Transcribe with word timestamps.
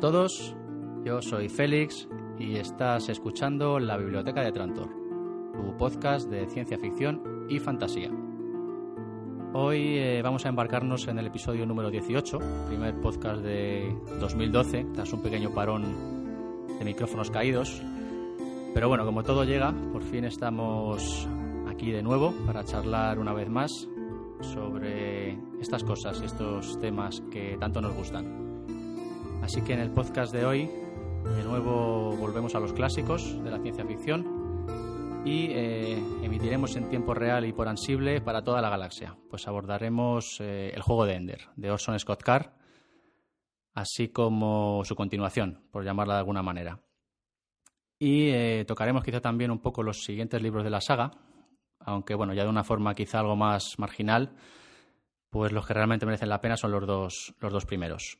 todos, 0.00 0.56
yo 1.04 1.20
soy 1.20 1.50
Félix 1.50 2.08
y 2.38 2.56
estás 2.56 3.10
escuchando 3.10 3.78
La 3.78 3.98
Biblioteca 3.98 4.40
de 4.40 4.50
Trantor, 4.50 4.88
tu 5.52 5.76
podcast 5.76 6.26
de 6.30 6.46
ciencia 6.46 6.78
ficción 6.78 7.46
y 7.50 7.58
fantasía. 7.58 8.10
Hoy 9.52 9.98
eh, 9.98 10.22
vamos 10.22 10.46
a 10.46 10.48
embarcarnos 10.48 11.06
en 11.06 11.18
el 11.18 11.26
episodio 11.26 11.66
número 11.66 11.90
18, 11.90 12.38
primer 12.66 12.98
podcast 13.02 13.42
de 13.42 13.94
2012, 14.18 14.86
tras 14.94 15.12
un 15.12 15.20
pequeño 15.20 15.52
parón 15.52 15.84
de 16.78 16.84
micrófonos 16.86 17.30
caídos. 17.30 17.82
Pero 18.72 18.88
bueno, 18.88 19.04
como 19.04 19.22
todo 19.22 19.44
llega, 19.44 19.74
por 19.92 20.02
fin 20.02 20.24
estamos 20.24 21.28
aquí 21.68 21.90
de 21.90 22.02
nuevo 22.02 22.32
para 22.46 22.64
charlar 22.64 23.18
una 23.18 23.34
vez 23.34 23.50
más 23.50 23.86
sobre 24.40 25.38
estas 25.60 25.84
cosas, 25.84 26.22
estos 26.22 26.80
temas 26.80 27.22
que 27.30 27.58
tanto 27.60 27.82
nos 27.82 27.94
gustan. 27.94 28.49
Así 29.42 29.62
que 29.62 29.72
en 29.72 29.80
el 29.80 29.90
podcast 29.90 30.32
de 30.32 30.44
hoy, 30.44 30.66
de 30.66 31.44
nuevo 31.44 32.16
volvemos 32.16 32.54
a 32.54 32.60
los 32.60 32.72
clásicos 32.72 33.42
de 33.42 33.50
la 33.50 33.58
ciencia 33.58 33.84
ficción 33.84 35.22
y 35.24 35.46
eh, 35.50 35.98
emitiremos 36.22 36.76
en 36.76 36.88
tiempo 36.88 37.14
real 37.14 37.44
y 37.46 37.52
por 37.52 37.68
ansible 37.68 38.20
para 38.20 38.42
toda 38.42 38.60
la 38.60 38.70
galaxia. 38.70 39.16
Pues 39.28 39.46
abordaremos 39.48 40.40
eh, 40.40 40.72
el 40.74 40.82
juego 40.82 41.04
de 41.06 41.14
Ender, 41.14 41.48
de 41.56 41.70
Orson 41.70 41.98
Scott 41.98 42.22
Card, 42.22 42.52
así 43.74 44.08
como 44.08 44.82
su 44.84 44.94
continuación, 44.94 45.66
por 45.70 45.84
llamarla 45.84 46.14
de 46.14 46.20
alguna 46.20 46.42
manera. 46.42 46.80
Y 47.98 48.30
eh, 48.30 48.64
tocaremos 48.66 49.04
quizá 49.04 49.20
también 49.20 49.50
un 49.50 49.60
poco 49.60 49.82
los 49.82 50.04
siguientes 50.04 50.40
libros 50.40 50.64
de 50.64 50.70
la 50.70 50.80
saga, 50.80 51.10
aunque 51.80 52.14
bueno, 52.14 52.32
ya 52.34 52.44
de 52.44 52.50
una 52.50 52.64
forma 52.64 52.94
quizá 52.94 53.20
algo 53.20 53.36
más 53.36 53.78
marginal, 53.78 54.34
pues 55.28 55.52
los 55.52 55.66
que 55.66 55.74
realmente 55.74 56.06
merecen 56.06 56.28
la 56.28 56.40
pena 56.40 56.56
son 56.56 56.72
los 56.72 56.86
dos, 56.86 57.34
los 57.40 57.52
dos 57.52 57.66
primeros. 57.66 58.18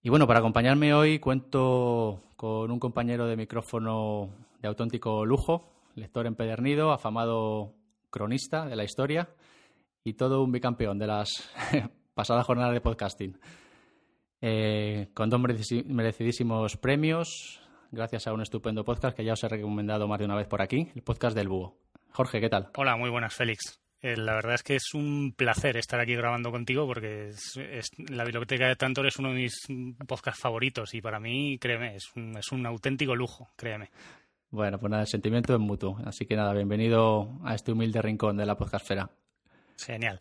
Y 0.00 0.10
bueno, 0.10 0.26
para 0.26 0.38
acompañarme 0.38 0.94
hoy 0.94 1.18
cuento 1.18 2.22
con 2.36 2.70
un 2.70 2.78
compañero 2.78 3.26
de 3.26 3.36
micrófono 3.36 4.30
de 4.60 4.68
auténtico 4.68 5.26
lujo, 5.26 5.72
lector 5.96 6.26
empedernido, 6.26 6.92
afamado 6.92 7.74
cronista 8.08 8.66
de 8.66 8.76
la 8.76 8.84
historia 8.84 9.28
y 10.04 10.14
todo 10.14 10.42
un 10.44 10.52
bicampeón 10.52 10.98
de 10.98 11.08
las 11.08 11.50
pasadas 12.14 12.46
jornadas 12.46 12.74
de 12.74 12.80
podcasting. 12.80 13.38
Eh, 14.40 15.08
con 15.14 15.30
dos 15.30 15.40
merecidísimos 15.40 16.76
premios, 16.76 17.60
gracias 17.90 18.28
a 18.28 18.32
un 18.32 18.42
estupendo 18.42 18.84
podcast 18.84 19.16
que 19.16 19.24
ya 19.24 19.32
os 19.32 19.42
he 19.42 19.48
recomendado 19.48 20.06
más 20.06 20.20
de 20.20 20.26
una 20.26 20.36
vez 20.36 20.46
por 20.46 20.62
aquí, 20.62 20.92
el 20.94 21.02
podcast 21.02 21.36
del 21.36 21.48
Búho. 21.48 21.76
Jorge, 22.12 22.40
¿qué 22.40 22.48
tal? 22.48 22.70
Hola, 22.76 22.96
muy 22.96 23.10
buenas, 23.10 23.34
Félix. 23.34 23.80
Eh, 24.00 24.16
la 24.16 24.34
verdad 24.34 24.54
es 24.54 24.62
que 24.62 24.76
es 24.76 24.94
un 24.94 25.34
placer 25.36 25.76
estar 25.76 25.98
aquí 25.98 26.14
grabando 26.14 26.52
contigo 26.52 26.86
porque 26.86 27.32
la 28.08 28.24
biblioteca 28.24 28.68
de 28.68 28.76
Tantor 28.76 29.06
es 29.08 29.18
uno 29.18 29.30
de 29.30 29.34
mis 29.34 29.66
podcasts 30.06 30.40
favoritos 30.40 30.94
y 30.94 31.00
para 31.00 31.18
mí, 31.18 31.58
créeme, 31.58 31.96
es 31.96 32.08
un, 32.14 32.36
es 32.36 32.52
un 32.52 32.64
auténtico 32.64 33.16
lujo, 33.16 33.48
créeme. 33.56 33.90
Bueno, 34.50 34.78
pues 34.78 34.90
nada, 34.90 35.02
el 35.02 35.08
sentimiento 35.08 35.52
es 35.52 35.60
mutuo. 35.60 35.98
Así 36.04 36.26
que 36.26 36.36
nada, 36.36 36.54
bienvenido 36.54 37.38
a 37.44 37.54
este 37.54 37.72
humilde 37.72 38.00
rincón 38.00 38.36
de 38.36 38.46
la 38.46 38.56
podcastfera. 38.56 39.10
Genial. 39.76 40.20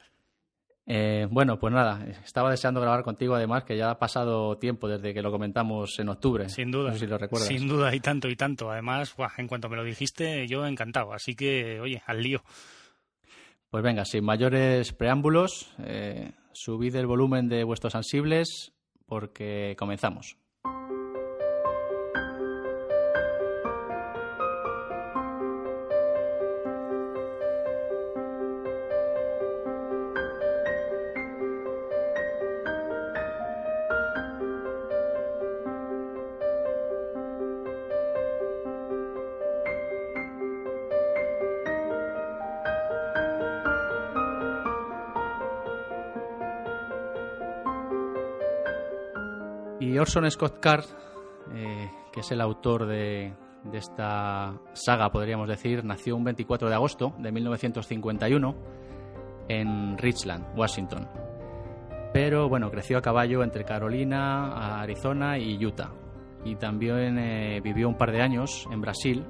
Eh, 0.90 1.28
bueno, 1.30 1.60
pues 1.60 1.74
nada, 1.74 2.06
estaba 2.26 2.50
deseando 2.50 2.82
grabar 2.82 3.04
contigo 3.04 3.36
además, 3.36 3.64
que 3.64 3.78
ya 3.78 3.92
ha 3.92 4.00
pasado 4.00 4.58
tiempo 4.58 4.88
desde 4.88 5.14
que 5.14 5.22
lo 5.22 5.32
comentamos 5.32 6.00
en 6.00 6.10
octubre. 6.10 6.50
Sin 6.50 6.72
duda. 6.72 6.90
No 6.90 6.94
sé 6.94 7.02
si 7.02 7.08
lo 7.08 7.18
recuerdas. 7.18 7.48
Sin 7.48 7.68
duda, 7.68 7.94
y 7.94 8.00
tanto, 8.00 8.28
y 8.30 8.36
tanto. 8.36 8.72
Además, 8.72 9.14
en 9.38 9.48
cuanto 9.48 9.70
me 9.70 9.76
lo 9.76 9.84
dijiste, 9.84 10.48
yo 10.48 10.66
encantado. 10.66 11.14
Así 11.14 11.36
que, 11.36 11.80
oye, 11.80 12.02
al 12.06 12.24
lío. 12.24 12.42
Pues 13.78 13.84
venga, 13.84 14.06
sin 14.06 14.24
mayores 14.24 14.92
preámbulos, 14.92 15.72
eh, 15.86 16.32
subid 16.52 16.96
el 16.96 17.06
volumen 17.06 17.48
de 17.48 17.64
vuestros 17.64 17.94
sensibles 17.94 18.74
porque 19.06 19.76
comenzamos. 19.78 20.36
Orson 50.08 50.32
Scott 50.32 50.62
Card, 50.62 50.86
eh, 51.54 51.92
que 52.14 52.22
es 52.22 52.32
el 52.32 52.40
autor 52.40 52.86
de, 52.86 53.34
esta 53.74 54.58
saga, 54.72 55.12
podríamos 55.12 55.50
decir, 55.50 55.84
nació 55.84 56.16
un 56.16 56.24
24 56.24 56.70
de 56.70 56.76
agosto 56.76 57.14
de 57.20 57.30
1951 57.30 58.56
en 59.50 59.98
Richland, 59.98 60.58
Washington. 60.58 61.10
Pero 62.14 62.48
bueno, 62.48 62.72
creció 62.72 62.98
a 62.98 63.02
caballo 63.02 63.44
entre 63.44 63.66
Carolina, 63.66 64.80
Arizona 64.82 65.38
y 65.38 65.58
Utah. 65.66 65.92
Y 66.46 66.56
también 66.56 67.20
eh, 67.20 67.60
vivió 67.62 67.90
un 67.90 67.98
par 67.98 68.14
de 68.14 68.22
años 68.22 68.66
en 68.72 68.80
Brasil 68.80 69.26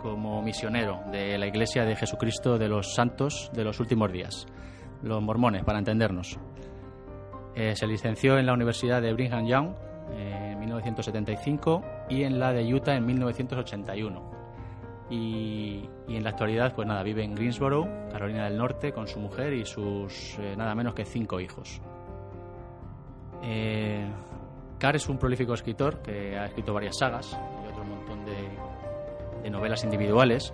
como 0.00 0.40
misionero 0.40 1.02
de 1.12 1.36
la 1.36 1.46
Iglesia 1.46 1.84
de 1.84 1.96
Jesucristo 1.96 2.56
de 2.56 2.68
los 2.68 2.94
Santos 2.94 3.50
de 3.52 3.62
los 3.62 3.78
Últimos 3.78 4.10
Días, 4.10 4.46
los 5.02 5.22
mormones, 5.22 5.64
para 5.64 5.80
entendernos. 5.80 6.38
Eh, 7.54 7.76
se 7.76 7.86
licenció 7.86 8.38
en 8.38 8.46
la 8.46 8.54
Universidad 8.54 9.02
de 9.02 9.12
Brigham 9.12 9.46
Young 9.46 9.74
1975 10.64 11.82
y 12.08 12.22
en 12.22 12.38
la 12.38 12.52
de 12.52 12.72
Utah 12.72 12.96
en 12.96 13.06
1981. 13.06 14.34
Y, 15.10 15.88
en 16.08 16.24
la 16.24 16.30
actualidad, 16.30 16.74
pues 16.74 16.88
nada, 16.88 17.02
vive 17.02 17.22
en 17.22 17.34
Greensboro, 17.34 17.88
Carolina 18.10 18.44
del 18.44 18.56
Norte, 18.56 18.92
con 18.92 19.06
su 19.06 19.20
mujer 19.20 19.52
y 19.52 19.64
sus 19.64 20.38
eh, 20.38 20.54
nada 20.56 20.74
menos 20.74 20.94
que 20.94 21.04
cinco 21.04 21.40
hijos. 21.40 21.80
Eh, 23.42 24.06
Carr 24.78 24.96
es 24.96 25.08
un 25.08 25.18
prolífico 25.18 25.54
escritor 25.54 26.00
que 26.02 26.36
ha 26.38 26.46
escrito 26.46 26.72
varias 26.72 26.96
sagas 26.98 27.38
y 27.64 27.70
otro 27.70 27.84
montón 27.84 28.24
de, 28.24 29.42
de 29.42 29.50
novelas 29.50 29.84
individuales 29.84 30.52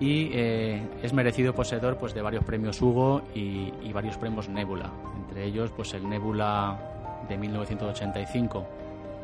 y 0.00 0.30
eh, 0.32 0.82
es 1.02 1.12
merecido 1.12 1.54
poseedor 1.54 1.96
pues, 1.96 2.14
de 2.14 2.22
varios 2.22 2.44
premios 2.44 2.80
Hugo 2.82 3.22
y, 3.34 3.72
y 3.82 3.92
varios 3.92 4.16
premios 4.18 4.48
Nebula, 4.48 4.90
entre 5.16 5.44
ellos 5.44 5.70
pues, 5.74 5.94
el 5.94 6.08
Nebula 6.08 6.78
de 7.28 7.36
1985 7.36 8.66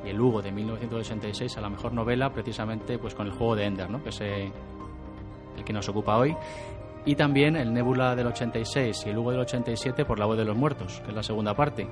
y 0.04 0.08
el 0.08 0.20
Hugo 0.20 0.42
de 0.42 0.52
1986 0.52 1.56
a 1.56 1.60
la 1.60 1.70
mejor 1.70 1.92
novela 1.92 2.32
precisamente 2.32 2.98
pues 2.98 3.14
con 3.14 3.26
el 3.26 3.32
juego 3.32 3.56
de 3.56 3.64
Ender, 3.64 3.90
¿no? 3.90 4.02
que 4.02 4.10
es 4.10 4.20
eh, 4.20 4.50
el 5.56 5.64
que 5.64 5.72
nos 5.72 5.88
ocupa 5.88 6.16
hoy. 6.16 6.36
Y 7.04 7.16
también 7.16 7.56
el 7.56 7.72
Nebula 7.72 8.14
del 8.14 8.28
86 8.28 9.04
y 9.06 9.10
el 9.10 9.18
Hugo 9.18 9.32
del 9.32 9.40
87 9.40 10.04
por 10.04 10.18
La 10.18 10.26
voz 10.26 10.38
de 10.38 10.44
los 10.44 10.56
muertos, 10.56 11.00
que 11.00 11.10
es 11.10 11.14
la 11.14 11.22
segunda 11.22 11.54
parte. 11.54 11.88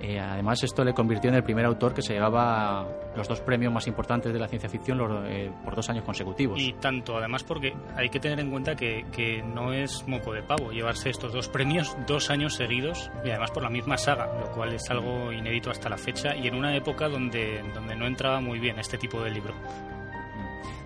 Eh, 0.00 0.20
además, 0.20 0.62
esto 0.62 0.84
le 0.84 0.92
convirtió 0.92 1.30
en 1.30 1.36
el 1.36 1.42
primer 1.42 1.64
autor 1.64 1.94
que 1.94 2.02
se 2.02 2.12
llevaba 2.12 2.86
los 3.16 3.26
dos 3.26 3.40
premios 3.40 3.72
más 3.72 3.86
importantes 3.86 4.32
de 4.32 4.38
la 4.38 4.46
ciencia 4.46 4.68
ficción 4.68 4.98
los, 4.98 5.10
eh, 5.26 5.50
por 5.64 5.74
dos 5.74 5.88
años 5.88 6.04
consecutivos. 6.04 6.60
Y 6.60 6.74
tanto, 6.74 7.16
además, 7.16 7.44
porque 7.44 7.74
hay 7.94 8.10
que 8.10 8.20
tener 8.20 8.38
en 8.40 8.50
cuenta 8.50 8.74
que, 8.76 9.06
que, 9.10 9.42
no 9.42 9.72
es 9.72 10.06
moco 10.06 10.32
de 10.32 10.42
pavo 10.42 10.70
llevarse 10.70 11.10
estos 11.10 11.32
dos 11.32 11.48
premios 11.48 11.96
dos 12.06 12.30
años 12.30 12.54
seguidos 12.54 13.10
y 13.24 13.30
además 13.30 13.50
por 13.50 13.62
la 13.62 13.70
misma 13.70 13.96
saga, 13.96 14.26
lo 14.38 14.50
cual 14.52 14.72
es 14.74 14.90
algo 14.90 15.32
inédito 15.32 15.70
hasta 15.70 15.88
la 15.88 15.96
fecha 15.96 16.36
y 16.36 16.46
en 16.46 16.54
una 16.54 16.74
época 16.76 17.08
donde, 17.08 17.62
donde 17.74 17.96
no 17.96 18.06
entraba 18.06 18.40
muy 18.40 18.58
bien 18.58 18.78
este 18.78 18.98
tipo 18.98 19.22
de 19.22 19.30
libro. 19.30 19.54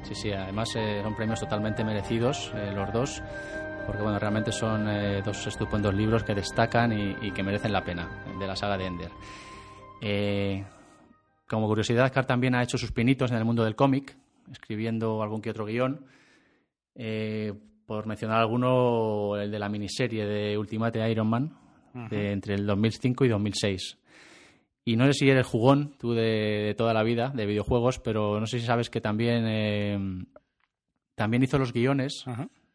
Sí, 0.03 0.15
sí, 0.15 0.33
además 0.33 0.75
eh, 0.77 1.01
son 1.03 1.15
premios 1.15 1.41
totalmente 1.41 1.85
merecidos 1.85 2.53
los 2.75 2.93
dos 2.93 3.23
porque 3.87 4.03
bueno, 4.03 4.19
realmente 4.19 4.53
son 4.53 4.89
eh, 4.89 5.23
dos 5.25 5.47
estupendos 5.47 5.95
libros 5.95 6.25
que 6.25 6.35
destacan 6.35 6.93
y, 6.93 7.17
y, 7.23 7.31
que 7.33 7.43
merecen 7.43 7.73
la 7.73 7.85
pena 7.85 8.25
de 8.39 8.47
la 8.47 8.57
saga 8.57 8.77
de 8.77 8.87
Ender. 8.87 9.11
Eh, 10.01 10.65
como 11.47 11.67
curiosidad, 11.67 12.13
Carr 12.13 12.27
también 12.27 12.55
ha 12.55 12.63
hecho 12.63 12.79
sus 12.79 12.93
pinitos 12.93 13.31
en 13.31 13.37
el 13.37 13.45
mundo 13.45 13.65
del 13.65 13.75
cómic, 13.75 14.17
escribiendo 14.51 15.23
algún 15.23 15.43
que 15.43 15.51
otro 15.51 15.67
guion. 15.67 16.05
Eh, 16.95 17.53
por 17.87 18.07
mencionar 18.07 18.41
alguno, 18.41 19.37
el 19.37 19.51
de 19.51 19.59
la 19.59 19.69
miniserie 19.69 20.25
de 20.25 20.57
Ultimate 20.57 21.11
Iron 21.11 21.27
Man, 21.27 21.59
de 22.09 22.31
entre 22.31 22.55
el 22.55 22.65
2005 22.65 23.25
y 23.25 23.29
2006. 23.29 23.99
Y 24.85 24.97
no 24.97 25.07
sé 25.07 25.13
si 25.13 25.29
eres 25.29 25.47
jugón, 25.47 25.95
tú 25.99 26.13
de, 26.13 26.75
toda 26.79 26.95
la 26.95 27.03
vida, 27.03 27.33
de 27.35 27.47
videojuegos, 27.47 27.99
pero 27.99 28.39
no 28.39 28.47
sé 28.47 28.61
si 28.61 28.67
sabes 28.67 28.91
que 28.91 29.01
también, 29.01 29.45
eh, 29.49 29.99
también 31.17 31.43
hizo 31.43 31.59
los 31.59 31.73
guiones 31.73 32.25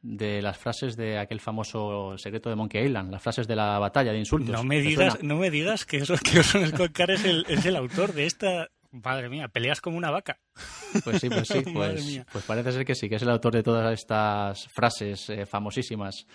de 0.06 0.40
las 0.42 0.57
frases 0.57 0.96
de 0.96 1.18
aquel 1.18 1.40
famoso 1.40 2.16
secreto 2.18 2.50
de 2.50 2.56
Monkey 2.56 2.86
Island, 2.86 3.12
las 3.12 3.24
frases 3.24 3.48
de 3.48 3.56
la 3.56 3.80
batalla 3.80 4.12
de 4.12 4.19
insultos. 4.19 4.56
No 4.56 4.63
me 4.63 4.80
digas, 4.80 5.22
no 5.24 5.36
me 5.36 5.50
digas 5.50 5.84
que, 5.84 5.98
eso, 5.98 6.16
que 6.18 6.40
Orson 6.40 6.68
Scott 6.68 6.92
Card 6.92 7.12
es 7.12 7.25
el, 7.25 7.46
es 7.50 7.66
el 7.66 7.75
autor 7.75 8.13
de 8.13 8.28
esta 8.28 8.69
Madre 9.04 9.28
mía, 9.28 9.50
peleas 9.50 9.81
como 9.81 9.98
una 9.98 10.10
vaca. 10.10 10.40
Pues 11.04 11.19
sí, 11.19 11.28
pues 11.28 11.50
sí, 11.50 11.62
pues, 11.74 12.22
pues, 12.31 12.46
parece 12.46 12.72
ser 12.72 12.86
que 12.86 12.96
sí, 12.96 13.10
que 13.10 13.16
es 13.16 13.22
el 13.24 13.30
autor 13.30 13.54
de 13.54 13.63
todas 13.63 13.94
estas 13.94 14.69
frases 14.74 15.30
eh, 15.30 15.46
famosísimas 15.46 16.25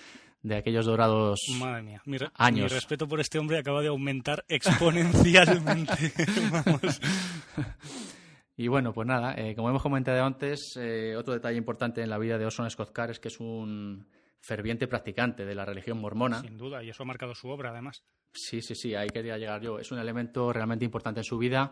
de 0.42 0.56
aquellos 0.56 0.84
dorados 0.84 1.40
Madre 1.58 1.82
mía, 1.82 2.02
mi, 2.04 2.18
años. 2.34 2.70
Mi 2.70 2.76
respeto 2.76 3.08
por 3.08 3.20
este 3.20 3.38
hombre 3.38 3.58
acaba 3.58 3.80
de 3.80 3.88
aumentar 3.88 4.44
exponencialmente. 4.48 6.12
Vamos. 6.50 7.00
Y 8.60 8.68
bueno, 8.68 8.92
pues 8.92 9.08
nada, 9.08 9.32
eh, 9.38 9.54
como 9.56 9.70
hemos 9.70 9.80
comentado 9.80 10.22
antes, 10.22 10.76
eh, 10.76 11.16
otro 11.16 11.32
detalle 11.32 11.56
importante 11.56 12.02
en 12.02 12.10
la 12.10 12.18
vida 12.18 12.36
de 12.36 12.44
Orson 12.44 12.70
Scott 12.70 12.92
Card 12.92 13.12
es 13.12 13.18
que 13.18 13.28
es 13.28 13.40
un 13.40 14.06
ferviente 14.38 14.86
practicante 14.86 15.46
de 15.46 15.54
la 15.54 15.64
religión 15.64 15.98
mormona. 15.98 16.42
Sin 16.42 16.58
duda, 16.58 16.84
y 16.84 16.90
eso 16.90 17.02
ha 17.02 17.06
marcado 17.06 17.34
su 17.34 17.48
obra, 17.48 17.70
además. 17.70 18.04
Sí, 18.34 18.60
sí, 18.60 18.74
sí, 18.74 18.94
ahí 18.94 19.08
quería 19.08 19.38
llegar 19.38 19.62
yo. 19.62 19.78
Es 19.78 19.90
un 19.92 19.98
elemento 19.98 20.52
realmente 20.52 20.84
importante 20.84 21.20
en 21.20 21.24
su 21.24 21.38
vida 21.38 21.70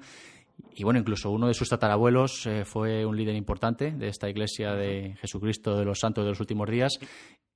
y 0.75 0.85
bueno, 0.85 1.01
incluso 1.01 1.31
uno 1.31 1.49
de 1.49 1.55
sus 1.55 1.69
tatarabuelos 1.69 2.47
eh, 2.47 2.65
fue 2.65 3.05
un 3.05 3.17
líder 3.17 3.35
importante 3.35 3.91
de 3.91 4.09
esta 4.09 4.29
iglesia 4.29 4.75
de 4.75 5.17
Jesucristo 5.21 5.77
de 5.77 5.85
los 5.85 5.99
Santos 5.99 6.25
de 6.25 6.31
los 6.31 6.41
últimos 6.41 6.69
días 6.71 6.99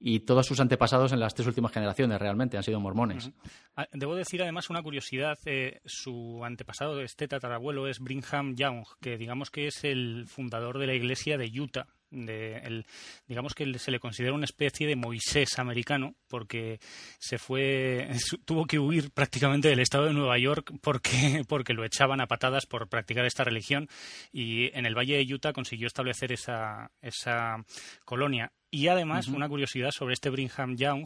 y 0.00 0.20
todos 0.20 0.46
sus 0.46 0.58
antepasados 0.58 1.12
en 1.12 1.20
las 1.20 1.34
tres 1.34 1.46
últimas 1.46 1.72
generaciones 1.72 2.18
realmente 2.18 2.56
han 2.56 2.64
sido 2.64 2.80
mormones. 2.80 3.30
Ah, 3.76 3.86
debo 3.92 4.16
decir 4.16 4.42
además 4.42 4.70
una 4.70 4.82
curiosidad, 4.82 5.38
eh, 5.44 5.80
su 5.84 6.44
antepasado, 6.44 7.00
este 7.00 7.28
tatarabuelo, 7.28 7.86
es 7.86 8.00
Brigham 8.00 8.56
Young, 8.56 8.84
que 9.00 9.16
digamos 9.16 9.50
que 9.50 9.68
es 9.68 9.84
el 9.84 10.26
fundador 10.26 10.78
de 10.78 10.88
la 10.88 10.94
iglesia 10.94 11.38
de 11.38 11.52
Utah, 11.60 11.86
de 12.12 12.58
el, 12.58 12.86
digamos 13.26 13.54
que 13.54 13.78
se 13.78 13.90
le 13.90 13.98
considera 13.98 14.34
una 14.34 14.44
especie 14.44 14.86
de 14.86 14.96
Moisés 14.96 15.58
americano 15.58 16.14
porque 16.28 16.78
se 17.18 17.38
fue 17.38 18.08
tuvo 18.44 18.66
que 18.66 18.78
huir 18.78 19.10
prácticamente 19.10 19.68
del 19.68 19.80
estado 19.80 20.06
de 20.06 20.12
Nueva 20.12 20.38
York 20.38 20.72
porque 20.80 21.42
porque 21.48 21.74
lo 21.74 21.84
echaban 21.84 22.20
a 22.20 22.26
patadas 22.26 22.66
por 22.66 22.88
practicar 22.88 23.24
esta 23.24 23.44
religión 23.44 23.88
y 24.32 24.76
en 24.76 24.86
el 24.86 24.96
Valle 24.96 25.16
de 25.16 25.34
Utah 25.34 25.52
consiguió 25.52 25.86
establecer 25.86 26.32
esa 26.32 26.90
esa 27.00 27.64
colonia 28.04 28.52
y 28.74 28.88
además, 28.88 29.28
una 29.28 29.50
curiosidad 29.50 29.90
sobre 29.90 30.14
este 30.14 30.30
Brigham 30.30 30.76
Young, 30.76 31.04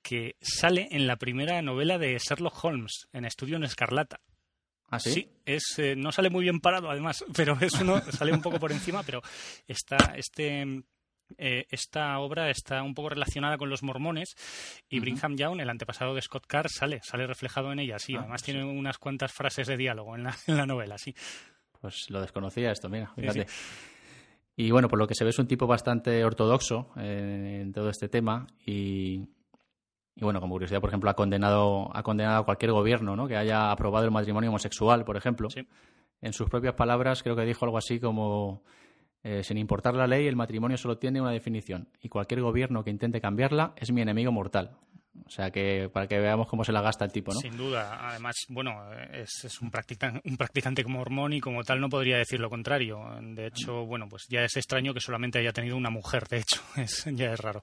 que 0.00 0.36
sale 0.40 0.88
en 0.92 1.06
la 1.06 1.16
primera 1.16 1.60
novela 1.60 1.98
de 1.98 2.18
Sherlock 2.18 2.64
Holmes, 2.64 3.06
en 3.12 3.26
Estudio 3.26 3.56
en 3.56 3.64
Escarlata. 3.64 4.22
¿Ah, 4.92 5.00
sí? 5.00 5.26
es, 5.46 5.78
eh, 5.78 5.96
no 5.96 6.12
sale 6.12 6.28
muy 6.28 6.42
bien 6.42 6.60
parado 6.60 6.90
además, 6.90 7.24
pero 7.34 7.56
es 7.60 7.72
uno, 7.80 8.00
sale 8.12 8.30
un 8.32 8.42
poco 8.42 8.58
por 8.58 8.72
encima, 8.72 9.02
pero 9.02 9.22
está, 9.66 9.96
este, 10.16 10.84
eh, 11.38 11.64
esta 11.70 12.18
obra 12.18 12.50
está 12.50 12.82
un 12.82 12.92
poco 12.92 13.08
relacionada 13.08 13.56
con 13.56 13.70
los 13.70 13.82
mormones 13.82 14.34
y 14.90 15.00
Brigham 15.00 15.34
Young, 15.36 15.60
el 15.60 15.70
antepasado 15.70 16.14
de 16.14 16.20
Scott 16.20 16.46
Carr, 16.46 16.68
sale, 16.68 17.00
sale 17.02 17.26
reflejado 17.26 17.72
en 17.72 17.78
ella, 17.78 17.98
sí. 17.98 18.14
Ah, 18.14 18.20
además 18.20 18.42
tiene 18.42 18.64
unas 18.64 18.98
cuantas 18.98 19.32
frases 19.32 19.66
de 19.66 19.78
diálogo 19.78 20.14
en 20.14 20.24
la, 20.24 20.36
en 20.46 20.58
la 20.58 20.66
novela, 20.66 20.98
sí. 20.98 21.14
Pues 21.80 22.10
lo 22.10 22.20
desconocía 22.20 22.70
esto, 22.70 22.90
mira, 22.90 23.12
fíjate. 23.16 23.46
Y 24.54 24.70
bueno, 24.70 24.88
por 24.88 24.98
lo 24.98 25.06
que 25.06 25.14
se 25.14 25.24
ve 25.24 25.30
es 25.30 25.38
un 25.38 25.46
tipo 25.46 25.66
bastante 25.66 26.22
ortodoxo 26.22 26.90
eh, 26.98 27.60
en 27.62 27.72
todo 27.72 27.88
este 27.88 28.10
tema 28.10 28.46
y, 28.66 29.26
y 30.14 30.24
bueno, 30.24 30.40
como 30.40 30.54
curiosidad, 30.54 30.80
por 30.80 30.90
ejemplo, 30.90 31.10
ha 31.10 31.14
condenado, 31.14 31.90
ha 31.96 32.02
condenado 32.02 32.40
a 32.40 32.44
cualquier 32.44 32.72
gobierno 32.72 33.16
¿no? 33.16 33.26
que 33.26 33.36
haya 33.36 33.70
aprobado 33.70 34.04
el 34.04 34.10
matrimonio 34.10 34.50
homosexual, 34.50 35.04
por 35.04 35.16
ejemplo. 35.16 35.48
En 36.20 36.32
sus 36.32 36.48
propias 36.48 36.74
palabras, 36.74 37.22
creo 37.22 37.34
que 37.34 37.44
dijo 37.44 37.64
algo 37.64 37.78
así 37.78 37.98
como: 37.98 38.62
eh, 39.24 39.42
sin 39.42 39.58
importar 39.58 39.94
la 39.94 40.06
ley, 40.06 40.26
el 40.26 40.36
matrimonio 40.36 40.76
solo 40.76 40.98
tiene 40.98 41.20
una 41.20 41.30
definición, 41.30 41.88
y 42.00 42.08
cualquier 42.08 42.42
gobierno 42.42 42.84
que 42.84 42.90
intente 42.90 43.20
cambiarla 43.20 43.72
es 43.76 43.90
mi 43.90 44.02
enemigo 44.02 44.32
mortal. 44.32 44.76
O 45.26 45.30
sea 45.30 45.50
que 45.50 45.90
para 45.92 46.06
que 46.06 46.18
veamos 46.18 46.48
cómo 46.48 46.64
se 46.64 46.72
la 46.72 46.80
gasta 46.80 47.04
el 47.04 47.12
tipo, 47.12 47.32
¿no? 47.34 47.40
Sin 47.40 47.56
duda. 47.56 48.08
Además, 48.08 48.34
bueno, 48.48 48.72
es, 49.12 49.44
es 49.44 49.60
un, 49.60 49.70
practicante, 49.70 50.20
un 50.24 50.36
practicante 50.36 50.82
como 50.82 50.98
mormón 50.98 51.34
y 51.34 51.40
como 51.40 51.62
tal 51.64 51.80
no 51.80 51.88
podría 51.88 52.16
decir 52.16 52.40
lo 52.40 52.48
contrario. 52.48 52.98
De 53.20 53.46
hecho, 53.46 53.84
bueno, 53.84 54.08
pues 54.08 54.26
ya 54.28 54.42
es 54.42 54.56
extraño 54.56 54.94
que 54.94 55.00
solamente 55.00 55.38
haya 55.38 55.52
tenido 55.52 55.76
una 55.76 55.90
mujer, 55.90 56.28
de 56.28 56.38
hecho. 56.38 56.62
Es, 56.76 57.04
ya 57.12 57.32
es 57.32 57.40
raro. 57.40 57.62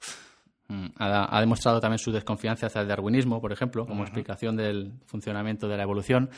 Mm, 0.69 0.85
ha, 0.97 1.39
demostrado 1.39 1.79
también 1.79 1.97
su 1.97 2.11
desconfianza 2.11 2.67
hacia 2.67 2.81
el 2.81 2.87
darwinismo, 2.87 3.41
por 3.41 3.51
ejemplo, 3.51 3.87
como 3.87 4.03
explicación 4.03 4.55
del 4.55 4.93
funcionamiento 5.07 5.67
de 5.67 5.75
la 5.77 5.83
evolución. 5.83 6.29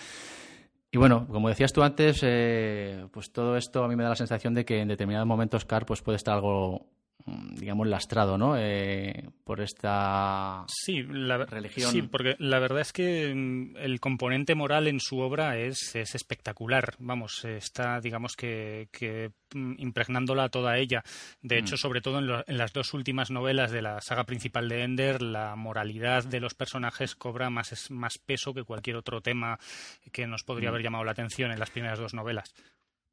Y 0.90 0.98
bueno, 0.98 1.28
como 1.28 1.50
decías 1.50 1.74
tú 1.74 1.84
antes, 1.84 2.22
eh, 2.24 3.08
pues 3.12 3.32
todo 3.34 3.58
esto 3.58 3.84
a 3.84 3.90
mí 3.90 3.96
me 3.98 4.04
da 4.04 4.10
la 4.10 4.16
sensación 4.16 4.54
de 4.54 4.64
que 4.64 4.80
en 4.80 4.88
determinados 4.88 5.28
momentos 5.28 5.66
Carr 5.66 5.86
pues 5.86 6.02
puede 6.02 6.16
estar 6.16 6.36
algo 6.36 6.88
digamos, 7.26 7.88
lastrado, 7.88 8.38
¿no? 8.38 8.56
Eh, 8.58 9.30
por 9.44 9.62
esta 9.62 10.66
sí, 10.68 11.04
la, 11.04 11.46
religión. 11.46 11.92
Sí, 11.92 12.02
porque 12.02 12.36
la 12.40 12.60
verdad 12.60 12.82
es 12.82 12.94
que 12.94 13.34
mm, 13.34 13.78
el 13.78 14.00
componente 14.00 14.56
moral 14.56 14.88
en 14.88 15.00
su 15.00 15.20
obra 15.20 15.58
es, 15.58 15.96
es 15.96 16.16
espectacular. 16.16 16.96
Vamos, 17.00 17.46
está, 17.46 18.00
digamos 18.00 18.36
que, 18.36 18.90
que 18.92 19.32
mm, 19.54 19.74
impregnándola 19.78 20.50
toda 20.50 20.78
ella. 20.78 21.04
De 21.42 21.58
hecho, 21.58 21.78
sobre 21.78 22.02
todo 22.02 22.20
en, 22.20 22.44
en, 22.48 22.58
las 22.58 22.74
dos 22.74 22.94
últimas 22.94 23.32
novelas 23.32 23.72
de 23.72 23.82
la 23.82 24.02
saga 24.02 24.24
principal 24.26 24.70
de 24.70 24.84
Ender, 24.84 25.22
la 25.22 25.56
moralidad 25.56 26.26
de 26.26 26.40
los 26.40 26.54
personajes 26.54 27.16
cobra 27.16 27.50
más, 27.50 27.90
más 27.92 28.18
peso 28.18 28.54
que 28.54 28.64
cualquier 28.64 28.96
otro 28.96 29.22
tema 29.22 29.60
que 30.12 30.28
nos 30.28 30.44
podría 30.44 30.70
haber 30.70 30.84
llamado 30.84 31.04
la 31.04 31.12
atención 31.12 31.52
en 31.52 31.60
las 31.60 31.70
primeras 31.70 32.00
dos 32.00 32.14
novelas. 32.14 32.54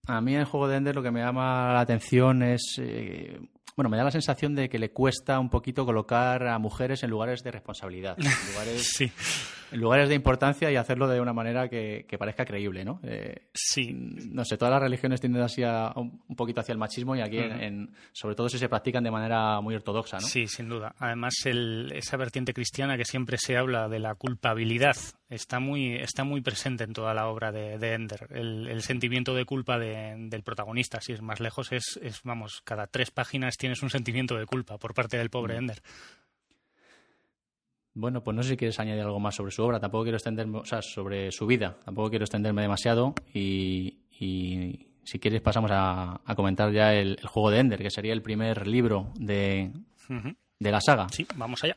A 0.07 0.23
mí 0.23 0.35
en 0.35 0.41
el 0.41 0.47
juego 0.47 0.69
de 0.69 0.77
Ender 0.77 0.95
lo 0.95 1.03
que 1.03 1.11
me 1.11 1.21
llama 1.21 1.73
la 1.75 1.81
atención 1.81 2.43
es 2.43 2.77
eh, 2.79 3.39
bueno, 3.79 3.91
me 3.91 3.97
da 3.97 4.03
la 4.03 4.11
sensación 4.11 4.57
de 4.57 4.69
que 4.69 4.81
le 4.81 4.91
cuesta 4.91 5.39
un 5.39 5.51
poquito 5.51 5.87
colocar 5.87 6.49
a 6.49 6.59
mujeres 6.59 7.05
en 7.05 7.11
lugares 7.11 7.45
de 7.45 7.53
responsabilidad, 7.53 8.17
en 8.19 8.27
lugares 9.73 10.09
de 10.09 10.17
importancia 10.17 10.71
y 10.71 10.77
hacerlo 10.77 11.07
de 11.07 11.21
una 11.21 11.33
manera 11.33 11.69
que, 11.69 12.05
parezca 12.19 12.45
creíble, 12.45 12.85
¿no? 12.85 13.01
Eh, 13.05 13.49
sí. 13.55 13.93
No 13.93 14.45
sé, 14.45 14.59
todas 14.59 14.73
las 14.73 14.83
religiones 14.83 15.21
tienden 15.21 15.43
así 15.43 15.63
un 15.95 16.37
poquito 16.37 16.61
hacia 16.61 16.73
el 16.73 16.79
machismo 16.79 17.15
y 17.15 17.21
aquí, 17.21 17.39
en, 17.39 17.93
sobre 18.13 18.35
todo 18.35 18.49
si 18.49 18.59
se 18.59 18.69
practican 18.69 19.05
de 19.05 19.13
manera 19.13 19.61
muy 19.61 19.77
ortodoxa, 19.77 20.19
¿no? 20.19 20.27
Sí, 20.27 20.49
sin 20.49 20.69
duda. 20.69 20.95
Además, 20.99 21.35
esa 21.45 22.17
vertiente 22.17 22.53
cristiana 22.53 22.97
que 22.97 23.05
siempre 23.05 23.37
se 23.39 23.57
habla 23.57 23.89
de 23.89 24.01
la 24.01 24.17
culpabilidad 24.17 24.97
está 25.31 25.61
muy, 25.61 25.95
está 25.97 26.25
muy 26.25 26.41
presente 26.41 26.85
en 26.85 26.93
toda 26.93 27.15
la 27.15 27.29
obra 27.29 27.53
de, 27.53 27.75
Ender. 27.93 28.27
El, 28.31 28.83
sentimiento 28.83 29.35
de 29.35 29.45
culpa 29.45 29.79
del 29.79 30.43
protagonista, 30.43 31.01
si 31.01 31.13
es 31.13 31.23
más 31.23 31.39
lejos, 31.39 31.71
es, 31.71 32.01
es, 32.03 32.23
vamos, 32.25 32.63
cada 32.65 32.87
tres 32.87 33.11
páginas 33.11 33.57
tiene 33.57 33.69
tienes 33.69 33.83
un 33.83 33.91
sentimiento 33.91 34.35
de 34.35 34.47
culpa 34.47 34.79
por 34.79 34.95
parte 34.95 35.19
del 35.19 35.29
pobre. 35.29 35.57
Ender. 35.57 35.83
Bueno, 37.99 38.23
pues 38.23 38.37
no 38.37 38.45
sé 38.45 38.51
si 38.51 38.57
quieres 38.57 38.79
añadir 38.79 39.03
algo 39.03 39.19
más 39.19 39.35
sobre 39.35 39.51
su 39.51 39.61
obra. 39.65 39.81
Tampoco 39.81 40.05
quiero 40.05 40.19
extenderme, 40.19 40.59
o 40.59 40.65
sea, 40.65 40.83
sobre 40.83 41.33
su 41.33 41.49
vida. 41.49 41.77
Tampoco 41.85 42.11
quiero 42.11 42.25
extenderme 42.25 42.63
demasiado. 42.63 43.13
Y, 43.35 43.99
si 45.03 45.19
quieres 45.19 45.41
pasamos 45.41 45.73
a, 45.75 46.21
comentar 46.37 46.71
ya 46.71 46.95
el, 46.95 47.19
juego 47.27 47.51
de 47.51 47.59
Ender, 47.59 47.83
que 47.83 47.91
sería 47.91 48.13
el 48.13 48.23
primer 48.23 48.69
libro 48.69 49.11
de, 49.17 49.73
de 50.61 50.71
la 50.71 50.81
saga. 50.81 51.09
Sí, 51.11 51.27
vamos 51.35 51.65
allá. 51.65 51.77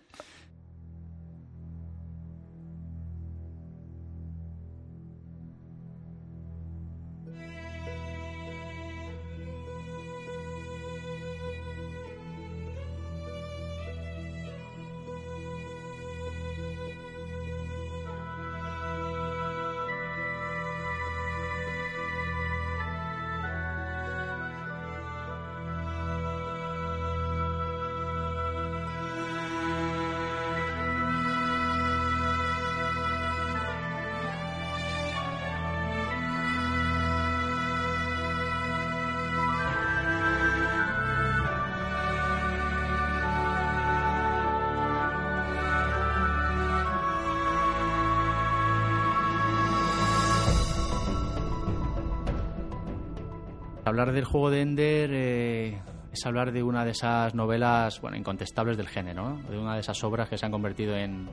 Hablar 53.92 54.14
del 54.14 54.24
juego 54.24 54.50
de 54.50 54.62
Ender 54.62 55.10
eh, 55.14 55.82
es 56.14 56.26
hablar 56.26 56.54
de 56.54 56.64
una 56.64 56.86
de 56.86 56.92
esas 56.92 57.36
novelas, 57.36 58.00
bueno, 58.00 58.16
incontestables 58.16 58.78
del 58.78 58.88
género, 58.88 59.42
de 59.50 59.60
una 59.60 59.74
de 59.74 59.82
esas 59.82 60.02
obras 60.06 60.30
que 60.30 60.38
se 60.38 60.46
han 60.46 60.52
convertido 60.54 60.96
en, 60.96 61.28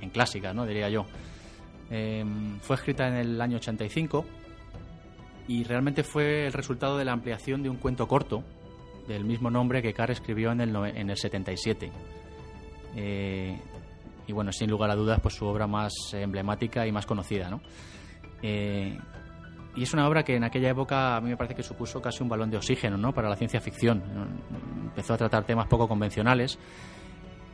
en 0.00 0.10
clásicas, 0.10 0.54
¿no? 0.54 0.64
Diría 0.64 0.88
yo. 0.90 1.06
Em, 1.90 2.60
fue 2.60 2.76
escrita 2.76 3.08
en 3.08 3.14
el 3.14 3.40
año 3.40 3.56
85 3.56 4.24
y 5.48 5.64
realmente 5.64 6.04
fue 6.04 6.46
el 6.46 6.52
resultado 6.52 6.96
de 6.98 7.04
la 7.04 7.10
ampliación 7.10 7.64
de 7.64 7.68
un 7.68 7.78
cuento 7.78 8.06
corto 8.06 8.44
del 9.08 9.24
mismo 9.24 9.50
nombre 9.50 9.82
que 9.82 9.92
Carr 9.92 10.12
escribió 10.12 10.52
en 10.52 10.60
el, 10.60 10.76
en 10.76 11.10
el 11.10 11.16
77. 11.16 11.90
Eh, 12.94 13.60
y 14.24 14.32
bueno, 14.32 14.52
sin 14.52 14.70
lugar 14.70 14.92
a 14.92 14.94
dudas, 14.94 15.18
pues 15.20 15.34
su 15.34 15.46
obra 15.46 15.66
más 15.66 15.92
emblemática 16.12 16.86
y 16.86 16.92
más 16.92 17.06
conocida, 17.06 17.50
¿no? 17.50 17.60
Eh, 18.40 18.96
y 19.78 19.84
es 19.84 19.92
una 19.92 20.08
obra 20.08 20.24
que 20.24 20.34
en 20.34 20.42
aquella 20.42 20.70
época 20.70 21.16
a 21.16 21.20
mí 21.20 21.30
me 21.30 21.36
parece 21.36 21.54
que 21.54 21.62
supuso 21.62 22.02
casi 22.02 22.20
un 22.20 22.28
balón 22.28 22.50
de 22.50 22.56
oxígeno, 22.56 22.96
¿no? 22.96 23.12
Para 23.12 23.28
la 23.28 23.36
ciencia 23.36 23.60
ficción. 23.60 24.02
Empezó 24.86 25.14
a 25.14 25.16
tratar 25.16 25.44
temas 25.44 25.68
poco 25.68 25.86
convencionales 25.86 26.58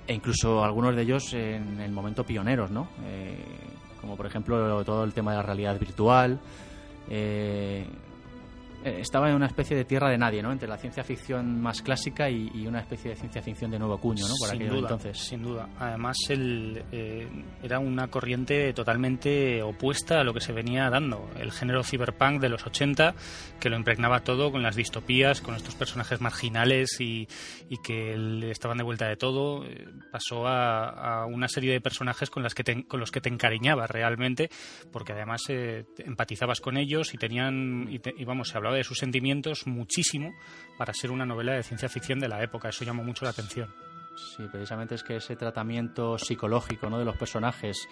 e 0.07 0.15
incluso 0.15 0.65
algunos 0.65 0.97
de 0.97 1.03
ellos 1.03 1.35
en 1.35 1.83
el 1.83 1.93
momento 1.93 2.25
pioneros, 2.25 2.71
¿no? 2.71 2.89
Eh, 3.05 3.37
como 4.01 4.17
por 4.17 4.25
ejemplo 4.25 4.83
todo 4.85 5.05
el 5.05 5.13
tema 5.13 5.33
de 5.33 5.37
la 5.37 5.43
realidad 5.43 5.79
virtual, 5.79 6.41
eh, 7.11 7.87
estaba 8.85 9.31
en 9.31 9.37
una 9.37 9.47
especie 9.47 9.77
de 9.77 9.85
tierra 9.85 10.11
de 10.11 10.19
nadie, 10.19 10.43
¿no? 10.43 10.53
Entre 10.53 10.69
la 10.69 10.77
ciencia 10.77 11.03
ficción 11.03 11.61
más 11.61 11.81
clásica 11.81 12.29
y, 12.29 12.67
una 12.67 12.81
especie 12.81 13.11
de 13.11 13.17
ciencia 13.17 13.43
ficción 13.43 13.71
de 13.71 13.79
nuevo 13.79 13.99
cuño, 13.99 14.27
¿no? 14.29 14.35
Por 14.39 14.51
sin 14.51 14.69
duda, 14.69 14.81
entonces. 14.81 15.19
Sin 15.19 15.43
duda. 15.43 15.69
Además, 15.79 16.17
el, 16.29 16.83
eh, 16.93 17.29
era 17.63 17.79
una 17.79 18.09
corriente 18.09 18.73
totalmente 18.73 19.63
opuesta 19.63 20.21
a 20.21 20.25
lo 20.25 20.35
que 20.35 20.41
se 20.41 20.53
venía 20.53 20.91
dando. 20.91 21.31
El 21.39 21.53
género 21.53 21.83
cyberpunk 21.83 22.41
de 22.41 22.49
los 22.49 22.67
80, 22.67 23.15
que 23.59 23.71
lo 23.71 23.77
impregnaba 23.77 24.21
todo 24.21 24.53
con 24.53 24.63
las 24.63 24.77
distopías, 24.77 25.41
con 25.41 25.55
estos 25.55 25.75
personajes 25.75 26.21
marginales 26.21 27.01
y, 27.01 27.27
que 27.83 28.51
estaban 28.51 28.79
de 28.79 28.85
vuelta 28.85 29.09
de 29.09 29.17
todo, 29.17 29.65
eh, 29.65 29.89
pasó 30.11 30.47
a, 30.47 31.27
una 31.27 31.49
serie 31.49 31.73
de 31.73 31.81
personajes 31.81 32.31
con, 32.31 32.43
las 32.43 32.55
que 32.55 32.85
con 32.87 33.01
los 33.01 33.11
que 33.11 33.21
te 33.21 33.29
encariñabas 33.29 33.91
realmente, 33.91 34.49
porque 34.93 35.13
además 35.13 35.43
empatizabas 35.49 36.61
con 36.61 36.77
ellos 36.77 37.15
y 37.15 37.19
tenían, 37.19 37.89
y, 37.91 38.01
y 38.17 38.25
vamos, 38.25 38.49
se 38.49 38.57
hablaba 38.57 38.74
de 38.77 38.85
sus 38.85 38.99
sentimientos 38.99 39.67
muchísimo 39.67 40.35
para 40.77 40.93
ser 40.93 41.11
una 41.11 41.25
novela 41.25 41.55
de 41.55 41.63
ciencia 41.63 41.89
ficción 41.89 42.21
de 42.21 42.29
la 42.29 42.43
época. 42.43 42.69
Eso 42.69 42.85
llamó 42.85 43.03
mucho 43.03 43.25
la 43.25 43.31
atención. 43.31 43.73
Sí, 44.17 44.45
precisamente 44.51 44.95
es 44.95 45.03
que 45.03 45.17
ese 45.17 45.37
tratamiento 45.37 46.19
psicológico 46.19 46.89
¿no? 46.89 46.99
de 46.99 47.05
los 47.05 47.17
personajes, 47.17 47.89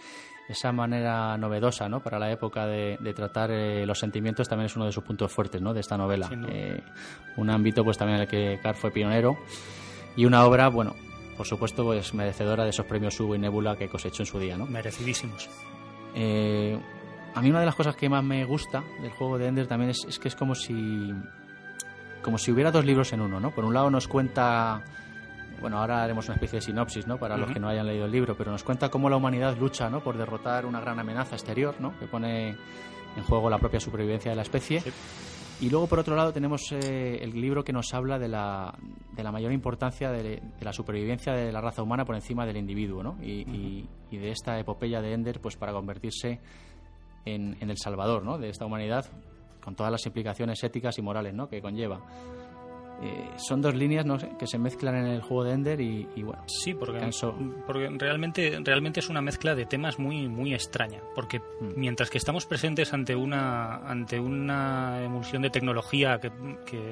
esa 0.49 0.71
manera 0.71 1.37
novedosa 1.37 1.89
¿no? 1.89 2.01
para 2.01 2.19
la 2.19 2.31
época 2.31 2.67
de, 2.67 2.97
tratar 3.15 3.51
eh, 3.51 3.85
los 3.87 3.99
sentimientos 3.99 4.49
también 4.49 4.67
es 4.67 4.77
uno 4.77 4.87
de 4.87 4.93
sus 4.93 5.03
puntos 5.03 5.33
fuertes 5.33 5.61
¿no? 5.61 5.75
de 5.75 5.81
esta 5.81 5.97
novela. 5.97 6.31
Eh, 6.49 6.81
un 7.37 7.51
ámbito 7.51 7.83
pues 7.83 7.99
también 7.99 8.17
en 8.17 8.23
el 8.23 8.29
que 8.29 8.61
Carr 8.63 8.77
fue 8.77 8.93
pionero 8.93 9.37
y 10.15 10.25
una 10.25 10.45
obra, 10.45 10.69
bueno, 10.69 10.95
por 11.37 11.47
supuesto, 11.47 11.85
pues 11.85 12.15
merecedora 12.15 12.65
de 12.65 12.71
esos 12.71 12.87
premios 12.87 13.19
Hugo 13.19 13.35
y 13.35 13.39
Nebula 13.39 13.77
que 13.77 13.89
cosechó 13.89 14.23
en 14.23 14.27
su 14.27 14.39
día. 14.39 14.57
¿no? 14.57 14.67
Merecidísimos. 14.67 15.49
Eh, 16.15 16.79
a 17.35 17.41
mí 17.41 17.51
una 17.51 17.61
de 17.61 17.67
las 17.67 17.75
cosas 17.75 17.97
que 17.97 18.09
más 18.09 18.23
me 18.25 18.45
gusta 18.45 18.83
del 19.01 19.11
juego 19.13 19.39
de 19.39 19.47
Ender 19.47 19.67
también 19.67 19.91
es, 19.91 20.19
que 20.19 20.29
es 20.29 20.37
como 20.37 20.55
si 20.55 21.13
como 22.23 22.39
si 22.39 22.53
hubiera 22.53 22.71
dos 22.71 22.85
libros 22.85 23.13
en 23.13 23.21
uno, 23.21 23.41
¿no? 23.41 23.51
Por 23.51 23.65
un 23.65 23.75
lado 23.75 23.91
nos 23.91 24.07
cuenta 24.07 24.83
bueno, 25.61 25.79
ahora 25.79 26.03
haremos 26.03 26.27
una 26.27 26.35
especie 26.35 26.59
de 26.59 26.65
sinopsis, 26.65 27.07
¿no? 27.07 27.19
Para 27.19 27.37
los 27.37 27.53
que 27.53 27.61
no 27.61 27.69
hayan 27.69 27.87
leído 27.87 28.05
el 28.05 28.11
libro, 28.11 28.37
pero 28.37 28.51
nos 28.51 28.65
cuenta 28.65 28.89
cómo 28.89 29.09
la 29.09 29.17
humanidad 29.17 29.57
lucha, 29.57 29.89
¿no? 29.89 30.03
Por 30.03 30.19
derrotar 30.19 30.67
una 30.67 30.81
gran 30.81 30.99
amenaza 30.99 31.37
exterior, 31.37 31.77
¿no? 31.81 31.97
Que 31.99 32.07
pone 32.07 32.57
en 33.17 33.23
juego 33.23 33.49
la 33.49 33.59
propia 33.59 33.79
supervivencia 33.79 34.33
de 34.33 34.37
la 34.37 34.43
especie. 34.43 34.83
Y 35.61 35.71
luego, 35.71 35.87
por 35.87 36.01
otro 36.01 36.17
lado, 36.17 36.33
tenemos 36.33 36.73
eh, 36.73 37.21
el 37.23 37.41
libro 37.41 37.63
que 37.63 37.73
nos 37.73 37.95
habla 37.95 38.19
de 38.19 38.27
la, 38.27 38.75
de 39.13 39.23
la 39.23 39.31
mayor 39.31 39.53
importancia 39.53 40.11
de, 40.11 40.43
la 40.61 40.73
supervivencia 40.73 41.33
de 41.33 41.53
la 41.53 41.61
raza 41.61 41.83
humana 41.83 42.05
por 42.05 42.17
encima 42.17 42.45
del 42.45 42.57
individuo, 42.57 43.05
¿no? 43.05 43.17
Y, 43.23 43.87
y 44.11 44.17
de 44.17 44.31
esta 44.31 44.59
epopeya 44.59 45.01
de 45.01 45.13
Ender, 45.13 45.41
pues 45.41 45.57
para 45.57 45.73
convertirse 45.73 46.41
en, 47.25 47.57
el 47.61 47.79
Salvador 47.79 48.25
¿no? 48.25 48.39
de 48.39 48.49
esta 48.49 48.67
humanidad, 48.67 49.07
con 49.63 49.75
todas 49.75 49.93
las 49.93 50.05
implicaciones 50.07 50.63
éticas 50.63 50.99
y 50.99 51.03
morales 51.03 51.35
¿no? 51.35 51.49
que 51.49 51.63
conlleva. 51.63 52.01
Eh, 53.03 53.31
son 53.37 53.61
dos 53.61 53.75
líneas 53.75 54.07
que 54.39 54.47
se 54.47 54.59
mezclan 54.59 54.95
en 54.95 55.07
el 55.07 55.23
juego 55.23 55.43
de 55.43 55.53
Ender 55.53 55.81
y, 55.81 56.07
bueno. 56.23 56.45
Sí, 56.47 56.73
porque, 56.73 57.01
porque 57.67 57.89
realmente, 57.99 58.61
realmente 58.63 59.01
es 59.01 59.09
una 59.09 59.21
mezcla 59.21 59.57
de 59.57 59.67
temas 59.67 59.99
muy, 59.99 60.29
muy 60.29 60.55
extraña. 60.55 61.01
Porque 61.15 61.41
mm. 61.41 61.73
mientras 61.77 62.11
que 62.11 62.19
estamos 62.19 62.47
presentes 62.47 62.93
ante 62.93 63.17
una, 63.17 63.79
ante 63.79 64.21
una 64.21 65.03
emulsión 65.03 65.43
de 65.43 65.51
tecnología 65.51 66.21
que, 66.21 66.31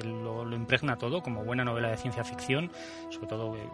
lo, 0.03 0.51
impregna 0.53 0.97
todo, 0.97 1.21
como 1.21 1.45
buena 1.45 1.63
novela 1.63 1.89
de 1.89 1.97
ciencia 1.97 2.25
ficción, 2.25 2.69
sobre 3.09 3.27
todo 3.27 3.55
eh, 3.55 3.69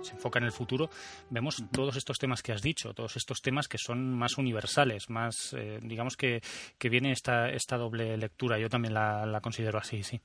se, 0.00 0.12
enfoca 0.12 0.38
en 0.38 0.46
el 0.46 0.52
futuro, 0.52 0.88
vemos 1.28 1.62
todos 1.70 1.96
estos 1.96 2.18
temas 2.18 2.42
que 2.42 2.52
has 2.52 2.62
dicho, 2.62 2.94
todos 2.94 3.16
estos 3.16 3.42
temas 3.42 3.68
que 3.68 3.76
son 3.76 4.14
más 4.14 4.38
universales, 4.38 5.10
más, 5.10 5.52
eh, 5.52 5.78
digamos 5.82 6.16
que, 6.16 6.40
que 6.78 6.88
viene 6.88 7.12
esta, 7.12 7.50
esta 7.50 7.76
doble 7.76 8.16
lectura. 8.16 8.58
Yo 8.58 8.70
también 8.70 8.94
la, 8.94 9.26
la 9.26 9.42
considero 9.42 9.78
así, 9.78 10.02
sí. 10.02 10.22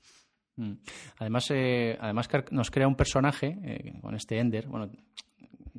Mm. 0.58 0.74
Además, 1.20 1.52
eh, 1.52 1.98
además 2.00 2.28
nos 2.52 2.70
crea 2.70 2.88
un 2.88 2.96
personaje 2.96 3.58
eh, 3.64 3.94
con 4.02 4.16
este 4.16 4.40
Ender, 4.40 4.68
bueno, 4.68 4.90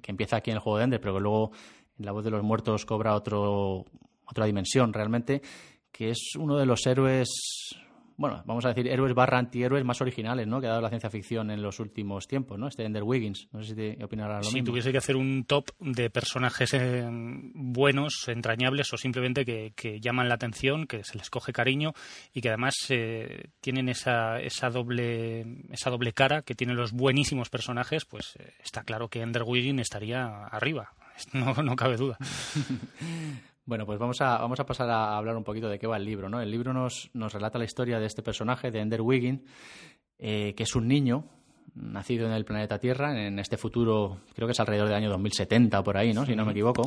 que 0.01 0.11
empieza 0.11 0.37
aquí 0.37 0.51
en 0.51 0.57
el 0.57 0.63
juego 0.63 0.79
de 0.79 0.85
Ender, 0.85 1.01
pero 1.01 1.15
que 1.15 1.21
luego 1.21 1.53
en 1.99 2.07
La 2.07 2.13
voz 2.13 2.25
de 2.25 2.31
los 2.31 2.43
muertos 2.43 2.87
cobra 2.87 3.15
otro, 3.15 3.85
otra 4.25 4.47
dimensión 4.47 4.93
realmente, 4.93 5.43
que 5.91 6.11
es 6.11 6.37
uno 6.39 6.57
de 6.57 6.67
los 6.67 6.87
héroes 6.87 7.29
bueno, 8.19 8.43
vamos 8.47 8.65
a 8.65 8.71
decir, 8.71 8.89
héroes 8.89 9.15
barra 9.15 9.39
antihéroes 9.39 9.85
más 9.85 10.01
originales, 10.01 10.49
¿no? 10.49 10.61
Que 10.61 10.67
ha 10.67 10.71
dado 10.71 10.83
la 10.83 10.89
ciencia 10.89 11.09
ficción 11.09 11.53
en 11.53 11.63
los 11.63 11.79
últimos 11.79 12.27
tiempos, 12.27 12.59
¿no? 12.59 12.67
Este 12.67 12.85
Ender 12.85 13.05
Wiggins. 13.05 13.49
No 13.53 13.63
sé 13.63 13.69
si 13.69 13.75
te 13.77 14.05
opinarás 14.05 14.45
lo 14.45 14.51
si 14.51 14.63
tuviese 14.63 14.91
que 14.91 14.99
hacer 14.99 15.15
un 15.15 15.45
top 15.45 15.71
de 15.79 16.11
personajes 16.11 16.75
eh, 16.75 17.07
buenos, 17.09 18.27
entrañables 18.27 18.93
o 18.93 18.97
simplemente 18.97 19.45
que, 19.45 20.01
llaman 20.01 20.29
la 20.29 20.35
atención, 20.35 20.89
que 20.89 21.05
se 21.05 21.17
les 21.17 21.31
coge 21.31 21.53
cariño 21.53 21.93
y 22.35 22.41
que 22.41 22.49
además 22.49 22.75
eh, 22.89 23.51
tienen 23.61 23.89
esa, 23.89 24.41
esa, 24.41 24.69
doble, 24.69 25.47
esa 25.71 25.91
doble 25.91 26.13
cara 26.13 26.43
que 26.43 26.57
tienen 26.57 26.77
los 26.77 26.91
buenísimos 26.91 27.51
personajes, 27.51 28.05
pues 28.05 28.35
eh, 28.41 28.53
está 28.65 28.83
claro 28.83 29.07
que 29.07 29.23
Ender 29.23 29.45
Wiggins 29.45 29.81
estaría 29.81 30.45
arriba. 30.47 30.93
No, 31.33 31.53
no 31.53 31.75
cabe 31.75 31.97
duda. 31.97 32.17
Bueno, 33.69 33.85
pues 33.85 33.99
vamos 33.99 34.19
a, 34.23 34.39
vamos 34.39 34.59
a 34.61 34.65
pasar 34.65 34.89
a 34.89 35.19
hablar 35.19 35.37
un 35.37 35.45
poquito 35.45 35.69
de 35.69 35.79
qué 35.79 35.87
va 35.87 35.99
el 35.99 36.05
libro. 36.07 36.31
¿no? 36.31 36.41
El 36.41 36.51
libro 36.51 36.73
nos, 36.73 37.11
nos 37.13 37.35
relata 37.35 37.59
la 37.59 37.67
historia 37.67 38.01
de 38.01 38.07
este 38.07 38.23
personaje, 38.23 38.71
de 38.71 38.81
Ender 38.81 39.03
Wiggin, 39.03 39.45
eh, 40.19 40.55
que 40.57 40.63
es 40.63 40.75
un 40.75 40.89
niño 40.89 41.27
nacido 41.75 42.27
en 42.27 42.33
el 42.33 42.47
planeta 42.47 42.79
Tierra, 42.79 43.27
en 43.27 43.39
este 43.39 43.59
futuro, 43.59 44.23
creo 44.35 44.49
que 44.49 44.53
es 44.53 44.61
alrededor 44.61 44.89
del 44.89 44.97
año 44.97 45.11
2070 45.11 45.81
o 45.81 45.85
por 45.85 45.99
ahí, 45.99 46.15
¿no? 46.15 46.25
si 46.25 46.35
no 46.35 46.47
me 46.47 46.53
equivoco. 46.53 46.85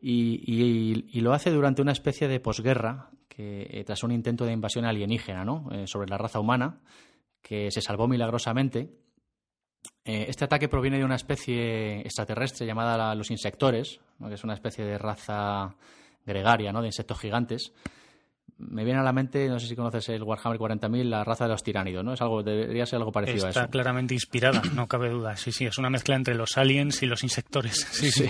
Y, 0.00 1.20
lo 1.20 1.32
hace 1.32 1.50
durante 1.50 1.82
una 1.82 1.90
especie 1.90 2.28
de 2.28 2.38
posguerra, 2.38 3.10
que, 3.28 3.66
eh, 3.68 3.82
tras 3.84 4.04
un 4.04 4.12
intento 4.12 4.44
de 4.44 4.52
invasión 4.52 4.84
alienígena 4.84 5.44
¿no? 5.44 5.68
Eh, 5.72 5.88
sobre 5.88 6.08
la 6.08 6.16
raza 6.16 6.38
humana, 6.38 6.78
que 7.42 7.72
se 7.72 7.80
salvó 7.80 8.06
milagrosamente 8.06 8.92
este 10.04 10.44
ataque 10.44 10.68
proviene 10.68 10.98
de 10.98 11.04
una 11.04 11.16
especie 11.16 12.00
extraterrestre 12.00 12.66
llamada 12.66 13.14
los 13.14 13.30
insectores, 13.30 14.00
que 14.26 14.34
es 14.34 14.44
una 14.44 14.54
especie 14.54 14.84
de 14.84 14.96
raza 14.96 15.76
gregaria 16.24 16.72
¿no? 16.72 16.80
de 16.80 16.88
insectos 16.88 17.18
gigantes. 17.18 17.72
Me 18.56 18.84
viene 18.84 19.00
a 19.00 19.02
la 19.02 19.12
mente, 19.12 19.48
no 19.48 19.60
sé 19.60 19.68
si 19.68 19.76
conoces 19.76 20.08
el 20.08 20.22
Warhammer 20.22 20.58
40.000, 20.58 21.04
la 21.04 21.22
raza 21.22 21.44
de 21.44 21.50
los 21.50 21.62
tiránidos, 21.62 22.04
¿no? 22.04 22.14
Es 22.14 22.22
algo, 22.22 22.42
debería 22.42 22.86
ser 22.86 22.96
algo 22.96 23.12
parecido 23.12 23.46
a 23.46 23.50
eso. 23.50 23.60
Está 23.60 23.70
claramente 23.70 24.14
inspirada, 24.14 24.62
no 24.74 24.88
cabe 24.88 25.10
duda. 25.10 25.36
Sí, 25.36 25.52
sí, 25.52 25.66
es 25.66 25.78
una 25.78 25.90
mezcla 25.90 26.16
entre 26.16 26.34
los 26.34 26.56
aliens 26.56 27.02
y 27.02 27.06
los 27.06 27.22
insectores. 27.22 27.86
Sí, 27.92 28.10
sí. 28.10 28.28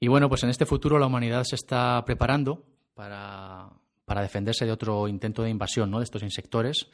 Y 0.00 0.08
bueno, 0.08 0.28
pues 0.28 0.42
en 0.42 0.50
este 0.50 0.66
futuro 0.66 0.98
la 0.98 1.06
humanidad 1.06 1.44
se 1.44 1.54
está 1.54 2.04
preparando 2.04 2.66
para, 2.92 3.70
para 4.04 4.20
defenderse 4.20 4.66
de 4.66 4.72
otro 4.72 5.08
intento 5.08 5.42
de 5.42 5.50
invasión, 5.50 5.90
¿no? 5.90 5.98
De 5.98 6.04
estos 6.04 6.22
insectores. 6.22 6.88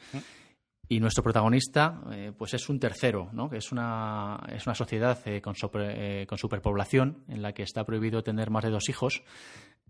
Y 0.91 0.99
nuestro 0.99 1.23
protagonista, 1.23 2.01
eh, 2.11 2.31
pues 2.35 2.55
es 2.55 2.67
un 2.67 2.79
tercero, 2.79 3.29
¿no? 3.31 3.47
que 3.47 3.57
es 3.57 3.71
una, 3.71 4.39
es 4.51 4.65
una 4.65 4.73
sociedad 4.73 5.19
eh, 5.25 5.39
con, 5.39 5.53
eh, 5.75 6.25
con, 6.27 6.39
superpoblación 6.39 7.25
en 7.27 7.43
la 7.43 7.53
que 7.53 7.61
está 7.61 7.85
prohibido 7.85 8.23
tener 8.23 8.49
más 8.49 8.63
de 8.63 8.71
dos 8.71 8.89
hijos. 8.89 9.21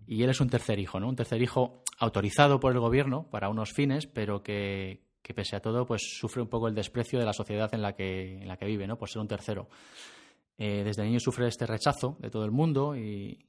Y 0.05 0.23
él 0.23 0.29
es 0.29 0.41
un 0.41 0.49
tercer 0.49 0.77
hijo, 0.77 0.99
¿no? 0.99 1.07
un 1.07 1.15
tercer 1.15 1.41
hijo 1.41 1.83
autorizado 1.99 2.59
por 2.59 2.73
el 2.73 2.81
gobierno 2.81 3.29
para 3.31 3.47
unos 3.47 3.71
fines, 3.71 4.07
pero 4.07 4.43
que, 4.43 5.05
que 5.21 5.33
pese 5.33 5.55
a 5.55 5.61
todo 5.61 5.85
pues 5.85 6.01
sufre 6.19 6.41
un 6.41 6.49
poco 6.49 6.67
el 6.67 6.75
desprecio 6.75 7.17
de 7.17 7.25
la 7.25 7.33
sociedad 7.33 7.73
en 7.73 7.81
la 7.81 7.93
que, 7.93 8.41
en 8.41 8.47
la 8.49 8.57
que 8.57 8.65
vive, 8.65 8.85
¿no? 8.85 8.97
por 8.97 9.07
ser 9.09 9.21
un 9.21 9.27
tercero. 9.29 9.69
desde 10.57 11.03
niño 11.03 11.21
sufre 11.21 11.47
este 11.47 11.65
rechazo 11.65 12.17
de 12.19 12.29
todo 12.29 12.43
el 12.43 12.51
mundo 12.51 12.97
y, 12.97 13.45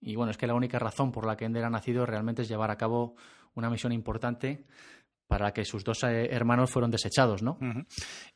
y 0.00 0.16
bueno, 0.16 0.30
es 0.30 0.38
que 0.38 0.46
la 0.46 0.54
única 0.54 0.78
razón 0.78 1.12
por 1.12 1.26
la 1.26 1.36
que 1.36 1.44
Ender 1.44 1.64
ha 1.64 1.70
nacido 1.70 2.06
realmente 2.06 2.40
es 2.40 2.48
llevar 2.48 2.70
a 2.70 2.78
cabo 2.78 3.16
una 3.54 3.68
misión 3.68 3.92
importante 3.92 4.64
para 5.26 5.52
que 5.52 5.64
sus 5.64 5.84
dos 5.84 6.02
eh, 6.04 6.28
hermanos 6.30 6.70
fueron 6.70 6.90
desechados, 6.90 7.42
¿no? 7.42 7.58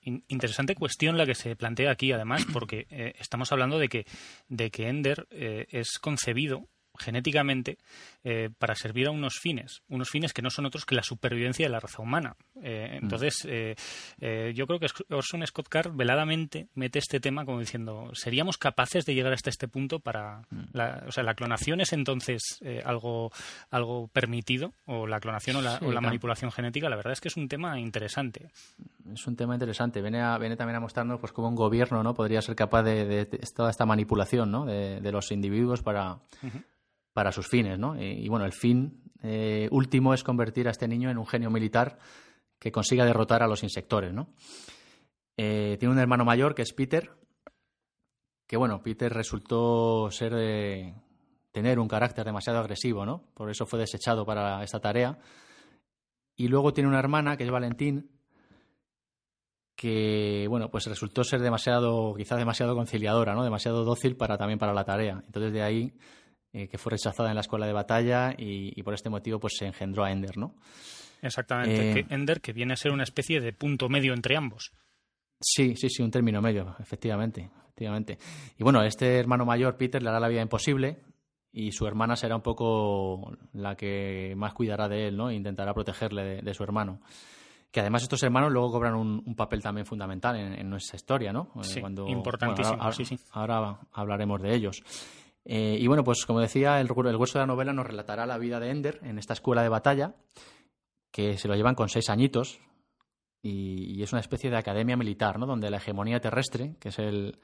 Interesante 0.03 0.75
cuestión 0.75 1.17
la 1.17 1.27
que 1.27 1.35
se 1.35 1.57
plantea 1.57 1.91
aquí, 1.91 2.13
además, 2.13 2.47
porque 2.53 2.87
eh, 2.91 3.15
estamos 3.19 3.53
hablando 3.53 3.79
de 3.79 3.89
que, 3.89 4.07
de 4.49 4.71
que 4.71 4.89
Ender 4.89 5.27
eh, 5.31 5.67
es 5.71 5.99
concebido 5.99 6.69
genéticamente 6.99 7.79
eh, 8.23 8.51
para 8.59 8.75
servir 8.75 9.07
a 9.07 9.11
unos 9.13 9.39
fines, 9.41 9.83
unos 9.89 10.11
fines 10.11 10.35
que 10.35 10.43
no 10.43 10.51
son 10.51 10.67
otros 10.67 10.85
que 10.85 10.95
la 10.95 11.03
supervivencia 11.03 11.65
de 11.65 11.71
la 11.71 11.81
raza 11.81 12.03
humana. 12.03 12.37
Eh, 12.63 12.91
mm. 12.91 13.03
entonces, 13.03 13.49
eh, 13.49 14.53
yo 14.55 14.67
creo 14.67 14.79
que 14.79 14.89
Orson 15.09 15.47
Scott 15.47 15.69
Card 15.69 15.93
veladamente 15.95 16.69
mete 16.75 16.99
este 16.99 17.19
tema 17.19 17.47
como 17.47 17.61
diciendo, 17.61 18.11
¿seríamos 18.13 18.59
capaces 18.59 19.07
de 19.07 19.15
llegar 19.15 19.33
hasta 19.33 19.49
este 19.49 19.69
punto 19.69 20.01
para... 20.01 20.43
Mm. 20.51 20.65
La, 20.75 21.05
o 21.09 21.13
sea, 21.13 21.25
¿la 21.25 21.35
clonación 21.35 21.81
es 21.81 21.95
entonces 21.95 22.43
algo, 22.85 23.33
algo 23.71 24.09
permitido? 24.09 24.75
¿O 24.85 25.07
la 25.07 25.19
clonación 25.19 25.57
o 25.57 25.63
la, 25.63 26.01
manipulación 26.03 26.53
genética? 26.53 26.91
La 26.91 26.97
verdad 26.97 27.15
es 27.15 27.23
que 27.23 27.29
es 27.29 27.39
un 27.39 27.49
tema 27.49 27.81
interesante. 27.81 28.51
Es 29.11 29.27
un 29.27 29.35
tema 29.35 29.55
interesante. 29.55 30.03
Viene, 30.03 30.23
viene 30.39 30.57
también 30.57 30.77
a 30.77 30.81
mostrarnos 30.81 31.21
pues 31.21 31.33
cómo 31.33 31.49
un 31.49 31.55
gobierno 31.55 32.03
no 32.03 32.13
podría 32.13 32.43
ser 32.43 32.55
capaz 32.55 32.83
de, 32.83 33.27
toda 33.57 33.71
esta 33.71 33.87
manipulación 33.87 34.51
¿no? 34.51 34.67
de, 34.67 35.11
los 35.11 35.33
individuos 35.33 35.83
para 35.83 36.19
para 37.13 37.33
sus 37.33 37.49
fines, 37.49 37.79
¿no? 37.79 38.01
Y, 38.01 38.29
bueno, 38.29 38.45
el 38.45 38.53
fin 38.53 39.03
eh, 39.23 39.69
último 39.71 40.15
es 40.15 40.23
convertir 40.23 40.69
a 40.69 40.71
este 40.71 40.89
niño 40.89 41.11
en 41.11 41.19
un 41.19 41.27
genio 41.27 41.51
militar 41.51 41.99
que 42.59 42.73
consiga 42.73 43.05
derrotar 43.05 43.43
a 43.43 43.49
los 43.49 43.63
insectores, 43.63 44.13
¿no? 44.13 44.29
Eh, 45.37 45.77
tiene 45.79 45.95
un 45.95 46.01
hermano 46.01 46.25
mayor 46.25 46.55
que 46.55 46.63
es 46.63 46.73
Peter, 46.73 47.11
que 48.47 48.57
bueno, 48.57 48.83
Peter 48.83 49.13
resultó 49.13 50.11
ser 50.11 50.35
de 50.35 50.95
tener 51.53 51.79
un 51.79 51.89
carácter 51.89 52.25
demasiado 52.25 52.59
agresivo, 52.59 53.07
¿no? 53.07 53.25
Por 53.35 53.51
eso 53.51 53.67
fue 53.67 53.79
desechado 53.79 54.25
para 54.25 54.63
esta 54.63 54.81
tarea. 54.81 55.19
Y 56.37 56.49
luego 56.49 56.73
tiene 56.73 56.89
una 56.89 56.99
hermana 56.99 57.37
que 57.37 57.45
es 57.45 57.51
Valentín, 57.51 58.11
que 59.75 60.47
bueno, 60.49 60.71
pues 60.71 60.87
resultó 60.87 61.25
ser 61.25 61.41
demasiado, 61.41 62.15
quizás 62.15 62.39
demasiado 62.39 62.75
conciliadora, 62.75 63.35
¿no? 63.35 63.43
Demasiado 63.43 63.85
dócil 63.85 64.17
para 64.17 64.37
también 64.37 64.59
para 64.59 64.75
la 64.75 64.85
tarea. 64.85 65.23
Entonces 65.25 65.53
de 65.53 65.63
ahí 65.63 65.95
eh, 66.53 66.69
que 66.69 66.79
fue 66.79 66.91
rechazada 66.91 67.29
en 67.29 67.37
la 67.37 67.43
escuela 67.43 67.67
de 67.67 67.73
batalla 67.73 68.35
y, 68.37 68.83
por 68.83 68.95
este 68.95 69.09
motivo 69.09 69.39
pues 69.39 69.55
se 69.57 69.67
engendró 69.67 70.05
a 70.05 70.11
Ender, 70.11 70.37
¿no? 70.37 70.57
Exactamente, 71.23 72.01
eh, 72.01 72.07
Ender 72.11 72.41
que 72.41 72.53
viene 72.53 72.73
a 72.73 72.77
ser 72.77 72.93
una 72.93 73.05
especie 73.05 73.41
de 73.41 73.53
punto 73.53 73.89
medio 73.89 74.15
entre 74.15 74.37
ambos. 74.37 74.73
Sí, 75.41 75.77
sí, 75.77 75.89
sí, 75.89 76.03
un 76.03 76.11
término 76.11 76.43
medio, 76.43 76.77
efectivamente, 76.81 77.51
efectivamente. 77.63 78.19
Y 78.59 78.63
bueno, 78.63 78.83
este 78.83 79.19
hermano 79.19 79.45
mayor, 79.45 79.77
Peter, 79.77 80.03
le 80.03 80.09
hará 80.09 80.21
la 80.21 80.29
vida 80.29 80.43
imposible 80.43 80.99
y 81.53 81.73
su 81.73 81.87
hermana 81.87 82.17
será 82.17 82.37
un 82.37 82.43
poco 82.43 83.33
la 83.53 83.77
que 83.77 84.35
más 84.37 84.53
cuidará 84.53 84.89
de 84.89 85.09
él, 85.09 85.17
¿no? 85.17 85.31
E 85.31 85.35
intentará 85.35 85.73
protegerle 85.73 86.43
de, 86.43 86.55
su 86.55 86.63
hermano. 86.63 87.01
Que 87.71 87.81
además 87.81 88.03
estos 88.03 88.23
hermanos 88.23 88.53
luego 88.53 88.73
cobran 88.73 88.95
un, 88.95 89.35
papel 89.35 89.63
también 89.63 89.87
fundamental 89.87 90.37
en, 90.37 90.69
nuestra 90.69 90.97
historia, 90.97 91.33
¿no? 91.33 91.53
Eh, 91.57 91.65
sí, 91.65 91.81
importantísimo, 92.09 92.93
sí, 92.93 93.05
sí. 93.05 93.19
ahora 93.33 93.79
hablaremos 93.93 94.43
de 94.43 94.55
ellos. 94.55 94.83
Eh, 95.45 95.79
y 95.81 95.87
bueno, 95.87 96.05
pues 96.05 96.27
como 96.27 96.41
decía, 96.41 96.81
el, 96.81 96.89
el 96.89 97.17
hueso 97.17 97.39
de 97.39 97.43
la 97.43 97.47
novela 97.47 97.73
nos 97.73 97.87
relatará 97.87 98.27
la 98.27 98.39
vida 98.39 98.61
de 98.61 98.71
Ender 98.71 99.01
en 99.03 99.19
esta 99.19 99.33
escuela 99.33 99.63
de 99.63 99.69
batalla, 99.69 100.15
que 101.11 101.39
se 101.39 101.49
lo 101.49 101.55
llevan 101.55 101.75
con 101.75 101.89
seis 101.89 102.11
añitos, 102.11 102.61
y, 103.43 104.03
es 104.03 104.13
una 104.13 104.21
especie 104.21 104.51
de 104.51 104.57
academia 104.57 104.97
militar, 104.97 105.39
¿no? 105.39 105.47
Donde 105.47 105.71
la 105.71 105.79
hegemonía 105.79 106.21
terrestre, 106.21 106.77
que 106.79 106.91
es 106.91 106.99
el, 106.99 107.39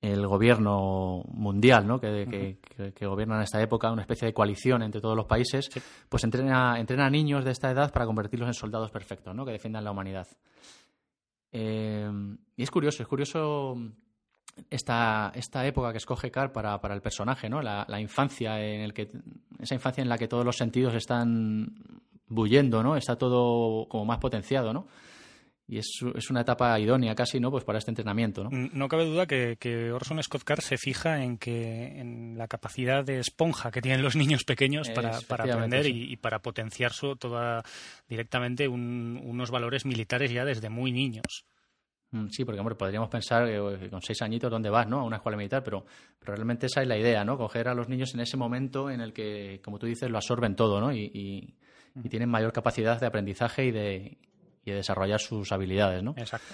el 0.00 0.26
gobierno 0.26 1.22
mundial, 1.28 1.86
¿no? 1.86 1.98
Que, 2.00 2.58
que, 2.94 3.06
gobierna 3.06 3.36
en 3.36 3.42
esta 3.42 3.60
época, 3.60 3.90
una 3.90 4.02
especie 4.02 4.26
de 4.26 4.34
coalición 4.34 4.82
entre 4.82 5.00
todos 5.00 5.16
los 5.16 5.26
países, 5.26 5.68
pues 6.08 6.22
entrena, 6.24 6.78
entrena 6.78 7.06
a 7.06 7.10
niños 7.10 7.44
de 7.44 7.50
esta 7.50 7.70
edad 7.70 7.92
para 7.92 8.06
convertirlos 8.06 8.48
en 8.48 8.54
soldados 8.54 8.90
perfectos, 8.90 9.34
¿no? 9.34 9.44
Que 9.44 9.52
defiendan 9.52 9.84
la 9.84 9.90
humanidad. 9.90 10.28
Eh, 11.50 12.08
y 12.56 12.62
es 12.62 12.70
curioso, 12.70 13.02
es 13.02 13.08
curioso 13.08 13.76
esta, 14.70 15.32
esta 15.34 15.66
época 15.66 15.92
que 15.92 15.98
escoge 15.98 16.30
Carr 16.30 16.52
para, 16.52 16.80
para 16.80 16.94
el 16.94 17.02
personaje, 17.02 17.48
¿no? 17.48 17.62
La, 17.62 18.00
infancia 18.00 18.60
en 18.60 18.80
el 18.80 18.92
que 18.92 19.08
esa 19.58 19.74
infancia 19.74 20.02
en 20.02 20.08
la 20.08 20.18
que 20.18 20.28
todos 20.28 20.44
los 20.44 20.56
sentidos 20.56 20.94
están 20.94 21.74
bullendo, 22.28 22.82
¿no? 22.82 22.96
Está 22.96 23.16
todo 23.16 23.88
como 23.88 24.04
más 24.04 24.18
potenciado, 24.18 24.72
¿no? 24.72 24.86
Y 25.66 25.78
es, 25.78 25.88
es, 26.14 26.28
una 26.28 26.42
etapa 26.42 26.78
idónea 26.78 27.14
casi, 27.14 27.40
¿no? 27.40 27.50
Pues 27.50 27.64
para 27.64 27.78
este 27.78 27.90
entrenamiento, 27.90 28.44
¿no? 28.44 28.50
Mm, 28.50 28.70
no 28.74 28.86
cabe 28.86 29.06
duda 29.06 29.26
que, 29.26 29.56
que 29.58 29.92
Orson 29.92 30.22
Scott 30.22 30.44
Card 30.44 30.60
se 30.60 30.76
fija 30.76 31.22
en 31.24 31.38
que 31.38 32.00
en 32.00 32.36
la 32.36 32.48
capacidad 32.48 33.02
de 33.02 33.18
esponja 33.18 33.70
que 33.70 33.80
tienen 33.80 34.02
los 34.02 34.14
niños 34.14 34.44
pequeños 34.44 34.90
para, 34.90 35.20
para 35.22 35.44
aprender 35.44 35.86
y, 35.86 36.16
para 36.16 36.40
potenciar 36.40 36.92
su, 36.92 37.16
toda 37.16 37.62
directamente 38.08 38.68
unos 38.68 39.50
valores 39.50 39.86
militares 39.86 40.30
ya 40.30 40.44
desde 40.44 40.68
muy 40.68 40.92
niños. 40.92 41.46
Mm, 42.14 42.28
sí, 42.28 42.44
porque 42.44 42.60
hombre, 42.60 42.76
podríamos 42.76 43.08
pensar 43.08 43.44
que 43.44 43.90
con 43.90 44.00
seis 44.00 44.22
añitos 44.22 44.48
dónde 44.48 44.70
vas, 44.70 44.86
¿no? 44.86 45.00
A 45.00 45.02
una 45.02 45.16
escuela 45.16 45.36
militar, 45.36 45.64
pero, 45.64 45.84
pero 46.20 46.34
realmente 46.34 46.66
esa 46.66 46.80
es 46.80 46.86
la 46.86 46.96
idea, 46.96 47.24
¿no? 47.24 47.36
Coger 47.36 47.66
a 47.66 47.74
los 47.74 47.88
niños 47.88 48.14
en 48.14 48.20
ese 48.20 48.36
momento 48.36 48.88
en 48.88 49.00
el 49.00 49.12
que, 49.12 49.60
como 49.64 49.80
tú 49.80 49.86
dices, 49.86 50.08
lo 50.08 50.18
absorben 50.18 50.54
todo, 50.54 50.80
¿no? 50.80 50.92
Y, 50.92 51.54
tienen 52.10 52.28
mayor 52.28 52.52
capacidad 52.52 52.98
de 52.98 53.06
aprendizaje 53.06 53.66
y 53.66 53.70
de, 53.70 54.18
y 54.64 54.70
de 54.70 54.76
desarrollar 54.76 55.20
sus 55.20 55.52
habilidades, 55.52 56.02
¿no? 56.02 56.14
Exacto. 56.16 56.52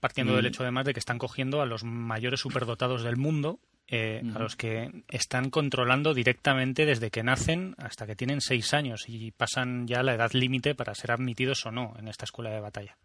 Partiendo 0.00 0.36
del 0.36 0.44
hecho 0.44 0.62
además 0.62 0.84
de 0.84 0.92
que 0.92 1.00
están 1.00 1.16
cogiendo 1.16 1.62
a 1.62 1.66
los 1.66 1.82
mayores 1.82 2.40
superdotados 2.40 3.02
del 3.02 3.16
mundo, 3.16 3.58
eh, 3.88 4.22
a 4.34 4.38
los 4.38 4.54
que 4.54 5.04
están 5.08 5.48
controlando 5.48 6.12
directamente 6.12 6.84
desde 6.84 7.10
que 7.10 7.22
nacen 7.22 7.74
hasta 7.78 8.06
que 8.06 8.16
tienen 8.16 8.42
seis 8.42 8.74
años 8.74 9.04
y 9.08 9.30
pasan 9.30 9.86
ya 9.86 10.02
la 10.02 10.14
edad 10.14 10.32
límite 10.32 10.74
para 10.74 10.94
ser 10.94 11.12
admitidos 11.12 11.64
o 11.64 11.70
no 11.70 11.94
en 11.98 12.08
esta 12.08 12.26
escuela 12.26 12.50
de 12.50 12.60
batalla. 12.60 12.98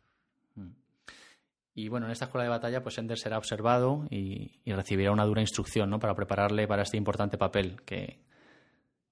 Y 1.74 1.88
bueno, 1.88 2.06
en 2.06 2.12
esta 2.12 2.26
escuela 2.26 2.44
de 2.44 2.50
batalla, 2.50 2.84
pues 2.84 2.98
Ender 2.98 3.18
será 3.18 3.38
observado 3.38 4.06
y, 4.10 4.62
recibirá 4.66 5.12
una 5.12 5.26
dura 5.26 5.42
instrucción 5.42 5.90
¿no? 5.90 6.00
para 6.00 6.16
prepararle 6.16 6.68
para 6.68 6.84
este 6.84 6.98
importante 6.98 7.38
papel 7.38 7.82
que, 7.84 8.20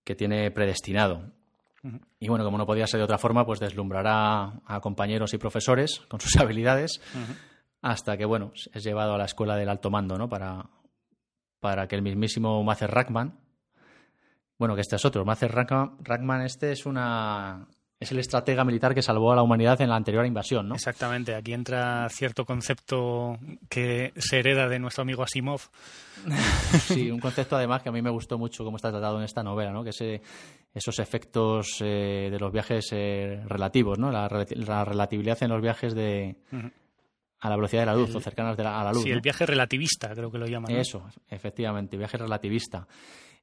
que 0.03 0.15
tiene 0.15 0.51
predestinado. 0.51 1.31
Y 2.19 2.27
bueno, 2.27 2.43
como 2.43 2.57
no 2.57 2.65
podía 2.65 2.87
ser 2.87 2.97
de 2.97 3.05
otra 3.05 3.17
forma, 3.17 3.45
pues 3.45 3.61
deslumbrará 3.61 4.61
a 4.65 4.81
compañeros 4.81 5.33
y 5.33 5.37
profesores 5.37 6.01
con 6.09 6.19
sus 6.19 6.35
habilidades 6.39 7.01
hasta 7.81 8.17
que, 8.17 8.25
bueno, 8.25 8.51
es 8.73 8.83
llevado 8.83 9.13
a 9.13 9.17
la 9.17 9.25
escuela 9.25 9.55
del 9.55 9.69
alto 9.69 9.89
mando, 9.89 10.17
¿no? 10.17 10.27
Para, 10.27 10.69
para 11.61 11.87
que 11.87 11.95
el 11.95 12.01
mismísimo 12.01 12.61
Macer 12.63 12.91
Rackman, 12.91 13.39
bueno, 14.57 14.75
que 14.75 14.81
este 14.81 14.97
es 14.97 15.05
otro, 15.05 15.23
Macer 15.23 15.53
Rackman 15.53 16.41
este 16.41 16.73
es 16.73 16.85
una, 16.85 17.69
es 17.99 18.11
el 18.11 18.19
estratega 18.19 18.63
militar 18.63 18.95
que 18.95 19.01
salvó 19.01 19.33
a 19.33 19.35
la 19.35 19.43
humanidad 19.43 19.81
en 19.81 19.89
la 19.89 19.97
anterior 19.97 20.25
invasión, 20.25 20.69
¿no? 20.69 20.75
Exactamente. 20.75 21.35
Aquí 21.35 21.51
entra 21.51 22.07
cierto 22.09 22.45
concepto 22.45 23.37
que 23.69 24.13
se 24.15 24.39
hereda 24.39 24.69
de 24.69 24.79
nuestro 24.79 25.01
amigo 25.01 25.21
Asimov. 25.21 25.61
sí, 26.79 27.11
un 27.11 27.19
concepto 27.19 27.57
además 27.57 27.81
que 27.83 27.89
a 27.89 27.91
mí 27.91 28.01
me 28.01 28.09
gustó 28.09 28.37
mucho 28.37 28.63
cómo 28.63 28.77
está 28.77 28.89
tratado 28.89 29.17
en 29.17 29.25
esta 29.25 29.43
novela, 29.43 29.71
¿no? 29.71 29.83
Que 29.83 29.89
es 29.89 30.01
esos 30.73 30.99
efectos 30.99 31.77
eh, 31.81 32.29
de 32.31 32.39
los 32.39 32.53
viajes 32.53 32.87
eh, 32.93 33.43
relativos, 33.45 33.99
¿no? 33.99 34.11
La, 34.11 34.29
relatividad 34.29 35.41
en 35.43 35.49
los 35.49 35.61
viajes 35.61 35.93
de 35.93 36.37
a 37.41 37.49
la 37.49 37.55
velocidad 37.55 37.81
de 37.81 37.85
la 37.85 37.95
luz 37.95 38.13
o 38.15 38.19
cercanas 38.21 38.57
a 38.59 38.83
la 38.83 38.91
luz. 38.93 39.03
Sí, 39.03 39.11
el 39.11 39.21
viaje 39.21 39.45
relativista, 39.45 40.13
creo 40.13 40.31
que 40.31 40.37
lo 40.37 40.45
llaman. 40.45 40.71
Eso, 40.71 41.03
efectivamente, 41.29 41.97
viaje 41.97 42.17
relativista. 42.17 42.87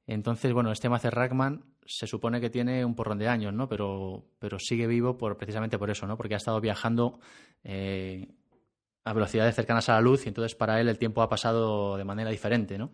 Entonces, 0.06 0.52
bueno, 0.52 0.70
este 0.70 0.88
Macer 0.88 1.14
Rackman 1.14 1.64
se 1.84 2.06
supone 2.06 2.40
que 2.40 2.50
tiene 2.50 2.84
un 2.84 2.94
porrón 2.94 3.18
de 3.18 3.28
años, 3.28 3.52
¿no? 3.52 3.68
Pero, 3.68 4.24
pero 4.38 4.58
sigue 4.58 4.86
vivo 4.86 5.16
por, 5.16 5.36
precisamente 5.36 5.78
por 5.78 5.90
eso, 5.90 6.06
¿no? 6.06 6.16
Porque 6.16 6.34
ha 6.34 6.38
estado 6.38 6.60
viajando 6.60 7.20
eh, 7.64 8.28
a 9.04 9.12
velocidades 9.12 9.54
cercanas 9.54 9.88
a 9.88 9.94
la 9.94 10.00
luz 10.00 10.26
y 10.26 10.28
entonces 10.28 10.54
para 10.54 10.80
él 10.80 10.88
el 10.88 10.98
tiempo 10.98 11.22
ha 11.22 11.28
pasado 11.28 11.96
de 11.96 12.04
manera 12.04 12.30
diferente, 12.30 12.76
¿no? 12.78 12.90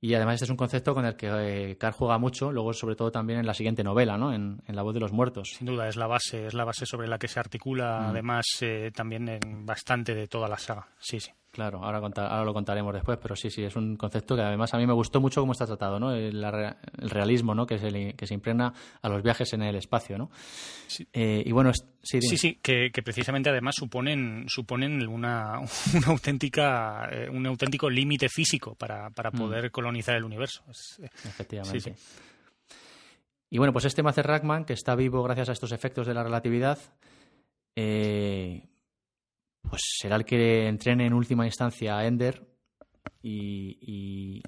Y 0.00 0.14
además 0.14 0.34
este 0.34 0.44
es 0.44 0.50
un 0.50 0.56
concepto 0.56 0.94
con 0.94 1.04
el 1.04 1.16
que 1.16 1.28
eh, 1.28 1.76
Carr 1.76 1.92
juega 1.92 2.18
mucho, 2.18 2.52
luego 2.52 2.72
sobre 2.72 2.94
todo 2.94 3.10
también 3.10 3.40
en 3.40 3.46
la 3.46 3.54
siguiente 3.54 3.82
novela, 3.82 4.16
¿no? 4.16 4.32
En, 4.32 4.62
La 4.68 4.82
voz 4.82 4.94
de 4.94 5.00
los 5.00 5.12
muertos. 5.12 5.54
Sin 5.56 5.66
duda, 5.66 5.88
es 5.88 5.96
la 5.96 6.06
base, 6.06 6.46
es 6.46 6.54
la 6.54 6.64
base 6.64 6.86
sobre 6.86 7.08
la 7.08 7.18
que 7.18 7.26
se 7.26 7.40
articula 7.40 8.08
además 8.08 8.46
eh, 8.60 8.92
también 8.94 9.28
en 9.28 9.66
bastante 9.66 10.14
de 10.14 10.28
toda 10.28 10.48
la 10.48 10.56
saga. 10.56 10.86
Sí, 11.00 11.18
sí. 11.18 11.30
Claro, 11.58 11.82
ahora, 11.82 11.98
ahora 11.98 12.44
lo 12.44 12.54
contaremos 12.54 12.94
después, 12.94 13.18
pero 13.20 13.34
sí, 13.34 13.50
sí, 13.50 13.64
es 13.64 13.74
un 13.74 13.96
concepto 13.96 14.36
que 14.36 14.42
además 14.42 14.72
a 14.74 14.78
mí 14.78 14.86
me 14.86 14.92
gustó 14.92 15.20
mucho 15.20 15.40
cómo 15.40 15.50
está 15.50 15.66
tratado, 15.66 15.98
¿no? 15.98 16.14
El, 16.14 16.40
realismo, 16.98 17.52
¿no? 17.52 17.66
Que 17.66 17.80
se, 17.80 18.14
que 18.14 18.26
se 18.28 18.34
impregna 18.34 18.72
a 19.02 19.08
los 19.08 19.24
viajes 19.24 19.52
en 19.54 19.62
el 19.62 19.74
espacio, 19.74 20.16
¿no? 20.16 20.30
Sí. 20.86 21.08
Eh, 21.12 21.42
y 21.44 21.50
bueno, 21.50 21.72
sí, 22.00 22.20
sí, 22.20 22.60
que, 22.62 22.92
precisamente 23.04 23.50
además 23.50 23.74
suponen, 23.76 24.44
suponen 24.46 25.04
una, 25.08 25.58
una 25.96 26.06
auténtica, 26.06 27.08
eh, 27.10 27.28
un 27.28 27.44
auténtico 27.44 27.90
límite 27.90 28.28
físico 28.28 28.76
para, 28.76 29.10
para 29.10 29.32
mm. 29.32 29.36
poder 29.36 29.70
colonizar 29.72 30.14
el 30.14 30.22
universo. 30.22 30.62
Eh, 31.02 31.08
Efectivamente. 31.24 31.96
Y 33.50 33.58
bueno, 33.58 33.72
pues 33.72 33.84
este 33.84 34.04
Macer 34.04 34.28
Rackman, 34.28 34.64
que 34.64 34.74
está 34.74 34.94
vivo 34.94 35.24
gracias 35.24 35.48
a 35.48 35.52
estos 35.54 35.72
efectos 35.72 36.06
de 36.06 36.14
la 36.14 36.22
relatividad, 36.22 36.78
eh, 37.74 38.62
pues 39.68 39.82
será 39.98 40.16
el 40.16 40.24
que 40.24 40.66
entrene 40.68 41.06
en 41.06 41.12
última 41.12 41.46
instancia 41.46 41.98
a 41.98 42.06
Ender 42.06 42.46
y, 43.22 44.42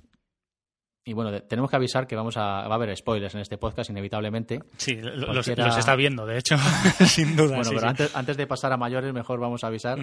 y, 1.04 1.12
bueno, 1.12 1.42
tenemos 1.42 1.68
que 1.70 1.76
avisar 1.76 2.06
que 2.06 2.14
vamos 2.14 2.36
a, 2.36 2.68
va 2.68 2.72
a 2.72 2.74
haber 2.74 2.96
spoilers 2.96 3.34
en 3.34 3.40
este 3.40 3.58
podcast 3.58 3.90
inevitablemente. 3.90 4.60
Sí, 4.76 4.96
los, 4.96 5.48
está 5.48 5.96
viendo, 5.96 6.24
de 6.24 6.38
hecho, 6.38 6.56
sin 7.06 7.36
duda. 7.36 7.56
Bueno, 7.56 7.70
pero 7.74 7.88
Antes, 8.14 8.36
de 8.36 8.46
pasar 8.46 8.72
a 8.72 8.76
mayores, 8.76 9.12
mejor 9.12 9.40
vamos 9.40 9.64
a 9.64 9.68
avisar. 9.68 9.98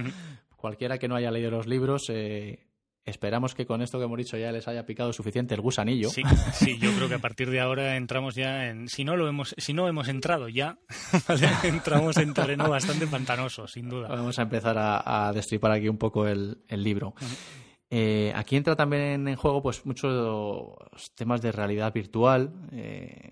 Cualquiera 0.55 0.97
que 0.97 1.07
no 1.07 1.15
haya 1.15 1.31
leído 1.31 1.51
los 1.51 1.67
libros, 1.67 2.09
eh, 2.09 2.66
Esperamos 3.07 3.55
que 3.55 3.65
con 3.65 3.81
esto 3.81 3.97
que 3.97 4.03
hemos 4.03 4.17
dicho 4.17 4.37
ya 4.37 4.51
les 4.51 4.67
haya 4.67 4.85
picado 4.85 5.13
suficiente 5.13 5.55
el 5.55 5.61
gusanillo. 5.61 6.09
Sí, 6.09 6.23
sí, 6.51 6.77
yo 6.77 6.91
creo 6.91 7.07
que 7.07 7.15
a 7.15 7.19
partir 7.19 7.49
de 7.49 7.61
ahora 7.61 7.95
entramos 7.95 8.35
ya 8.35 8.67
en. 8.67 8.89
Si 8.89 9.05
no 9.05 9.15
lo 9.15 9.29
hemos, 9.29 9.55
si 9.57 9.71
no 9.71 9.87
hemos 9.87 10.09
entrado 10.09 10.49
ya, 10.49 10.77
entramos 11.63 12.17
en 12.17 12.33
terreno 12.33 12.69
bastante 12.69 13.07
pantanoso, 13.07 13.65
sin 13.65 13.87
duda. 13.87 14.09
Vamos 14.09 14.37
a 14.39 14.41
empezar 14.41 14.75
a, 14.77 15.31
destripar 15.33 15.71
aquí 15.71 15.87
un 15.87 15.97
poco 15.97 16.27
el, 16.27 16.59
libro. 16.69 17.13
Eh, 17.89 18.33
aquí 18.35 18.57
entra 18.57 18.75
también 18.75 19.25
en 19.25 19.35
juego 19.37 19.63
pues 19.63 19.85
muchos 19.85 20.75
temas 21.15 21.41
de 21.41 21.53
realidad 21.53 21.93
virtual. 21.93 22.51
Eh, 22.73 23.31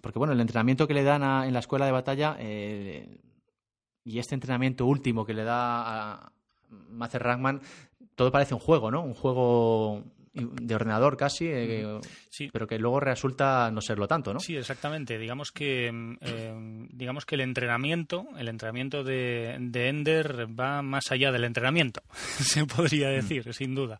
porque 0.00 0.18
bueno, 0.18 0.32
el 0.32 0.40
entrenamiento 0.40 0.88
que 0.88 0.94
le 0.94 1.04
dan 1.04 1.22
en 1.44 1.52
la 1.52 1.60
escuela 1.60 1.84
de 1.84 1.92
batalla 1.92 2.36
eh, 2.38 3.18
y 4.04 4.18
este 4.18 4.34
entrenamiento 4.34 4.86
último 4.86 5.26
que 5.26 5.34
le 5.34 5.44
da 5.44 6.14
a 6.14 6.32
Macer 6.72 7.22
Ragman 7.22 7.60
todo 8.22 8.30
parece 8.30 8.54
un 8.54 8.60
juego, 8.60 8.88
¿no? 8.90 9.02
Un 9.02 9.14
juego 9.14 10.04
de 10.32 10.74
ordenador 10.76 11.16
casi, 11.16 11.46
eh, 11.48 12.00
pero 12.52 12.68
que 12.68 12.78
luego 12.78 13.00
resulta 13.00 13.68
no 13.72 13.80
serlo 13.80 14.06
tanto, 14.06 14.32
¿no? 14.32 14.38
Sí, 14.38 14.56
exactamente. 14.56 15.18
Digamos 15.18 15.50
que 15.50 15.90
mm, 15.90 16.18
eh, 16.20 16.86
digamos 16.92 17.26
que 17.26 17.34
el 17.34 17.40
entrenamiento, 17.40 18.28
el 18.38 18.46
entrenamiento 18.46 19.02
de, 19.02 19.54
Ender 19.74 20.46
va 20.48 20.82
más 20.82 21.10
allá 21.10 21.32
del 21.32 21.42
entrenamiento, 21.42 22.02
se 22.12 22.64
podría 22.64 23.08
mm. 23.08 23.14
decir, 23.14 23.52
sin 23.54 23.74
duda. 23.74 23.98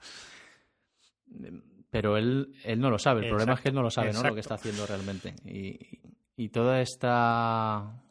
Pero 1.91 2.17
él, 2.17 2.55
él 2.63 2.81
no 2.81 2.91
lo 2.91 3.01
sabe. 3.01 3.23
El 3.23 3.29
problema 3.29 3.55
es 3.55 3.61
que 3.61 3.71
él 3.71 3.75
no 3.75 3.83
lo 3.83 3.91
sabe, 3.91 4.13
¿no? 4.13 4.23
Lo 4.23 4.35
que 4.35 4.41
está 4.41 4.55
haciendo 4.55 4.87
realmente. 4.87 5.35
Y, 5.45 5.99
y 6.37 6.49
toda 6.51 6.81
esta 6.81 8.02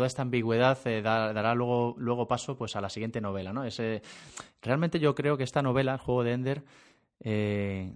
toda 0.00 0.06
esta 0.06 0.22
ambigüedad 0.22 0.78
eh, 0.86 1.02
dará 1.02 1.54
luego, 1.54 1.94
luego 1.98 2.26
paso 2.26 2.56
pues 2.56 2.74
a 2.74 2.80
la 2.80 2.88
siguiente 2.88 3.20
novela, 3.20 3.52
¿no? 3.52 3.64
Ese, 3.64 4.00
realmente 4.62 4.98
yo 4.98 5.14
creo 5.14 5.36
que 5.36 5.44
esta 5.44 5.60
novela, 5.60 5.92
el 5.92 5.98
juego 5.98 6.24
de 6.24 6.32
Ender, 6.32 6.64
eh, 7.22 7.92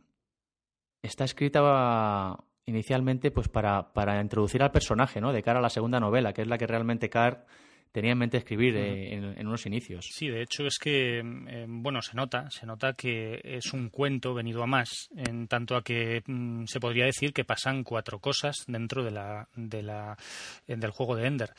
está 1.01 1.25
escrita 1.25 2.37
inicialmente 2.67 3.31
pues 3.31 3.49
para, 3.49 3.95
para 3.95 4.21
introducir 4.21 4.63
al 4.63 4.71
personaje, 4.71 5.19
¿no? 5.19 5.33
De 5.33 5.43
cara 5.43 5.61
a 5.61 5.63
la 5.63 5.71
segunda 5.71 5.99
novela, 5.99 6.35
que 6.35 6.43
es 6.43 6.47
la 6.47 6.59
que 6.59 6.67
realmente 6.67 7.09
Carr 7.09 7.47
tenía 7.91 8.13
en 8.13 8.19
mente 8.19 8.37
escribir 8.37 8.77
eh, 8.77 9.15
en, 9.15 9.47
unos 9.47 9.65
inicios. 9.65 10.07
Sí, 10.13 10.29
de 10.29 10.43
hecho 10.43 10.67
es 10.67 10.79
que, 10.79 11.23
bueno, 11.67 12.03
se 12.03 12.17
nota, 12.17 12.51
se 12.51 12.67
nota 12.67 12.93
que 12.93 13.41
es 13.43 13.73
un 13.73 13.89
cuento 13.89 14.35
venido 14.35 14.63
a 14.63 14.67
más, 14.67 15.09
en 15.17 15.49
tanto 15.49 15.75
a 15.75 15.83
que 15.83 16.23
mm, 16.27 16.65
se 16.67 16.81
podría 16.81 17.07
decir 17.07 17.33
que 17.33 17.47
pasan 17.47 17.83
cuatro 17.83 18.19
cosas 18.19 18.57
dentro 18.67 19.05
de 19.05 19.13
la, 19.13 19.49
de 19.57 19.83
la, 19.83 20.19
del 20.67 20.91
juego 20.91 21.17
de 21.17 21.29
Ender 21.29 21.55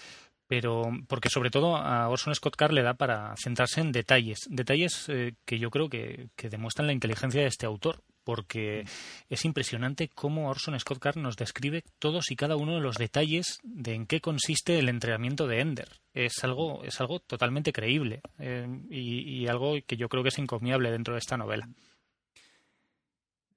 pero 0.47 0.83
porque 1.07 1.29
sobre 1.29 1.49
todo 1.49 1.75
a 1.75 2.07
Orson 2.09 2.35
Scott 2.35 2.55
Card 2.55 2.73
le 2.73 2.83
da 2.83 2.93
para 2.93 3.35
centrarse 3.37 3.81
en 3.81 3.91
detalles, 3.91 4.39
detalles 4.49 5.09
eh, 5.09 5.33
que 5.45 5.59
yo 5.59 5.69
creo 5.71 5.89
que, 5.89 6.29
demuestran 6.37 6.87
la 6.87 6.93
inteligencia 6.93 7.41
de 7.41 7.47
este 7.47 7.65
autor, 7.65 8.03
porque 8.23 8.85
es 9.29 9.45
impresionante 9.45 10.09
cómo 10.09 10.49
Orson 10.49 10.79
Scott 10.79 10.99
Card 10.99 11.17
nos 11.17 11.37
describe 11.37 11.83
todos 11.99 12.31
y 12.31 12.35
cada 12.35 12.55
uno 12.55 12.75
de 12.75 12.81
los 12.81 12.95
detalles 12.95 13.59
de 13.63 13.93
en 13.93 14.05
qué 14.05 14.21
consiste 14.21 14.79
el 14.79 14.89
entrenamiento 14.89 15.47
de 15.47 15.59
Ender. 15.59 15.89
Es 16.13 16.43
algo, 16.43 16.83
es 16.83 16.99
algo 17.01 17.19
totalmente 17.19 17.71
creíble 17.71 18.21
eh, 18.39 18.67
y, 18.89 19.47
algo 19.47 19.75
que 19.85 19.97
yo 19.97 20.09
creo 20.09 20.23
que 20.23 20.29
es 20.29 20.39
encomiable 20.39 20.91
dentro 20.91 21.13
de 21.13 21.19
esta 21.19 21.37
novela. 21.37 21.69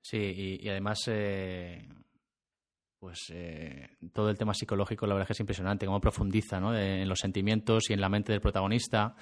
Sí, 0.03 0.59
y, 0.63 0.69
además 0.69 1.01
eh, 1.07 1.87
pues 2.99 3.31
eh, 3.31 3.91
todo 4.13 4.29
el 4.31 4.37
tema 4.37 4.55
psicológico 4.55 5.07
la 5.07 5.15
verdad 5.15 5.25
es 5.25 5.29
que 5.29 5.33
es 5.35 5.41
impresionante, 5.41 5.87
cómo 5.87 6.01
profundiza 6.01 6.59
¿no? 6.59 6.77
en 6.77 7.09
los 7.09 7.21
sentimientos 7.21 7.91
y 7.91 7.93
en 7.93 8.01
la 8.01 8.09
mente 8.09 8.33
del 8.33 8.41
protagonista 8.41 9.15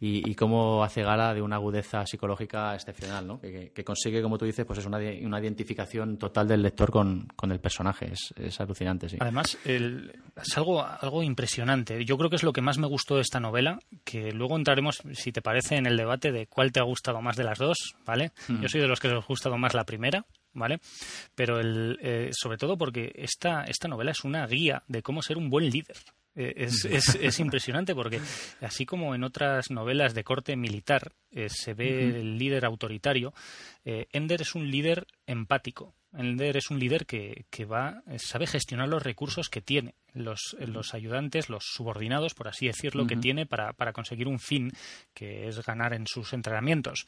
y, 0.00 0.34
cómo 0.34 0.82
hace 0.82 1.02
gala 1.02 1.34
de 1.34 1.42
una 1.42 1.56
agudeza 1.56 2.06
psicológica 2.06 2.74
excepcional, 2.74 3.26
¿no? 3.26 3.40
que, 3.40 3.84
consigue, 3.84 4.22
como 4.22 4.38
tú 4.38 4.46
dices, 4.46 4.64
pues 4.64 4.78
es 4.78 4.86
una, 4.86 4.98
una 5.22 5.40
identificación 5.40 6.16
total 6.16 6.48
del 6.48 6.62
lector 6.62 6.90
con, 6.90 7.26
con 7.36 7.52
el 7.52 7.60
personaje, 7.60 8.12
es, 8.12 8.32
es 8.36 8.58
alucinante. 8.60 9.08
Sí. 9.08 9.16
Además, 9.20 9.58
es 9.64 10.56
algo, 10.56 10.82
algo 10.82 11.22
impresionante, 11.22 12.04
yo 12.04 12.16
creo 12.16 12.30
que 12.30 12.36
es 12.36 12.42
lo 12.42 12.52
que 12.52 12.62
más 12.62 12.78
me 12.78 12.86
gustó 12.86 13.16
de 13.16 13.22
esta 13.22 13.40
novela, 13.40 13.78
que 14.04 14.32
luego 14.32 14.56
entraremos, 14.56 15.02
si 15.12 15.32
te 15.32 15.42
parece, 15.42 15.76
en 15.76 15.86
el 15.86 15.96
debate 15.96 16.32
de 16.32 16.46
cuál 16.46 16.72
te 16.72 16.80
ha 16.80 16.84
gustado 16.84 17.20
más 17.20 17.36
de 17.36 17.44
las 17.44 17.58
dos, 17.58 17.96
¿vale? 18.06 18.32
Yo 18.48 18.68
soy 18.68 18.80
de 18.80 18.88
los 18.88 19.00
que 19.00 19.08
les 19.08 19.22
ha 19.22 19.26
gustado 19.26 19.58
más 19.58 19.74
la 19.74 19.84
primera, 19.84 20.24
¿vale? 20.52 20.80
Pero 21.34 21.60
el, 21.60 21.98
eh, 22.02 22.30
sobre 22.32 22.58
todo 22.58 22.76
porque 22.76 23.12
esta, 23.14 23.64
esta 23.64 23.88
novela 23.88 24.12
es 24.12 24.24
una 24.24 24.46
guía 24.46 24.82
de 24.88 25.02
cómo 25.02 25.22
ser 25.22 25.36
un 25.36 25.50
buen 25.50 25.70
líder. 25.70 25.96
Eh, 26.34 26.54
es, 26.56 26.84
es, 26.90 27.16
es, 27.16 27.40
impresionante 27.40 27.94
porque 27.94 28.20
así 28.60 28.86
como 28.86 29.14
en 29.14 29.24
otras 29.24 29.70
novelas 29.70 30.14
de 30.14 30.24
corte 30.24 30.56
militar 30.56 31.12
eh, 31.32 31.48
se 31.48 31.74
ve 31.74 32.20
el 32.20 32.38
líder 32.38 32.64
autoritario, 32.64 33.34
Ender 33.84 34.42
es 34.42 34.54
un 34.54 34.70
líder 34.70 35.06
empático. 35.26 35.94
Ender 36.12 36.56
es 36.56 36.70
un 36.70 36.78
líder 36.80 37.06
que, 37.06 37.46
que 37.50 37.64
va, 37.64 38.02
sabe 38.18 38.46
gestionar 38.46 38.88
los 38.88 39.02
recursos 39.02 39.48
que 39.48 39.60
tiene, 39.60 39.94
los, 40.12 40.56
los 40.58 40.92
ayudantes, 40.92 41.48
los 41.48 41.64
subordinados, 41.64 42.34
por 42.34 42.48
así 42.48 42.66
decirlo, 42.66 43.06
que 43.06 43.16
tiene 43.16 43.46
para, 43.46 43.72
para 43.72 43.92
conseguir 43.92 44.26
un 44.26 44.40
fin, 44.40 44.72
que 45.14 45.46
es 45.46 45.64
ganar 45.64 45.94
en 45.94 46.08
sus 46.08 46.32
entrenamientos. 46.32 47.06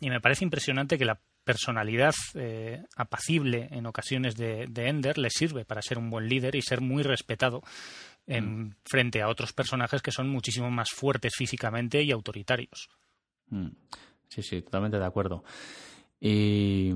Y 0.00 0.10
me 0.10 0.20
parece 0.20 0.44
impresionante 0.44 0.98
que 0.98 1.04
la 1.04 1.20
personalidad 1.44 2.14
eh, 2.34 2.82
apacible 2.96 3.68
en 3.70 3.86
ocasiones 3.86 4.36
de, 4.36 4.68
Ender 4.74 5.18
le 5.18 5.30
sirve 5.30 5.64
para 5.64 5.82
ser 5.82 5.98
un 5.98 6.10
buen 6.10 6.28
líder 6.28 6.54
y 6.54 6.62
ser 6.62 6.80
muy 6.80 7.02
respetado 7.02 7.62
en, 8.26 8.60
mm. 8.60 8.74
frente 8.84 9.22
a 9.22 9.28
otros 9.28 9.52
personajes 9.52 10.02
que 10.02 10.12
son 10.12 10.28
muchísimo 10.28 10.70
más 10.70 10.90
fuertes 10.90 11.32
físicamente 11.36 12.02
y 12.02 12.12
autoritarios. 12.12 12.88
Mm. 13.50 13.68
Sí, 14.28 14.42
sí, 14.42 14.62
totalmente 14.62 14.98
de 14.98 15.04
acuerdo. 15.04 15.44
Y, 16.20 16.92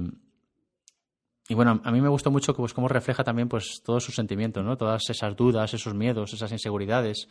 y 1.48 1.54
bueno, 1.54 1.80
a 1.84 1.90
mí 1.90 2.00
me 2.00 2.08
gustó 2.08 2.30
mucho 2.30 2.54
pues, 2.54 2.72
cómo 2.72 2.88
refleja 2.88 3.24
también 3.24 3.48
pues, 3.48 3.82
todos 3.84 4.04
sus 4.04 4.14
sentimientos, 4.14 4.64
¿no? 4.64 4.76
todas 4.76 5.02
esas 5.10 5.36
dudas, 5.36 5.74
esos 5.74 5.94
miedos, 5.94 6.32
esas 6.32 6.52
inseguridades 6.52 7.28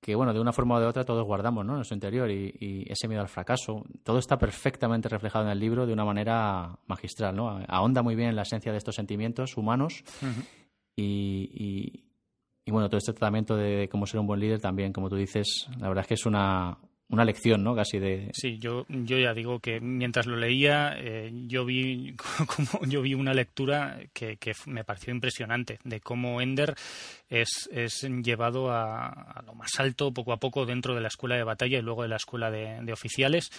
que, 0.00 0.14
bueno, 0.14 0.32
de 0.32 0.40
una 0.40 0.52
forma 0.52 0.76
o 0.76 0.80
de 0.80 0.86
otra 0.86 1.04
todos 1.04 1.24
guardamos 1.24 1.64
¿no? 1.64 1.72
en 1.72 1.76
nuestro 1.78 1.94
interior 1.94 2.30
y, 2.30 2.86
ese 2.88 3.08
miedo 3.08 3.20
al 3.20 3.28
fracaso. 3.28 3.84
Todo 4.04 4.18
está 4.18 4.38
perfectamente 4.38 5.08
reflejado 5.08 5.44
en 5.44 5.50
el 5.50 5.58
libro 5.58 5.86
de 5.86 5.92
una 5.92 6.04
manera 6.04 6.78
magistral. 6.86 7.34
¿no? 7.34 7.60
Ahonda 7.68 8.02
muy 8.02 8.14
bien 8.14 8.30
en 8.30 8.36
la 8.36 8.42
esencia 8.42 8.72
de 8.72 8.78
estos 8.78 8.94
sentimientos 8.94 9.56
humanos 9.56 10.04
y, 10.96 12.04
y, 12.64 12.70
bueno, 12.70 12.88
todo 12.88 12.98
este 12.98 13.12
tratamiento 13.12 13.56
de 13.56 13.88
cómo 13.90 14.06
ser 14.06 14.20
un 14.20 14.26
buen 14.26 14.40
líder 14.40 14.60
también, 14.60 14.92
como 14.92 15.08
tú 15.08 15.16
dices, 15.16 15.68
la 15.78 15.88
verdad 15.88 16.02
es 16.02 16.08
que 16.08 16.14
es 16.14 16.26
una, 16.26 16.78
una 17.10 17.24
lección, 17.24 17.64
¿no? 17.64 17.74
Casi 17.74 17.98
de. 17.98 18.30
Sí, 18.34 18.58
yo, 18.58 18.84
yo 18.88 19.18
ya 19.18 19.32
digo 19.32 19.60
que 19.60 19.80
mientras 19.80 20.26
lo 20.26 20.36
leía, 20.36 20.94
eh, 20.98 21.30
yo 21.46 21.64
vi 21.64 22.14
como 22.56 22.84
yo 22.86 23.02
vi 23.02 23.14
una 23.14 23.32
lectura 23.32 23.98
que, 24.12 24.36
que, 24.36 24.52
me 24.66 24.84
pareció 24.84 25.12
impresionante 25.12 25.78
de 25.84 26.00
cómo 26.00 26.40
Ender 26.40 26.74
es, 27.28 27.68
es 27.72 28.02
llevado 28.22 28.70
a, 28.70 29.42
lo 29.46 29.54
más 29.54 29.70
alto 29.78 30.12
poco 30.12 30.32
a 30.32 30.38
poco 30.38 30.66
dentro 30.66 30.94
de 30.94 31.00
la 31.00 31.08
escuela 31.08 31.36
de 31.36 31.44
batalla 31.44 31.78
y 31.78 31.82
luego 31.82 32.02
de 32.02 32.08
la 32.08 32.16
escuela 32.16 32.50
de, 32.50 32.80
de 32.82 32.92
oficiales. 32.92 33.50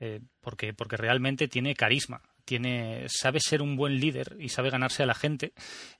Eh, 0.00 0.20
porque, 0.40 0.72
porque 0.72 0.96
realmente 0.96 1.48
tiene 1.48 1.74
carisma 1.74 2.20
tiene, 2.48 3.04
sabe 3.08 3.40
ser 3.40 3.60
un 3.60 3.76
buen 3.76 4.00
líder 4.00 4.36
y 4.40 4.48
sabe 4.48 4.70
ganarse 4.70 5.02
a 5.02 5.06
la 5.06 5.14
gente. 5.14 5.52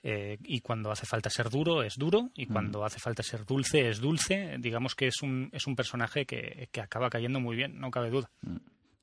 Eh, 0.03 0.39
y 0.43 0.61
cuando 0.61 0.91
hace 0.91 1.05
falta 1.05 1.29
ser 1.29 1.51
duro, 1.51 1.83
es 1.83 1.99
duro. 1.99 2.31
Y 2.35 2.47
mm. 2.47 2.53
cuando 2.53 2.85
hace 2.87 2.99
falta 2.99 3.23
ser 3.23 3.45
dulce, 3.45 3.91
es 3.91 4.01
dulce. 4.01 4.57
Digamos 4.59 4.95
que 4.95 5.09
es 5.09 5.21
un, 5.21 5.51
es 5.53 5.67
un 5.67 5.77
personaje 5.77 6.25
que, 6.25 6.71
que 6.73 6.81
acaba 6.81 7.11
cayendo 7.11 7.39
muy 7.39 7.55
bien, 7.55 7.79
no 7.79 7.91
cabe 7.91 8.09
duda. 8.09 8.31
Mm. 8.41 8.57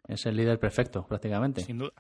Es 0.08 0.26
el 0.26 0.36
líder 0.36 0.60
perfecto, 0.60 1.06
prácticamente. 1.08 1.62
Sin 1.62 1.78
duda. 1.78 1.94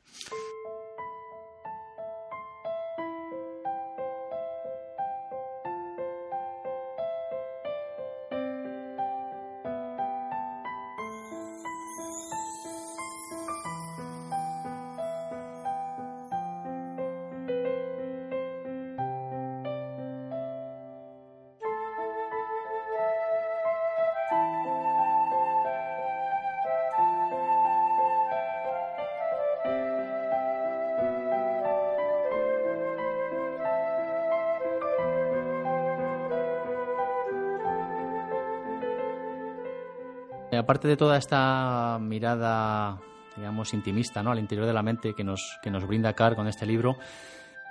Aparte 40.65 40.87
de 40.87 40.97
toda 40.97 41.17
esta 41.17 41.99
mirada, 42.01 42.99
digamos, 43.37 43.71
intimista, 43.73 44.23
¿no? 44.23 44.31
Al 44.31 44.39
interior 44.39 44.65
de 44.65 44.73
la 44.73 44.81
mente 44.81 45.13
que 45.13 45.23
nos, 45.23 45.59
que 45.61 45.69
nos 45.69 45.85
brinda 45.85 46.13
Carr 46.13 46.35
con 46.35 46.47
este 46.47 46.65
libro, 46.65 46.97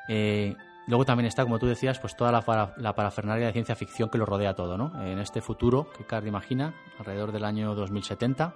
eh, 0.09 0.55
luego 0.87 1.05
también 1.05 1.27
está, 1.27 1.43
como 1.43 1.59
tú 1.59 1.67
decías, 1.67 1.99
pues 1.99 2.15
toda 2.15 2.31
la, 2.31 2.73
la, 2.77 2.95
parafernalia 2.95 3.47
de 3.47 3.53
ciencia 3.53 3.75
ficción 3.75 4.09
que 4.11 4.17
lo 4.17 4.27
rodea 4.27 4.55
todo, 4.55 4.79
¿no? 4.79 4.93
En 5.05 5.19
este 5.19 5.41
futuro 5.41 5.89
que 5.91 6.05
Carr 6.05 6.25
imagina, 6.29 6.73
alrededor 7.01 7.33
del 7.33 7.45
año 7.45 7.75
2070, 7.75 8.55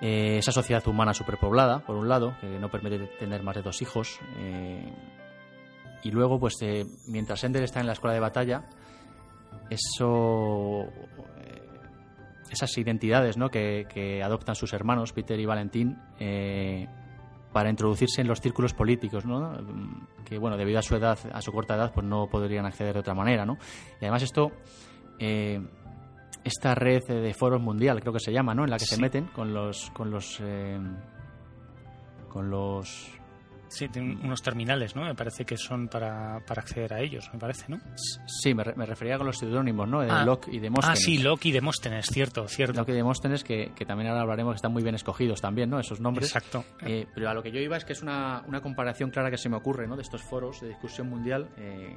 eh, 0.00 0.38
esa 0.38 0.50
sociedad 0.52 0.86
humana 0.88 1.12
superpoblada, 1.12 1.80
por 1.80 1.96
un 1.96 2.08
lado, 2.08 2.34
que 2.40 2.58
no 2.58 2.70
permite 2.70 3.06
tener 3.18 3.42
más 3.42 3.54
de 3.54 3.62
dos 3.62 3.82
hijos. 3.82 4.18
Eh, 4.38 4.90
y 6.02 6.10
luego, 6.10 6.40
pues 6.40 6.56
mientras 7.06 7.44
Ender 7.44 7.64
está 7.64 7.80
en 7.80 7.86
la 7.86 7.92
escuela 7.92 8.14
de 8.14 8.20
batalla, 8.20 8.64
eso 9.68 10.88
esas 12.52 12.76
identidades 12.78 13.36
¿no? 13.36 13.48
que, 13.48 14.20
adoptan 14.24 14.54
sus 14.54 14.72
hermanos, 14.72 15.12
Peter 15.12 15.38
y 15.38 15.46
Valentín, 15.46 15.98
para 17.52 17.70
introducirse 17.70 18.20
en 18.20 18.28
los 18.28 18.40
círculos 18.40 18.74
políticos, 18.74 19.24
¿no? 19.24 19.52
que 20.24 20.38
bueno, 20.38 20.56
debido 20.56 20.78
a 20.78 20.82
su 20.82 20.94
edad, 20.96 21.18
a 21.32 21.42
su 21.42 21.52
corta 21.52 21.74
edad, 21.74 21.92
pues 21.92 22.06
no 22.06 22.28
podrían 22.28 22.66
acceder 22.66 22.94
de 22.94 23.00
otra 23.00 23.14
manera, 23.14 23.44
¿no? 23.44 23.58
Y 24.00 24.04
además 24.04 24.22
esto 24.22 24.52
esta 26.44 26.74
red 26.74 27.02
de 27.06 27.34
foros 27.34 27.60
mundial, 27.60 28.00
creo 28.00 28.12
que 28.12 28.20
se 28.20 28.32
llama, 28.32 28.54
¿no? 28.54 28.64
En 28.64 28.70
la 28.70 28.78
que 28.78 28.86
se 28.86 29.00
meten 29.00 29.26
con 29.26 29.52
los 29.54 29.90
con 29.90 30.10
los 30.10 30.38
eh, 30.40 30.78
con 32.28 32.50
los 32.50 33.10
Sí, 33.72 33.88
tienen 33.88 34.20
unos 34.22 34.42
terminales, 34.42 34.94
¿no? 34.94 35.02
Me 35.02 35.14
parece 35.14 35.46
que 35.46 35.56
son 35.56 35.88
para, 35.88 36.40
para 36.46 36.60
acceder 36.60 36.92
a 36.92 37.00
ellos, 37.00 37.30
me 37.32 37.38
parece, 37.38 37.64
¿no? 37.68 37.78
Sí, 38.26 38.52
me, 38.54 38.64
refería 38.64 39.16
con 39.16 39.26
los 39.26 39.38
seudónimos, 39.38 39.88
¿no? 39.88 40.02
De 40.02 40.10
ah. 40.10 40.24
Locke 40.24 40.48
y 40.52 40.58
Demóstenes. 40.58 40.98
Ah, 40.98 41.02
sí, 41.02 41.18
Locke 41.18 41.46
y 41.46 41.52
Demóstenes, 41.52 42.06
cierto, 42.06 42.46
cierto. 42.48 42.80
Locke 42.80 42.90
y 42.90 42.96
Demóstenes, 42.96 43.44
que, 43.44 43.72
que 43.74 43.86
también 43.86 44.10
ahora 44.10 44.22
hablaremos, 44.22 44.52
que 44.52 44.56
están 44.56 44.72
muy 44.72 44.82
bien 44.82 44.94
escogidos 44.94 45.40
también, 45.40 45.70
¿no? 45.70 45.80
Esos 45.80 46.00
nombres. 46.00 46.28
Exacto. 46.28 46.64
Eh, 46.82 47.06
pero 47.14 47.30
a 47.30 47.34
lo 47.34 47.42
que 47.42 47.50
yo 47.50 47.60
iba 47.60 47.76
es 47.78 47.84
que 47.84 47.94
es 47.94 48.02
una, 48.02 48.42
una 48.46 48.60
comparación 48.60 49.10
clara 49.10 49.30
que 49.30 49.38
se 49.38 49.48
me 49.48 49.56
ocurre, 49.56 49.86
¿no? 49.86 49.96
De 49.96 50.02
estos 50.02 50.22
foros 50.22 50.60
de 50.60 50.68
discusión 50.68 51.08
mundial. 51.08 51.48
Eh, 51.56 51.96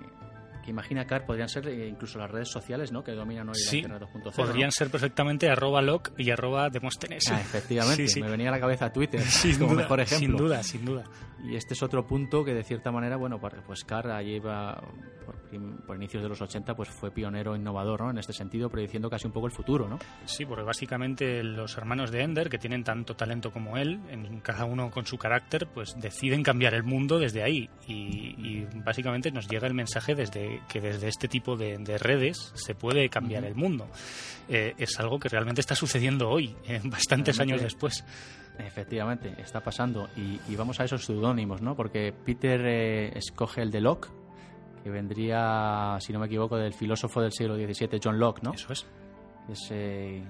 que 0.66 0.72
imagina 0.72 1.06
Car 1.06 1.26
podrían 1.26 1.48
ser 1.48 1.68
eh, 1.68 1.88
incluso 1.88 2.18
las 2.18 2.30
redes 2.30 2.50
sociales 2.50 2.92
¿no? 2.92 3.04
que 3.04 3.12
dominan 3.12 3.48
hoy 3.48 3.56
sí, 3.56 3.84
la 3.84 4.00
2.0. 4.00 4.34
Podrían 4.34 4.72
ser 4.72 4.90
perfectamente 4.90 5.48
arroba 5.48 5.82
log 5.82 6.12
y 6.18 6.32
arroba 6.32 6.70
Demóstenes. 6.72 7.24
Ah, 7.30 7.40
efectivamente, 7.40 8.08
me 8.20 8.30
venía 8.32 8.50
a 8.50 8.52
la 8.52 8.60
cabeza 8.60 8.92
Twitter 8.92 9.22
como 9.60 9.76
mejor 9.76 10.00
ejemplo. 10.00 10.28
Sin 10.28 10.38
duda, 10.38 10.64
sin 10.64 10.84
duda. 10.84 11.04
Y 11.48 11.56
este 11.56 11.74
es 11.74 11.84
otro 11.84 12.06
punto 12.08 12.44
que 12.44 12.54
de 12.54 12.64
cierta 12.64 12.92
manera, 12.92 13.18
bueno, 13.18 13.40
pues 13.40 13.84
Carr 13.84 14.12
allí 14.12 14.36
iba 14.36 14.82
por, 15.86 15.96
inicios 15.96 16.24
de 16.24 16.30
los 16.30 16.42
80 16.42 16.76
pues 16.76 16.90
fue 16.90 17.12
pionero 17.12 17.56
innovador 17.56 18.02
¿no? 18.02 18.12
en 18.12 18.18
este 18.18 18.34
sentido, 18.34 18.70
prediciendo 18.70 19.10
casi 19.10 19.28
un 19.28 19.34
poco 19.34 19.48
el 19.48 19.54
futuro. 19.54 19.88
¿no? 19.88 20.00
Sí, 20.26 20.46
porque 20.46 20.64
básicamente 20.64 21.44
los 21.44 21.78
hermanos 21.78 22.12
de 22.12 22.22
Ender, 22.22 22.50
que 22.50 22.58
tienen 22.58 22.84
tanto 22.84 23.16
talento 23.16 23.52
como 23.52 23.78
él, 23.78 24.00
en 24.10 24.40
cada 24.42 24.66
uno 24.66 24.92
con 24.92 25.06
su 25.06 25.18
carácter, 25.18 25.68
pues 25.68 25.96
deciden 26.00 26.44
cambiar 26.44 26.74
el 26.74 26.84
mundo 26.84 27.20
desde 27.20 27.44
ahí. 27.44 27.70
Y, 27.88 28.66
básicamente 28.84 29.32
nos 29.32 29.48
llega 29.48 29.68
el 29.68 29.74
mensaje 29.74 30.16
desde 30.16 30.62
que 30.70 30.82
desde 30.82 31.08
este 31.08 31.28
tipo 31.28 31.56
de, 31.56 31.76
redes 31.98 32.52
se 32.56 32.76
puede 32.76 33.10
cambiar 33.10 33.46
el 33.46 33.56
mundo. 33.56 33.88
Eh, 34.48 34.74
es 34.78 35.00
algo 35.00 35.20
que 35.20 35.30
realmente 35.30 35.62
está 35.62 35.76
sucediendo 35.76 36.30
hoy, 36.30 36.56
eh, 36.68 36.82
bastantes 36.84 37.40
años 37.40 37.62
después. 37.62 38.04
Efectivamente, 38.60 39.34
está 39.38 39.62
pasando. 39.62 40.10
Y, 40.16 40.56
vamos 40.56 40.80
a 40.80 40.86
esos 40.86 41.06
seudónimos, 41.06 41.62
¿no? 41.62 41.76
Porque 41.76 42.14
Peter 42.14 42.62
eh, 42.66 43.18
escoge 43.18 43.62
el 43.62 43.72
de 43.72 43.82
Locke, 43.82 44.10
que 44.84 44.90
vendría, 44.90 45.98
si 46.00 46.14
no 46.14 46.20
me 46.20 46.28
equivoco, 46.28 46.58
del 46.58 46.74
filósofo 46.74 47.22
del 47.22 47.32
siglo 47.32 47.56
XVII, 47.56 48.00
John 48.04 48.20
Locke, 48.20 48.44
¿no? 48.44 48.54
Eso 48.54 48.72
es. 48.72 48.86
Ese 49.50 50.24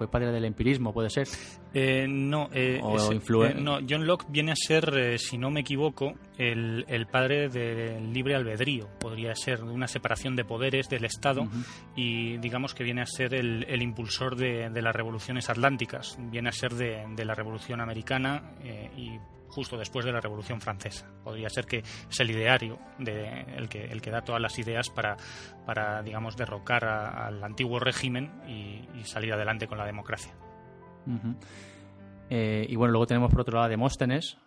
fue 0.00 0.08
padre 0.08 0.32
del 0.32 0.46
empirismo, 0.46 0.94
puede 0.94 1.10
ser. 1.10 1.28
Eh, 1.74 2.06
no, 2.08 2.48
eh, 2.54 2.80
eh, 2.80 3.54
no, 3.54 3.80
John 3.86 4.06
Locke 4.06 4.24
viene 4.30 4.52
a 4.52 4.56
ser, 4.56 5.18
si 5.18 5.36
no 5.36 5.50
me 5.50 5.60
equivoco, 5.60 6.14
el, 6.38 7.06
padre 7.12 7.50
del 7.50 8.10
libre 8.10 8.34
albedrío. 8.34 8.88
Podría 8.98 9.34
ser 9.34 9.62
una 9.62 9.86
separación 9.86 10.36
de 10.36 10.46
poderes 10.46 10.88
del 10.88 11.04
Estado 11.04 11.46
y 11.94 12.38
digamos 12.38 12.72
que 12.72 12.82
viene 12.82 13.02
a 13.02 13.06
ser 13.06 13.34
el, 13.34 13.82
impulsor 13.82 14.36
de, 14.36 14.70
las 14.70 14.96
revoluciones 14.96 15.50
atlánticas. 15.50 16.16
Viene 16.18 16.48
a 16.48 16.52
ser 16.52 16.72
de, 16.72 17.04
de 17.14 17.24
la 17.26 17.34
revolución 17.34 17.82
americana 17.82 18.54
y 18.96 19.18
justo 19.50 19.76
después 19.76 20.04
de 20.04 20.12
la 20.12 20.20
Revolución 20.20 20.60
Francesa. 20.60 21.06
Podría 21.22 21.48
ser 21.50 21.66
que 21.66 21.78
es 21.78 22.20
el 22.20 22.30
ideario 22.30 22.78
de, 22.98 23.44
el, 23.56 23.68
que, 23.68 23.84
el 23.84 24.00
que 24.00 24.10
da 24.10 24.22
todas 24.22 24.40
las 24.40 24.58
ideas 24.58 24.90
para, 24.90 26.02
digamos, 26.02 26.36
derrocar 26.36 26.84
al 26.84 27.42
antiguo 27.42 27.78
régimen 27.78 28.30
y, 28.48 28.80
salir 29.04 29.32
adelante 29.32 29.66
con 29.66 29.78
la 29.78 29.86
democracia. 29.86 30.32
Eh, 32.28 32.66
y 32.68 32.76
bueno, 32.76 32.92
luego 32.92 33.06
tenemos 33.06 33.30
por 33.30 33.40
otro 33.40 33.54
lado 33.54 33.66
a 33.66 33.68
Demóstenes, 33.68 34.38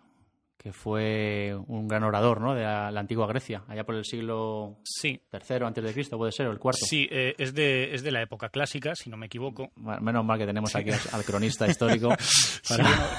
que 0.56 0.72
fue 0.72 1.54
un 1.66 1.88
gran 1.88 2.04
orador 2.04 2.40
¿no? 2.40 2.54
de 2.54 2.62
la, 2.62 2.88
antigua 2.88 3.26
Grecia, 3.26 3.64
allá 3.68 3.84
por 3.84 3.94
el 3.94 4.04
siglo 4.04 4.78
sí. 4.84 5.20
III 5.32 5.66
antes 5.66 5.84
de 5.84 5.92
Cristo, 5.92 6.16
puede 6.16 6.32
ser, 6.32 6.46
o 6.46 6.52
el 6.52 6.58
cuarto. 6.58 6.86
Sí, 6.86 7.06
eh, 7.10 7.34
es, 7.38 7.54
de, 7.54 7.94
es 7.94 8.02
de 8.02 8.10
la 8.10 8.22
época 8.22 8.48
clásica, 8.48 8.94
si 8.94 9.10
no 9.10 9.16
me 9.16 9.26
equivoco. 9.26 9.72
menos 9.76 10.24
mal 10.24 10.38
que 10.38 10.46
tenemos 10.46 10.74
aquí 10.74 10.90
al, 10.90 11.24
cronista 11.24 11.66
histórico. 11.68 12.14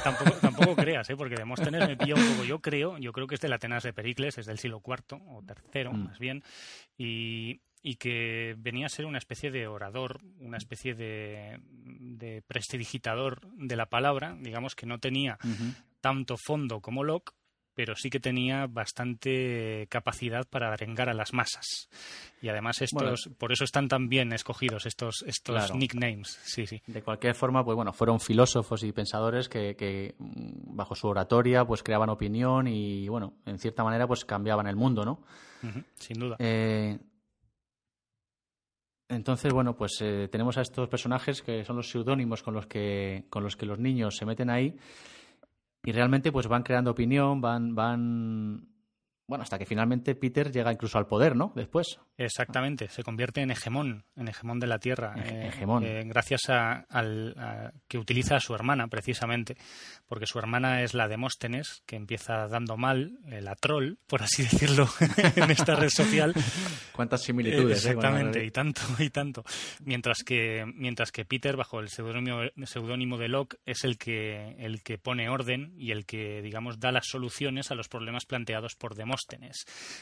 tampoco, 0.03 0.31
tampoco 0.41 0.75
creas, 0.75 1.09
¿eh? 1.09 1.15
porque 1.15 1.35
Demóstenes 1.35 1.87
me 1.87 1.97
pilla 1.97 2.15
un 2.15 2.27
poco. 2.31 2.43
Yo 2.45 2.59
creo, 2.59 2.97
yo 2.97 3.11
creo 3.13 3.27
que 3.27 3.35
es 3.35 3.41
de 3.41 3.49
la 3.49 3.55
Atenas 3.55 3.83
de 3.83 3.93
Pericles, 3.93 4.37
es 4.37 4.45
del 4.45 4.57
siglo 4.57 4.81
IV 4.85 5.21
o 5.27 5.43
III, 5.73 5.89
mm. 5.89 6.03
más 6.03 6.19
bien, 6.19 6.43
y, 6.97 7.61
y 7.81 7.95
que 7.97 8.55
venía 8.57 8.87
a 8.87 8.89
ser 8.89 9.05
una 9.05 9.19
especie 9.19 9.51
de 9.51 9.67
orador, 9.67 10.21
una 10.39 10.57
especie 10.57 10.95
de, 10.95 11.59
de 11.69 12.41
prestidigitador 12.47 13.41
de 13.57 13.75
la 13.75 13.85
palabra, 13.85 14.35
digamos 14.39 14.73
que 14.73 14.87
no 14.87 14.99
tenía 14.99 15.37
tanto 16.05 16.37
fondo 16.37 16.81
como 16.81 17.03
Locke, 17.03 17.33
pero 17.73 17.95
sí 17.95 18.11
que 18.11 18.19
tenía 18.19 18.67
bastante 18.67 19.87
capacidad 19.89 20.47
para 20.47 20.71
arengar 20.71 21.09
a 21.09 21.15
las 21.15 21.33
masas. 21.33 21.89
Y 22.43 22.49
además 22.49 22.83
estos, 22.83 23.31
por 23.39 23.51
eso 23.51 23.63
están 23.63 23.87
tan 23.87 24.07
bien 24.07 24.31
escogidos 24.31 24.85
estos, 24.85 25.23
estos 25.25 25.73
nicknames. 25.73 26.39
Sí, 26.43 26.67
sí. 26.67 26.79
De 26.85 27.01
cualquier 27.01 27.33
forma, 27.33 27.65
pues 27.65 27.75
bueno, 27.75 27.91
fueron 27.91 28.19
filósofos 28.19 28.83
y 28.83 28.91
pensadores 28.91 29.49
que, 29.49 30.13
mm, 30.19 30.75
bajo 30.75 30.93
su 30.93 31.07
oratoria 31.07 31.65
pues 31.65 31.81
creaban 31.81 32.11
opinión 32.11 32.67
y 32.67 33.09
bueno, 33.09 33.33
en 33.47 33.57
cierta 33.57 33.83
manera 33.83 34.05
pues 34.07 34.25
cambiaban 34.25 34.67
el 34.67 34.75
mundo, 34.75 35.03
¿no? 35.03 35.23
sin 35.95 36.19
duda. 36.19 36.35
Eh, 36.37 36.99
entonces, 39.09 39.51
bueno, 39.51 39.75
pues 39.75 39.97
eh, 40.01 40.27
tenemos 40.31 40.55
a 40.59 40.61
estos 40.61 40.87
personajes 40.87 41.41
que 41.41 41.65
son 41.65 41.77
los 41.77 41.89
seudónimos 41.89 42.43
con 42.43 42.53
los 42.53 42.67
que, 42.67 43.25
con 43.31 43.41
los 43.41 43.55
que 43.55 43.65
los 43.65 43.79
niños 43.79 44.15
se 44.15 44.27
meten 44.27 44.51
ahí 44.51 44.77
y 45.85 45.91
realmente 45.91 46.31
pues 46.31 46.47
van 46.47 46.63
creando 46.63 46.91
opinión, 46.91 47.41
van, 47.41 47.75
van 47.75 48.67
bueno, 49.27 49.41
hasta 49.41 49.57
que 49.57 49.65
finalmente 49.65 50.13
Peter 50.13 50.51
llega 50.51 50.71
incluso 50.71 50.99
al 50.99 51.07
poder, 51.07 51.35
¿no? 51.35 51.51
Después. 51.55 51.99
Exactamente, 52.15 52.89
se 52.89 53.01
convierte 53.01 53.41
en 53.41 53.49
hegemón, 53.49 54.05
en 54.15 54.27
hegemón 54.27 54.59
de 54.59 54.67
la 54.67 54.77
Tierra. 54.77 55.15
Eh, 55.17 55.47
hegemón. 55.47 55.83
Eh, 55.83 56.03
gracias 56.05 56.49
a, 56.49 56.85
al 56.89 57.73
que 57.87 57.97
utiliza 57.97 58.35
a 58.35 58.39
su 58.39 58.53
hermana, 58.53 58.87
precisamente, 58.87 59.57
porque 60.07 60.27
su 60.27 60.37
hermana 60.37 60.83
es 60.83 60.93
la 60.93 61.07
Demóstenes, 61.07 61.81
que 61.87 61.95
empieza 61.95 62.47
dando 62.47 62.77
mal, 62.77 63.17
eh, 63.27 63.41
la 63.41 63.55
troll, 63.55 63.95
por 64.05 64.21
así 64.21 64.43
decirlo, 64.43 64.87
en 65.35 65.49
esta 65.49 65.75
red 65.75 65.89
social. 65.89 66.33
Cuántas 66.93 67.23
similitudes. 67.23 67.83
exactamente, 67.83 68.45
y 68.45 68.51
tanto, 68.51 68.81
y 68.99 69.09
tanto. 69.09 69.43
Mientras 69.83 70.19
que, 70.23 70.65
mientras 70.75 71.11
que 71.11 71.25
Peter, 71.25 71.57
bajo 71.57 71.79
el 71.79 71.89
seudónimo 71.89 73.17
de 73.17 73.27
Locke, 73.27 73.57
es 73.65 73.83
el 73.83 73.97
que, 73.97 74.55
el 74.59 74.83
que 74.83 74.99
pone 74.99 75.29
orden 75.29 75.73
y 75.77 75.91
el 75.91 76.05
que, 76.05 76.43
digamos, 76.43 76.79
da 76.79 76.91
las 76.91 77.07
soluciones 77.07 77.71
a 77.71 77.75
los 77.75 77.87
problemas 77.87 78.25
planteados 78.25 78.75
por 78.75 78.93
Demóstenes 78.93 79.14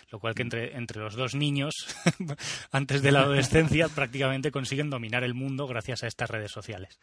lo 0.10 0.19
cual 0.19 0.36
que 0.36 0.41
entre, 0.41 0.76
entre 0.76 1.02
los 1.02 1.15
dos 1.15 1.36
niños, 1.36 1.95
antes 2.71 3.02
de 3.02 3.12
la 3.12 3.21
adolescencia, 3.23 3.88
prácticamente 3.89 4.52
consiguen 4.52 4.89
dominar 4.89 5.23
el 5.23 5.34
mundo 5.34 5.67
gracias 5.67 6.04
a 6.04 6.08
estas 6.08 6.30
redes 6.30 6.52
sociales. 6.52 6.99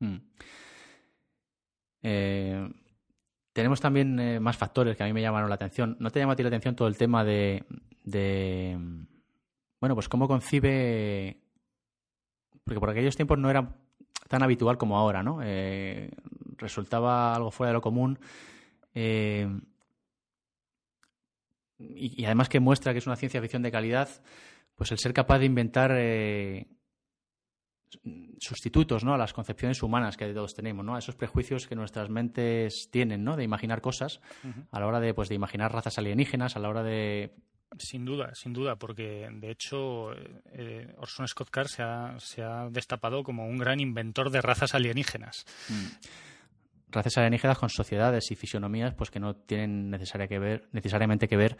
Mm. 0.00 0.16
Eh, 2.02 2.68
tenemos 3.52 3.80
también 3.80 4.18
eh, 4.20 4.40
más 4.40 4.56
factores 4.56 4.96
que 4.96 5.02
a 5.02 5.06
mí 5.06 5.12
me 5.12 5.22
llamaron 5.22 5.48
la 5.48 5.56
atención. 5.56 5.96
¿No 5.98 6.10
te 6.10 6.20
llama 6.20 6.34
a 6.34 6.36
ti 6.36 6.42
la 6.42 6.48
atención 6.48 6.76
todo 6.76 6.86
el 6.88 6.96
tema 6.96 7.24
de, 7.24 7.64
de 8.04 8.78
bueno, 9.80 9.94
pues 9.94 10.08
cómo 10.08 10.28
concibe, 10.28 11.40
porque 12.64 12.80
por 12.80 12.90
aquellos 12.90 13.16
tiempos 13.16 13.38
no 13.38 13.50
era 13.50 13.76
tan 14.28 14.42
habitual 14.42 14.78
como 14.78 14.96
ahora, 14.98 15.22
¿no? 15.22 15.40
Eh, 15.42 16.10
resultaba 16.56 17.34
algo 17.34 17.50
fuera 17.50 17.70
de 17.70 17.74
lo 17.74 17.80
común 17.80 18.18
y, 21.98 22.24
además 22.24 22.48
que 22.48 22.60
muestra 22.60 22.92
que 22.92 22.98
es 22.98 23.06
una 23.06 23.16
ciencia 23.16 23.40
ficción 23.40 23.62
de 23.62 23.72
calidad, 23.72 24.08
pues 24.76 24.92
el 24.92 24.98
ser 24.98 25.12
capaz 25.12 25.38
de 25.38 25.46
inventar 25.46 25.92
eh, 25.94 26.66
sustitutos 28.38 29.04
¿no? 29.04 29.14
a 29.14 29.18
las 29.18 29.32
concepciones 29.32 29.82
humanas 29.82 30.16
que 30.16 30.32
todos 30.32 30.54
tenemos, 30.54 30.84
¿no? 30.84 30.94
a 30.94 30.98
esos 30.98 31.16
prejuicios 31.16 31.66
que 31.66 31.74
nuestras 31.74 32.10
mentes 32.10 32.88
tienen, 32.90 33.24
¿no? 33.24 33.36
de 33.36 33.44
imaginar 33.44 33.80
cosas, 33.80 34.20
a 34.70 34.80
la 34.80 34.86
hora 34.86 35.00
de, 35.00 35.14
pues, 35.14 35.28
de 35.28 35.34
imaginar 35.34 35.72
razas 35.72 35.98
alienígenas, 35.98 36.56
a 36.56 36.60
la 36.60 36.68
hora 36.68 36.82
de 36.82 37.34
sin 37.76 38.06
duda, 38.06 38.34
sin 38.34 38.54
duda, 38.54 38.76
porque 38.76 39.28
de 39.30 39.50
hecho 39.50 40.14
eh, 40.14 40.94
Orson 40.96 41.28
Scott 41.28 41.50
Card 41.50 41.68
se 41.68 41.82
ha, 41.82 42.18
se 42.18 42.42
ha, 42.42 42.70
destapado 42.70 43.22
como 43.22 43.46
un 43.46 43.58
gran 43.58 43.78
inventor 43.78 44.30
de 44.30 44.40
razas 44.40 44.74
alienígenas. 44.74 45.44
Mm 45.68 46.28
razas 46.90 47.18
alienígenas 47.18 47.58
con 47.58 47.68
sociedades 47.68 48.30
y 48.30 48.36
fisionomías 48.36 48.94
pues 48.94 49.10
que 49.10 49.20
no 49.20 49.34
tienen 49.36 49.90
necesaria 49.90 50.26
que 50.26 50.38
ver, 50.38 50.68
necesariamente 50.72 51.28
que 51.28 51.36
ver 51.36 51.56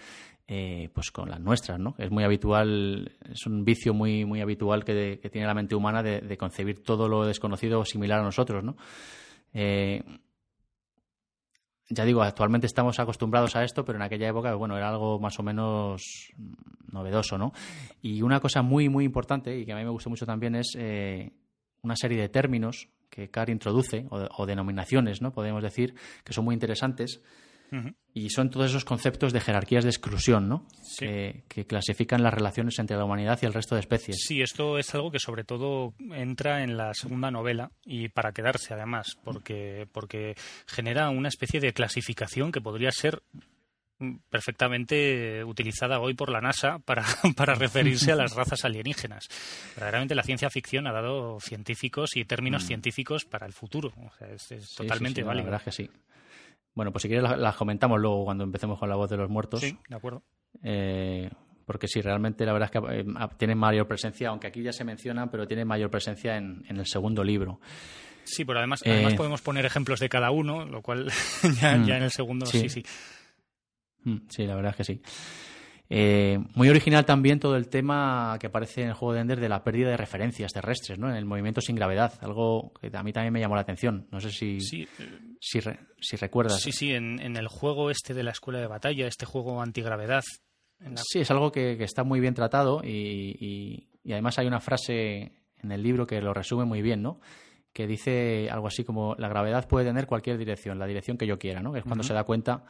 eh, 0.46 0.88
pues 0.94 1.10
con 1.10 1.28
las 1.28 1.40
nuestras, 1.40 1.78
¿no? 1.78 1.94
Es 1.98 2.10
muy 2.10 2.24
habitual, 2.24 3.12
es 3.30 3.46
un 3.46 3.64
vicio 3.64 3.94
muy, 3.94 4.24
muy 4.24 4.40
habitual 4.40 4.84
que, 4.84 5.20
tiene 5.30 5.46
la 5.46 5.54
mente 5.54 5.74
humana 5.74 6.02
de, 6.02 6.36
concebir 6.36 6.82
todo 6.82 7.08
lo 7.08 7.26
desconocido 7.26 7.84
similar 7.84 8.20
a 8.20 8.24
nosotros, 8.24 8.64
¿no? 8.64 8.76
Eh, 9.52 10.02
ya 11.90 12.04
digo, 12.04 12.22
actualmente 12.22 12.66
estamos 12.66 12.98
acostumbrados 12.98 13.56
a 13.56 13.64
esto, 13.64 13.84
pero 13.84 13.96
en 13.96 14.02
aquella 14.02 14.28
época, 14.28 14.54
bueno, 14.54 14.76
era 14.76 14.90
algo 14.90 15.18
más 15.18 15.38
o 15.38 15.42
menos 15.42 16.32
novedoso, 16.92 17.38
¿no? 17.38 17.52
Y 18.02 18.22
una 18.22 18.40
cosa 18.40 18.62
muy, 18.62 18.88
muy 18.88 19.04
importante 19.04 19.58
y 19.58 19.64
que 19.64 19.72
a 19.72 19.76
mí 19.76 19.84
me 19.84 19.90
gustó 19.90 20.10
mucho 20.10 20.26
también 20.26 20.54
es 20.54 20.74
eh, 20.76 21.32
una 21.82 21.96
serie 21.96 22.20
de 22.20 22.28
términos 22.28 22.88
que 23.10 23.28
CAR 23.30 23.50
introduce, 23.50 24.06
o, 24.10 24.46
denominaciones, 24.46 25.22
¿no? 25.22 25.32
Podemos 25.32 25.62
decir, 25.62 25.94
que 26.24 26.32
son 26.32 26.44
muy 26.44 26.54
interesantes. 26.54 27.20
Y 28.14 28.30
son 28.30 28.48
todos 28.48 28.70
esos 28.70 28.86
conceptos 28.86 29.34
de 29.34 29.40
jerarquías 29.40 29.84
de 29.84 29.90
exclusión, 29.90 30.48
¿no? 30.48 30.66
Que, 30.98 31.44
clasifican 31.66 32.22
las 32.22 32.32
relaciones 32.32 32.78
entre 32.78 32.96
la 32.96 33.04
humanidad 33.04 33.38
y 33.42 33.46
el 33.46 33.52
resto 33.52 33.74
de 33.74 33.82
especies. 33.82 34.24
Sí, 34.26 34.40
esto 34.40 34.78
es 34.78 34.94
algo 34.94 35.10
que 35.10 35.18
sobre 35.18 35.44
todo 35.44 35.92
entra 36.12 36.62
en 36.62 36.78
la 36.78 36.94
segunda 36.94 37.30
novela 37.30 37.70
y 37.84 38.08
para 38.08 38.32
quedarse 38.32 38.72
además, 38.72 39.18
porque, 39.22 39.86
porque 39.92 40.34
genera 40.66 41.10
una 41.10 41.28
especie 41.28 41.60
de 41.60 41.74
clasificación 41.74 42.52
que 42.52 42.62
podría 42.62 42.90
ser 42.90 43.22
perfectamente 44.30 45.42
utilizada 45.44 46.00
hoy 46.00 46.14
por 46.14 46.30
la 46.30 46.40
NASA 46.40 46.78
para, 46.78 47.04
para 47.36 47.54
referirse 47.54 48.12
a 48.12 48.16
las 48.16 48.34
razas 48.34 48.64
alienígenas. 48.64 49.28
Verdaderamente 49.74 50.14
la 50.14 50.22
ciencia 50.22 50.50
ficción 50.50 50.86
ha 50.86 50.92
dado 50.92 51.40
científicos 51.40 52.16
y 52.16 52.24
términos 52.24 52.64
mm. 52.64 52.66
científicos 52.66 53.24
para 53.24 53.46
el 53.46 53.52
futuro. 53.52 53.92
O 53.96 54.10
sea, 54.16 54.28
es, 54.28 54.74
totalmente 54.76 55.22
válido. 55.22 55.46
La 55.46 55.50
verdad 55.50 55.64
que 55.64 55.72
sí. 55.72 55.90
Bueno, 56.74 56.92
pues 56.92 57.02
si 57.02 57.08
quieres 57.08 57.28
las, 57.38 57.56
comentamos 57.56 58.00
luego 58.00 58.24
cuando 58.24 58.44
empecemos 58.44 58.78
con 58.78 58.88
la 58.88 58.96
voz 58.96 59.10
de 59.10 59.16
los 59.16 59.28
muertos. 59.28 59.60
Sí, 59.60 59.76
de 59.88 59.96
acuerdo. 59.96 60.22
Eh, 60.62 61.28
porque 61.66 61.88
sí, 61.88 62.00
realmente 62.00 62.46
la 62.46 62.52
verdad 62.52 62.70
es 62.72 62.80
que 62.80 63.00
eh, 63.00 63.04
tienen 63.36 63.58
mayor 63.58 63.88
presencia, 63.88 64.28
aunque 64.28 64.46
aquí 64.46 64.62
ya 64.62 64.72
se 64.72 64.84
mencionan, 64.84 65.28
pero 65.28 65.46
tienen 65.46 65.66
mayor 65.66 65.90
presencia 65.90 66.36
en, 66.36 66.64
el 66.68 66.86
segundo 66.86 67.24
libro. 67.24 67.60
Sí, 68.22 68.44
pero 68.44 68.58
además, 68.58 68.82
además 68.86 69.14
eh, 69.14 69.16
podemos 69.16 69.42
poner 69.42 69.66
ejemplos 69.66 69.98
de 70.00 70.08
cada 70.08 70.30
uno, 70.30 70.66
lo 70.66 70.82
cual 70.82 71.10
ya, 71.60 71.76
mm. 71.76 71.84
ya 71.84 71.96
en 71.96 72.04
el 72.04 72.10
segundo 72.10 72.46
sí. 72.46 72.68
sí. 72.68 72.84
Sí, 74.28 74.46
la 74.46 74.54
verdad 74.54 74.70
es 74.70 74.76
que 74.76 74.84
sí. 74.84 75.02
Eh, 75.90 76.38
muy 76.54 76.68
original 76.68 77.06
también 77.06 77.40
todo 77.40 77.56
el 77.56 77.68
tema 77.68 78.36
que 78.38 78.48
aparece 78.48 78.82
en 78.82 78.88
el 78.88 78.94
juego 78.94 79.14
de 79.14 79.20
Ender 79.20 79.40
de 79.40 79.48
la 79.48 79.64
pérdida 79.64 79.88
de 79.88 79.96
referencias 79.96 80.52
terrestres, 80.52 80.98
¿no? 80.98 81.08
En 81.08 81.16
el 81.16 81.24
movimiento 81.24 81.62
sin 81.62 81.76
gravedad, 81.76 82.12
algo 82.20 82.72
que 82.78 82.94
a 82.94 83.02
mí 83.02 83.12
también 83.12 83.32
me 83.32 83.40
llamó 83.40 83.54
la 83.54 83.62
atención. 83.62 84.06
No 84.10 84.20
sé 84.20 84.30
si, 84.30 84.60
sí, 84.60 84.86
si, 85.40 86.16
recuerdas. 86.16 86.60
Sí, 86.60 86.72
sí, 86.72 86.92
en, 86.92 87.36
el 87.36 87.48
juego 87.48 87.90
este 87.90 88.12
de 88.12 88.22
la 88.22 88.32
escuela 88.32 88.60
de 88.60 88.66
batalla, 88.66 89.06
este 89.06 89.24
juego 89.24 89.62
antigravedad. 89.62 90.22
Sí, 91.10 91.20
es 91.20 91.30
algo 91.30 91.50
que, 91.50 91.82
está 91.82 92.04
muy 92.04 92.20
bien 92.20 92.34
tratado 92.34 92.82
y, 92.84 93.88
además 94.04 94.38
hay 94.38 94.46
una 94.46 94.60
frase 94.60 95.32
en 95.60 95.72
el 95.72 95.82
libro 95.82 96.06
que 96.06 96.20
lo 96.20 96.34
resume 96.34 96.66
muy 96.66 96.82
bien, 96.82 97.02
¿no? 97.02 97.18
Que 97.72 97.86
dice 97.86 98.48
algo 98.50 98.68
así 98.68 98.84
como 98.84 99.14
la 99.18 99.28
gravedad 99.28 99.66
puede 99.66 99.86
tener 99.86 100.06
cualquier 100.06 100.36
dirección, 100.36 100.78
la 100.78 100.86
dirección 100.86 101.16
que 101.16 101.26
yo 101.26 101.38
quiera, 101.38 101.60
¿no? 101.60 101.76
es 101.76 101.84
cuando 101.84 102.02
se 102.02 102.14
da 102.14 102.24
cuenta 102.24 102.64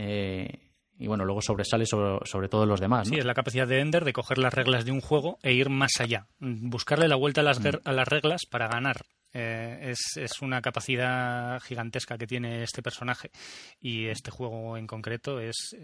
eh, 0.00 0.48
y 0.96 1.06
bueno, 1.08 1.24
luego 1.24 1.42
sobresale 1.42 1.86
sobre, 1.86 2.24
sobre 2.24 2.48
todos 2.48 2.66
los 2.66 2.80
demás. 2.80 3.08
Sí, 3.08 3.16
es 3.16 3.24
la 3.24 3.34
capacidad 3.34 3.66
de 3.66 3.80
Ender 3.80 4.04
de 4.04 4.12
coger 4.12 4.38
las 4.38 4.54
reglas 4.54 4.84
de 4.84 4.92
un 4.92 5.00
juego 5.00 5.38
e 5.42 5.52
ir 5.52 5.70
más 5.70 6.00
allá, 6.00 6.28
buscarle 6.38 7.08
la 7.08 7.16
vuelta 7.16 7.40
a 7.40 7.44
las, 7.44 7.60
mm. 7.60 7.80
a 7.84 7.92
las 7.92 8.06
reglas 8.06 8.46
para 8.48 8.68
ganar. 8.68 9.04
Eh, 9.34 9.90
es, 9.90 10.16
es, 10.16 10.40
una 10.40 10.62
capacidad 10.62 11.60
gigantesca 11.60 12.16
que 12.16 12.26
tiene 12.26 12.62
este 12.62 12.82
personaje 12.82 13.30
y 13.78 14.06
este 14.06 14.30
juego 14.30 14.78
en 14.78 14.86
concreto 14.86 15.38
es, 15.38 15.76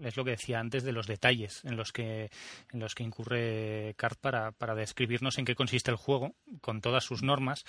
es, 0.00 0.16
lo 0.16 0.24
que 0.24 0.30
decía 0.30 0.58
antes 0.58 0.82
de 0.82 0.92
los 0.92 1.06
detalles 1.06 1.62
en 1.62 1.76
los 1.76 1.92
que, 1.92 2.30
en 2.72 2.80
los 2.80 2.94
que 2.94 3.02
incurre 3.02 3.94
Cart 3.98 4.18
para, 4.18 4.52
para 4.52 4.74
describirnos 4.74 5.36
en 5.36 5.44
qué 5.44 5.54
consiste 5.54 5.90
el 5.90 5.98
juego 5.98 6.34
con 6.62 6.80
todas 6.80 7.04
sus 7.04 7.22
normas 7.22 7.64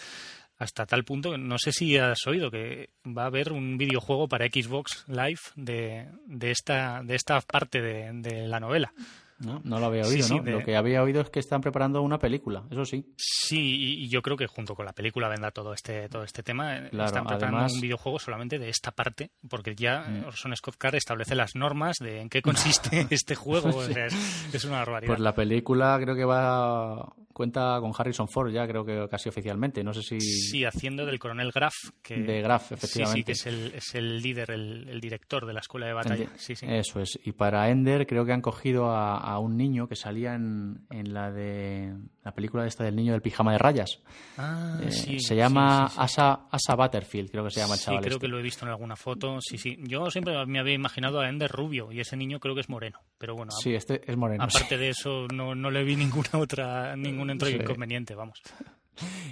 hasta 0.63 0.85
tal 0.85 1.03
punto, 1.03 1.37
no 1.37 1.57
sé 1.57 1.71
si 1.71 1.97
has 1.97 2.25
oído 2.27 2.49
que 2.49 2.89
va 3.05 3.23
a 3.23 3.27
haber 3.27 3.51
un 3.51 3.77
videojuego 3.77 4.27
para 4.27 4.47
Xbox 4.47 5.05
Live 5.07 5.39
de, 5.55 6.07
de, 6.25 6.51
esta, 6.51 7.01
de 7.03 7.15
esta 7.15 7.39
parte 7.41 7.81
de, 7.81 8.11
de 8.13 8.47
la 8.47 8.59
novela. 8.59 8.93
No, 9.39 9.61
no 9.63 9.79
lo 9.79 9.87
había 9.87 10.03
oído, 10.03 10.27
¿no? 10.29 10.43
Lo 10.43 10.63
que 10.63 10.75
había 10.75 11.03
oído 11.03 11.21
es 11.21 11.29
que 11.29 11.39
están 11.39 11.61
preparando 11.61 12.01
una 12.01 12.17
película, 12.17 12.63
eso 12.71 12.85
sí. 12.85 13.13
Sí, 13.17 14.03
y 14.03 14.09
yo 14.09 14.21
creo 14.21 14.37
que 14.37 14.47
junto 14.47 14.75
con 14.75 14.85
la 14.85 14.93
película 14.93 15.27
vendrá 15.27 15.51
todo 15.51 15.73
este 15.73 16.07
todo 16.09 16.23
este 16.23 16.43
tema. 16.43 16.77
están 16.77 17.25
preparando 17.25 17.73
un 17.73 17.81
videojuego 17.81 18.19
solamente 18.19 18.59
de 18.59 18.69
esta 18.69 18.91
parte, 18.91 19.31
porque 19.49 19.75
ya 19.75 20.01
mm. 20.01 20.25
Orson 20.27 20.55
Scott 20.55 20.75
Card 20.77 20.95
establece 20.95 21.35
las 21.35 21.55
normas 21.55 21.97
de 21.99 22.21
en 22.21 22.29
qué 22.29 22.41
consiste 22.41 23.07
este 23.09 23.35
juego. 23.35 23.83
es, 23.83 24.65
una 24.65 24.77
barbaridad. 24.77 25.07
Pues 25.07 25.19
la 25.19 25.35
película 25.35 25.99
creo 26.01 26.15
que 26.15 26.25
va 26.25 27.13
cuenta 27.33 27.77
con 27.79 27.91
Harrison 27.97 28.27
Ford 28.27 28.51
ya, 28.51 28.67
creo 28.67 28.85
que 28.85 29.07
casi 29.09 29.29
oficialmente. 29.29 29.83
No 29.83 29.93
sé 29.93 30.01
si. 30.03 30.21
Sí, 30.21 30.63
haciendo 30.63 31.05
del 31.05 31.19
coronel 31.19 31.51
Graf. 31.51 31.73
Que... 32.01 32.17
De 32.17 32.41
Graf, 32.41 32.71
efectivamente. 32.71 33.19
Sí, 33.19 33.23
que 33.23 33.31
es 33.31 33.45
el, 33.47 33.73
es 33.75 33.95
el 33.95 34.21
líder, 34.21 34.51
el, 34.51 35.01
director 35.01 35.45
de 35.45 35.53
la 35.53 35.59
escuela 35.59 35.87
de 35.87 35.93
batalla. 35.93 36.29
Sí, 36.37 36.55
sí. 36.55 36.65
Eso 36.69 37.01
es. 37.01 37.19
Y 37.23 37.33
para 37.33 37.69
Ender 37.69 38.07
creo 38.07 38.25
que 38.25 38.31
han 38.31 38.41
cogido 38.41 38.89
a 38.91 39.33
a 39.33 39.39
un 39.39 39.57
niño 39.57 39.87
que 39.87 39.95
salía 39.95 40.35
en, 40.35 40.85
en, 40.89 41.13
la 41.13 41.31
de 41.31 41.93
la 42.23 42.33
película 42.33 42.65
esta 42.65 42.83
del 42.83 42.95
niño 42.95 43.11
del 43.11 43.21
pijama 43.21 43.51
de 43.51 43.57
rayas. 43.57 44.01
Ah, 44.37 44.79
eh, 44.81 44.91
sí, 44.91 45.19
se 45.19 45.35
llama 45.35 45.85
Asa, 45.97 46.47
Asa 46.49 46.75
Butterfield, 46.75 47.29
creo 47.29 47.43
que 47.43 47.51
se 47.51 47.59
llama 47.59 47.75
el 47.75 47.79
chaval. 47.79 47.99
Sí, 47.99 48.05
creo 48.05 48.17
este. 48.17 48.25
que 48.25 48.31
lo 48.31 48.39
he 48.39 48.41
visto 48.41 48.65
en 48.65 48.71
alguna 48.71 48.95
foto. 48.95 49.39
Sí, 49.41 49.57
sí. 49.57 49.77
Yo 49.81 50.09
siempre 50.09 50.33
me 50.45 50.59
había 50.59 50.73
imaginado 50.73 51.19
a 51.19 51.29
Ender 51.29 51.51
rubio 51.51 51.91
y 51.91 51.99
ese 51.99 52.15
niño 52.15 52.39
creo 52.39 52.55
que 52.55 52.61
es 52.61 52.69
moreno. 52.69 52.99
Pero 53.17 53.35
bueno, 53.35 53.51
sí, 53.51 53.73
este 53.73 54.01
es 54.09 54.17
moreno. 54.17 54.43
Aparte 54.43 54.77
de 54.77 54.89
eso, 54.89 55.27
no, 55.33 55.53
no 55.53 55.69
le 55.69 55.83
vi 55.83 55.95
ninguna 55.95 56.29
otra, 56.33 56.95
ningún 56.95 57.29
entro 57.29 57.49
inconveniente, 57.49 58.15
vamos. 58.15 58.41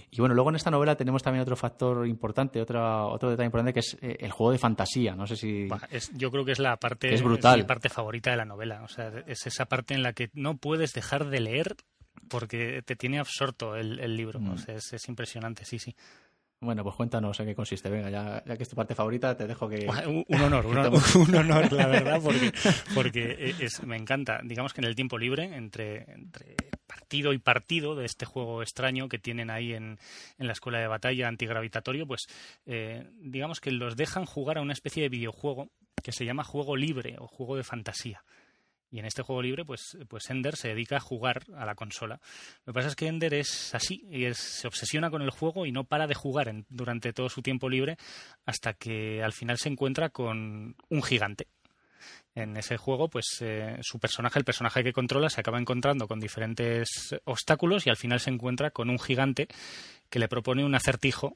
Y 0.10 0.20
bueno, 0.20 0.34
luego 0.34 0.50
en 0.50 0.56
esta 0.56 0.72
novela 0.72 0.96
tenemos 0.96 1.22
también 1.22 1.42
otro 1.44 1.56
factor 1.56 2.08
importante, 2.08 2.60
otro, 2.60 3.10
otro 3.10 3.30
detalle 3.30 3.46
importante 3.46 3.74
que 3.74 3.80
es 3.80 3.98
eh, 4.02 4.18
el 4.20 4.32
juego 4.32 4.52
de 4.52 4.58
fantasía. 4.58 5.16
No 5.16 5.28
sé 5.28 5.36
si. 5.36 5.68
yo 6.14 6.32
creo 6.32 6.44
que 6.44 6.52
es 6.52 6.60
la 6.60 6.78
parte, 6.78 7.14
es 7.14 7.22
brutal. 7.22 7.66
parte 7.66 7.90
favorita 7.90 8.32
de 8.32 8.38
la 8.38 8.46
novela. 8.46 8.82
O 8.84 8.88
sea, 8.88 9.12
es 9.28 9.46
esa 9.46 9.66
parte 9.66 9.94
en 9.94 10.04
la 10.04 10.14
que 10.14 10.30
no 10.34 10.58
puedes 10.58 10.94
dejar 10.94 11.30
de 11.30 11.40
leer 11.40 11.76
porque 12.32 12.82
te 12.84 12.96
tiene 12.96 13.20
absorto 13.20 13.76
el, 13.76 14.16
libro. 14.16 14.40
Mm. 14.40 14.56
es, 14.68 15.10
impresionante, 15.10 15.66
sí, 15.66 15.78
sí. 15.78 15.94
Bueno, 16.62 16.84
pues 16.84 16.96
cuéntanos 16.96 17.40
en 17.40 17.48
qué 17.48 17.56
consiste. 17.56 17.90
Venga, 17.90 18.10
ya, 18.10 18.56
que 18.56 18.64
es 18.64 18.70
tu 18.70 18.76
parte 18.76 18.94
favorita, 18.94 19.36
te 19.36 19.48
dejo 19.48 19.68
que... 19.68 19.88
Un, 19.88 20.42
honor, 20.42 20.66
un, 21.16 21.36
honor, 21.36 21.74
la 21.74 21.88
verdad, 21.88 22.22
porque, 22.24 22.54
porque 22.94 23.56
es, 23.60 23.84
me 23.84 23.98
encanta. 23.98 24.40
Digamos 24.44 24.72
que 24.72 24.82
en 24.82 24.86
el 24.86 24.96
tiempo 24.96 25.18
libre, 25.18 25.56
entre, 25.56 26.06
entre 26.12 26.56
partido 26.86 27.34
y 27.34 27.40
partido 27.40 27.96
de 27.96 28.06
este 28.06 28.26
juego 28.26 28.62
extraño 28.62 29.10
que 29.10 29.18
tienen 29.18 29.50
ahí 29.50 29.74
en, 29.74 29.98
en 30.38 30.48
la 30.48 30.54
escuela 30.54 30.78
de 30.78 30.88
batalla 30.88 31.28
antigravitatorio, 31.28 32.06
pues 32.06 32.28
eh, 32.68 33.10
digamos 33.20 33.60
que 33.60 33.72
los 33.72 33.98
dejan 33.98 34.26
jugar 34.26 34.60
a 34.60 34.62
una 34.62 34.74
especie 34.74 35.02
de 35.02 35.10
videojuego 35.10 35.72
que 36.04 36.12
se 36.12 36.26
llama 36.26 36.44
juego 36.44 36.76
libre 36.76 37.16
o 37.18 37.28
juego 37.28 37.58
de 37.58 37.64
fantasía. 37.64 38.24
Y 38.92 39.00
en 39.00 39.06
este 39.06 39.22
juego 39.22 39.42
libre, 39.42 39.64
pues, 39.64 39.98
pues 40.10 40.30
Ender 40.30 40.58
se 40.58 40.68
dedica 40.68 40.98
a 40.98 41.00
jugar 41.00 41.44
a 41.56 41.66
la 41.66 41.76
consola. 41.76 42.20
Lo 42.66 42.74
que 42.74 42.76
pasa 42.76 42.90
es 42.90 42.96
que 42.96 43.08
Ender 43.08 43.34
es 43.34 43.74
así, 43.74 44.06
y 44.12 44.32
se 44.34 44.68
obsesiona 44.68 45.10
con 45.10 45.22
el 45.22 45.30
juego 45.30 45.66
y 45.66 45.72
no 45.72 45.86
para 45.86 46.08
de 46.08 46.14
jugar 46.14 46.54
durante 46.68 47.14
todo 47.14 47.30
su 47.30 47.42
tiempo 47.42 47.70
libre 47.70 47.98
hasta 48.46 48.74
que 48.74 49.24
al 49.24 49.32
final 49.32 49.58
se 49.58 49.70
encuentra 49.70 50.10
con 50.10 50.76
un 50.90 51.04
gigante. 51.04 51.48
En 52.36 52.58
ese 52.58 52.78
juego, 52.78 53.10
pues 53.10 53.26
eh, 53.42 53.78
su 53.82 54.00
personaje, 54.00 54.40
el 54.40 54.46
personaje 54.46 54.84
que 54.84 54.94
controla, 54.94 55.30
se 55.30 55.40
acaba 55.40 55.60
encontrando 55.60 56.08
con 56.08 56.20
diferentes 56.20 57.16
obstáculos 57.26 57.88
y 57.88 57.90
al 57.90 57.98
final 57.98 58.20
se 58.20 58.30
encuentra 58.30 58.72
con 58.72 58.90
un 58.90 59.00
gigante 59.00 59.48
que 60.10 60.20
le 60.20 60.28
propone 60.28 60.66
un 60.66 60.76
acertijo 60.76 61.36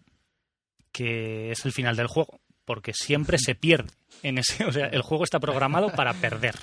que 0.91 1.51
es 1.51 1.65
el 1.65 1.73
final 1.73 1.95
del 1.95 2.07
juego 2.07 2.39
porque 2.65 2.93
siempre 2.93 3.37
se 3.37 3.55
pierde 3.55 3.91
en 4.23 4.37
ese, 4.37 4.65
o 4.65 4.71
sea, 4.71 4.87
el 4.87 5.01
juego 5.01 5.23
está 5.23 5.39
programado 5.39 5.91
para 5.91 6.13
perder 6.13 6.55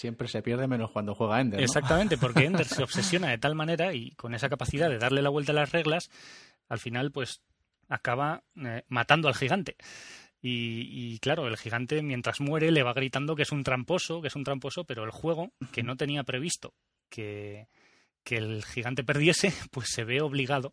siempre 0.00 0.28
se 0.28 0.40
pierde 0.42 0.66
menos 0.66 0.90
cuando 0.90 1.14
juega 1.14 1.40
Ender. 1.40 1.60
Exactamente, 1.60 2.16
porque 2.16 2.46
Ender 2.46 2.66
se 2.66 2.82
obsesiona 2.82 3.28
de 3.28 3.38
tal 3.38 3.54
manera 3.54 3.92
y 3.92 4.12
con 4.12 4.34
esa 4.34 4.48
capacidad 4.48 4.88
de 4.88 4.98
darle 4.98 5.20
la 5.20 5.28
vuelta 5.28 5.52
a 5.52 5.54
las 5.54 5.72
reglas, 5.72 6.10
al 6.68 6.78
final 6.78 7.12
pues 7.12 7.42
acaba 7.88 8.42
eh, 8.56 8.82
matando 8.88 9.28
al 9.28 9.34
gigante. 9.34 9.76
Y, 10.42 11.18
claro, 11.18 11.46
el 11.48 11.58
gigante 11.58 12.02
mientras 12.02 12.40
muere 12.40 12.70
le 12.70 12.82
va 12.82 12.94
gritando 12.94 13.36
que 13.36 13.42
es 13.42 13.52
un 13.52 13.62
tramposo, 13.62 14.22
que 14.22 14.28
es 14.28 14.36
un 14.36 14.44
tramposo, 14.44 14.84
pero 14.84 15.04
el 15.04 15.10
juego, 15.10 15.52
que 15.70 15.82
no 15.82 15.98
tenía 15.98 16.24
previsto 16.24 16.72
que, 17.10 17.68
que 18.24 18.38
el 18.38 18.64
gigante 18.64 19.04
perdiese, 19.04 19.52
pues 19.70 19.88
se 19.90 20.04
ve 20.04 20.22
obligado 20.22 20.72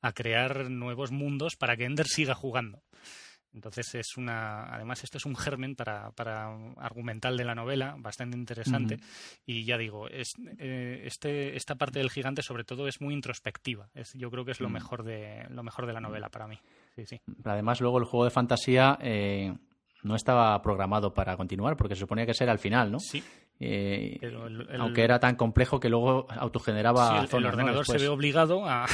a 0.00 0.12
crear 0.12 0.68
nuevos 0.68 1.12
mundos 1.12 1.54
para 1.54 1.76
que 1.76 1.84
Ender 1.84 2.08
siga 2.08 2.34
jugando. 2.34 2.82
Entonces 3.54 3.94
es 3.94 4.16
una, 4.16 4.64
además 4.74 5.04
esto 5.04 5.18
es 5.18 5.26
un 5.26 5.36
germen 5.36 5.76
para, 5.76 6.10
para 6.10 6.54
argumental 6.76 7.36
de 7.36 7.44
la 7.44 7.54
novela 7.54 7.94
bastante 7.98 8.36
interesante 8.36 8.98
y 9.46 9.64
ya 9.64 9.78
digo, 9.78 10.08
es, 10.08 10.34
eh, 10.58 11.02
este, 11.04 11.56
esta 11.56 11.76
parte 11.76 12.00
del 12.00 12.10
gigante 12.10 12.42
sobre 12.42 12.64
todo 12.64 12.88
es 12.88 13.00
muy 13.00 13.14
introspectiva. 13.14 13.88
Es, 13.94 14.12
yo 14.14 14.30
creo 14.30 14.44
que 14.44 14.50
es 14.50 14.60
lo 14.60 14.68
mejor 14.68 15.04
de 15.04 15.46
lo 15.50 15.62
mejor 15.62 15.86
de 15.86 15.92
la 15.92 16.00
novela 16.00 16.28
para 16.28 16.48
mí. 16.48 16.58
Sí, 16.96 17.06
sí. 17.06 17.20
Además 17.44 17.80
luego 17.80 17.98
el 17.98 18.04
juego 18.04 18.24
de 18.24 18.30
fantasía 18.30 18.98
eh, 19.00 19.54
no 20.02 20.16
estaba 20.16 20.60
programado 20.60 21.14
para 21.14 21.36
continuar 21.36 21.76
porque 21.76 21.94
se 21.94 22.00
suponía 22.00 22.26
que 22.26 22.32
era 22.38 22.52
al 22.52 22.58
final, 22.58 22.90
¿no? 22.90 22.98
Sí. 22.98 23.22
Eh, 23.60 24.20
aunque 24.78 25.04
era 25.04 25.20
tan 25.20 25.36
complejo 25.36 25.78
que 25.78 25.88
luego 25.88 26.26
autogeneraba 26.30 27.26
sí, 27.26 27.36
el, 27.36 27.46
ordenador 27.46 27.86
se 27.86 27.98
ve 27.98 28.08
obligado 28.08 28.64
a, 28.68 28.86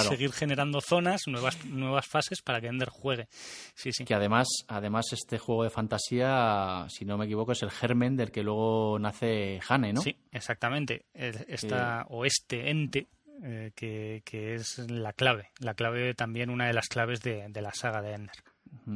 seguir 0.00 0.32
generando 0.32 0.80
zonas, 0.80 1.22
nuevas, 1.26 1.64
nuevas 1.64 2.06
fases 2.06 2.42
para 2.42 2.60
que 2.60 2.68
Ender 2.68 2.90
juegue. 2.90 3.26
Sí, 3.74 3.92
sí. 3.92 4.04
Que 4.04 4.14
además, 4.14 4.48
además 4.68 5.06
este 5.12 5.38
juego 5.38 5.64
de 5.64 5.70
fantasía, 5.70 6.86
si 6.88 7.04
no 7.04 7.16
me 7.16 7.24
equivoco, 7.24 7.52
es 7.52 7.62
el 7.62 7.70
germen 7.70 8.16
del 8.16 8.30
que 8.30 8.42
luego 8.42 8.98
nace 8.98 9.60
Hane, 9.66 9.92
¿no? 9.92 10.02
Sí, 10.02 10.16
exactamente. 10.30 11.06
Esta, 11.14 12.04
o 12.08 12.24
este 12.24 12.70
ente 12.70 13.08
eh, 13.42 13.72
que, 13.74 14.54
es 14.54 14.78
la 14.90 15.12
clave, 15.12 15.50
la 15.60 15.74
clave 15.74 16.14
también 16.14 16.50
una 16.50 16.66
de 16.66 16.72
las 16.72 16.88
claves 16.88 17.20
de, 17.20 17.48
la 17.54 17.72
saga 17.72 18.00
de 18.02 18.14
Ender. 18.14 18.36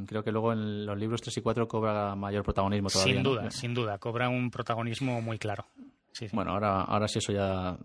Creo 0.07 0.23
que 0.23 0.31
luego 0.33 0.53
en 0.53 0.87
los 0.87 0.97
libros 0.99 1.21
3 1.21 1.37
y 1.37 1.41
4 1.41 1.69
cobra 1.69 2.15
mayor 2.15 2.45
protagonismo 2.45 2.89
todavía. 2.89 3.15
Sin 3.15 3.23
duda, 3.23 3.51
sin 3.51 3.75
duda, 3.75 3.99
cobra 3.99 4.29
un 4.29 4.51
protagonismo 4.51 5.21
muy 5.21 5.39
claro. 5.39 5.67
Bueno, 6.33 6.53
ahora, 6.53 6.83
ahora 6.83 7.09
sí 7.09 7.19
eso 7.19 7.33
ya, 7.33 7.77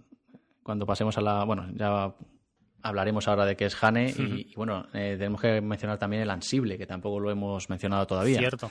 cuando 0.63 0.85
pasemos 0.85 1.17
a 1.17 1.21
la, 1.21 1.43
bueno, 1.43 1.67
ya 1.73 2.13
hablaremos 2.81 3.27
ahora 3.27 3.45
de 3.45 3.55
qué 3.55 3.65
es 3.65 3.83
Hane 3.83 4.09
y, 4.11 4.53
bueno, 4.55 4.87
eh, 4.93 5.15
tenemos 5.17 5.41
que 5.41 5.61
mencionar 5.61 5.97
también 5.97 6.21
el 6.21 6.29
ansible, 6.29 6.77
que 6.77 6.85
tampoco 6.85 7.19
lo 7.19 7.31
hemos 7.31 7.69
mencionado 7.69 8.05
todavía. 8.05 8.39
Cierto 8.39 8.69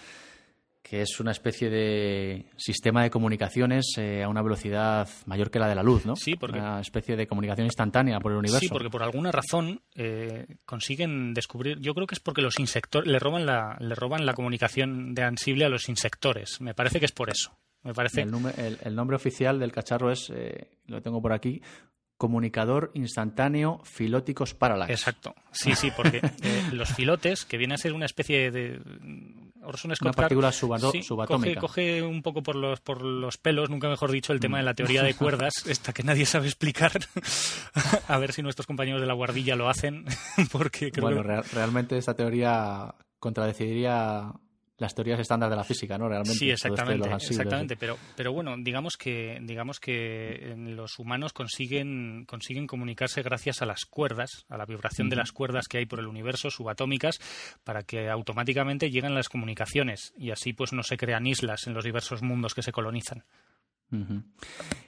que 0.84 1.00
es 1.00 1.18
una 1.18 1.30
especie 1.30 1.70
de 1.70 2.44
sistema 2.58 3.02
de 3.02 3.10
comunicaciones 3.10 3.94
eh, 3.96 4.22
a 4.22 4.28
una 4.28 4.42
velocidad 4.42 5.08
mayor 5.24 5.50
que 5.50 5.58
la 5.58 5.66
de 5.66 5.74
la 5.74 5.82
luz, 5.82 6.04
¿no? 6.04 6.14
Sí, 6.14 6.34
porque... 6.36 6.58
Una 6.58 6.78
especie 6.78 7.16
de 7.16 7.26
comunicación 7.26 7.64
instantánea 7.64 8.20
por 8.20 8.32
el 8.32 8.38
universo. 8.38 8.60
Sí, 8.60 8.68
porque 8.68 8.90
por 8.90 9.02
alguna 9.02 9.32
razón 9.32 9.80
eh, 9.94 10.46
consiguen 10.66 11.32
descubrir... 11.32 11.78
Yo 11.80 11.94
creo 11.94 12.06
que 12.06 12.14
es 12.14 12.20
porque 12.20 12.42
los 12.42 12.58
insectores... 12.58 13.10
Le 13.10 13.18
roban 13.18 13.46
la, 13.46 13.78
le 13.80 13.94
roban 13.94 14.26
la 14.26 14.34
comunicación 14.34 15.14
de 15.14 15.22
Ansible 15.22 15.64
a 15.64 15.70
los 15.70 15.88
insectores. 15.88 16.60
Me 16.60 16.74
parece 16.74 17.00
que 17.00 17.06
es 17.06 17.12
por 17.12 17.30
eso. 17.30 17.56
Me 17.82 17.94
parece... 17.94 18.20
El, 18.20 18.94
nombre 18.94 19.16
oficial 19.16 19.58
del 19.58 19.72
cacharro 19.72 20.12
es, 20.12 20.30
eh, 20.34 20.68
lo 20.86 21.00
tengo 21.00 21.22
por 21.22 21.32
aquí, 21.32 21.62
comunicador 22.18 22.90
instantáneo 22.92 23.80
filóticos 23.84 24.52
parallax. 24.52 24.90
Exacto. 24.90 25.34
Sí, 25.50 25.74
sí, 25.74 25.90
porque 25.96 26.20
los 26.72 26.92
filotes, 26.92 27.46
que 27.46 27.56
viene 27.56 27.72
a 27.72 27.78
ser 27.78 27.94
una 27.94 28.04
especie 28.04 28.50
de 28.50 28.80
Orson 29.64 29.94
Scott 29.94 30.06
Una 30.06 30.12
partícula 30.12 30.52
subatómica. 30.52 31.60
Coge, 31.60 32.02
un 32.02 32.22
poco 32.22 32.42
por 32.42 32.56
los, 32.56 32.80
por 32.80 33.02
los 33.02 33.38
pelos, 33.38 33.70
nunca 33.70 33.88
mejor 33.88 34.10
dicho, 34.10 34.32
el 34.32 34.40
tema 34.40 34.58
de 34.58 34.64
la 34.64 34.74
teoría 34.74 35.02
de 35.02 35.14
cuerdas, 35.14 35.54
esta 35.66 35.92
que 35.92 36.02
nadie 36.02 36.26
sabe 36.26 36.46
explicar. 36.46 36.92
a 38.08 38.18
ver 38.18 38.32
si 38.32 38.42
nuestros 38.42 38.66
compañeros 38.66 39.00
de 39.00 39.06
la 39.06 39.14
guardilla 39.14 39.56
lo 39.56 39.68
hacen, 39.68 40.04
porque 40.52 40.90
creo 40.90 41.04
Bueno, 41.04 41.42
realmente 41.52 41.96
esta 41.96 42.14
teoría 42.14 42.94
contradeciría 43.18 44.32
las 44.78 44.94
teorías 44.94 45.20
estándar 45.20 45.50
de 45.50 45.56
la 45.56 45.64
física, 45.64 45.96
¿no? 45.96 46.08
Realmente. 46.08 46.38
Sí, 46.38 46.50
exactamente, 46.50 47.08
exactamente. 47.08 47.76
Pero, 47.76 47.96
pero 48.16 48.32
bueno, 48.32 48.56
digamos 48.58 48.96
que, 48.96 49.38
digamos 49.42 49.78
que 49.78 50.54
los 50.56 50.98
humanos 50.98 51.32
consiguen, 51.32 52.24
consiguen 52.26 52.66
comunicarse 52.66 53.22
gracias 53.22 53.62
a 53.62 53.66
las 53.66 53.84
cuerdas, 53.84 54.44
a 54.48 54.56
la 54.56 54.66
vibración 54.66 55.08
de 55.08 55.16
las 55.16 55.32
cuerdas 55.32 55.68
que 55.68 55.78
hay 55.78 55.86
por 55.86 56.00
el 56.00 56.06
universo 56.06 56.50
subatómicas, 56.50 57.20
para 57.62 57.84
que 57.84 58.08
automáticamente 58.08 58.90
lleguen 58.90 59.14
las 59.14 59.28
comunicaciones 59.28 60.12
y 60.18 60.30
así 60.30 60.52
pues 60.52 60.72
no 60.72 60.82
se 60.82 60.96
crean 60.96 61.26
islas 61.26 61.66
en 61.66 61.74
los 61.74 61.84
diversos 61.84 62.22
mundos 62.22 62.54
que 62.54 62.62
se 62.62 62.72
colonizan. 62.72 63.24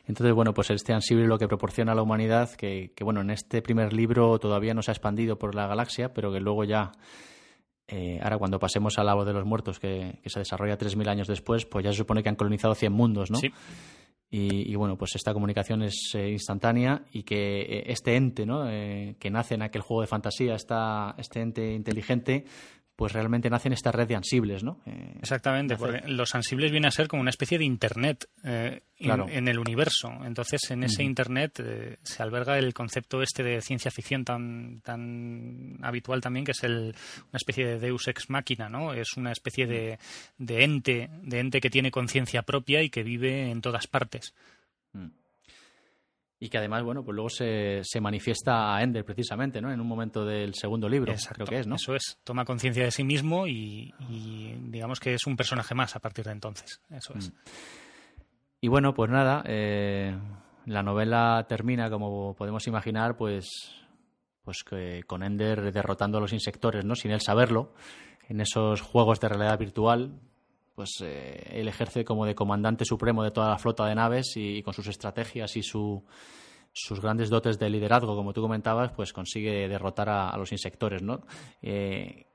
Entonces, 0.08 0.34
bueno, 0.34 0.52
pues 0.52 0.70
este 0.70 0.92
ansible 0.92 1.28
lo 1.28 1.38
que 1.38 1.46
proporciona 1.46 1.92
a 1.92 1.94
la 1.94 2.02
humanidad, 2.02 2.50
que, 2.56 2.92
que 2.96 3.04
bueno, 3.04 3.20
en 3.20 3.30
este 3.30 3.62
primer 3.62 3.92
libro 3.92 4.40
todavía 4.40 4.74
no 4.74 4.82
se 4.82 4.90
ha 4.90 4.94
expandido 4.94 5.38
por 5.38 5.54
la 5.54 5.68
galaxia, 5.68 6.12
pero 6.12 6.32
que 6.32 6.40
luego 6.40 6.64
ya 6.64 6.90
eh, 7.88 8.18
ahora, 8.20 8.38
cuando 8.38 8.58
pasemos 8.58 8.98
al 8.98 9.14
voz 9.14 9.26
de 9.26 9.32
los 9.32 9.44
muertos, 9.44 9.78
que, 9.78 10.18
se 10.24 10.38
desarrolla 10.40 10.76
3.000 10.76 11.08
años 11.08 11.28
después, 11.28 11.66
pues 11.66 11.84
ya 11.84 11.92
se 11.92 11.98
supone 11.98 12.22
que 12.22 12.28
han 12.28 12.36
colonizado 12.36 12.74
100 12.74 12.92
mundos, 12.92 13.30
¿no? 13.30 13.38
Sí. 13.38 13.50
Y, 14.28 14.74
bueno, 14.74 14.98
pues 14.98 15.14
esta 15.14 15.32
comunicación 15.32 15.82
es 15.82 16.10
eh, 16.14 16.30
instantánea 16.30 17.04
y 17.12 17.22
que 17.22 17.60
eh, 17.60 17.84
este 17.86 18.16
ente, 18.16 18.44
¿no? 18.44 18.64
que 18.66 19.30
nace 19.30 19.54
en 19.54 19.62
aquel 19.62 19.80
juego 19.82 20.02
de 20.02 20.08
fantasía, 20.08 20.56
este 20.56 21.40
ente 21.40 21.72
inteligente, 21.72 22.44
pues 22.96 23.12
realmente 23.12 23.50
nacen 23.50 23.74
esta 23.74 23.92
red 23.92 24.08
de 24.08 24.16
ansibles, 24.16 24.64
¿no? 24.64 24.80
Eh, 24.86 25.16
Exactamente, 25.20 25.76
porque 25.76 26.08
los 26.08 26.34
ansibles 26.34 26.70
vienen 26.70 26.88
a 26.88 26.90
ser 26.90 27.08
como 27.08 27.20
una 27.20 27.30
especie 27.30 27.58
de 27.58 27.64
Internet 27.64 28.26
eh, 28.42 28.80
en, 28.98 29.48
el 29.48 29.58
universo. 29.58 30.10
Entonces, 30.24 30.70
en 30.70 30.82
ese 30.82 31.04
Internet 31.04 31.60
eh, 31.62 31.98
se 32.02 32.22
alberga 32.22 32.58
el 32.58 32.72
concepto 32.72 33.20
este 33.20 33.42
de 33.42 33.60
ciencia 33.60 33.90
ficción 33.90 34.24
tan, 34.24 34.80
tan 34.80 35.78
habitual 35.82 36.22
también, 36.22 36.46
que 36.46 36.52
es 36.52 36.64
el, 36.64 36.94
una 37.28 37.36
especie 37.36 37.66
de 37.66 37.78
Deus 37.78 38.08
ex 38.08 38.30
machina, 38.30 38.70
¿no? 38.70 38.94
Es 38.94 39.18
una 39.18 39.30
especie 39.30 39.66
de, 39.66 39.98
de 40.38 40.64
ente, 40.64 41.10
de 41.22 41.40
ente 41.40 41.60
que 41.60 41.70
tiene 41.70 41.90
conciencia 41.90 42.42
propia 42.42 42.82
y 42.82 42.88
que 42.88 43.02
vive 43.02 43.50
en 43.50 43.60
todas 43.60 43.86
partes. 43.86 44.34
Mm 44.94 45.25
y 46.38 46.48
que 46.48 46.58
además, 46.58 46.82
bueno, 46.82 47.02
pues 47.02 47.14
luego 47.14 47.30
se, 47.30 47.80
se 47.82 48.00
manifiesta 48.00 48.76
a 48.76 48.82
Ender 48.82 49.04
precisamente, 49.04 49.60
¿no? 49.60 49.72
En 49.72 49.80
un 49.80 49.86
momento 49.86 50.24
del 50.24 50.54
segundo 50.54 50.88
libro, 50.88 51.14
creo 51.32 51.46
que 51.46 51.60
es, 51.60 51.66
¿no? 51.66 51.76
Eso 51.76 51.94
es, 51.94 52.18
toma 52.24 52.44
conciencia 52.44 52.84
de 52.84 52.90
sí 52.90 53.04
mismo 53.04 53.46
y, 53.46 53.94
digamos 54.68 55.00
que 55.00 55.14
es 55.14 55.26
un 55.26 55.36
personaje 55.36 55.74
más 55.74 55.96
a 55.96 56.00
partir 56.00 56.24
de 56.26 56.32
entonces, 56.32 56.80
eso 56.90 57.14
es. 57.16 57.30
Mm. 57.30 57.36
Y 58.60 58.68
bueno, 58.68 58.94
pues 58.94 59.10
nada, 59.10 59.42
eh, 59.46 60.14
la 60.66 60.82
novela 60.82 61.46
termina, 61.48 61.88
como 61.88 62.34
podemos 62.34 62.66
imaginar, 62.66 63.16
pues, 63.16 63.48
pues 64.42 64.62
que 64.62 65.04
con 65.06 65.22
Ender 65.22 65.72
derrotando 65.72 66.18
a 66.18 66.20
los 66.20 66.32
insectores, 66.32 66.84
¿no? 66.84 66.94
Sin 66.96 67.12
él 67.12 67.20
saberlo, 67.20 67.72
en 68.28 68.40
esos 68.40 68.82
juegos 68.82 69.20
de 69.20 69.28
realidad 69.28 69.58
virtual, 69.58 70.20
pues 70.76 71.00
eh, 71.00 71.42
él 71.52 71.68
ejerce 71.68 72.04
como 72.04 72.26
de 72.26 72.34
comandante 72.34 72.84
supremo 72.84 73.24
de 73.24 73.30
toda 73.30 73.48
la 73.48 73.58
flota 73.58 73.86
de 73.86 73.94
naves 73.94 74.34
y, 74.36 74.62
con 74.62 74.74
sus 74.74 74.86
estrategias 74.86 75.56
y 75.56 75.62
sus 75.62 76.02
grandes 77.00 77.30
dotes 77.30 77.58
de 77.58 77.70
liderazgo, 77.70 78.14
como 78.14 78.34
tú 78.34 78.42
comentabas, 78.42 78.92
pues 78.92 79.14
consigue 79.14 79.68
derrotar 79.68 80.10
a, 80.10 80.36
los 80.36 80.52
insectores, 80.52 81.02
¿no? 81.02 81.22
Eh, 81.62 82.26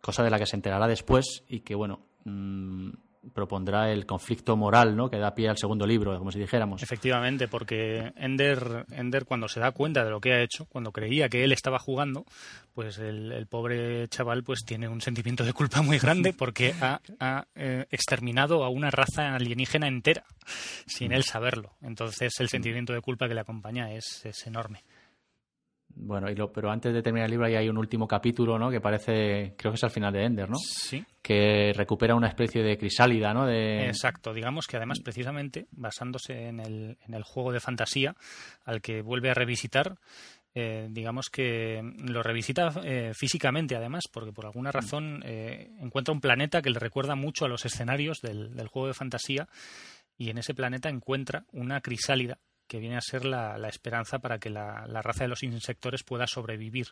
cosa 0.00 0.22
de 0.22 0.30
la 0.30 0.38
que 0.38 0.46
se 0.46 0.54
enterará 0.54 0.86
después 0.86 1.42
y 1.48 1.60
que, 1.60 1.74
bueno, 1.74 2.06
mm, 2.24 2.90
propondrá 3.32 3.90
el 3.90 4.06
conflicto 4.06 4.56
moral 4.56 4.96
¿no? 4.96 5.10
que 5.10 5.18
da 5.18 5.34
pie 5.34 5.48
al 5.48 5.58
segundo 5.58 5.86
libro, 5.86 6.16
como 6.18 6.32
si 6.32 6.38
dijéramos. 6.38 6.82
Efectivamente, 6.82 7.48
porque 7.48 8.12
Ender, 8.16 8.86
Ender 8.90 9.24
cuando 9.24 9.48
se 9.48 9.60
da 9.60 9.72
cuenta 9.72 10.04
de 10.04 10.10
lo 10.10 10.20
que 10.20 10.32
ha 10.32 10.42
hecho, 10.42 10.66
cuando 10.66 10.92
creía 10.92 11.28
que 11.28 11.44
él 11.44 11.52
estaba 11.52 11.78
jugando, 11.78 12.24
pues 12.74 12.98
el, 12.98 13.46
pobre 13.48 14.08
chaval 14.08 14.42
pues 14.42 14.64
tiene 14.64 14.88
un 14.88 15.00
sentimiento 15.00 15.44
de 15.44 15.52
culpa 15.52 15.82
muy 15.82 15.98
grande 15.98 16.32
porque 16.38 16.74
ha, 16.80 17.00
eh, 17.54 17.86
exterminado 17.90 18.64
a 18.64 18.68
una 18.68 18.90
raza 18.90 19.34
alienígena 19.34 19.88
entera 19.88 20.24
sin 20.86 21.12
él 21.12 21.24
saberlo. 21.24 21.72
Entonces 21.82 22.32
el 22.38 22.48
sentimiento 22.48 22.92
de 22.92 23.00
culpa 23.00 23.28
que 23.28 23.34
le 23.34 23.40
acompaña 23.40 23.92
es, 23.92 24.24
es 24.24 24.46
enorme. 24.46 24.82
Bueno, 25.98 26.30
y 26.30 26.34
lo, 26.34 26.52
pero 26.52 26.70
antes 26.70 26.92
de 26.92 27.02
terminar 27.02 27.24
el 27.26 27.30
libro 27.30 27.46
hay 27.46 27.68
un 27.70 27.78
último 27.78 28.06
capítulo, 28.06 28.58
¿no? 28.58 28.70
Que 28.70 28.82
parece, 28.82 29.54
creo 29.56 29.72
que 29.72 29.76
es 29.76 29.84
al 29.84 29.90
final 29.90 30.12
de 30.12 30.24
Ender, 30.24 30.50
¿no? 30.50 30.58
Sí. 30.58 31.02
Que 31.22 31.72
recupera 31.74 32.14
una 32.14 32.28
especie 32.28 32.62
de 32.62 32.76
crisálida, 32.76 33.32
¿no? 33.32 33.46
De... 33.46 33.86
Exacto. 33.86 34.34
Digamos 34.34 34.66
que 34.66 34.76
además, 34.76 35.00
precisamente, 35.00 35.68
basándose 35.72 36.48
en 36.48 36.60
el, 36.60 36.98
en 37.00 37.14
el 37.14 37.22
juego 37.22 37.50
de 37.50 37.60
fantasía 37.60 38.14
al 38.64 38.82
que 38.82 39.00
vuelve 39.00 39.30
a 39.30 39.34
revisitar, 39.34 39.96
eh, 40.54 40.88
digamos 40.90 41.30
que 41.30 41.82
lo 41.98 42.22
revisita 42.22 42.72
eh, 42.84 43.12
físicamente, 43.14 43.74
además, 43.74 44.04
porque 44.12 44.32
por 44.32 44.44
alguna 44.44 44.72
razón 44.72 45.22
eh, 45.24 45.70
encuentra 45.80 46.12
un 46.12 46.20
planeta 46.20 46.60
que 46.60 46.70
le 46.70 46.78
recuerda 46.78 47.14
mucho 47.14 47.46
a 47.46 47.48
los 47.48 47.64
escenarios 47.64 48.20
del, 48.20 48.54
del 48.54 48.68
juego 48.68 48.88
de 48.88 48.94
fantasía 48.94 49.48
y 50.18 50.28
en 50.28 50.38
ese 50.38 50.54
planeta 50.54 50.88
encuentra 50.88 51.44
una 51.52 51.80
crisálida 51.80 52.38
que 52.66 52.78
viene 52.78 52.96
a 52.96 53.00
ser 53.00 53.24
la, 53.24 53.56
esperanza 53.68 54.18
para 54.18 54.38
que 54.38 54.50
la, 54.50 54.86
raza 55.02 55.24
de 55.24 55.28
los 55.28 55.42
insectores 55.42 56.02
pueda 56.02 56.26
sobrevivir. 56.26 56.88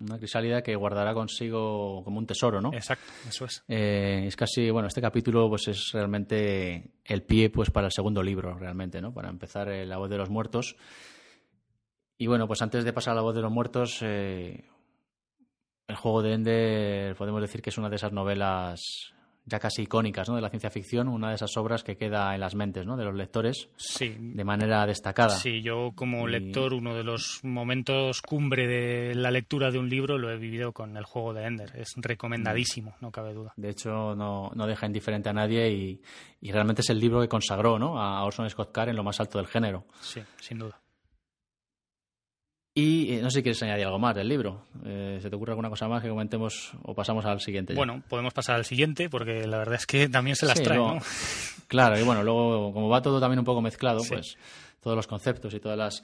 Una 0.00 0.18
crisálida 0.18 0.62
que 0.62 0.76
guardará 0.76 1.12
consigo 1.12 2.02
como 2.04 2.18
un 2.18 2.26
tesoro, 2.26 2.60
¿no? 2.60 2.72
Exacto, 2.72 3.12
eso 3.28 3.44
es. 3.44 3.64
Eh, 3.68 4.24
es 4.26 4.36
casi, 4.36 4.70
bueno, 4.70 4.88
este 4.88 5.00
capítulo 5.00 5.48
pues 5.48 5.68
es 5.68 5.90
realmente 5.92 6.92
el 7.04 7.22
pie 7.22 7.50
pues 7.50 7.70
para 7.70 7.88
el 7.88 7.92
segundo 7.92 8.22
libro, 8.22 8.56
realmente, 8.56 9.02
¿no? 9.02 9.12
Para 9.12 9.28
empezar 9.28 9.68
eh, 9.68 9.84
La 9.84 9.98
voz 9.98 10.08
de 10.08 10.16
los 10.16 10.30
muertos. 10.30 10.76
Y 12.16 12.28
bueno, 12.28 12.46
pues 12.46 12.62
antes 12.62 12.84
de 12.84 12.92
pasar 12.92 13.12
a 13.12 13.16
La 13.16 13.22
voz 13.22 13.34
de 13.34 13.42
los 13.42 13.52
muertos, 13.52 13.98
eh, 14.00 14.64
el 15.86 15.96
juego 15.96 16.22
de 16.22 16.32
Ender 16.32 17.16
podemos 17.16 17.42
decir 17.42 17.60
que 17.60 17.70
es 17.70 17.76
una 17.76 17.90
de 17.90 17.96
esas 17.96 18.12
novelas 18.12 19.13
ya 19.46 19.58
casi 19.58 19.82
icónicas 19.82 20.28
¿no? 20.28 20.36
de 20.36 20.42
la 20.42 20.48
ciencia 20.48 20.70
ficción, 20.70 21.08
una 21.08 21.28
de 21.28 21.34
esas 21.34 21.56
obras 21.56 21.82
que 21.82 21.96
queda 21.96 22.34
en 22.34 22.40
las 22.40 22.54
mentes 22.54 22.86
¿no? 22.86 22.96
de 22.96 23.04
los 23.04 23.14
lectores 23.14 23.68
sí. 23.76 24.14
de 24.18 24.44
manera 24.44 24.86
destacada. 24.86 25.36
Sí, 25.36 25.62
yo 25.62 25.92
como 25.94 26.26
lector 26.26 26.72
uno 26.72 26.94
de 26.94 27.04
los 27.04 27.40
momentos 27.42 28.22
cumbre 28.22 28.66
de 28.66 29.14
la 29.14 29.30
lectura 29.30 29.70
de 29.70 29.78
un 29.78 29.88
libro 29.88 30.18
lo 30.18 30.30
he 30.30 30.38
vivido 30.38 30.72
con 30.72 30.96
el 30.96 31.04
juego 31.04 31.34
de 31.34 31.44
Ender. 31.44 31.72
Es 31.76 31.92
recomendadísimo, 31.96 32.94
no 33.00 33.10
cabe 33.10 33.34
duda. 33.34 33.52
De 33.56 33.70
hecho, 33.70 34.14
no, 34.14 34.50
no 34.54 34.66
deja 34.66 34.86
indiferente 34.86 35.28
a 35.28 35.32
nadie 35.32 35.70
y, 35.70 36.00
y, 36.40 36.52
realmente 36.52 36.82
es 36.82 36.90
el 36.90 37.00
libro 37.00 37.20
que 37.20 37.28
consagró 37.28 37.78
¿no? 37.78 38.00
a 38.00 38.24
Orson 38.24 38.48
Scott 38.48 38.72
Card 38.72 38.90
en 38.90 38.96
lo 38.96 39.04
más 39.04 39.20
alto 39.20 39.38
del 39.38 39.46
género. 39.46 39.86
Sí, 40.00 40.20
sin 40.40 40.58
duda. 40.58 40.80
Y 42.76 43.14
eh, 43.14 43.22
no 43.22 43.30
sé 43.30 43.38
si 43.38 43.42
quieres 43.44 43.62
añadir 43.62 43.86
algo 43.86 44.00
más 44.00 44.16
del 44.16 44.28
libro. 44.28 44.66
Eh, 44.84 45.20
¿Se 45.22 45.30
te 45.30 45.36
ocurre 45.36 45.52
alguna 45.52 45.70
cosa 45.70 45.86
más 45.86 46.02
que 46.02 46.08
comentemos 46.08 46.72
o 46.82 46.92
pasamos 46.92 47.24
al 47.24 47.40
siguiente? 47.40 47.72
Bueno, 47.74 48.02
podemos 48.08 48.34
pasar 48.34 48.56
al 48.56 48.64
siguiente 48.64 49.08
porque 49.08 49.46
la 49.46 49.58
verdad 49.58 49.76
es 49.76 49.86
que 49.86 50.08
también 50.08 50.34
se 50.34 50.46
las 50.46 50.60
trae, 50.60 50.78
¿no? 50.78 50.98
Claro, 51.68 51.98
y 51.98 52.02
bueno, 52.02 52.24
luego 52.24 52.72
como 52.72 52.88
va 52.88 53.00
todo 53.00 53.20
también 53.20 53.38
un 53.38 53.44
poco 53.44 53.60
mezclado, 53.60 54.02
pues 54.08 54.36
todos 54.80 54.96
los 54.96 55.06
conceptos 55.06 55.54
y 55.54 55.60
todas 55.60 55.78
las 55.78 56.02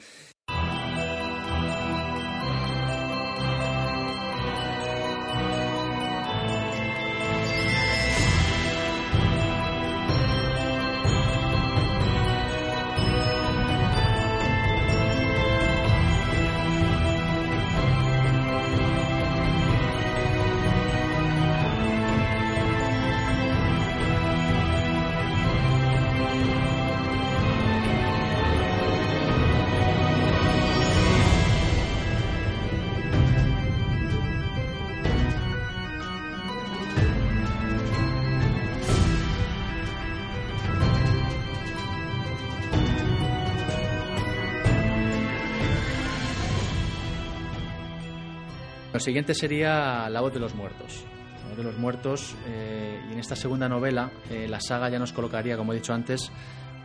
Lo 49.01 49.05
siguiente 49.05 49.33
sería 49.33 50.11
La 50.11 50.21
voz 50.21 50.35
de 50.35 50.41
los 50.41 50.55
muertos. 50.55 51.07
La 51.43 51.49
voz 51.49 51.57
de 51.57 51.63
los 51.65 51.79
muertos, 51.79 52.37
eh, 52.47 53.01
y 53.09 53.15
en 53.15 53.19
esta 53.19 53.35
segunda 53.35 53.67
novela, 53.67 54.13
eh, 54.29 54.47
la 54.47 54.61
saga 54.61 54.91
ya 54.91 54.99
nos 54.99 55.15
colocaría, 55.15 55.57
como 55.57 55.73
he 55.73 55.77
dicho 55.77 55.95
antes, 55.95 56.31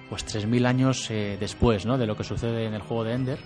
pues 0.10 0.26
3.000 0.26 0.66
años 0.66 1.12
eh, 1.12 1.36
después 1.38 1.86
¿no? 1.86 1.98
de 1.98 2.08
lo 2.08 2.16
que 2.16 2.24
sucede 2.24 2.68
en 2.68 2.74
el 2.74 2.82
juego 2.82 3.04
de 3.04 3.16
Ender. 3.16 3.40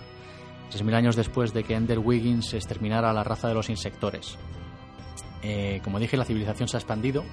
3.000 0.70 0.94
años 0.94 1.16
después 1.16 1.52
de 1.52 1.64
que 1.64 1.74
Ender 1.74 1.98
Wiggins 1.98 2.54
exterminara 2.54 3.10
a 3.10 3.12
la 3.12 3.24
raza 3.24 3.48
de 3.48 3.54
los 3.54 3.68
insectores. 3.70 4.38
como 5.82 5.98
dije, 5.98 6.16
la 6.16 6.24
civilización 6.24 6.68
se 6.68 6.76
ha 6.76 6.78
expandido, 6.78 7.24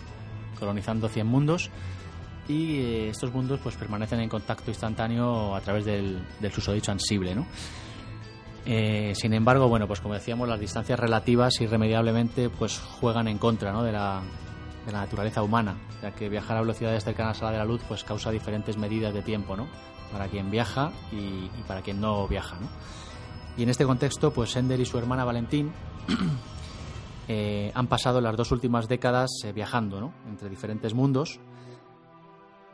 colonizando 0.57 1.07
100 1.07 1.27
mundos, 1.27 1.69
y 2.47 3.09
estos 3.09 3.31
mundos 3.31 3.59
pues 3.61 3.75
permanecen 3.75 4.21
en 4.21 4.29
contacto 4.29 4.71
instantáneo 4.71 5.55
a 5.55 5.61
través 5.61 5.85
del, 5.85 6.17
del 6.39 6.51
susodicho 6.51 6.91
ansible, 6.91 7.35
¿no? 7.35 7.45
Eh, 8.69 9.13
sin 9.15 9.33
embargo, 9.33 9.69
bueno, 9.69 9.87
pues 9.87 10.01
como 10.01 10.13
decíamos, 10.13 10.49
las 10.49 10.59
distancias 10.59 10.99
relativas 10.99 11.61
irremediablemente 11.61 12.49
pues 12.49 12.77
juegan 12.77 13.29
en 13.29 13.37
contra 13.37 13.71
de, 13.81 13.93
la, 13.93 14.21
naturaleza 14.91 15.41
humana, 15.41 15.77
ya 16.01 16.11
que 16.11 16.27
viajar 16.27 16.57
a 16.57 16.61
velocidades 16.61 17.05
cercanas 17.05 17.41
a 17.41 17.45
la 17.45 17.51
de 17.51 17.57
la 17.59 17.65
luz 17.65 17.81
pues 17.87 18.03
causa 18.03 18.29
diferentes 18.29 18.75
medidas 18.75 19.13
de 19.13 19.21
tiempo, 19.21 19.55
¿no? 19.55 19.69
Para 20.11 20.27
quien 20.27 20.51
viaja 20.51 20.91
y, 21.13 21.47
para 21.65 21.81
quien 21.81 22.01
no 22.01 22.27
viaja. 22.27 22.57
Y 23.55 23.63
en 23.63 23.69
este 23.69 23.85
contexto, 23.85 24.31
pues 24.31 24.53
Ender 24.57 24.81
y 24.81 24.85
su 24.85 24.97
hermana 24.97 25.23
Valentín 25.23 25.71
eh, 27.29 27.71
han 27.73 27.87
pasado 27.87 28.19
las 28.19 28.35
dos 28.35 28.51
últimas 28.51 28.89
décadas 28.89 29.29
eh, 29.45 29.53
viajando, 29.53 30.01
¿no? 30.01 30.13
Entre 30.27 30.49
diferentes 30.49 30.93
mundos, 30.93 31.39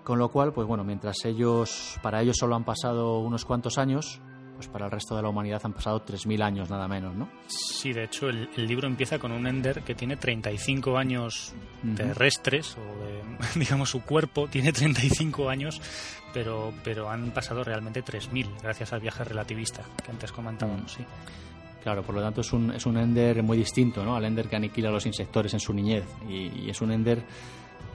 con 0.04 0.18
lo 0.18 0.30
cual, 0.30 0.54
pues 0.54 0.68
bueno, 0.68 0.84
mientras 0.84 1.24
ellos, 1.24 2.00
para 2.02 2.24
ellos 2.24 2.38
solo 2.38 2.56
han 2.56 2.64
pasado 2.64 3.20
unos 3.20 3.46
cuantos 3.46 3.78
años, 3.78 4.20
pues 4.56 4.68
para 4.68 4.86
el 4.86 4.92
resto 4.92 5.16
de 5.16 5.22
la 5.22 5.30
humanidad 5.30 5.62
han 5.64 5.74
pasado 5.74 6.04
3.000 6.06 6.44
años 6.44 6.70
nada 6.70 6.88
menos, 6.88 7.16
¿no? 7.16 7.30
Sí, 7.48 7.94
de 7.94 8.06
hecho 8.06 8.30
el, 8.30 8.50
libro 8.56 8.88
empieza 8.88 9.20
con 9.20 9.32
un 9.32 9.48
Ender 9.48 9.82
que 9.84 9.96
tiene 9.96 10.18
35 10.18 10.98
años 10.98 11.54
terrestres, 11.96 12.78
o 12.78 13.04
de, 13.04 13.24
digamos 13.60 13.90
su 13.90 14.02
cuerpo 14.02 14.48
tiene 14.48 14.72
35 14.72 15.50
años, 15.50 15.82
pero, 16.34 16.74
pero 16.84 17.10
han 17.10 17.32
pasado 17.32 17.64
realmente 17.64 18.04
3.000 18.04 18.62
gracias 18.62 18.94
al 18.94 19.02
viaje 19.02 19.24
relativista 19.24 19.84
que 20.04 20.12
antes 20.12 20.32
comentábamos, 20.32 20.92
sí. 20.92 21.04
Claro, 21.82 22.02
por 22.02 22.16
lo 22.16 22.22
tanto 22.22 22.42
es 22.42 22.54
un, 22.54 22.72
es 22.72 22.86
un 22.86 22.98
Ender 22.98 23.44
muy 23.44 23.58
distinto 23.58 24.06
¿no? 24.06 24.16
al 24.16 24.24
Ender 24.24 24.48
que 24.48 24.56
aniquila 24.56 24.88
a 24.88 24.92
los 24.94 25.06
insectores 25.06 25.54
en 25.54 25.60
su 25.60 25.74
niñez 25.74 26.06
y, 26.30 26.70
es 26.70 26.82
un 26.82 26.94
Ender 26.94 27.24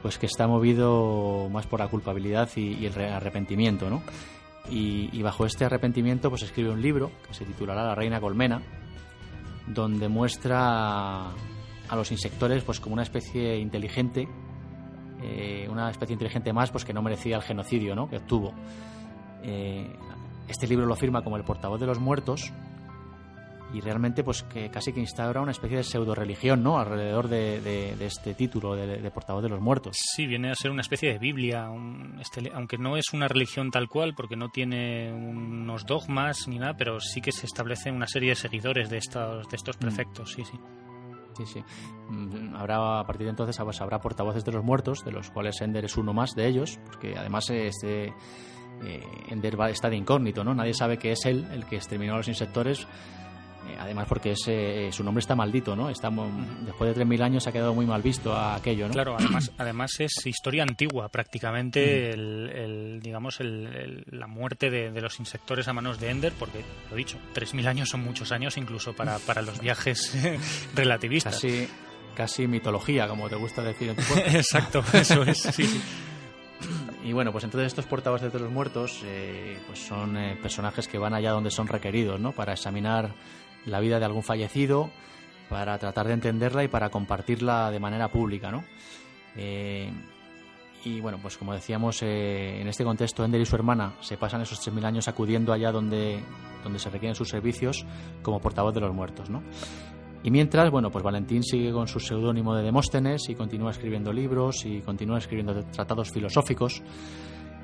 pues 0.03 0.19
que 0.19 0.27
está 0.27 0.47
movido 0.47 1.49
más 1.51 1.67
por 1.67 1.81
la 1.81 1.89
culpabilidad 1.89 2.51
y, 2.55 2.75
y 2.75 2.87
el 2.87 3.01
arrepentimiento, 3.01 3.89
¿no? 3.89 4.03
Y, 4.71 5.23
bajo 5.23 5.47
este 5.47 5.65
arrepentimiento 5.65 6.31
pues 6.31 6.43
escribe 6.43 6.71
un 6.71 6.83
libro 6.83 7.11
que 7.27 7.35
se 7.35 7.45
titulará 7.45 7.85
La 7.85 7.95
Reina 7.95 8.21
Colmena, 8.21 8.63
donde 9.67 10.09
muestra 10.09 11.31
a 11.31 11.97
los 11.97 12.13
insectores 12.13 12.63
pues 12.65 12.81
como 12.81 12.95
una 12.95 13.03
especie 13.03 13.57
inteligente, 13.59 14.29
eh, 15.23 15.67
una 15.71 15.91
especie 15.91 16.13
inteligente 16.13 16.53
más 16.53 16.71
pues 16.71 16.85
que 16.85 16.93
no 16.93 17.03
merecía 17.03 17.37
el 17.37 17.43
genocidio 17.43 17.95
¿no? 17.95 18.09
que 18.09 18.19
obtuvo. 18.19 18.53
Eh, 19.43 19.91
este 20.49 20.67
libro 20.67 20.87
lo 20.87 20.97
firma 20.97 21.23
como 21.23 21.37
el 21.37 21.45
portavoz 21.45 21.81
de 21.81 21.87
los 21.87 21.99
muertos 21.99 22.53
y 23.73 23.81
realmente 23.81 24.25
pues 24.25 24.43
que 24.45 24.71
casi 24.71 24.93
que 24.93 25.01
instaura 25.01 25.41
una 25.41 25.51
especie 25.51 25.77
de 25.79 25.85
pseudo 25.85 26.15
religión 26.15 26.63
¿no? 26.63 26.79
alrededor 26.79 27.29
de, 27.29 27.95
este 28.01 28.35
título 28.35 28.75
de, 28.75 29.11
portavoz 29.11 29.43
de 29.43 29.49
los 29.49 29.61
muertos 29.61 29.97
sí 30.15 30.27
viene 30.27 30.51
a 30.51 30.55
ser 30.55 30.71
una 30.71 30.81
especie 30.81 31.13
de 31.13 31.19
biblia 31.19 31.69
este, 32.21 32.51
aunque 32.55 32.79
no 32.79 32.97
es 32.97 33.13
una 33.13 33.29
religión 33.29 33.71
tal 33.71 33.89
cual 33.89 34.15
porque 34.15 34.37
no 34.37 34.49
tiene 34.49 35.13
unos 35.13 35.85
dogmas 35.85 36.49
ni 36.49 36.59
nada 36.59 36.77
pero 36.77 36.99
sí 37.01 37.21
que 37.21 37.33
se 37.33 37.47
establece 37.47 37.91
una 37.91 38.07
serie 38.07 38.31
de 38.31 38.37
seguidores 38.37 38.89
de 38.89 38.99
estos 38.99 39.49
de 39.49 39.57
estos 39.57 39.77
mm. 39.77 39.81
prefectos 39.81 40.33
sí 40.33 40.45
sí 40.45 40.59
sí 41.37 41.45
sí 41.47 41.65
mm, 42.09 42.57
habrá 42.57 43.01
a 43.01 43.05
partir 43.05 43.27
de 43.27 43.31
entonces 43.31 43.59
pues, 43.63 43.81
habrá 43.83 44.01
portavoces 44.01 44.45
de 44.45 44.53
los 44.53 44.65
muertos 44.65 45.05
de 45.05 45.13
los 45.13 45.31
cuales 45.31 45.61
Ender 45.61 45.85
es 45.85 45.97
uno 45.97 46.15
más 46.15 46.35
de 46.35 46.47
ellos 46.47 46.79
porque 46.87 47.17
además 47.19 47.51
este 47.51 48.15
eh, 48.83 49.03
Ender 49.29 49.59
está 49.69 49.91
de 49.91 49.97
incógnito 49.97 50.43
no 50.43 50.55
nadie 50.55 50.73
sabe 50.73 50.97
que 50.97 51.13
es 51.13 51.27
él 51.27 51.47
el 51.53 51.67
que 51.67 51.77
exterminó 51.77 52.15
a 52.15 52.19
los 52.19 52.29
insectores 52.29 52.87
además 53.79 54.07
porque 54.09 54.33
ese, 54.33 54.89
eh, 54.89 54.93
su 54.93 55.03
nombre 55.03 55.21
está 55.21 55.35
maldito, 55.35 55.75
¿no? 55.75 55.91
Está, 55.91 56.11
después 56.61 56.95
de 56.95 57.05
3.000 57.05 57.23
años 57.23 57.47
ha 57.47 57.53
quedado 57.53 57.75
muy 57.75 57.87
mal 57.87 58.03
visto 58.03 58.33
a 58.33 58.55
aquello, 58.55 58.87
¿no? 58.87 58.95
Claro, 58.95 59.17
además, 59.19 59.53
además 59.59 59.91
es 60.01 60.27
historia 60.27 60.63
antigua, 60.63 61.09
prácticamente, 61.09 62.11
el, 62.11 63.01
digamos, 63.03 63.41
el, 63.41 64.05
la 64.11 64.27
muerte 64.27 64.71
de, 64.71 64.99
los 65.01 65.21
insectores 65.21 65.69
a 65.69 65.73
manos 65.73 66.01
de 66.01 66.11
Ender, 66.11 66.33
porque, 66.39 66.65
lo 66.91 66.97
he 66.97 66.99
dicho, 66.99 67.19
3.000 67.35 67.67
años 67.67 67.89
son 67.89 68.03
muchos 68.03 68.33
años 68.33 68.57
incluso 68.57 68.95
para, 68.95 69.19
para 69.19 69.43
los 69.43 69.61
viajes 69.61 70.17
relativistas. 70.75 71.35
Casi, 71.35 71.69
casi 72.15 72.47
mitología, 72.47 73.07
como 73.09 73.29
te 73.29 73.37
gusta 73.37 73.63
decir 73.63 73.91
en 73.91 73.97
tu 73.97 74.03
Exacto, 74.37 74.83
eso 74.93 75.23
es, 75.23 75.39
sí. 75.39 75.81
Y 77.05 77.13
bueno, 77.13 77.31
pues 77.33 77.45
entonces 77.45 77.69
estos 77.69 77.87
portavoces 77.87 78.33
de 78.33 78.41
los 78.41 78.51
muertos 78.51 79.03
eh, 79.05 79.57
pues 79.67 79.79
son 79.79 80.19
personajes 80.43 80.89
que 80.89 80.99
van 80.99 81.15
allá 81.15 81.31
donde 81.31 81.51
son 81.51 81.69
requeridos, 81.69 82.21
¿no? 82.21 82.33
Para 82.33 82.53
examinar 82.53 83.15
la 83.67 83.81
vida 83.81 83.99
de 83.99 84.05
algún 84.05 84.23
fallecido, 84.23 84.91
para 85.49 85.79
tratar 85.79 86.07
de 86.07 86.15
entenderla 86.15 86.65
y 86.65 86.69
para 86.69 86.91
compartirla 86.91 87.71
de 87.71 87.81
manera 87.81 88.09
pública, 88.09 88.51
¿no? 88.51 88.65
Eh, 89.37 89.91
y 90.85 91.01
bueno, 91.01 91.19
pues 91.21 91.37
como 91.37 91.53
decíamos, 91.53 92.03
eh, 92.03 92.61
en 92.61 92.69
este 92.69 92.85
contexto, 92.85 93.25
Ender 93.25 93.41
y 93.41 93.47
su 93.47 93.57
hermana 93.57 93.95
se 94.01 94.17
pasan 94.17 94.43
esos 94.43 94.61
3.000 94.67 94.85
años 94.85 95.09
acudiendo 95.09 95.53
allá 95.53 95.73
donde, 95.73 96.21
donde 96.63 96.79
se 96.79 96.91
requieren 96.91 97.15
sus 97.15 97.29
servicios 97.29 97.85
como 98.23 98.41
portavoz 98.41 98.75
de 98.75 98.81
los 98.81 98.95
muertos, 98.95 99.29
¿no? 99.29 99.43
Y 100.23 100.31
mientras, 100.31 100.71
bueno, 100.71 100.91
pues 100.91 101.05
Valentín 101.05 101.43
sigue 101.43 101.73
con 101.73 101.87
su 101.87 102.01
seudónimo 102.01 102.55
de 102.55 102.65
Demóstenes 102.65 103.29
y 103.29 103.35
continúa 103.35 103.71
escribiendo 103.71 104.13
libros 104.13 104.65
y 104.67 104.81
continúa 104.81 105.19
escribiendo 105.19 105.65
tratados 105.67 106.11
filosóficos. 106.11 106.83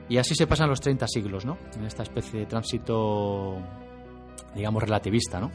Y 0.09 0.19
así 0.19 0.35
se 0.35 0.47
pasan 0.47 0.69
los 0.69 0.81
30 0.81 1.07
siglos, 1.09 1.45
¿no? 1.45 1.59
En 1.77 1.85
esta 1.85 2.05
especie 2.05 2.41
de 2.41 2.47
tránsito 2.47 3.59
digamos, 4.55 4.83
relativista, 4.83 5.41
¿no? 5.41 5.51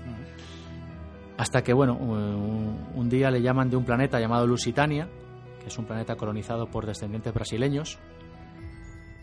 Hasta 1.37 1.63
que, 1.63 1.71
bueno, 1.71 1.95
un, 1.95 3.09
día 3.09 3.31
le 3.31 3.41
llaman 3.41 3.69
de 3.69 3.77
un 3.77 3.85
planeta 3.85 4.19
llamado 4.19 4.45
Lusitania, 4.45 5.07
que 5.61 5.67
es 5.67 5.77
un 5.77 5.85
planeta 5.85 6.15
colonizado 6.15 6.69
por 6.69 6.85
descendientes 6.85 7.33
brasileños, 7.33 7.97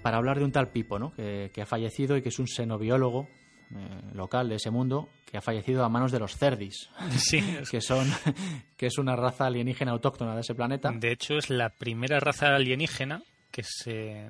para 0.02 0.16
hablar 0.16 0.38
de 0.38 0.44
un 0.44 0.52
tal 0.52 0.68
Pipo, 0.68 0.98
¿no? 0.98 1.12
Que, 1.12 1.50
ha 1.61 1.66
fallecido 1.66 2.16
y 2.16 2.22
que 2.22 2.30
es 2.30 2.38
un 2.38 2.46
xenobiólogo 2.46 3.28
eh, 3.70 4.14
local 4.14 4.48
de 4.48 4.54
ese 4.54 4.70
mundo 4.70 5.11
que 5.30 5.36
ha 5.36 5.42
fallecido 5.42 5.84
a 5.84 5.88
manos 5.88 6.11
de 6.11 6.20
los 6.20 6.36
cerdis, 6.36 6.88
sí. 7.11 7.42
que 7.70 7.82
son 7.82 8.07
que 8.78 8.86
es 8.86 8.96
una 8.96 9.14
raza 9.14 9.46
alienígena 9.46 9.92
autóctona 9.92 10.34
de 10.34 10.40
ese 10.40 10.54
planeta. 10.54 10.92
De 10.92 11.12
hecho, 11.12 11.34
es 11.34 11.50
la 11.50 11.68
primera 11.68 12.18
raza 12.18 12.54
alienígena 12.54 13.22
que 13.50 13.62
se 13.62 14.28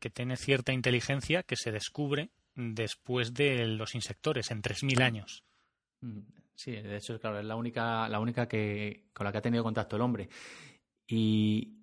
que 0.00 0.10
tiene 0.10 0.36
cierta 0.36 0.72
inteligencia 0.72 1.42
que 1.42 1.56
se 1.56 1.72
descubre 1.72 2.30
después 2.54 3.34
de 3.34 3.66
los 3.66 3.94
insectores, 3.94 4.50
en 4.50 4.62
3.000 4.62 5.02
años. 5.02 5.44
Mm, 6.00 6.20
sí, 6.54 6.72
de 6.72 6.96
hecho, 6.96 7.18
claro, 7.18 7.38
es 7.38 7.44
la 7.44 7.56
única, 7.56 8.08
la 8.08 8.20
única 8.20 8.46
que, 8.46 9.08
con 9.12 9.24
la 9.24 9.32
que 9.32 9.38
ha 9.38 9.42
tenido 9.42 9.64
contacto 9.64 9.96
el 9.96 10.02
hombre. 10.02 10.28
Y, 11.06 11.78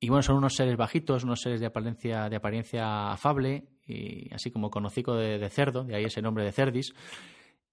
y 0.00 0.08
bueno, 0.08 0.22
son 0.22 0.36
unos 0.36 0.54
seres 0.54 0.76
bajitos, 0.76 1.24
unos 1.24 1.40
seres 1.40 1.60
de 1.60 1.66
apariencia, 1.66 2.28
de 2.28 2.36
apariencia 2.36 3.12
afable, 3.12 3.68
y 3.86 4.32
así 4.32 4.50
como 4.50 4.70
con 4.70 4.84
hocico 4.84 5.14
de, 5.16 5.48
cerdo, 5.50 5.84
de 5.84 5.96
ahí 5.96 6.04
ese 6.04 6.22
nombre 6.22 6.44
de 6.44 6.52
cerdis. 6.52 6.94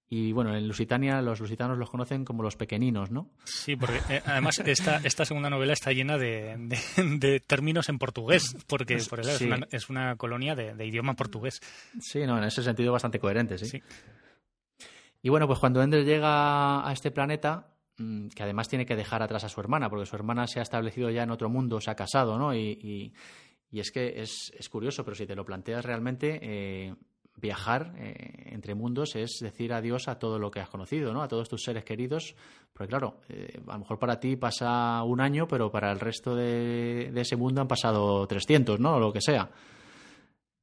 Y 0.08 0.34
bueno, 0.34 0.56
en 0.56 0.68
Lusitania 0.68 1.20
los 1.22 1.40
lusitanos 1.40 1.80
los 1.80 1.90
conocen 1.90 2.26
como 2.26 2.44
los 2.44 2.56
pequeñinos, 2.56 3.10
¿no? 3.10 3.32
Sí, 3.44 3.76
porque 3.76 4.00
eh, 4.10 4.22
además 4.26 4.60
esta, 4.64 4.98
esta 5.04 5.26
segunda 5.26 5.50
novela 5.50 5.74
está 5.74 5.92
llena 5.94 6.18
de, 6.18 7.42
términos 7.48 7.90
en 7.90 7.98
portugués, 7.98 8.56
porque 8.68 8.98
por 9.10 9.20
es, 9.22 9.42
una, 9.42 9.68
es, 9.72 9.90
una, 9.90 10.16
colonia 10.16 10.54
de, 10.54 10.86
idioma 10.86 11.16
portugués. 11.16 11.60
Sí, 12.00 12.20
no, 12.26 12.38
en 12.38 12.44
ese 12.44 12.62
sentido 12.62 12.92
bastante 12.92 13.20
coherente, 13.20 13.58
sí. 13.58 13.82
Y 15.24 15.30
bueno, 15.30 15.48
pues 15.48 15.58
cuando 15.58 15.82
Ender 15.82 16.06
llega 16.06 16.88
a 16.88 16.94
este 16.94 17.10
planeta, 17.10 17.74
mm, 17.98 18.28
que 18.28 18.44
además 18.44 18.70
tiene 18.70 18.86
que 18.86 18.96
dejar 18.96 19.24
atrás 19.24 19.44
a 19.44 19.50
su 19.50 19.60
hermana, 19.60 19.90
porque 19.90 20.06
su 20.06 20.16
hermana 20.16 20.46
se 20.46 20.60
ha 20.60 20.64
establecido 20.64 21.10
ya 21.10 21.24
en 21.24 21.32
otro 21.32 21.50
mundo, 21.50 21.82
se 21.82 21.90
ha 21.90 21.96
casado, 21.96 22.38
¿no? 22.38 22.54
Y, 22.54 23.12
y, 23.72 23.80
es 23.80 23.92
que 23.92 24.22
es, 24.22 24.54
es, 24.56 24.70
curioso, 24.70 25.04
pero 25.04 25.16
si 25.16 25.26
te 25.26 25.36
lo 25.36 25.44
planteas 25.44 25.84
realmente, 25.84 26.40
eh, 26.44 26.96
viajar 27.38 27.94
eh, 27.98 28.52
entre 28.54 28.76
mundos 28.76 29.16
es 29.16 29.40
decir 29.42 29.74
adiós 29.74 30.08
a 30.08 30.18
todo 30.18 30.40
lo 30.40 30.52
que 30.52 30.60
has 30.60 30.70
conocido, 30.70 31.14
¿no? 31.14 31.22
A 31.22 31.28
todos 31.28 31.50
tus 31.50 31.64
seres 31.64 31.84
queridos, 31.84 32.36
porque 32.74 32.90
claro, 32.90 33.18
eh, 33.30 33.60
a 33.68 33.74
lo 33.74 33.80
mejor 33.80 34.00
para 34.00 34.20
ti 34.20 34.36
pasa 34.36 35.04
un 35.04 35.22
año, 35.22 35.48
pero 35.48 35.72
para 35.72 35.92
el 35.92 36.00
resto 36.00 36.36
de, 36.36 37.12
de 37.14 37.22
ese 37.22 37.36
mundo 37.36 37.62
han 37.62 37.68
pasado 37.68 38.26
300, 38.28 38.80
¿no? 38.80 38.96
O 38.96 39.00
lo 39.00 39.14
que 39.14 39.22
sea. 39.22 39.50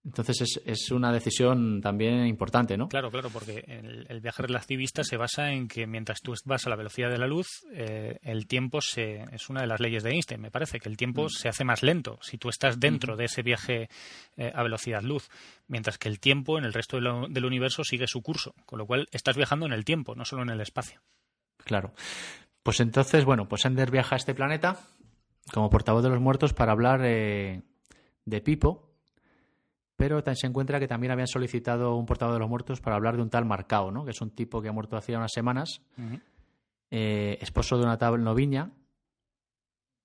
Entonces 0.05 0.40
es, 0.40 0.61
es, 0.64 0.90
una 0.90 1.12
decisión 1.12 1.80
también 1.80 2.26
importante, 2.26 2.76
¿no? 2.76 2.88
Claro, 2.88 3.11
claro, 3.11 3.30
porque 3.30 3.64
el, 4.09 4.20
viaje 4.20 4.42
relativista 4.42 5.05
se 5.05 5.16
basa 5.16 5.53
en 5.53 5.68
que 5.68 5.86
mientras 5.86 6.20
tú 6.20 6.34
vas 6.44 6.66
a 6.66 6.70
la 6.70 6.76
velocidad 6.76 7.09
de 7.09 7.18
la 7.18 7.28
luz, 7.28 7.46
eh, 7.72 8.18
el 8.22 8.48
tiempo 8.48 8.80
se, 8.80 9.22
es 9.32 9.48
una 9.48 9.61
de 9.61 9.68
las 9.68 9.80
leyes 9.80 10.03
de 10.03 10.11
Einstein, 10.11 10.40
me 10.40 10.50
parece, 10.50 10.80
que 10.80 10.88
el 10.88 10.96
tiempo 10.96 11.26
mm. 11.26 11.30
se 11.30 11.48
hace 11.48 11.64
más 11.64 11.84
lento 11.84 12.18
si 12.20 12.36
tú 12.36 12.48
estás 12.48 12.80
dentro 12.80 13.16
de 13.16 13.26
ese 13.26 13.42
viaje 13.42 13.88
eh, 14.36 14.53
a 14.53 14.62
velocidad 14.64 15.03
luz, 15.03 15.28
mientras 15.68 15.98
que 15.98 16.09
el 16.09 16.18
tiempo 16.18 16.59
en 16.59 16.64
el 16.64 16.72
resto 16.72 16.98
del 16.98 17.44
universo 17.44 17.84
sigue 17.84 18.09
su 18.09 18.22
curso, 18.22 18.55
con 18.66 18.80
lo 18.80 18.86
cual 18.86 19.09
estás 19.12 19.36
viajando 19.36 19.66
en 19.66 19.72
el 19.72 19.84
tiempo, 19.84 20.16
no 20.16 20.24
solo 20.24 20.42
en 20.42 20.50
el 20.50 20.61
espacio. 20.61 21.00
Claro. 21.59 21.94
Pues 22.64 22.80
entonces, 22.80 23.24
bueno, 23.24 23.48
pues 23.48 23.64
Ender 23.64 23.90
viaja 23.90 24.16
a 24.16 24.18
este 24.18 24.34
planeta 24.34 24.80
como 25.53 25.70
portavoz 25.70 26.03
de 26.03 26.11
los 26.11 26.20
muertos 26.20 26.55
para 26.55 26.72
hablar 26.72 27.03
eh, 27.05 27.62
de 28.24 28.40
Pipo, 28.40 28.91
pero 30.03 30.20
se 30.34 30.48
encuentra 30.48 30.80
que 30.80 30.88
también 30.88 31.12
habían 31.12 31.28
solicitado 31.28 31.94
un 31.94 32.07
portavoz 32.07 32.34
de 32.34 32.40
los 32.40 32.48
muertos 32.48 32.80
para 32.80 32.96
hablar 32.96 33.14
de 33.14 33.22
un 33.22 33.30
tal 33.30 33.44
Marcao, 33.44 33.92
¿no? 33.92 34.05
que 34.05 34.11
es 34.11 34.20
un 34.20 34.30
tipo 34.30 34.61
que 34.61 34.68
ha 34.68 34.72
muerto 34.72 34.96
hace 34.96 35.16
unas 35.16 35.30
semanas, 35.30 35.80
eh, 36.90 37.38
esposo 37.40 37.78
de 37.78 37.84
una 37.84 37.98
tal 37.98 38.20
noviña. 38.24 38.72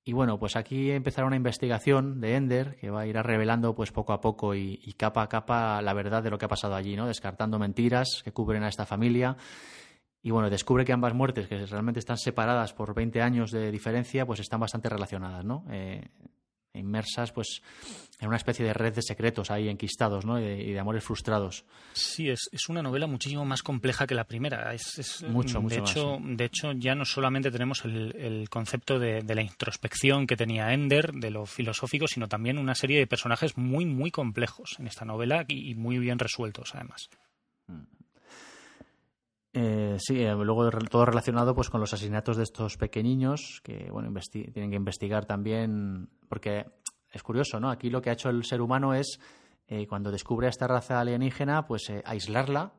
Y 0.03 0.13
bueno, 0.13 0.37
pues 0.37 0.55
aquí 0.55 0.91
empezará 0.91 1.25
una 1.25 1.35
investigación 1.35 2.21
de 2.21 2.35
Ender 2.35 2.75
que 2.75 2.91
va 2.91 3.01
a 3.01 3.07
ir 3.07 3.15
revelando 3.15 3.73
pues 3.73 3.91
poco 3.91 4.13
a 4.13 4.21
poco 4.21 4.53
y, 4.53 4.77
capa 4.97 5.23
a 5.23 5.29
capa 5.29 5.81
la 5.81 5.95
verdad 5.95 6.21
de 6.21 6.29
lo 6.29 6.37
que 6.37 6.45
ha 6.45 6.47
pasado 6.47 6.75
allí, 6.75 6.95
¿no? 6.95 7.07
descartando 7.07 7.57
mentiras 7.57 8.21
que 8.23 8.31
cubren 8.31 8.61
a 8.61 8.67
esta 8.67 8.85
familia. 8.85 9.35
Y 10.21 10.29
bueno, 10.29 10.51
descubre 10.51 10.85
que 10.85 10.93
ambas 10.93 11.15
muertes, 11.15 11.47
que 11.47 11.65
realmente 11.65 12.01
están 12.01 12.17
separadas 12.19 12.71
por 12.71 12.93
20 12.93 13.19
años 13.19 13.49
de 13.49 13.71
diferencia, 13.71 14.27
pues 14.27 14.41
están 14.41 14.59
bastante 14.59 14.89
relacionadas, 14.89 15.43
¿no? 15.43 15.65
Eh, 15.71 16.07
inmersas 16.77 17.31
pues 17.31 17.61
en 18.19 18.27
una 18.27 18.37
especie 18.37 18.65
de 18.65 18.73
red 18.73 18.93
de 18.93 19.01
secretos 19.01 19.51
ahí 19.51 19.69
enquistados 19.69 20.25
¿no? 20.25 20.39
y, 20.39 20.71
de, 20.71 20.79
amores 20.79 21.03
frustrados. 21.03 21.65
Sí, 21.93 22.29
es, 22.29 22.49
es, 22.51 22.67
una 22.67 22.81
novela 22.81 23.05
muchísimo 23.05 23.45
más 23.45 23.61
compleja 23.61 24.07
que 24.07 24.15
la 24.15 24.23
primera. 24.23 24.73
Es, 24.73 25.23
mucho, 25.27 25.61
mucho 25.61 25.75
de 25.75 25.81
hecho, 25.81 26.17
De 26.21 26.45
hecho, 26.45 26.71
ya 26.73 26.95
no 26.95 27.05
solamente 27.05 27.51
tenemos 27.51 27.85
el, 27.85 28.15
el 28.15 28.49
concepto 28.49 28.97
de, 28.97 29.21
de, 29.21 29.35
la 29.35 29.43
introspección 29.43 30.25
que 30.25 30.35
tenía 30.35 30.73
Ender, 30.73 31.11
de 31.13 31.29
lo 31.29 31.45
filosófico, 31.45 32.07
sino 32.07 32.27
también 32.27 32.57
una 32.57 32.75
serie 32.75 32.99
de 32.99 33.07
personajes 33.07 33.57
muy, 33.57 33.85
muy 33.85 34.09
complejos 34.09 34.75
en 34.79 34.87
esta 34.87 35.05
novela 35.05 35.45
y, 35.47 35.75
muy 35.75 35.99
bien 35.99 36.19
resueltos, 36.19 36.73
además. 36.73 37.09
Eh, 39.59 39.97
sí, 39.99 40.21
eh, 40.21 40.35
luego 40.35 40.69
todo 40.69 41.05
relacionado 41.05 41.55
pues 41.55 41.71
con 41.71 41.81
los 41.81 41.91
asesinatos 41.91 42.37
de 42.37 42.43
estos 42.43 42.77
pequeñiños 42.77 43.59
que 43.63 43.89
bueno 43.89 44.13
tienen 44.31 44.69
que 44.69 44.75
investigar 44.75 45.25
también 45.25 46.09
porque 46.29 46.67
es 47.11 47.23
curioso, 47.23 47.59
¿no? 47.59 47.71
Aquí 47.71 47.89
lo 47.89 47.99
que 47.99 48.11
ha 48.11 48.13
hecho 48.13 48.29
el 48.29 48.43
ser 48.43 48.61
humano 48.61 48.93
es 48.93 49.19
eh, 49.67 49.87
cuando 49.87 50.11
descubre 50.11 50.45
a 50.45 50.51
esta 50.51 50.67
raza 50.67 50.99
alienígena 50.99 51.65
pues 51.65 51.91
aislarla 52.05 52.73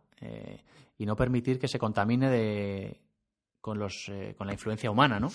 y 0.97 1.07
no 1.07 1.17
permitir 1.17 1.59
que 1.59 1.69
se 1.69 1.79
contamine 1.79 2.29
de 2.29 3.01
con 3.61 3.79
los 3.79 4.11
con 4.37 4.47
la 4.47 4.53
influencia 4.53 4.91
humana, 4.91 5.19
¿no? 5.19 5.31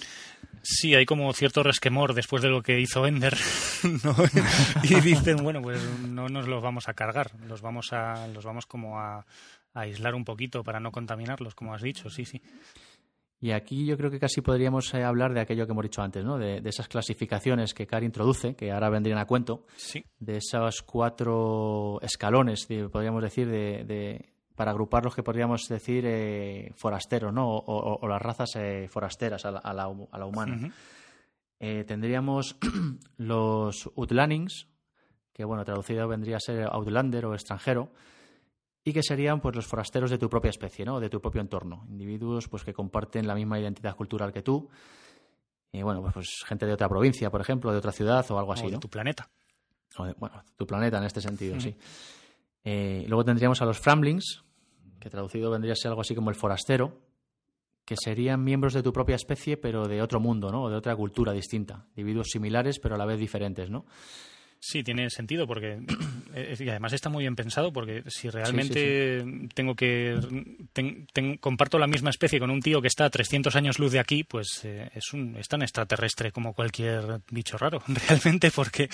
Sí, 0.62 0.96
hay 0.96 1.06
como 1.06 1.32
cierto 1.34 1.62
resquemor 1.62 2.14
después 2.14 2.42
de 2.42 2.50
lo 2.50 2.62
que 2.62 2.80
hizo 2.80 3.06
Ender, 3.06 3.38
y 4.84 4.96
dicen 5.02 5.44
bueno 5.44 5.62
pues 5.62 5.82
no 6.08 6.28
nos 6.30 6.48
los 6.48 6.62
vamos 6.62 6.88
a 6.88 6.94
cargar, 6.94 7.32
los 7.48 7.62
vamos 7.62 7.92
a 7.92 8.28
los 8.28 8.46
vamos 8.46 8.66
como 8.66 9.00
a 9.00 9.26
aislar 9.74 10.16
un 10.16 10.24
poquito 10.24 10.64
para 10.64 10.80
no 10.80 10.92
contaminarlos, 10.92 11.56
como 11.56 11.74
has 11.74 11.82
dicho, 11.82 12.10
sí, 12.10 12.26
sí. 12.26 12.42
Y 13.44 13.52
aquí 13.52 13.86
yo 13.86 13.98
creo 13.98 14.10
que 14.10 14.22
casi 14.22 14.40
podríamos 14.40 14.94
eh, 14.94 15.04
hablar 15.04 15.34
de 15.34 15.42
aquello 15.42 15.66
que 15.66 15.74
hemos 15.74 15.84
dicho 15.84 16.02
antes, 16.02 16.24
¿no? 16.24 16.38
De, 16.38 16.62
esas 16.64 16.88
clasificaciones 16.88 17.74
que 17.74 17.86
Cari 17.86 18.06
introduce, 18.06 18.56
que 18.56 18.72
ahora 18.72 18.90
vendrían 18.90 19.18
a 19.18 19.26
cuento, 19.26 19.66
sí. 19.76 20.06
de 20.18 20.38
esos 20.38 20.82
cuatro 20.84 22.00
escalones, 22.02 22.66
podríamos 22.90 23.22
decir, 23.22 23.50
de, 23.50 24.30
para 24.56 24.72
agrupar 24.72 25.04
los 25.04 25.14
que 25.14 25.24
podríamos 25.24 25.68
decir 25.68 26.06
eh, 26.08 26.72
forasteros, 26.78 27.34
¿no? 27.34 27.50
O, 27.50 28.08
las 28.08 28.22
razas 28.22 28.56
eh, 28.56 28.88
forasteras 28.88 29.44
a 29.44 29.52
la, 29.52 29.60
a 29.60 29.74
la, 29.74 30.26
humana. 30.26 30.74
tendríamos 31.60 32.56
los 33.18 33.92
Utlannings, 33.94 34.70
que 35.34 35.44
bueno, 35.44 35.66
traducido 35.66 36.08
vendría 36.08 36.38
a 36.38 36.40
ser 36.40 36.64
Outlander 36.72 37.26
o 37.26 37.34
extranjero, 37.34 37.92
y 38.84 38.92
que 38.92 39.02
serían 39.02 39.40
pues 39.40 39.56
los 39.56 39.66
forasteros 39.66 40.10
de 40.10 40.18
tu 40.18 40.30
propia 40.30 40.50
especie, 40.50 40.86
¿no? 40.86 41.00
de 41.00 41.10
tu 41.10 41.22
propio 41.22 41.42
entorno, 41.42 41.86
individuos 41.90 42.48
pues 42.50 42.64
que 42.64 42.74
comparten 42.74 43.26
la 43.26 43.36
misma 43.36 43.60
identidad 43.60 43.96
cultural 43.96 44.34
que 44.34 44.42
tú. 44.42 44.70
Y 45.72 45.82
bueno, 45.82 46.02
pues, 46.02 46.14
pues 46.14 46.28
gente 46.46 46.66
de 46.66 46.74
otra 46.74 46.88
provincia, 46.88 47.32
por 47.32 47.42
ejemplo, 47.42 47.72
de 47.72 47.78
otra 47.78 47.92
ciudad 47.92 48.30
o 48.30 48.38
algo 48.38 48.54
así, 48.54 48.68
o 48.68 48.72
de 48.72 48.78
tu 48.78 48.90
planeta. 48.90 49.30
bueno, 49.98 50.44
tu 50.56 50.68
planeta 50.68 50.98
en 50.98 51.06
este 51.06 51.22
sentido, 51.22 51.60
sí. 51.60 51.76
Eh, 52.64 53.06
luego 53.08 53.26
tendríamos 53.26 53.62
a 53.62 53.66
los 53.66 53.80
Framlings, 53.80 54.44
que 55.00 55.10
traducido 55.10 55.50
vendría 55.50 55.74
a 55.74 55.76
ser 55.76 55.90
algo 55.90 56.02
así 56.02 56.14
como 56.14 56.30
el 56.30 56.36
forastero, 56.36 57.02
que 57.86 57.96
serían 57.98 58.44
miembros 58.44 58.74
de 58.74 58.84
tu 58.84 58.94
propia 58.94 59.16
especie, 59.16 59.58
pero 59.58 59.88
de 59.88 60.02
otro 60.02 60.20
mundo, 60.20 60.52
¿no? 60.52 60.64
O 60.64 60.70
de 60.70 60.76
otra 60.76 60.96
cultura 60.96 61.34
distinta. 61.34 61.86
Individuos 61.90 62.28
similares, 62.32 62.80
pero 62.80 62.96
a 62.96 62.98
la 62.98 63.06
vez 63.06 63.20
diferentes, 63.20 63.70
¿no? 63.70 63.86
Sí, 64.66 64.82
tiene 64.82 65.10
sentido 65.10 65.46
porque 65.46 65.78
y 66.60 66.70
además 66.70 66.94
está 66.94 67.10
muy 67.10 67.24
bien 67.24 67.36
pensado 67.36 67.74
porque 67.74 68.02
si 68.08 68.30
realmente 68.30 69.50
tengo 69.54 69.76
que 69.76 70.18
comparto 71.42 71.78
la 71.78 71.86
misma 71.86 72.12
especie 72.12 72.40
con 72.40 72.50
un 72.50 72.62
tío 72.62 72.82
que 72.82 72.88
está 72.88 73.04
a 73.04 73.10
300 73.10 73.54
años 73.58 73.78
luz 73.78 73.92
de 73.92 74.00
aquí, 74.00 74.24
pues 74.24 74.64
eh, 74.64 74.90
es 74.96 75.12
un 75.12 75.36
es 75.36 75.50
tan 75.50 75.64
extraterrestre 75.64 76.32
como 76.32 76.54
cualquier 76.54 77.20
bicho 77.30 77.58
raro, 77.58 77.84
realmente 78.08 78.52
porque 78.52 78.88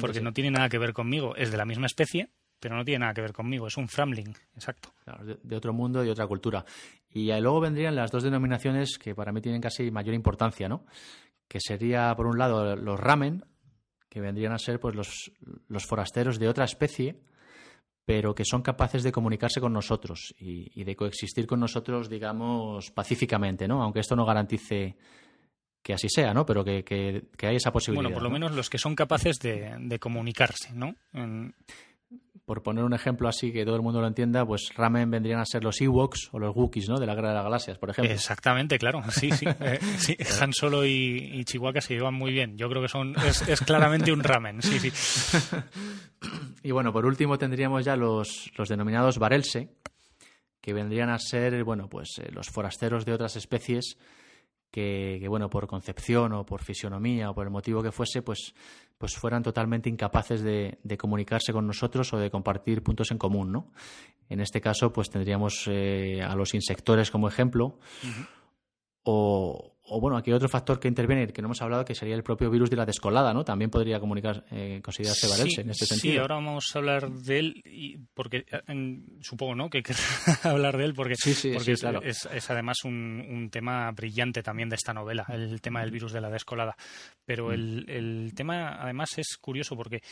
porque 0.00 0.22
no 0.22 0.32
tiene 0.32 0.50
nada 0.50 0.70
que 0.70 0.78
ver 0.78 0.94
conmigo, 0.94 1.36
es 1.36 1.50
de 1.50 1.58
la 1.58 1.66
misma 1.66 1.84
especie, 1.84 2.30
pero 2.58 2.74
no 2.74 2.82
tiene 2.82 3.00
nada 3.00 3.12
que 3.12 3.20
ver 3.20 3.34
conmigo, 3.34 3.66
es 3.66 3.76
un 3.76 3.88
framling, 3.88 4.34
exacto. 4.54 4.94
de, 5.42 5.56
otro 5.56 5.74
mundo 5.74 6.02
y 6.02 6.08
otra 6.08 6.26
cultura. 6.26 6.64
Y 7.10 7.30
luego 7.38 7.60
vendrían 7.60 7.96
las 7.96 8.10
dos 8.10 8.22
denominaciones 8.22 8.96
que 8.96 9.14
para 9.14 9.30
mí 9.30 9.42
tienen 9.42 9.60
casi 9.60 9.90
mayor 9.90 10.14
importancia, 10.14 10.70
¿no? 10.70 10.86
Que 11.46 11.60
sería, 11.60 12.14
por 12.16 12.26
un 12.26 12.38
lado, 12.38 12.76
los 12.76 12.98
ramen, 12.98 13.44
que 14.12 14.20
vendrían 14.20 14.52
a 14.52 14.58
ser 14.58 14.78
pues 14.78 14.94
los, 14.94 15.32
los 15.68 15.86
forasteros 15.86 16.38
de 16.38 16.46
otra 16.46 16.66
especie, 16.66 17.16
pero 18.04 18.34
que 18.34 18.44
son 18.44 18.60
capaces 18.60 19.02
de 19.02 19.10
comunicarse 19.10 19.58
con 19.58 19.72
nosotros 19.72 20.34
y, 20.38 20.84
de 20.84 20.94
coexistir 20.94 21.46
con 21.46 21.60
nosotros, 21.60 22.10
digamos, 22.10 22.90
pacíficamente, 22.90 23.66
¿no? 23.66 23.82
Aunque 23.82 24.00
esto 24.00 24.14
no 24.14 24.26
garantice 24.26 24.98
que 25.82 25.94
así 25.94 26.08
sea, 26.10 26.34
¿no? 26.34 26.44
Pero 26.44 26.62
que, 26.62 26.84
que, 26.84 27.46
hay 27.46 27.56
esa 27.56 27.72
posibilidad. 27.72 28.02
Bueno, 28.02 28.14
por 28.14 28.22
lo 28.22 28.28
menos 28.28 28.52
los 28.52 28.68
que 28.68 28.76
son 28.76 28.94
capaces 28.94 29.38
de, 29.38 29.76
de 29.80 29.98
comunicarse, 29.98 30.74
¿no? 30.74 30.94
Por 32.44 32.62
poner 32.62 32.84
un 32.84 32.92
ejemplo 32.92 33.28
así 33.28 33.52
que 33.52 33.64
todo 33.64 33.76
el 33.76 33.82
mundo 33.82 34.00
lo 34.00 34.06
entienda, 34.06 34.44
pues 34.44 34.70
Ramen 34.74 35.10
vendrían 35.10 35.40
a 35.40 35.44
ser 35.44 35.62
los 35.62 35.80
Ewoks 35.80 36.30
o 36.32 36.38
los 36.38 36.54
Wookiees, 36.56 36.88
¿no? 36.88 36.98
De 36.98 37.06
la 37.06 37.14
Guerra 37.14 37.28
de 37.28 37.34
las 37.34 37.44
Galaxias, 37.44 37.78
por 37.78 37.90
ejemplo. 37.90 38.12
Exactamente, 38.12 38.78
claro. 38.78 39.02
Sí, 39.10 39.30
sí. 39.30 39.46
Eh, 39.62 39.78
sí 39.98 40.16
Han 40.40 40.52
Solo 40.52 40.84
y, 40.84 41.44
Chihuahua 41.44 41.80
se 41.80 41.94
llevan 41.94 42.14
muy 42.14 42.32
bien. 42.32 42.56
Yo 42.56 42.68
creo 42.68 42.82
que 42.82 42.88
son 42.88 43.14
es, 43.24 43.60
claramente 43.60 44.12
un 44.12 44.24
Ramen, 44.24 44.60
sí, 44.60 44.78
sí. 44.80 44.90
y 46.62 46.72
bueno, 46.72 46.92
por 46.92 47.06
último 47.06 47.38
tendríamos 47.38 47.84
ya 47.84 47.94
los, 47.96 48.50
los 48.56 48.68
denominados 48.68 49.18
Varelse, 49.18 49.68
que 50.60 50.72
vendrían 50.72 51.10
a 51.10 51.18
ser, 51.18 51.62
bueno, 51.62 51.88
pues 51.88 52.18
eh, 52.18 52.30
los 52.32 52.48
forasteros 52.48 53.04
de 53.04 53.12
otras 53.12 53.36
especies 53.36 53.98
que, 54.72 55.26
bueno, 55.28 55.50
por 55.50 55.66
concepción 55.66 56.32
o 56.32 56.46
por 56.46 56.62
fisionomía 56.62 57.30
o 57.30 57.34
por 57.34 57.46
el 57.46 57.52
motivo 57.52 57.82
que 57.82 57.92
fuese, 57.92 58.22
pues, 58.22 58.54
pues 59.02 59.16
fueran 59.16 59.42
totalmente 59.42 59.90
incapaces 59.90 60.44
de, 60.44 60.78
comunicarse 60.96 61.52
con 61.52 61.66
nosotros 61.66 62.12
o 62.12 62.18
de 62.18 62.30
compartir 62.30 62.84
puntos 62.84 63.10
en 63.10 63.18
común, 63.18 63.50
¿no? 63.50 63.72
En 64.28 64.38
este 64.40 64.60
caso, 64.60 64.92
pues 64.92 65.10
tendríamos 65.10 65.64
eh, 65.66 66.22
a 66.22 66.36
los 66.36 66.54
insectores 66.54 67.10
como 67.10 67.26
ejemplo, 67.26 67.80
o, 69.02 69.72
o 69.84 70.00
bueno, 70.00 70.16
aquí 70.16 70.30
hay 70.30 70.36
otro 70.36 70.48
factor 70.48 70.78
que 70.78 70.86
interviene 70.86 71.26
que 71.28 71.42
no 71.42 71.48
hemos 71.48 71.60
hablado, 71.60 71.84
que 71.84 71.94
sería 71.94 72.14
el 72.14 72.22
propio 72.22 72.50
virus 72.50 72.70
de 72.70 72.76
la 72.76 72.86
descolada, 72.86 73.34
¿no? 73.34 73.44
También 73.44 73.70
podría 73.70 73.98
comunicar, 73.98 74.44
eh, 74.52 74.80
considerarse 74.82 75.28
Varelse 75.28 75.60
en 75.62 75.70
este 75.70 75.86
sentido. 75.86 76.12
Sí, 76.12 76.18
ahora 76.18 76.36
vamos 76.36 76.70
a 76.74 76.78
hablar 76.78 77.10
de 77.10 77.38
él, 77.38 77.62
y 77.64 77.98
porque 78.14 78.46
supongo, 79.20 79.56
¿no? 79.56 79.68
Que 79.68 79.82
hablar 80.44 80.76
de 80.76 80.84
él 80.84 80.94
porque, 80.94 81.14
porque 81.52 81.72
es, 81.72 82.50
además 82.50 82.84
un, 82.84 83.48
tema 83.50 83.90
brillante 83.90 84.42
también 84.42 84.68
de 84.68 84.76
esta 84.76 84.94
novela, 84.94 85.26
el 85.28 85.60
tema 85.60 85.80
del 85.80 85.90
virus 85.90 86.12
de 86.12 86.20
la 86.20 86.30
descolada. 86.30 86.76
Pero 87.24 87.48
mm. 87.48 87.52
el, 87.52 88.32
tema, 88.34 88.82
además, 88.82 89.18
es 89.18 89.36
curioso 89.40 89.76
porque 89.76 90.02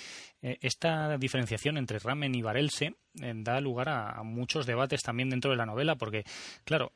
eh, 0.42 0.58
esta 0.60 1.16
diferenciación 1.18 1.76
entre 1.76 1.98
Ramen 1.98 2.34
y 2.34 2.42
Varelse 2.42 2.94
eh, 3.20 3.32
da 3.36 3.60
lugar 3.60 3.88
a, 3.88 4.22
muchos 4.22 4.66
debates 4.66 5.02
también 5.02 5.30
dentro 5.30 5.50
de 5.50 5.56
la 5.56 5.66
novela, 5.66 5.96
porque, 5.96 6.24
claro, 6.64 6.92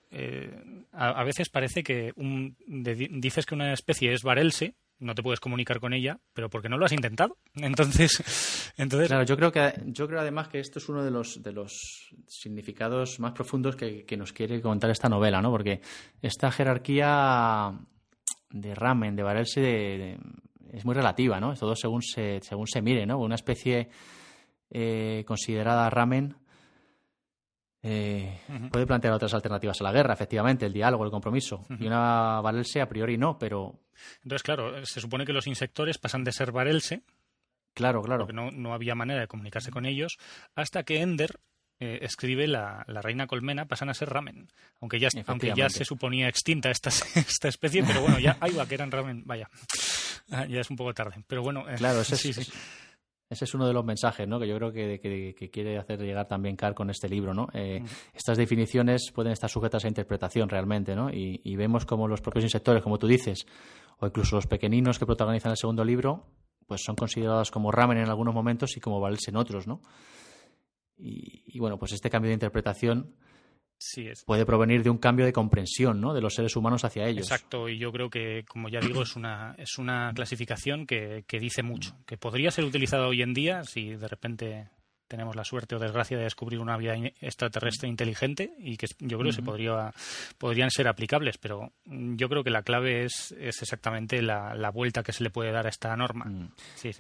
a, 0.93 1.25
veces 1.25 1.49
parece 1.49 1.83
que 1.83 2.13
un, 2.17 2.57
dices 2.67 3.47
que 3.47 3.55
una 3.55 3.73
especie 3.73 4.13
es 4.13 4.23
Varelse, 4.23 4.75
no 4.99 5.15
te 5.15 5.23
puedes 5.23 5.41
comunicar 5.41 5.81
con 5.81 5.93
ella, 5.93 6.19
pero 6.33 6.49
porque 6.49 6.69
no 6.69 6.79
lo 6.79 6.87
has 6.87 6.93
intentado. 6.93 7.37
Entonces, 7.55 8.73
entonces 8.77 9.09
claro, 9.09 9.25
yo 9.25 9.37
creo 9.37 9.53
que 9.53 9.73
yo 9.87 10.09
creo 10.09 10.21
además 10.21 10.49
que 10.49 10.59
esto 10.59 10.79
es 10.79 10.89
uno 10.89 11.05
de 11.05 11.11
los 11.11 11.43
de 11.43 11.53
los 11.53 12.11
significados 12.27 13.21
más 13.21 13.33
profundos 13.33 13.77
que, 13.77 14.05
nos 14.17 14.33
quiere 14.33 14.61
contar 14.61 14.91
esta 14.91 15.09
novela, 15.09 15.41
¿no? 15.41 15.51
Porque 15.51 15.81
esta 16.23 16.51
jerarquía 16.51 17.73
de 18.55 18.75
ramen, 18.75 19.17
de 19.17 19.23
Varelse, 19.25 20.17
es 20.73 20.85
muy 20.85 20.95
relativa, 20.95 21.41
¿no? 21.41 21.55
Todo 21.55 21.75
según 21.75 22.03
se 22.03 22.41
según 22.41 22.69
se 22.69 22.81
mire, 22.81 23.05
¿no? 23.05 23.19
Una 23.19 23.35
especie 23.35 23.89
eh, 24.71 25.25
considerada 25.27 25.91
ramen 25.91 26.37
eh, 27.83 28.41
puede 28.71 28.87
plantear 28.87 29.13
otras 29.13 29.35
alternativas 29.35 29.81
a 29.81 29.85
la 29.85 29.93
guerra, 29.93 30.15
efectivamente, 30.15 30.65
el 30.65 30.73
diálogo, 30.73 31.05
el 31.05 31.11
compromiso. 31.11 31.67
Y 31.81 31.87
una 31.87 32.41
Varelse 32.41 32.81
a 32.81 32.89
priori 32.89 33.19
no, 33.19 33.39
pero. 33.39 33.81
Entonces, 34.23 34.43
claro, 34.43 34.87
se 34.87 35.01
supone 35.01 35.27
que 35.27 35.33
los 35.33 35.47
insectores 35.47 35.99
pasan 35.99 36.25
de 36.25 36.33
ser 36.33 36.53
Varelse. 36.53 37.03
Claro, 37.75 38.03
claro. 38.03 38.27
Porque 38.27 38.53
no, 38.53 38.73
había 38.73 38.95
manera 38.95 39.23
de 39.23 39.27
comunicarse 39.27 39.73
con 39.73 39.85
ellos, 39.85 40.17
hasta 40.55 40.85
que 40.85 41.03
Ender 41.03 41.41
eh, 41.81 41.99
escribe 42.03 42.47
la, 42.47 42.85
reina 42.87 43.27
colmena, 43.27 43.67
pasan 43.67 43.91
a 43.91 43.95
ser 43.95 44.11
ramen. 44.11 44.49
Aunque 44.81 44.99
ya, 44.99 45.09
aunque 45.27 45.53
ya 45.57 45.69
se 45.69 45.85
suponía 45.85 46.29
extinta 46.29 46.71
esta, 46.71 46.91
esta 47.15 47.49
especie, 47.49 47.83
pero 47.85 48.03
bueno, 48.03 48.19
ya, 48.19 48.37
ahí 48.41 48.53
va, 48.53 48.67
que 48.67 48.75
eran 48.75 48.91
ramen, 48.91 49.23
vaya. 49.25 49.49
Ah, 50.31 50.47
ya 50.47 50.61
es 50.61 50.71
un 50.71 50.77
poco 50.77 50.95
tarde. 50.95 51.23
Pero 51.27 51.43
bueno, 51.43 51.69
eh, 51.69 51.75
claro, 51.77 52.03
sí, 52.05 52.33
sí. 52.33 52.51
Ese 53.29 53.47
es 53.47 53.55
uno 53.55 53.67
de 53.67 53.73
los 53.73 53.85
mensajes 53.85 54.29
¿no? 54.29 54.39
que 54.39 54.47
yo 54.47 54.57
creo 54.57 54.73
que, 54.73 55.51
quiere 55.51 55.79
hacer 55.79 55.99
llegar 56.01 56.29
también 56.29 56.57
Carr 56.57 56.75
con 56.75 56.91
este 56.91 57.09
libro. 57.09 57.33
¿no? 57.33 57.49
Eh, 57.53 57.83
estas 58.13 58.37
definiciones 58.37 59.11
pueden 59.13 59.33
estar 59.33 59.51
sujetas 59.51 59.85
a 59.85 59.89
interpretación 59.89 60.49
realmente 60.49 60.95
¿no? 60.95 61.11
y, 61.11 61.57
vemos 61.57 61.87
como 61.87 62.07
los 62.07 62.21
propios 62.21 62.45
insectores, 62.45 62.83
como 62.83 62.99
tú 62.99 63.07
dices, 63.07 63.47
o 63.99 64.07
incluso 64.07 64.37
los 64.37 64.47
pequeñinos 64.47 64.99
que 64.99 65.07
protagonizan 65.07 65.53
el 65.53 65.57
segundo 65.57 65.85
libro, 65.85 66.27
pues 66.67 66.83
son 66.85 66.97
considerados 66.97 67.51
como 67.51 67.73
ramen 67.73 67.99
en 67.99 68.09
algunos 68.09 68.35
momentos 68.35 68.77
y 68.77 68.81
como 68.81 69.01
vales 69.01 69.27
en 69.27 69.37
otros. 69.37 69.67
¿no? 69.67 69.81
Y 70.97 71.59
bueno, 71.59 71.79
pues 71.79 71.93
este 71.93 72.11
cambio 72.11 72.29
de 72.29 72.35
interpretación 72.35 73.15
puede 74.27 74.47
provenir 74.47 74.83
de 74.83 74.91
un 74.91 74.99
cambio 74.99 75.25
de 75.25 75.33
comprensión 75.33 76.01
¿no? 76.01 76.15
de 76.15 76.21
los 76.21 76.35
seres 76.35 76.57
humanos 76.57 76.85
hacia 76.85 77.07
ellos. 77.07 77.27
Exacto, 77.27 77.69
y 77.69 77.79
yo 77.79 77.93
creo 77.93 78.11
que, 78.11 78.45
como 78.49 78.69
ya 78.69 78.81
digo, 78.81 79.03
es 79.03 79.17
una, 79.17 79.55
es 79.59 79.79
una 79.79 80.13
clasificación 80.15 80.87
que, 80.87 81.25
que 81.27 81.39
dice 81.39 81.63
mucho, 81.63 81.97
que 82.07 82.17
podría 82.17 82.51
ser 82.51 82.65
utilizada 82.65 83.07
hoy 83.07 83.23
en 83.23 83.35
día 83.35 83.65
si 83.65 83.91
de 83.91 84.09
repente 84.09 84.69
tenemos 85.15 85.37
la 85.37 85.45
suerte 85.45 85.77
o 85.77 85.79
desgracia 85.79 86.17
de 86.17 86.25
descubrir 86.25 86.59
una 86.59 86.77
vida 86.77 86.95
extraterrestre 87.21 87.89
inteligente 87.89 88.53
y 88.59 88.77
que 88.77 88.87
yo 88.99 89.19
creo 89.19 89.31
que 89.31 89.37
se 89.37 89.43
podría, 89.43 89.93
podrían 90.39 90.71
ser 90.71 90.89
aplicables, 90.89 91.39
pero 91.39 91.73
yo 91.87 92.29
creo 92.29 92.43
que 92.43 92.51
la 92.51 92.63
clave 92.63 93.05
es, 93.05 93.33
es 93.39 93.63
exactamente 93.63 94.21
la, 94.23 94.55
la 94.55 94.71
vuelta 94.71 95.03
que 95.03 95.13
se 95.13 95.23
le 95.23 95.31
puede 95.31 95.53
dar 95.53 95.67
a 95.67 95.69
esta 95.69 95.97
norma. 95.97 96.25
Mm. 96.25 96.49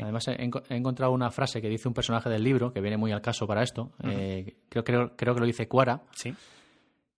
Además, 0.00 0.28
he, 0.28 0.50
encontrado 0.76 1.12
una 1.12 1.30
frase 1.30 1.60
que 1.60 1.68
dice 1.68 1.88
un 1.88 1.94
personaje 1.94 2.30
del 2.30 2.42
libro 2.42 2.72
que 2.72 2.80
viene 2.80 2.96
muy 2.96 3.10
al 3.10 3.20
caso 3.20 3.46
para 3.46 3.62
esto. 3.62 3.92
Eh, 4.04 4.58
creo, 4.68 4.84
creo, 4.84 5.16
creo 5.16 5.34
que 5.34 5.40
lo 5.40 5.46
dice 5.46 5.66
Cuara. 5.66 6.02
Sí 6.12 6.34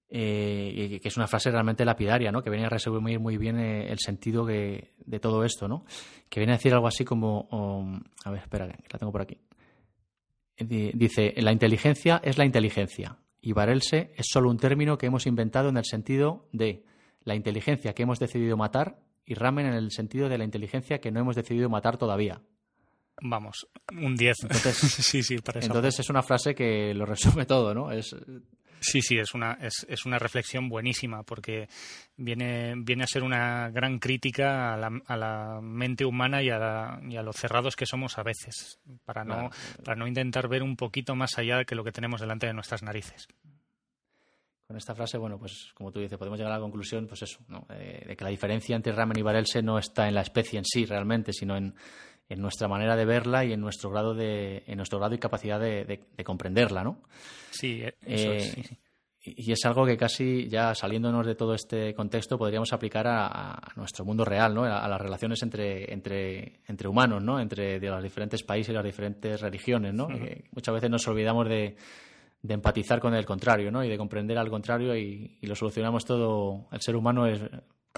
eh, 0.09 1.01
que 1.03 1.09
es 1.09 1.17
una 1.17 1.27
frase 1.27 1.51
realmente 1.51 1.85
lapidaria, 1.85 2.31
¿no? 2.31 2.41
que 2.41 2.49
viene 2.49 2.67
a 2.67 2.69
resumir 2.69 3.19
muy 3.19 3.37
bien 3.39 3.59
eh, 3.59 3.91
el 3.91 3.99
sentido 3.99 4.47
de 4.47 5.19
todo 5.21 5.45
esto, 5.45 5.67
¿no? 5.67 5.85
que 6.29 6.41
viene 6.41 6.53
a 6.53 6.57
decir 6.57 6.73
algo 6.75 6.87
así 6.87 7.05
como, 7.05 7.43
um, 7.51 8.01
a 8.25 8.31
ver, 8.31 8.43
espera, 8.43 8.67
la 8.67 8.99
tengo 8.99 9.13
por 9.13 9.23
aquí. 9.23 9.39
Dice, 10.59 11.35
la 11.37 11.53
inteligencia 11.53 12.21
es 12.25 12.39
la 12.39 12.45
inteligencia 12.45 13.19
y 13.43 13.53
Varelse 13.53 14.13
es 14.17 14.27
solo 14.29 14.51
un 14.51 14.57
término 14.57 14.97
que 14.97 15.07
hemos 15.07 15.27
inventado 15.27 15.69
en 15.69 15.77
el 15.77 15.85
sentido 15.85 16.49
de 16.53 16.83
la 17.25 17.35
inteligencia 17.35 17.93
que 17.93 18.05
hemos 18.05 18.19
decidido 18.19 18.57
matar 18.57 18.99
y 19.27 19.35
Ramen 19.35 19.67
en 19.67 19.75
el 19.75 19.91
sentido 19.91 20.29
de 20.29 20.39
la 20.39 20.45
inteligencia 20.45 21.01
que 21.01 21.11
no 21.11 21.21
hemos 21.21 21.37
decidido 21.37 21.69
matar 21.69 21.99
todavía. 21.99 22.41
Vamos, 23.21 23.67
un 23.93 24.15
10. 24.15 24.37
Entonces, 24.43 24.77
sí, 25.07 25.23
sí, 25.23 25.37
entonces 25.55 26.01
es 26.01 26.11
una 26.11 26.23
frase 26.23 26.55
que 26.55 26.95
lo 26.95 27.07
resume 27.07 27.47
todo, 27.47 27.75
¿no? 27.75 27.91
Es, 27.91 28.15
Sí, 28.81 29.01
sí, 29.03 29.19
es 29.19 29.35
una, 29.35 29.59
es, 29.61 29.87
es, 29.89 30.07
una 30.07 30.19
reflexión 30.19 30.69
buenísima 30.69 31.23
porque 31.23 31.69
viene, 32.17 32.75
viene 32.77 33.05
a 33.05 33.07
ser 33.07 33.23
una 33.23 33.71
gran 33.71 33.99
crítica 33.99 34.75
a 34.75 34.77
la, 34.77 34.91
a 35.07 35.17
la 35.17 35.61
mente 35.63 36.05
humana 36.05 36.43
y 36.43 36.51
a, 36.51 37.01
y 37.09 37.17
a, 37.17 37.23
lo 37.23 37.33
cerrados 37.33 37.77
que 37.77 37.87
somos 37.87 38.19
a 38.19 38.23
veces, 38.23 38.79
para 39.05 39.25
no, 39.25 39.51
para 39.85 39.97
no 39.97 40.07
intentar 40.07 40.49
ver 40.49 40.63
un 40.63 40.77
poquito 40.77 41.15
más 41.15 41.39
allá 41.39 41.65
que 41.65 41.75
lo 41.75 41.85
que 41.85 41.93
tenemos 41.93 42.21
delante 42.21 42.47
de 42.47 42.55
nuestras 42.55 42.83
narices. 42.83 43.29
Con 44.67 44.77
esta 44.77 44.97
frase, 44.97 45.17
bueno, 45.17 45.39
pues 45.39 45.71
como 45.75 45.93
tú 45.93 46.01
dices, 46.01 46.19
podemos 46.19 46.39
llegar 46.39 46.53
a 46.53 46.57
la 46.57 46.61
conclusión, 46.61 47.07
pues 47.07 47.23
eso, 47.23 47.39
¿no? 47.47 47.67
Eh, 47.71 48.05
de 48.05 48.17
que 48.17 48.25
la 48.25 48.31
diferencia 48.31 48.75
entre 48.75 48.93
ramen 48.93 49.17
y 49.17 49.23
barelse 49.23 49.63
no 49.63 49.79
está 49.79 50.09
en 50.09 50.15
la 50.15 50.23
especie 50.23 50.59
en 50.59 50.65
sí 50.65 50.85
realmente, 50.85 51.33
sino 51.33 51.57
en, 51.57 51.73
en 52.29 52.41
nuestra 52.41 52.69
manera 52.69 52.97
de 52.97 53.05
verla 53.05 53.45
y 53.45 53.53
en 53.53 53.61
nuestro 53.61 53.91
grado 53.91 54.15
de 54.15 54.65
en 54.67 54.77
nuestro 54.77 54.99
grado 54.99 55.15
y 55.15 55.19
capacidad 55.19 55.61
de, 55.61 56.01
comprenderla, 56.25 56.83
¿no? 56.83 57.03
Sí, 57.51 57.83
eh, 57.83 57.95
eso 58.05 58.33
eh, 58.33 58.79
Y 59.25 59.53
es 59.53 59.65
algo 59.65 59.87
que 59.87 59.97
casi 59.97 60.49
ya 60.49 60.75
saliéndonos 60.75 61.27
de 61.27 61.35
todo 61.35 61.55
este 61.55 61.95
contexto 61.95 62.39
podríamos 62.39 62.73
aplicar 62.73 63.07
a, 63.09 63.73
nuestro 63.77 64.05
mundo 64.05 64.25
real, 64.25 64.55
¿no? 64.55 64.65
A, 64.65 64.89
las 64.89 65.01
relaciones 65.01 65.43
entre, 65.43 65.93
entre, 65.93 66.61
entre 66.67 66.89
humanos, 66.89 67.23
¿no? 67.23 67.39
Entre 67.41 67.79
de 67.79 67.89
los 67.89 68.03
diferentes 68.03 68.43
países 68.43 68.71
y 68.71 68.75
las 68.75 68.85
diferentes 68.85 69.41
religiones, 69.41 69.95
¿no? 69.95 70.09
muchas 70.53 70.75
veces 70.75 70.91
nos 70.91 71.07
olvidamos 71.07 71.49
de, 71.49 71.77
de, 72.43 72.55
empatizar 72.55 73.01
con 73.01 73.15
el 73.15 73.25
contrario, 73.25 73.71
¿no? 73.71 73.85
Y 73.85 73.89
de 73.89 73.99
comprender 73.99 74.39
al 74.39 74.51
contrario 74.51 74.97
y, 74.97 75.39
y 75.41 75.47
lo 75.47 75.55
solucionamos 75.55 76.05
todo. 76.05 76.67
El 76.73 76.81
ser 76.81 76.97
humano 76.97 77.27
es 77.27 77.41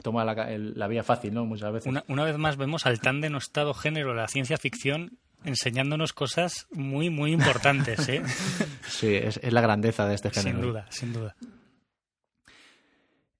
toma 0.03 0.25
la, 0.25 0.89
vía 0.89 1.03
fácil, 1.03 1.35
¿no? 1.35 1.45
Muchas 1.45 1.73
veces. 1.73 1.93
Una, 2.09 2.25
vez 2.25 2.39
más 2.39 2.57
vemos 2.57 2.87
al 2.87 3.01
tan 3.01 3.21
denostado 3.21 3.75
género 3.75 4.11
de 4.11 4.17
la 4.17 4.29
ciencia 4.29 4.57
ficción 4.59 5.19
enseñándonos 5.45 6.13
cosas 6.13 6.67
muy, 6.73 7.11
muy 7.11 7.33
importantes, 7.33 8.09
¿eh? 8.09 8.23
sí, 8.89 9.15
es, 9.15 9.41
la 9.53 9.61
grandeza 9.61 10.07
de 10.07 10.15
este 10.15 10.31
género. 10.31 10.59
Sin 10.59 10.67
duda, 10.67 10.87
sin 10.91 11.13
duda. 11.13 11.37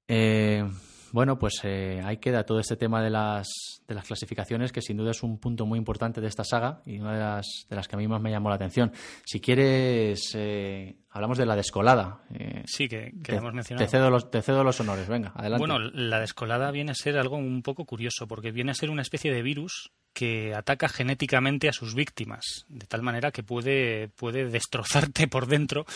Eh, 0.07 0.65
bueno, 1.13 1.39
pues 1.39 1.61
eh, 1.65 2.01
ahí 2.05 2.19
queda 2.19 2.45
todo 2.45 2.61
este 2.61 2.77
tema 2.77 3.03
de 3.03 3.11
las, 3.11 3.49
de 3.87 3.95
las 3.95 4.07
clasificaciones, 4.07 4.73
que 4.73 4.83
sin 4.83 4.97
duda 4.97 5.13
es 5.13 5.23
un 5.23 5.39
punto 5.39 5.67
muy 5.67 5.79
importante 5.79 6.21
de 6.21 6.29
esta 6.29 6.45
saga 6.45 6.83
y 6.85 6.99
una 6.99 7.15
de 7.15 7.21
las, 7.21 7.47
de 7.69 7.77
las 7.77 7.89
que 7.89 7.97
a 7.97 7.99
mí 7.99 8.07
más 8.07 8.21
me 8.21 8.31
llamó 8.31 8.49
la 8.49 8.57
atención. 8.57 8.93
Si 9.25 9.41
quieres, 9.41 10.33
eh, 10.35 10.97
hablamos 11.11 11.39
de 11.39 11.47
la 11.47 11.57
descolada. 11.57 12.23
Eh, 12.35 12.63
sí, 12.67 12.89
que, 12.89 13.13
hemos 13.29 13.55
mencionado. 13.55 13.87
Te 13.87 13.91
cedo, 13.91 14.11
los, 14.11 14.31
te 14.31 14.43
cedo 14.43 14.65
los 14.65 14.79
honores, 14.81 15.09
venga, 15.09 15.33
adelante. 15.35 15.67
Bueno, 15.67 15.79
la 15.79 16.21
descolada 16.21 16.71
viene 16.71 16.93
a 16.93 16.95
ser 16.95 17.19
algo 17.19 17.37
un 17.37 17.63
poco 17.63 17.85
curioso, 17.85 18.27
porque 18.27 18.53
viene 18.53 18.73
a 18.73 18.75
ser 18.75 18.91
una 18.91 19.03
especie 19.03 19.33
de 19.33 19.43
virus 19.43 19.93
que 20.13 20.55
ataca 20.55 20.89
genéticamente 20.89 21.69
a 21.69 21.73
sus 21.73 21.95
víctimas, 21.95 22.67
de 22.69 22.87
tal 22.87 23.03
manera 23.03 23.31
que 23.31 23.43
puede, 23.43 24.09
puede 24.09 24.47
destrozarte 24.49 25.29
por 25.29 25.47
dentro, 25.47 25.87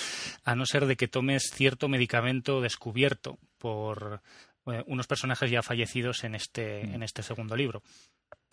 a 0.45 0.55
no 0.55 0.65
ser 0.65 0.87
de 0.87 0.97
que 0.97 1.09
tomes 1.09 1.51
cierto 1.53 1.89
medicamento 1.89 2.61
descubierto 2.61 3.39
por 3.59 4.23
unos 4.87 5.07
personajes 5.07 5.51
ya 5.51 5.63
fallecidos 5.63 6.25
en 6.25 6.35
este, 6.35 6.85
mm. 6.85 6.95
en 6.95 7.03
este 7.03 7.23
segundo 7.23 7.57
libro. 7.57 7.83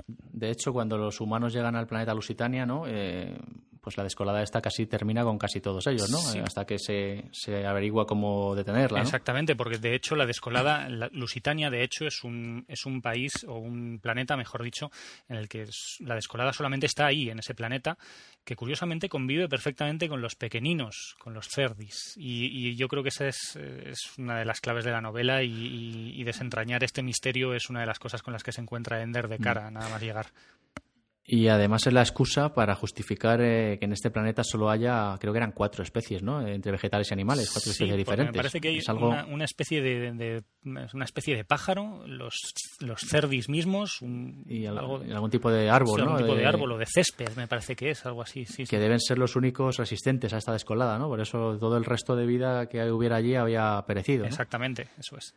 De 0.07 0.51
hecho, 0.51 0.73
cuando 0.73 0.97
los 0.97 1.19
humanos 1.21 1.53
llegan 1.53 1.75
al 1.75 1.87
planeta 1.87 2.13
Lusitania, 2.13 2.65
¿no? 2.65 2.85
Eh, 2.87 3.37
pues 3.81 3.97
la 3.97 4.03
descolada 4.03 4.43
esta 4.43 4.61
casi 4.61 4.85
termina 4.85 5.23
con 5.23 5.37
casi 5.37 5.61
todos 5.61 5.87
ellos, 5.87 6.09
¿no? 6.09 6.19
Hasta 6.43 6.65
que 6.65 6.77
se, 6.77 7.25
se, 7.31 7.65
averigua 7.65 8.05
cómo 8.05 8.55
detenerla. 8.55 9.01
Exactamente, 9.01 9.55
porque 9.55 9.77
de 9.77 9.95
hecho 9.95 10.15
la 10.15 10.25
descolada, 10.25 10.87
Lusitania, 11.11 11.69
de 11.69 11.83
hecho, 11.83 12.05
es 12.05 12.23
un, 12.23 12.65
es 12.67 12.85
un 12.85 13.01
país 13.01 13.31
o 13.47 13.57
un 13.57 13.99
planeta, 14.01 14.35
mejor 14.35 14.63
dicho, 14.63 14.91
en 15.27 15.37
el 15.37 15.47
que 15.47 15.65
la 15.99 16.15
descolada 16.15 16.53
solamente 16.53 16.87
está 16.87 17.07
ahí, 17.07 17.29
en 17.29 17.39
ese 17.39 17.55
planeta, 17.55 17.97
que 18.43 18.55
curiosamente 18.55 19.09
convive 19.09 19.47
perfectamente 19.47 20.09
con 20.09 20.21
los 20.21 20.35
pequeñinos, 20.35 21.15
con 21.19 21.33
los 21.33 21.47
cerdis. 21.47 22.13
Y, 22.17 22.75
yo 22.75 22.87
creo 22.87 23.03
que 23.03 23.09
esa 23.09 23.27
es, 23.27 23.57
una 24.17 24.39
de 24.39 24.45
las 24.45 24.61
claves 24.61 24.85
de 24.85 24.91
la 24.91 25.01
novela 25.01 25.43
y, 25.43 26.23
desentrañar 26.23 26.83
este 26.83 27.01
misterio 27.01 27.55
es 27.55 27.71
una 27.71 27.79
de 27.79 27.87
las 27.87 27.97
cosas 27.97 28.21
con 28.21 28.33
las 28.33 28.43
que 28.43 28.51
se 28.51 28.61
encuentra 28.61 29.01
Ender 29.01 29.27
de 29.27 29.39
cara, 29.39 29.71
mm. 29.71 29.73
nada 29.73 29.88
más 29.89 30.01
llegar. 30.01 30.27
Y 31.31 31.47
además 31.47 31.85
es 31.85 31.93
la 31.93 32.01
excusa 32.01 32.55
para 32.55 32.73
justificar 32.73 33.39
eh, 33.39 33.77
que 33.77 33.85
en 33.85 33.93
este 33.93 34.09
planeta 34.09 34.43
solo 34.43 34.67
haya, 34.71 35.15
creo 35.19 35.31
que 35.31 35.37
eran 35.37 35.51
cuatro 35.51 35.83
especies, 35.83 36.23
¿no? 36.23 36.41
Entre 36.41 36.71
vegetales 36.71 37.11
y 37.11 37.13
animales, 37.13 37.51
cuatro 37.53 37.71
especies 37.71 37.97
diferentes. 37.97 38.33
Me 38.33 38.39
parece 38.39 38.59
que 38.59 38.69
hay 38.69 38.79
una, 39.29 39.45
especie 39.45 39.79
de, 39.79 40.43
una 40.63 41.05
especie 41.05 41.35
de 41.35 41.43
pájaro, 41.43 42.01
los, 42.07 42.33
los 42.79 43.01
cerdis 43.01 43.47
mismos, 43.47 43.99
y 44.47 44.65
algún 44.65 45.29
tipo 45.29 45.51
de 45.51 45.69
árbol, 45.69 45.99
¿no? 45.99 46.15
Algún 46.15 46.23
tipo 46.23 46.35
de, 46.35 46.47
árbol 46.47 46.71
o 46.71 46.77
de 46.79 46.87
césped, 46.87 47.35
me 47.35 47.47
parece 47.47 47.75
que 47.75 47.91
es 47.91 48.03
algo 48.07 48.23
así. 48.23 48.45
Sí, 48.45 48.65
que 48.65 48.79
deben 48.79 48.99
ser 48.99 49.19
los 49.19 49.35
únicos 49.35 49.77
resistentes 49.77 50.33
a 50.33 50.39
esta 50.39 50.51
descolada, 50.51 50.97
¿no? 50.97 51.09
Por 51.09 51.21
eso 51.21 51.59
todo 51.59 51.77
el 51.77 51.85
resto 51.85 52.15
de 52.15 52.25
vida 52.25 52.67
que 52.69 52.91
hubiera 52.91 53.17
allí 53.17 53.35
había 53.35 53.83
perecido. 53.85 54.25
Exactamente, 54.25 54.87
eso 54.97 55.15
es. 55.15 55.35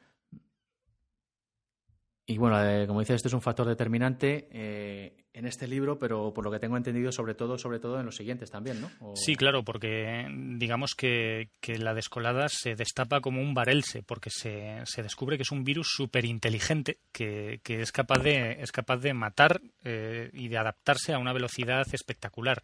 Y 2.25 2.39
bueno, 2.39 2.62
eh, 2.64 2.87
como 2.87 3.01
dices, 3.01 3.16
este 3.16 3.29
es 3.29 3.35
un 3.35 3.43
factor 3.43 3.66
determinante 3.66 4.47
eh, 4.53 5.27
en 5.33 5.45
este 5.45 5.66
libro, 5.66 5.99
pero 5.99 6.33
por 6.33 6.45
lo 6.45 6.53
que 6.53 6.61
tengo 6.61 6.77
entendido, 6.77 7.11
sobre 7.11 7.35
todo, 7.35 7.59
sobre 7.59 7.81
todo 7.81 7.99
en 7.99 8.07
los 8.07 8.14
siguientes 8.14 8.49
también, 8.49 8.81
¿no? 8.81 8.91
Sí, 9.16 9.35
claro, 9.35 9.64
porque 9.64 10.29
digamos 10.57 10.95
que, 10.95 11.51
la 11.66 11.95
descolada 11.95 12.49
se 12.49 12.77
destapa 12.77 13.20
como 13.20 13.41
un 13.41 13.55
varelse, 13.55 14.05
porque 14.05 14.31
se, 14.31 14.83
se 14.85 15.03
descubre 15.03 15.37
que 15.37 15.43
es 15.43 15.51
un 15.51 15.64
virus 15.64 15.89
súper 15.91 16.25
inteligente 16.25 16.99
que, 17.11 17.61
que, 17.64 17.81
es 17.81 17.91
capaz 17.91 18.20
de 18.23 18.59
es 18.61 18.70
capaz 18.70 18.99
de 18.99 19.14
matar 19.14 19.61
eh, 19.85 20.31
y 20.33 20.47
de 20.47 20.59
adaptarse 20.59 21.12
a 21.12 21.18
una 21.18 21.33
velocidad 21.33 21.87
espectacular. 21.93 22.62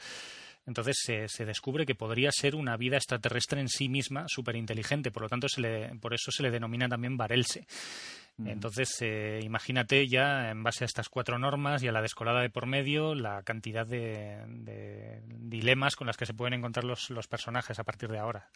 Entonces 0.66 0.98
se, 1.00 1.28
se, 1.28 1.46
descubre 1.46 1.86
que 1.86 1.94
podría 1.94 2.30
ser 2.30 2.54
una 2.54 2.76
vida 2.76 2.96
extraterrestre 2.96 3.60
en 3.60 3.68
sí 3.68 3.88
misma 3.88 4.26
súper 4.28 4.54
inteligente, 4.54 5.10
por 5.10 5.22
lo 5.22 5.28
tanto 5.28 5.48
se 5.48 5.62
le, 5.62 5.94
por 5.98 6.12
eso 6.12 6.30
se 6.30 6.42
le 6.42 6.50
denomina 6.50 6.88
también 6.88 7.16
varelse. 7.16 7.66
Entonces, 8.44 8.96
eh, 9.00 9.40
imagínate 9.42 10.06
ya, 10.06 10.50
en 10.50 10.62
base 10.62 10.84
a 10.84 10.86
estas 10.86 11.08
cuatro 11.08 11.38
normas 11.38 11.82
y 11.82 11.88
a 11.88 11.92
la 11.92 12.02
descolada 12.02 12.40
de 12.40 12.50
por 12.50 12.66
medio, 12.66 13.16
la 13.16 13.42
cantidad 13.42 13.84
de, 13.84 15.22
dilemas 15.26 15.96
con 15.96 16.06
las 16.06 16.16
que 16.16 16.26
se 16.26 16.34
pueden 16.34 16.54
encontrar 16.54 16.84
los, 16.84 17.10
los, 17.10 17.26
personajes 17.26 17.80
a 17.80 17.84
partir 17.84 18.10
de 18.10 18.18
ahora. 18.18 18.48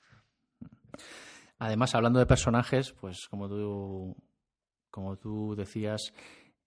Además, 1.58 1.94
hablando 1.96 2.20
de 2.20 2.26
personajes, 2.26 2.92
pues 2.92 3.26
como 3.28 3.48
tú, 3.48 4.16
como 4.88 5.16
tú 5.16 5.56
decías, 5.56 6.12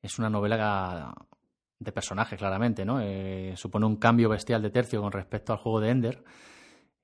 es 0.01 0.19
una 0.19 0.29
novela 0.29 1.15
de 1.79 1.91
personajes, 1.93 2.37
claramente, 2.37 2.83
¿no? 2.83 2.99
Eh, 3.01 3.53
supone 3.55 3.85
un 3.85 3.95
cambio 3.95 4.29
bestial 4.29 4.61
de 4.61 4.71
tercio 4.71 5.01
con 5.01 5.11
respecto 5.11 5.53
al 5.53 5.59
juego 5.59 5.79
de 5.79 5.89
Ender. 5.89 6.23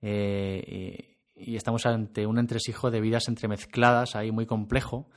Eh, 0.01 1.17
y 1.35 1.55
estamos 1.55 1.85
ante 1.85 2.25
un 2.25 2.37
entresijo 2.37 2.91
de 2.91 3.01
vidas 3.01 3.27
entremezcladas 3.27 4.15
ahí 4.15 4.31
muy 4.31 4.45
complejo 4.45 5.09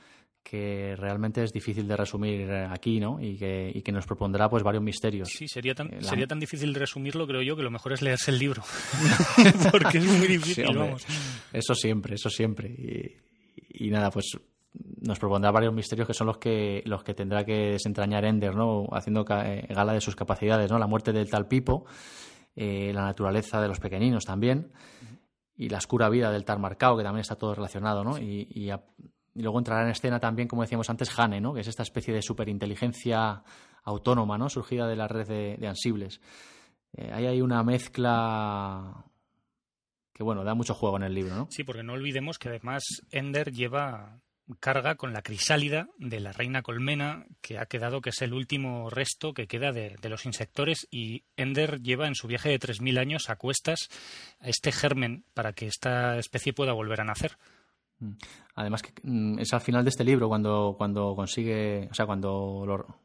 que 0.45 0.95
realmente 0.95 1.43
es 1.43 1.51
difícil 1.51 1.87
de 1.87 1.97
resumir 1.97 2.51
aquí, 2.51 2.99
¿no? 2.99 3.19
Y 3.19 3.35
que, 3.35 3.71
y 3.73 3.81
que 3.81 3.91
nos 3.91 4.05
propondrá 4.05 4.47
pues 4.47 4.61
varios 4.61 4.83
misterios. 4.83 5.27
Sí, 5.27 5.47
sería 5.47 5.73
tan, 5.73 5.91
eh, 5.91 6.03
sería 6.03 6.27
tan 6.27 6.39
difícil 6.39 6.71
de 6.71 6.79
resumirlo, 6.79 7.25
creo 7.25 7.41
yo, 7.41 7.55
que 7.55 7.63
lo 7.63 7.71
mejor 7.71 7.93
es 7.93 8.03
leerse 8.03 8.29
el 8.29 8.37
libro. 8.37 8.61
Porque 9.71 9.97
es 9.97 10.05
muy 10.05 10.27
difícil, 10.27 10.67
vamos. 10.75 11.03
Eso 11.51 11.73
siempre, 11.73 12.13
eso 12.13 12.29
siempre. 12.29 12.69
Y, 13.73 13.89
nada, 13.89 14.11
pues 14.11 14.37
nos 15.01 15.17
propondrá 15.17 15.49
varios 15.49 15.73
misterios 15.73 16.07
que 16.07 16.13
son 16.13 16.27
los 16.27 16.37
que 16.37 16.83
los 16.85 17.03
que 17.03 17.15
tendrá 17.15 17.43
que 17.43 17.71
desentrañar 17.71 18.23
Ender, 18.23 18.55
¿no? 18.55 18.85
Haciendo 18.91 19.25
eh, 19.27 19.65
gala 19.69 19.93
de 19.93 20.01
sus 20.01 20.15
capacidades, 20.15 20.69
¿no? 20.69 20.77
La 20.77 20.85
muerte 20.85 21.11
del 21.11 21.27
tal 21.27 21.47
Pipo, 21.47 21.85
eh, 22.55 22.91
la 22.93 23.01
naturaleza 23.01 23.59
de 23.61 23.67
los 23.67 23.79
pequeñinos 23.79 24.25
también. 24.25 24.71
Y 25.57 25.69
la 25.69 25.79
oscura 25.79 26.07
vida 26.09 26.31
del 26.31 26.45
tal 26.45 26.59
Marcao, 26.59 26.97
que 26.97 27.03
también 27.03 27.21
está 27.21 27.35
todo 27.35 27.55
relacionado, 27.55 28.03
¿no? 28.03 28.19
Y, 28.19 28.47
y 28.51 28.69
y 29.35 29.41
luego 29.41 29.59
entrará 29.59 29.83
en 29.83 29.89
escena 29.89 30.19
también, 30.19 30.47
como 30.47 30.61
decíamos 30.61 30.89
antes, 30.89 31.11
Hane, 31.19 31.41
¿no? 31.41 31.53
que 31.53 31.59
es 31.59 31.67
esta 31.67 31.83
especie 31.83 32.13
de 32.13 32.21
superinteligencia 32.21 33.43
autónoma 33.83 34.37
¿no? 34.37 34.49
surgida 34.49 34.87
de 34.87 34.95
la 34.95 35.09
red 35.09 35.27
de, 35.59 35.67
ansibles. 35.67 36.21
Eh, 36.93 37.11
ahí 37.13 37.27
hay 37.27 37.41
una 37.41 37.61
mezcla 37.61 39.05
que, 40.13 40.23
bueno, 40.23 40.45
da 40.45 40.55
mucho 40.55 40.73
juego 40.73 40.95
en 40.95 41.03
el 41.03 41.13
libro. 41.13 41.35
¿no? 41.35 41.47
Sí, 41.51 41.65
porque 41.65 41.83
no 41.83 41.93
olvidemos 41.93 42.39
que 42.39 42.47
además 42.47 42.83
Ender 43.11 43.51
lleva 43.51 44.21
carga 44.59 44.95
con 44.95 45.11
la 45.11 45.21
crisálida 45.21 45.89
de 45.97 46.19
la 46.19 46.31
reina 46.31 46.61
colmena, 46.61 47.25
que 47.41 47.57
ha 47.57 47.65
quedado 47.65 47.99
que 47.99 48.11
es 48.11 48.21
el 48.21 48.33
último 48.33 48.89
resto 48.89 49.33
que 49.33 49.47
queda 49.47 49.71
de, 49.71 49.97
los 50.03 50.25
insectores, 50.25 50.87
y 50.91 51.23
Ender 51.35 51.81
lleva 51.81 52.07
en 52.07 52.15
su 52.15 52.27
viaje 52.27 52.49
de 52.49 52.59
3.000 52.59 52.99
años 52.99 53.29
a 53.29 53.35
cuestas 53.35 53.89
a 54.39 54.47
este 54.47 54.71
germen 54.71 55.25
para 55.33 55.53
que 55.53 55.67
esta 55.67 56.17
especie 56.19 56.53
pueda 56.53 56.73
volver 56.73 57.01
a 57.01 57.05
nacer. 57.05 57.37
Mm. 57.99 58.11
Además 58.55 58.81
que 58.81 58.93
mm, 59.03 59.39
es 59.39 59.53
al 59.53 59.61
final 59.61 59.83
de 59.83 59.89
este 59.89 60.03
libro 60.03 60.27
cuando, 60.27 60.75
cuando 60.77 61.15
consigue, 61.15 61.87
o 61.89 61.93
sea, 61.93 62.05
cuando 62.05 62.63
lo, 62.65 63.04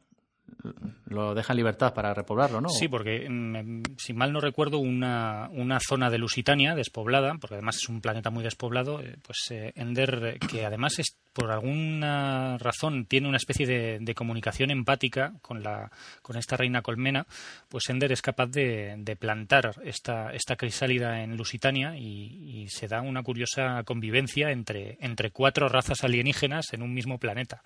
lo 1.05 1.35
deja 1.35 1.53
en 1.53 1.57
libertad 1.57 1.93
para 1.93 2.13
repoblarlo, 2.13 2.61
¿no? 2.61 2.69
Sí, 2.69 2.87
porque 2.87 3.27
mm, 3.29 3.97
si 3.97 4.13
mal 4.13 4.31
no 4.31 4.39
recuerdo, 4.39 4.79
una, 4.79 5.49
una 5.51 5.79
zona 5.79 6.09
de 6.09 6.17
Lusitania 6.17 6.75
despoblada, 6.75 7.35
porque 7.39 7.55
además 7.55 7.77
es 7.77 7.89
un 7.89 8.01
planeta 8.01 8.29
muy 8.29 8.43
despoblado, 8.43 9.01
eh, 9.01 9.17
pues 9.21 9.37
eh, 9.51 9.73
Ender, 9.75 10.39
que 10.39 10.65
además 10.65 10.99
es 10.99 11.17
por 11.33 11.51
alguna 11.51 12.57
razón 12.57 13.05
tiene 13.05 13.27
una 13.27 13.37
especie 13.37 13.65
de, 13.65 14.15
comunicación 14.15 14.71
empática 14.71 15.33
con, 15.41 15.63
la, 15.63 15.89
con 16.21 16.37
esta 16.37 16.57
reina 16.57 16.81
colmena, 16.81 17.25
pues 17.69 17.89
Ender 17.89 18.11
es 18.11 18.21
capaz 18.21 18.47
de, 18.47 19.17
plantar 19.19 19.75
esta, 19.83 20.31
esta 20.33 20.55
crisálida 20.55 21.23
en 21.23 21.37
Lusitania 21.37 21.95
y, 21.97 22.67
se 22.69 22.87
da 22.87 23.01
una 23.01 23.23
curiosa 23.23 23.83
convivencia 23.83 24.51
entre, 24.51 24.97
entre 25.01 25.31
cuatro 25.31 25.67
razas 25.67 26.03
alienígenas 26.03 26.73
en 26.73 26.81
un 26.83 26.93
mismo 26.93 27.17
planeta, 27.17 27.63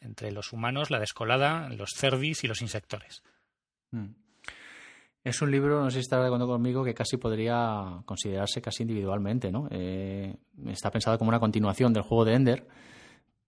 entre 0.00 0.32
los 0.32 0.52
humanos, 0.52 0.90
la 0.90 0.98
descolada, 0.98 1.68
los 1.68 1.90
y 2.22 2.46
los 2.46 2.62
insectores. 2.62 3.22
Mm. 3.90 4.14
Es 5.24 5.40
un 5.40 5.50
libro, 5.52 5.82
no 5.82 5.90
sé 5.90 5.98
si 5.98 6.00
estará 6.00 6.22
de 6.22 6.28
acuerdo 6.28 6.48
conmigo, 6.48 6.82
que 6.82 6.94
casi 6.94 7.16
podría 7.16 8.02
considerarse 8.04 8.60
casi 8.60 8.82
individualmente, 8.82 9.52
¿no? 9.52 9.68
Eh, 9.70 10.34
está 10.66 10.90
pensado 10.90 11.16
como 11.16 11.28
una 11.28 11.38
continuación 11.38 11.92
del 11.92 12.02
juego 12.02 12.24
de 12.24 12.34
Ender, 12.34 12.66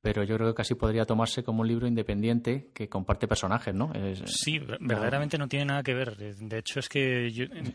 pero 0.04 0.22
yo 0.22 0.36
creo 0.36 0.48
que 0.48 0.54
casi 0.54 0.74
podría 0.74 1.06
tomarse 1.06 1.42
como 1.42 1.62
un 1.62 1.68
libro 1.68 1.86
independiente 1.86 2.68
que 2.74 2.90
comparte 2.90 3.26
personajes, 3.26 3.74
¿no? 3.74 3.90
sí, 4.26 4.58
verdaderamente 4.58 5.38
no 5.38 5.48
tiene 5.48 5.64
nada 5.64 5.82
que 5.82 5.94
ver. 5.94 6.14
De 6.14 6.58
hecho, 6.58 6.78
es 6.78 6.90
que... 6.90 7.28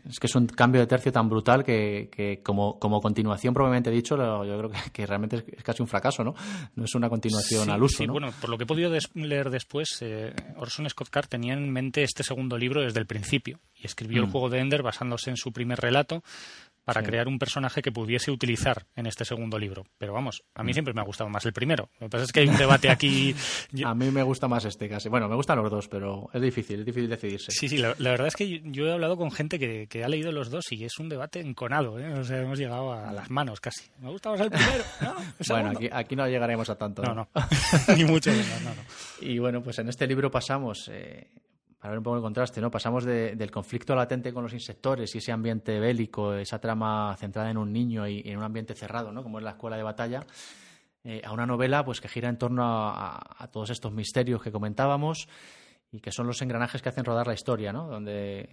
Es 0.08 0.20
que 0.20 0.28
es 0.28 0.36
un 0.36 0.46
cambio 0.46 0.80
de 0.80 0.86
tercio 0.86 1.12
tan 1.12 1.28
brutal 1.28 1.64
que, 1.64 2.40
como, 2.44 2.78
como 2.78 3.02
continuación, 3.02 3.56
probablemente 3.56 3.90
dicho, 3.90 4.16
yo 4.46 4.58
creo 4.60 4.72
que, 4.94 5.08
realmente 5.08 5.44
es 5.58 5.64
casi 5.64 5.82
un 5.82 5.88
fracaso, 5.88 6.24
¿no? 6.24 6.36
No 6.76 6.84
es 6.84 6.94
una 6.94 7.10
continuación 7.10 7.68
al 7.72 7.82
uso, 7.82 7.98
Sí, 7.98 8.06
bueno, 8.06 8.32
por 8.40 8.52
lo 8.52 8.60
que 8.60 8.66
he 8.66 8.68
podido 8.68 8.96
leer 9.16 9.50
después, 9.50 9.98
eh, 10.02 10.32
Orson 10.58 10.88
Scott 10.88 11.10
Card 11.10 11.30
tenía 11.30 11.54
en 11.54 11.72
mente 11.72 12.04
este 12.04 12.22
segundo 12.22 12.60
libro 12.60 12.84
desde 12.84 13.00
el 13.00 13.08
principio 13.08 13.60
y 13.76 13.88
escribió 13.88 14.22
el 14.22 14.28
mm. 14.28 14.32
juego 14.32 14.50
de 14.50 14.60
Ender 14.60 14.84
basándose 14.84 15.32
en 15.32 15.38
su 15.38 15.52
primer 15.52 15.80
relato, 15.80 16.24
para 16.94 17.06
crear 17.06 17.28
un 17.28 17.38
personaje 17.38 17.82
que 17.84 17.92
pudiese 17.92 18.32
utilizar 18.32 18.88
en 18.96 19.06
este 19.06 19.24
segundo 19.24 19.60
libro. 19.60 19.86
Pero 19.98 20.14
vamos, 20.14 20.44
a 20.56 20.64
mí 20.64 20.72
mm. 20.72 20.74
siempre 20.74 20.94
me 20.94 21.02
ha 21.02 21.04
gustado 21.04 21.30
más 21.30 21.46
el 21.46 21.54
primero. 21.54 21.90
Lo 22.00 22.08
que 22.08 22.10
pasa 22.10 22.24
es 22.24 22.32
que 22.32 22.40
hay 22.40 22.48
un 22.48 22.58
debate 22.58 22.90
aquí. 22.90 23.36
a 23.86 23.94
mí 23.94 24.10
me 24.10 24.24
gusta 24.24 24.48
más 24.48 24.66
este 24.66 24.90
casi. 24.90 25.08
Bueno, 25.08 25.30
me 25.30 25.36
gustan 25.36 25.60
los 25.62 25.70
dos, 25.70 25.88
pero 25.88 26.30
es 26.34 26.42
difícil, 26.42 26.80
es 26.80 26.86
difícil 26.86 27.10
decidirse. 27.10 27.52
Sí, 27.52 27.70
sí, 27.70 27.78
la, 27.78 27.94
verdad 27.98 28.28
es 28.28 28.36
que 28.36 28.62
yo 28.66 28.88
he 28.88 28.92
hablado 28.92 29.18
con 29.18 29.32
gente 29.32 29.60
que, 29.60 30.04
ha 30.04 30.08
leído 30.08 30.32
los 30.32 30.50
dos 30.50 30.72
y 30.72 30.84
es 30.86 30.98
un 30.98 31.10
debate 31.10 31.42
enconado. 31.42 32.00
¿eh? 32.00 32.12
O 32.14 32.24
sea, 32.24 32.42
hemos 32.42 32.58
llegado 32.58 32.92
a 32.92 33.12
las 33.12 33.30
manos 33.30 33.60
casi. 33.60 33.84
Me 34.00 34.10
gusta 34.10 34.32
más 34.32 34.42
el 34.42 34.50
primero. 34.50 34.84
bueno, 35.48 35.74
aquí, 35.92 36.16
no 36.16 36.28
llegaremos 36.28 36.70
a 36.70 36.76
tanto. 36.76 37.04
No, 37.04 37.14
no. 37.14 37.30
Ni 37.96 38.06
mucho 38.06 38.32
menos, 38.32 38.62
no, 38.64 38.70
no. 38.70 38.82
Y 39.22 39.38
bueno, 39.38 39.62
pues 39.62 39.78
en 39.80 39.90
este 39.90 40.08
libro 40.08 40.32
pasamos. 40.32 40.90
Eh, 40.92 41.28
para 41.80 41.92
ver 41.92 42.00
un 42.00 42.04
poco 42.04 42.18
el 42.18 42.22
contraste, 42.22 42.60
¿no? 42.60 42.70
Pasamos 42.70 43.06
del 43.06 43.52
conflicto 43.52 43.96
latente 43.96 44.34
con 44.34 44.44
los 44.44 44.54
insectores 44.54 45.16
y 45.16 45.20
ese 45.20 45.32
ambiente 45.32 45.80
bélico, 45.80 46.34
esa 46.34 46.60
trama 46.60 47.16
centrada 47.18 47.50
en 47.50 47.58
un 47.58 47.72
niño 47.72 48.06
y, 48.06 48.22
en 48.26 48.38
un 48.38 48.44
ambiente 48.44 48.76
cerrado, 48.76 49.14
¿no? 49.14 49.24
Como 49.24 49.38
es 49.38 49.46
la 49.46 49.52
escuela 49.52 49.78
de 49.78 49.84
batalla, 49.84 50.26
eh, 51.06 51.22
a 51.24 51.32
una 51.32 51.46
novela 51.46 51.86
pues 51.86 52.02
que 52.02 52.10
gira 52.10 52.28
en 52.28 52.38
torno 52.38 52.64
a, 52.66 53.50
todos 53.54 53.70
estos 53.70 53.94
misterios 53.94 54.42
que 54.42 54.52
comentábamos 54.52 55.30
y 55.90 56.02
que 56.02 56.12
son 56.12 56.28
los 56.28 56.42
engranajes 56.42 56.82
que 56.82 56.90
hacen 56.90 57.06
rodar 57.06 57.28
la 57.28 57.34
historia, 57.34 57.72
¿no? 57.72 57.88
Donde, 57.88 58.50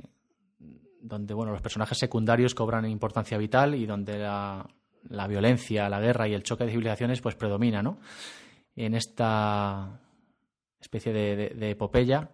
donde 1.00 1.34
bueno, 1.34 1.50
los 1.50 1.60
personajes 1.60 1.98
secundarios 1.98 2.54
cobran 2.54 2.88
importancia 2.88 3.36
vital 3.38 3.74
y 3.74 3.86
donde 3.86 4.18
la, 4.18 5.26
violencia, 5.28 5.88
la 5.88 5.98
guerra 5.98 6.28
y 6.28 6.34
el 6.34 6.44
choque 6.44 6.64
de 6.64 6.70
civilizaciones 6.70 7.20
pues 7.20 7.34
predomina, 7.34 7.82
¿no? 7.82 7.98
En 8.76 8.94
esta 8.94 9.98
especie 10.80 11.12
de 11.12 11.70
epopeya 11.70 12.30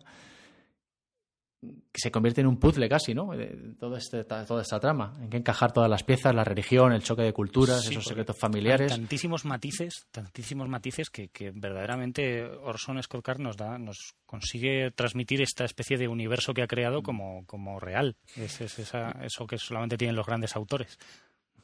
que 1.62 2.00
se 2.00 2.10
convierte 2.10 2.40
en 2.40 2.48
un 2.48 2.56
puzzle 2.56 2.88
casi, 2.88 3.14
¿no? 3.14 3.30
Todo 3.78 3.96
este, 3.96 4.24
toda 4.24 4.62
esta 4.62 4.80
trama. 4.80 5.14
En 5.20 5.30
que 5.30 5.36
encajar 5.36 5.72
todas 5.72 5.88
las 5.88 6.02
piezas, 6.02 6.34
la 6.34 6.42
religión, 6.42 6.92
el 6.92 7.02
choque 7.02 7.22
de 7.22 7.32
culturas, 7.32 7.86
esos 7.86 8.04
secretos 8.04 8.36
familiares. 8.36 8.90
tantísimos 8.90 9.44
matices, 9.44 10.06
tantísimos 10.10 10.68
matices 10.68 11.08
que, 11.10 11.30
verdaderamente 11.54 12.44
Orson 12.44 13.00
Scott 13.02 13.24
Card 13.24 13.40
nos 13.40 13.56
da, 13.56 13.78
nos 13.78 14.14
consigue 14.26 14.90
transmitir 14.90 15.40
esta 15.40 15.64
especie 15.64 15.96
de 15.96 16.08
universo 16.08 16.52
que 16.52 16.62
ha 16.62 16.66
creado 16.66 17.00
mm. 17.00 17.04
como, 17.04 17.46
como 17.46 17.78
real. 17.78 18.16
Es, 18.36 18.60
eso 18.60 19.46
que 19.46 19.58
solamente 19.58 19.96
tienen 19.96 20.16
los 20.16 20.26
grandes 20.26 20.56
autores. 20.56 20.98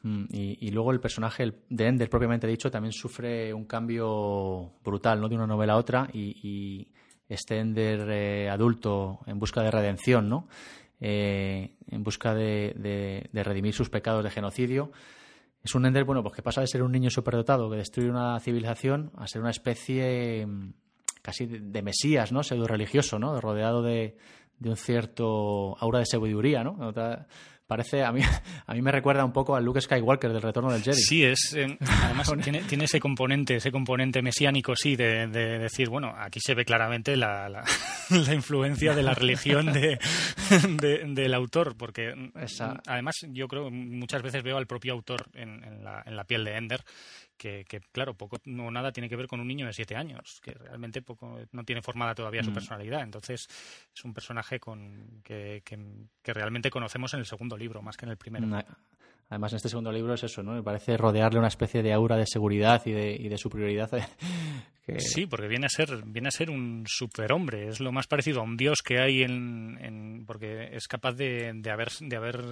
Mm, 0.02 0.26
y, 0.30 0.70
luego 0.70 0.92
el 0.92 1.00
personaje 1.00 1.52
de 1.68 1.86
Ender, 1.88 2.08
propiamente 2.08 2.46
dicho, 2.46 2.70
también 2.70 2.92
sufre 2.92 3.52
un 3.52 3.64
cambio 3.64 4.74
brutal, 4.84 5.20
¿no? 5.20 5.28
De 5.28 5.34
una 5.34 5.46
novela 5.46 5.72
a 5.72 5.78
otra 5.78 6.08
y 6.12 6.86
este 7.07 7.07
Ender 7.28 8.08
eh, 8.10 8.48
adulto 8.48 9.20
en 9.26 9.38
busca 9.38 9.62
de 9.62 9.70
redención, 9.70 10.28
¿no? 10.28 10.48
Eh, 11.00 11.76
en 11.90 12.02
busca 12.02 12.34
de, 12.34 13.28
redimir 13.32 13.74
sus 13.74 13.90
pecados 13.90 14.24
de 14.24 14.30
genocidio. 14.30 14.90
Es 15.62 15.74
un 15.74 15.86
Ender, 15.86 16.04
bueno, 16.04 16.22
pues 16.22 16.34
que 16.34 16.42
pasa 16.42 16.60
de 16.60 16.66
ser 16.66 16.82
un 16.82 16.92
niño 16.92 17.10
superdotado 17.10 17.70
que 17.70 17.76
destruye 17.76 18.10
una 18.10 18.38
civilización 18.40 19.12
a 19.16 19.26
ser 19.26 19.40
una 19.40 19.50
especie 19.50 20.46
mm, 20.46 20.72
casi 21.22 21.46
de, 21.46 21.82
mesías, 21.82 22.32
¿no? 22.32 22.42
Pseudo 22.42 22.66
religioso, 22.66 23.18
¿no? 23.18 23.40
Rodeado 23.40 23.82
de, 23.82 24.16
un 24.64 24.76
cierto 24.76 25.76
aura 25.78 26.00
de 26.00 26.06
sabiduría, 26.06 26.64
¿no? 26.64 26.92
Parece, 27.68 28.02
a 28.02 28.12
mí, 28.12 28.22
a 28.66 28.72
mí 28.72 28.80
me 28.80 28.90
recuerda 28.90 29.26
un 29.26 29.32
poco 29.32 29.54
al 29.54 29.62
Luke 29.62 29.82
Skywalker 29.82 30.32
del 30.32 30.40
Retorno 30.40 30.72
del 30.72 30.82
Jedi. 30.82 31.02
Sí, 31.02 31.22
es, 31.22 31.52
eh, 31.54 31.76
además 32.02 32.32
tiene, 32.42 32.62
tiene, 32.62 32.84
ese 32.84 32.98
componente, 32.98 33.56
ese 33.56 33.70
componente 33.70 34.22
mesiánico, 34.22 34.74
sí, 34.74 34.96
de, 34.96 35.26
decir, 35.26 35.90
bueno, 35.90 36.14
aquí 36.16 36.40
se 36.40 36.54
ve 36.54 36.64
claramente 36.64 37.14
la, 37.14 37.50
la, 37.50 37.64
influencia 38.34 38.94
de 38.94 39.02
la 39.02 39.12
religión 39.12 39.70
de, 39.74 39.98
del 41.08 41.34
autor, 41.34 41.76
porque 41.76 42.14
mm, 42.16 42.32
además 42.86 43.16
yo 43.28 43.46
creo, 43.48 43.70
muchas 43.70 44.22
veces 44.22 44.42
veo 44.42 44.56
al 44.56 44.66
propio 44.66 44.94
autor 44.94 45.26
en, 45.34 45.62
en, 45.62 45.84
la, 45.84 46.02
en 46.06 46.16
la 46.16 46.24
piel 46.24 46.44
de 46.46 46.56
Ender 46.56 46.84
que, 47.38 47.64
claro, 47.92 48.14
poco 48.14 48.38
no 48.44 48.70
nada 48.70 48.92
tiene 48.92 49.08
que 49.08 49.16
ver 49.16 49.28
con 49.28 49.40
un 49.40 49.48
niño 49.48 49.66
de 49.66 49.72
siete 49.72 49.96
años, 49.96 50.40
que 50.42 50.52
realmente 50.52 51.00
poco 51.00 51.38
no 51.52 51.64
tiene 51.64 51.80
formada 51.80 52.14
todavía 52.14 52.42
su 52.42 52.50
mm. 52.50 52.54
personalidad. 52.54 53.02
Entonces 53.02 53.48
es 53.94 54.04
un 54.04 54.12
personaje 54.12 54.60
con 54.60 55.22
que, 55.24 55.62
que, 55.64 56.34
realmente 56.34 56.70
conocemos 56.70 57.14
en 57.14 57.20
el 57.20 57.26
segundo 57.26 57.56
libro, 57.56 57.80
más 57.80 57.96
que 57.96 58.04
en 58.04 58.10
el 58.10 58.16
primero. 58.18 58.46
Además, 59.30 59.52
en 59.52 59.56
este 59.56 59.68
segundo 59.68 59.92
libro 59.92 60.14
es 60.14 60.24
eso, 60.24 60.42
¿no? 60.42 60.52
Me 60.52 60.62
parece 60.62 60.96
rodearle 60.96 61.38
una 61.38 61.48
especie 61.48 61.82
de 61.82 61.92
aura 61.92 62.16
de 62.16 62.26
seguridad 62.26 62.80
y 62.86 62.92
de, 62.92 63.12
y 63.12 63.28
de 63.28 63.38
superioridad. 63.38 63.90
Sí, 64.96 65.26
porque 65.26 65.48
viene 65.48 65.66
a 65.66 65.68
ser 65.68 66.02
viene 66.06 66.28
a 66.28 66.30
ser 66.30 66.50
un 66.50 66.84
superhombre. 66.86 67.68
Es 67.68 67.80
lo 67.80 67.92
más 67.92 68.06
parecido 68.06 68.40
a 68.40 68.44
un 68.44 68.56
dios 68.56 68.78
que 68.82 68.98
hay 68.98 69.22
en, 69.22 70.24
porque 70.26 70.70
es 70.72 70.86
capaz 70.88 71.12
de, 71.12 71.52
de 71.54 71.70
haber 71.70 71.90
de 72.00 72.16
haber 72.16 72.42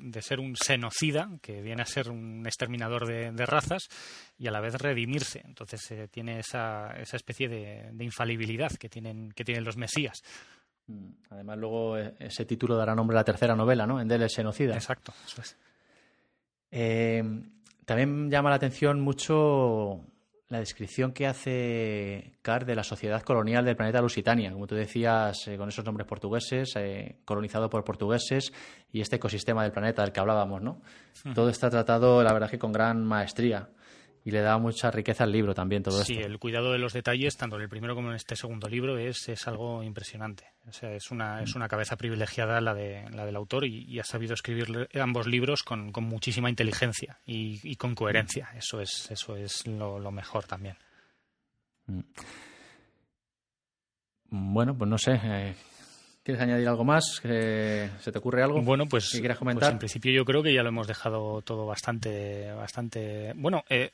de 0.00 0.22
ser 0.22 0.40
un 0.40 0.54
xenocida, 0.54 1.28
que 1.42 1.60
viene 1.60 1.82
a 1.82 1.86
ser 1.86 2.10
un 2.10 2.44
exterminador 2.46 3.06
de, 3.06 3.46
razas 3.46 3.88
y 4.38 4.46
a 4.46 4.50
la 4.50 4.60
vez 4.60 4.74
redimirse. 4.74 5.42
Entonces 5.44 5.90
eh, 5.90 6.08
tiene 6.08 6.38
esa, 6.38 6.92
esa 6.92 7.16
especie 7.16 7.48
de, 7.48 7.92
infalibilidad 8.04 8.70
que 8.78 8.88
tienen 8.88 9.32
que 9.32 9.44
tienen 9.44 9.64
los 9.64 9.76
mesías. 9.76 10.22
Mm, 10.86 11.10
además, 11.30 11.58
luego 11.58 11.98
eh, 11.98 12.14
ese 12.20 12.44
título 12.44 12.76
dará 12.76 12.94
nombre 12.94 13.16
a 13.16 13.20
la 13.20 13.24
tercera 13.24 13.56
novela, 13.56 13.86
¿no? 13.86 14.00
En 14.00 14.06
Del 14.06 14.22
el 14.22 14.30
Xenocida. 14.30 14.74
Exacto, 14.74 15.12
eso 15.26 15.42
es. 15.42 15.56
Eh, 16.70 17.22
también 17.84 18.30
llama 18.30 18.50
la 18.50 18.56
atención 18.56 19.00
mucho 19.00 20.04
la 20.48 20.60
descripción 20.60 21.12
que 21.12 21.26
hace 21.26 22.32
Carr 22.40 22.64
de 22.64 22.74
la 22.74 22.82
sociedad 22.82 23.22
colonial 23.22 23.64
del 23.64 23.76
planeta 23.76 24.00
Lusitania, 24.00 24.50
como 24.52 24.66
tú 24.66 24.74
decías, 24.74 25.46
eh, 25.46 25.58
con 25.58 25.68
esos 25.68 25.84
nombres 25.84 26.06
portugueses, 26.06 26.74
eh, 26.76 27.18
colonizado 27.24 27.68
por 27.68 27.84
portugueses 27.84 28.52
y 28.90 29.02
este 29.02 29.16
ecosistema 29.16 29.62
del 29.62 29.72
planeta 29.72 30.02
del 30.02 30.12
que 30.12 30.20
hablábamos, 30.20 30.62
¿no? 30.62 30.80
Todo 31.34 31.50
está 31.50 31.68
tratado, 31.68 32.22
la 32.22 32.32
verdad, 32.32 32.48
que 32.48 32.58
con 32.58 32.72
gran 32.72 33.04
maestría 33.04 33.68
y 34.28 34.30
le 34.30 34.42
da 34.42 34.58
mucha 34.58 34.90
riqueza 34.90 35.24
al 35.24 35.32
libro 35.32 35.54
también 35.54 35.82
todo 35.82 36.04
sí, 36.04 36.18
el 36.18 36.38
cuidado 36.38 36.70
de 36.70 36.78
los 36.78 36.92
detalles, 36.92 37.38
tanto 37.38 37.56
en 37.56 37.62
el 37.62 37.68
primero 37.70 37.94
como 37.94 38.10
en 38.10 38.16
este 38.16 38.36
segundo 38.36 38.68
libro, 38.68 38.98
es, 38.98 39.26
es 39.30 39.48
algo 39.48 39.82
impresionante. 39.82 40.44
O 40.68 40.72
sea, 40.72 40.92
es 40.92 41.10
una, 41.10 41.42
es 41.42 41.54
una 41.54 41.66
cabeza 41.66 41.96
privilegiada 41.96 42.60
la, 42.60 42.74
de, 42.74 43.08
la 43.10 43.24
del 43.24 43.36
autor 43.36 43.64
y, 43.64 43.98
ha 43.98 44.04
sabido 44.04 44.34
escribir 44.34 44.86
ambos 45.00 45.26
libros 45.26 45.62
con, 45.62 45.92
con 45.92 46.04
muchísima 46.04 46.50
inteligencia 46.50 47.18
y, 47.24 47.58
y, 47.62 47.76
con 47.76 47.94
coherencia. 47.94 48.50
Eso 48.54 48.82
es, 48.82 49.10
eso 49.10 49.34
es 49.34 49.66
lo, 49.66 49.98
lo 49.98 50.10
mejor 50.10 50.44
también. 50.44 50.76
Mm. 51.86 52.00
Bueno, 54.26 54.76
pues 54.76 54.90
no 54.90 54.98
sé. 54.98 55.18
Eh, 55.24 55.54
¿Quieres 56.22 56.42
añadir 56.42 56.68
algo 56.68 56.84
más? 56.84 57.22
¿Se 57.22 58.12
te 58.12 58.18
ocurre 58.18 58.42
algo? 58.42 58.60
Bueno, 58.60 58.84
pues, 58.84 59.08
que 59.10 59.20
quieras 59.20 59.38
comentar? 59.38 59.62
Pues 59.62 59.72
en 59.72 59.78
principio 59.78 60.12
yo 60.12 60.26
creo 60.26 60.42
que 60.42 60.52
ya 60.52 60.62
lo 60.62 60.68
hemos 60.68 60.86
dejado 60.86 61.40
todo 61.40 61.64
bastante, 61.64 62.52
bastante. 62.52 63.32
Bueno, 63.34 63.64
eh, 63.70 63.92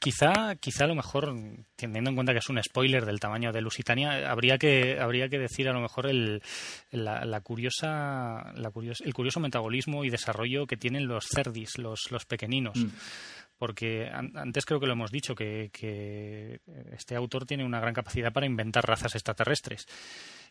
Quizá, 0.00 0.56
quizá 0.56 0.84
a 0.84 0.86
lo 0.86 0.94
mejor, 0.94 1.34
teniendo 1.76 2.08
en 2.08 2.16
cuenta 2.16 2.32
que 2.32 2.38
es 2.38 2.48
un 2.48 2.58
spoiler 2.62 3.04
del 3.04 3.20
tamaño 3.20 3.52
de 3.52 3.60
Lusitania, 3.60 4.30
habría 4.30 4.56
que, 4.56 4.98
habría 4.98 5.28
que 5.28 5.38
decir 5.38 5.68
a 5.68 5.74
lo 5.74 5.80
mejor 5.80 6.06
el, 6.06 6.42
la, 6.90 7.40
curiosa, 7.42 8.50
la 8.54 8.72
el 9.04 9.14
curioso 9.14 9.40
metabolismo 9.40 10.02
y 10.02 10.08
desarrollo 10.08 10.66
que 10.66 10.78
tienen 10.78 11.06
los 11.06 11.26
cerdis, 11.28 11.76
los, 11.76 12.10
los 12.10 12.24
pequeñinos. 12.24 12.78
Mm. 12.78 12.88
Porque 13.60 14.10
antes 14.10 14.64
creo 14.64 14.80
que 14.80 14.86
lo 14.86 14.94
hemos 14.94 15.10
dicho, 15.10 15.34
que, 15.34 15.68
que 15.70 16.62
este 16.92 17.14
autor 17.14 17.44
tiene 17.44 17.62
una 17.62 17.78
gran 17.78 17.92
capacidad 17.92 18.32
para 18.32 18.46
inventar 18.46 18.88
razas 18.88 19.14
extraterrestres. 19.14 19.86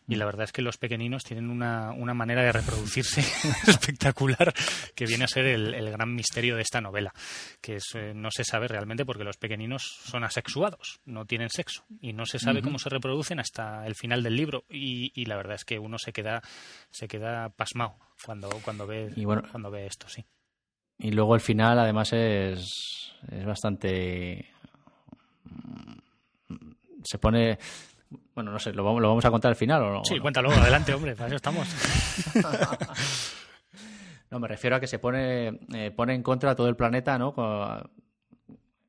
Y 0.06 0.14
la 0.14 0.26
verdad 0.26 0.44
es 0.44 0.52
que 0.52 0.62
los 0.62 0.78
pequeñinos 0.78 1.24
tienen 1.24 1.50
una, 1.50 1.90
una 1.90 2.14
manera 2.14 2.42
de 2.44 2.52
reproducirse 2.52 3.20
espectacular 3.66 4.54
que 4.94 5.06
viene 5.06 5.24
a 5.24 5.28
ser 5.28 5.46
el, 5.46 5.90
gran 5.90 6.14
misterio 6.14 6.54
de 6.54 6.62
esta 6.62 6.80
novela, 6.80 7.12
que 7.60 7.76
es, 7.76 7.94
eh, 7.94 8.12
no 8.14 8.30
se 8.30 8.44
sabe 8.44 8.68
realmente 8.68 9.04
porque 9.04 9.24
los 9.24 9.38
pequeñinos 9.38 9.82
son 10.04 10.22
asexuados, 10.22 11.00
no 11.04 11.26
tienen 11.26 11.50
sexo 11.50 11.84
y 12.00 12.12
no 12.12 12.26
se 12.26 12.38
sabe 12.38 12.62
cómo 12.62 12.78
se 12.78 12.90
reproducen 12.90 13.40
hasta 13.40 13.84
el 13.88 13.96
final 13.96 14.22
del 14.22 14.36
libro 14.36 14.64
y, 14.70 15.10
y, 15.20 15.24
la 15.24 15.34
verdad 15.34 15.56
es 15.56 15.64
que 15.64 15.80
uno 15.80 15.98
se 15.98 16.12
queda 16.12 16.42
se 16.90 17.08
queda 17.08 17.48
pasmado 17.48 17.96
cuando 18.24 18.48
cuando 18.64 18.86
ve 18.86 19.12
cuando 19.50 19.68
ve 19.72 19.86
esto, 19.86 20.08
sí. 20.08 20.24
Y 21.00 21.10
luego 21.12 21.34
el 21.34 21.40
final 21.40 21.78
además 21.78 22.12
es 22.12 23.12
es 23.30 23.44
bastante 23.44 24.46
se 27.02 27.18
pone 27.18 27.58
bueno, 28.34 28.52
no 28.52 28.58
sé, 28.58 28.72
¿lo 28.72 28.82
vamos, 28.82 29.00
¿lo 29.02 29.08
vamos 29.08 29.24
a 29.24 29.30
contar 29.30 29.50
al 29.50 29.56
final 29.56 29.82
o 29.82 29.92
no? 29.92 30.04
Sí, 30.04 30.18
cuéntalo, 30.18 30.50
adelante, 30.50 30.94
hombre, 30.94 31.14
para 31.14 31.28
eso 31.28 31.36
estamos. 31.36 31.68
no, 34.30 34.40
me 34.40 34.48
refiero 34.48 34.76
a 34.76 34.80
que 34.80 34.86
se 34.86 34.98
pone, 34.98 35.60
eh, 35.74 35.92
pone 35.94 36.14
en 36.14 36.22
contra 36.22 36.56
todo 36.56 36.68
el 36.68 36.74
planeta, 36.74 37.18
¿no? 37.18 37.34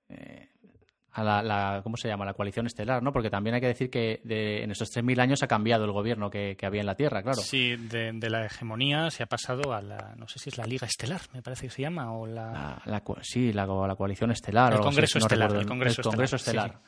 Eh, 0.10 0.51
a 1.14 1.24
la, 1.24 1.82
¿cómo 1.84 1.98
se 1.98 2.08
llama? 2.08 2.26
La 2.26 2.34
coalición 2.34 2.68
estelar, 2.68 3.04
¿no? 3.04 3.12
Porque 3.12 3.30
también 3.30 3.56
hay 3.56 3.62
que 3.62 3.68
decir 3.68 3.90
que 3.90 4.22
en 4.24 4.72
estos 4.72 4.90
3.000 4.96 5.20
años 5.20 5.44
ha 5.44 5.48
cambiado 5.48 5.84
el 5.86 5.92
gobierno 5.92 6.30
que, 6.30 6.58
había 6.62 6.82
en 6.82 6.88
la 6.88 6.96
Tierra, 6.96 7.22
claro. 7.22 7.42
Sí, 7.42 7.76
de, 7.76 8.14
la 8.30 8.46
hegemonía 8.46 9.10
se 9.10 9.24
ha 9.24 9.26
pasado 9.26 9.74
a 9.74 9.82
la, 9.82 10.16
no 10.16 10.28
sé 10.28 10.40
si 10.40 10.50
es 10.50 10.58
la 10.58 10.66
Liga 10.66 10.88
Estelar, 10.88 11.22
me 11.34 11.42
parece 11.42 11.68
que 11.68 11.74
se 11.74 11.82
llama, 11.82 12.14
o 12.14 12.26
la... 12.26 12.82
sí, 13.22 13.52
la, 13.52 13.68
coalición 13.68 14.32
estelar. 14.32 14.74
El 14.74 14.80
Congreso 14.80 15.18
Estelar, 15.18 15.56
el 15.56 15.66
Congreso, 15.66 16.36
Estelar. 16.36 16.80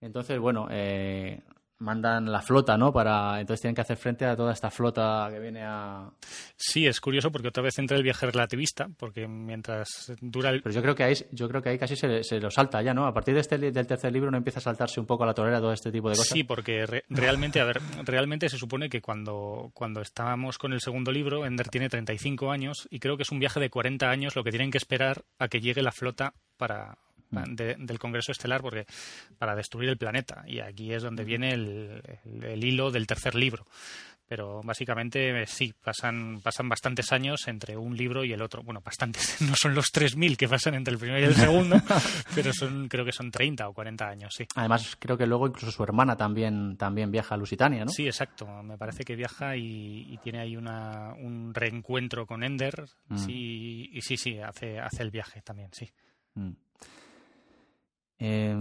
Entonces, 0.00 0.38
bueno, 0.38 0.66
eh, 0.70 1.42
mandan 1.80 2.30
la 2.30 2.42
flota, 2.42 2.76
¿no? 2.76 2.92
Para 2.92 3.40
entonces 3.40 3.62
tienen 3.62 3.74
que 3.74 3.80
hacer 3.80 3.96
frente 3.96 4.24
a 4.24 4.36
toda 4.36 4.52
esta 4.52 4.70
flota 4.70 5.28
que 5.30 5.40
viene 5.40 5.62
a. 5.64 6.10
Sí, 6.56 6.86
es 6.86 7.00
curioso 7.00 7.32
porque 7.32 7.48
otra 7.48 7.62
vez 7.62 7.78
entra 7.78 7.96
el 7.96 8.02
viaje 8.02 8.26
relativista, 8.26 8.88
porque 8.98 9.26
mientras 9.26 10.12
dura 10.20 10.50
el. 10.50 10.62
Pero 10.62 10.74
yo 10.74 10.82
creo 10.82 10.94
que 10.94 11.04
ahí, 11.04 11.14
yo 11.32 11.48
creo 11.48 11.62
que 11.62 11.70
ahí 11.70 11.78
casi 11.78 11.96
se, 11.96 12.22
se 12.22 12.38
lo 12.38 12.50
salta 12.50 12.82
ya, 12.82 12.94
¿no? 12.94 13.06
A 13.06 13.14
partir 13.14 13.34
de 13.34 13.40
este 13.40 13.58
del 13.58 13.86
tercer 13.86 14.12
libro 14.12 14.30
no 14.30 14.36
empieza 14.36 14.60
a 14.60 14.62
saltarse 14.62 15.00
un 15.00 15.06
poco 15.06 15.24
a 15.24 15.26
la 15.26 15.34
torera 15.34 15.58
todo 15.58 15.72
este 15.72 15.90
tipo 15.90 16.08
de 16.10 16.16
cosas. 16.16 16.32
Sí, 16.32 16.44
porque 16.44 17.02
realmente, 17.08 17.60
a 17.60 17.64
ver, 17.64 17.80
realmente 18.04 18.48
se 18.48 18.58
supone 18.58 18.88
que 18.88 19.00
cuando 19.00 19.70
cuando 19.74 20.00
estábamos 20.02 20.58
con 20.58 20.72
el 20.72 20.80
segundo 20.80 21.10
libro, 21.10 21.46
Ender 21.46 21.68
tiene 21.68 21.88
35 21.88 22.50
años 22.50 22.88
y 22.90 23.00
creo 23.00 23.16
que 23.16 23.22
es 23.22 23.30
un 23.30 23.38
viaje 23.38 23.60
de 23.60 23.70
40 23.70 24.08
años 24.08 24.36
lo 24.36 24.44
que 24.44 24.50
tienen 24.50 24.70
que 24.70 24.78
esperar 24.78 25.24
a 25.38 25.48
que 25.48 25.60
llegue 25.60 25.82
la 25.82 25.92
flota 25.92 26.34
para 26.56 26.98
Mm. 27.30 27.54
del 27.54 27.98
Congreso 27.98 28.32
Estelar 28.32 28.60
porque 28.60 28.86
para 29.38 29.54
destruir 29.54 29.88
el 29.88 29.96
planeta. 29.96 30.44
Y 30.46 30.60
aquí 30.60 30.92
es 30.92 31.02
donde 31.02 31.24
viene 31.24 31.52
el, 31.52 32.64
hilo 32.64 32.90
del 32.90 33.06
tercer 33.06 33.34
libro. 33.34 33.66
Pero 34.26 34.60
básicamente 34.62 35.44
sí, 35.46 35.74
pasan, 35.82 36.40
pasan 36.40 36.68
bastantes 36.68 37.10
años 37.10 37.48
entre 37.48 37.76
un 37.76 37.96
libro 37.96 38.24
y 38.24 38.32
el 38.32 38.42
otro. 38.42 38.62
Bueno, 38.62 38.80
bastantes, 38.80 39.40
no 39.40 39.56
son 39.56 39.74
los 39.74 39.86
3.000 39.86 40.36
que 40.36 40.48
pasan 40.48 40.74
entre 40.74 40.92
el 40.92 41.00
primero 41.00 41.20
y 41.20 41.24
el 41.24 41.34
segundo, 41.34 41.76
pero 42.34 42.52
son 42.52 42.88
creo 42.88 43.04
que 43.04 43.10
son 43.10 43.32
30 43.32 43.68
o 43.68 43.74
40 43.74 44.08
años, 44.08 44.32
sí. 44.36 44.46
Además, 44.54 44.96
creo 45.00 45.18
que 45.18 45.26
luego 45.26 45.48
incluso 45.48 45.72
su 45.72 45.82
hermana 45.82 46.16
también, 46.16 46.76
también 46.76 47.10
viaja 47.10 47.34
a 47.34 47.38
Lusitania, 47.38 47.84
¿no? 47.84 47.90
Sí, 47.90 48.06
exacto. 48.06 48.46
Me 48.62 48.78
parece 48.78 49.02
que 49.02 49.16
viaja 49.16 49.56
y, 49.56 50.16
tiene 50.22 50.38
ahí 50.38 50.56
una, 50.56 51.12
un 51.14 51.52
reencuentro 51.52 52.24
con 52.24 52.44
Ender. 52.44 52.84
Mm. 53.08 53.16
Sí, 53.16 53.90
y 53.92 54.00
sí, 54.02 54.16
sí, 54.16 54.38
hace, 54.38 54.78
hace 54.78 55.02
el 55.02 55.10
viaje 55.10 55.42
también, 55.42 55.70
sí. 55.72 55.90
Mm. 56.34 56.52
Eh, 58.20 58.54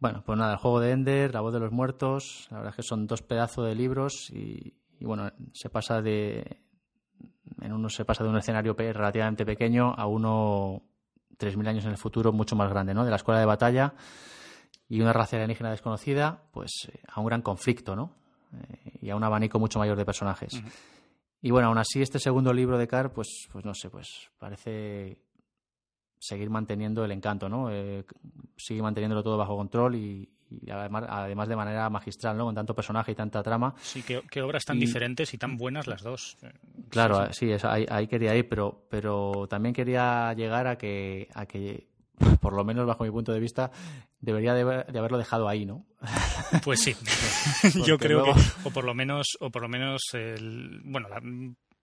bueno, 0.00 0.22
pues 0.24 0.38
nada, 0.38 0.54
el 0.54 0.58
juego 0.58 0.80
de 0.80 0.90
Ender, 0.90 1.32
La 1.32 1.40
voz 1.40 1.52
de 1.52 1.60
los 1.60 1.70
muertos, 1.70 2.48
la 2.50 2.58
verdad 2.58 2.70
es 2.70 2.76
que 2.76 2.82
son 2.82 3.06
dos 3.06 3.22
pedazos 3.22 3.66
de 3.66 3.74
libros 3.74 4.30
y, 4.30 4.74
bueno, 5.00 5.30
se 5.52 5.70
pasa 5.70 6.02
de 6.02 6.62
en 7.60 7.72
uno 7.72 7.88
se 7.88 8.04
pasa 8.04 8.24
de 8.24 8.30
un 8.30 8.36
escenario 8.36 8.74
relativamente 8.74 9.46
pequeño 9.46 9.94
a 9.96 10.06
uno 10.06 10.82
3.000 11.38 11.68
años 11.68 11.84
en 11.84 11.92
el 11.92 11.96
futuro 11.96 12.32
mucho 12.32 12.56
más 12.56 12.68
grande, 12.68 12.92
¿no? 12.92 13.04
De 13.04 13.10
la 13.10 13.16
escuela 13.16 13.40
de 13.40 13.46
batalla 13.46 13.94
y 14.88 15.00
una 15.00 15.12
raza 15.12 15.36
alienígena 15.36 15.70
desconocida, 15.70 16.42
pues 16.52 16.88
eh, 16.92 17.00
a 17.08 17.20
un 17.20 17.26
gran 17.26 17.42
conflicto, 17.42 17.96
¿no? 17.96 18.12
Eh, 18.52 18.98
y 19.02 19.10
a 19.10 19.16
un 19.16 19.24
abanico 19.24 19.58
mucho 19.58 19.78
mayor 19.78 19.96
de 19.96 20.04
personajes. 20.04 20.62
Y 21.40 21.50
bueno, 21.50 21.68
aún 21.68 21.78
así 21.78 22.02
este 22.02 22.18
segundo 22.18 22.52
libro 22.52 22.78
de 22.78 22.88
Carr, 22.88 23.12
pues, 23.12 23.48
pues 23.52 23.64
no 23.64 23.74
sé, 23.74 23.90
pues 23.90 24.30
parece 24.38 25.18
seguir 26.18 26.50
manteniendo 26.50 27.04
el 27.04 27.12
encanto, 27.12 27.48
¿no? 27.48 27.70
Eh, 27.70 28.04
sigue 28.56 28.82
manteniéndolo 28.82 29.22
todo 29.22 29.36
bajo 29.36 29.56
control 29.56 29.94
y, 29.96 30.28
y 30.50 30.70
además, 30.70 31.04
además 31.08 31.48
de 31.48 31.56
manera 31.56 31.90
magistral, 31.90 32.36
¿no? 32.36 32.44
Con 32.44 32.54
tanto 32.54 32.74
personaje 32.74 33.12
y 33.12 33.14
tanta 33.14 33.42
trama. 33.42 33.74
Sí, 33.80 34.02
qué, 34.02 34.42
obras 34.42 34.64
tan 34.64 34.78
diferentes 34.78 35.32
y 35.34 35.38
tan 35.38 35.56
buenas 35.56 35.86
las 35.86 36.02
dos. 36.02 36.36
Claro, 36.88 37.32
sí, 37.32 37.50
ahí, 37.62 38.06
quería 38.06 38.34
ir, 38.36 38.48
pero, 38.48 38.86
pero 38.88 39.46
también 39.48 39.74
quería 39.74 40.32
llegar 40.34 40.66
a 40.66 40.78
que, 40.78 41.28
a 41.34 41.46
que, 41.46 41.88
por 42.40 42.52
lo 42.54 42.64
menos 42.64 42.86
bajo 42.86 43.04
mi 43.04 43.10
punto 43.10 43.32
de 43.32 43.40
vista, 43.40 43.70
debería 44.20 44.54
de, 44.54 44.62
haberlo 44.62 45.18
dejado 45.18 45.48
ahí, 45.48 45.66
¿no? 45.66 45.86
Pues 46.62 46.80
sí, 46.80 46.94
yo 47.84 47.98
creo 47.98 48.24
que, 48.24 48.32
o 48.64 48.70
por 48.70 48.84
lo 48.84 48.94
menos, 48.94 49.36
o 49.40 49.50
por 49.50 49.62
lo 49.62 49.68
menos, 49.68 50.02
el, 50.12 50.80
bueno, 50.84 51.08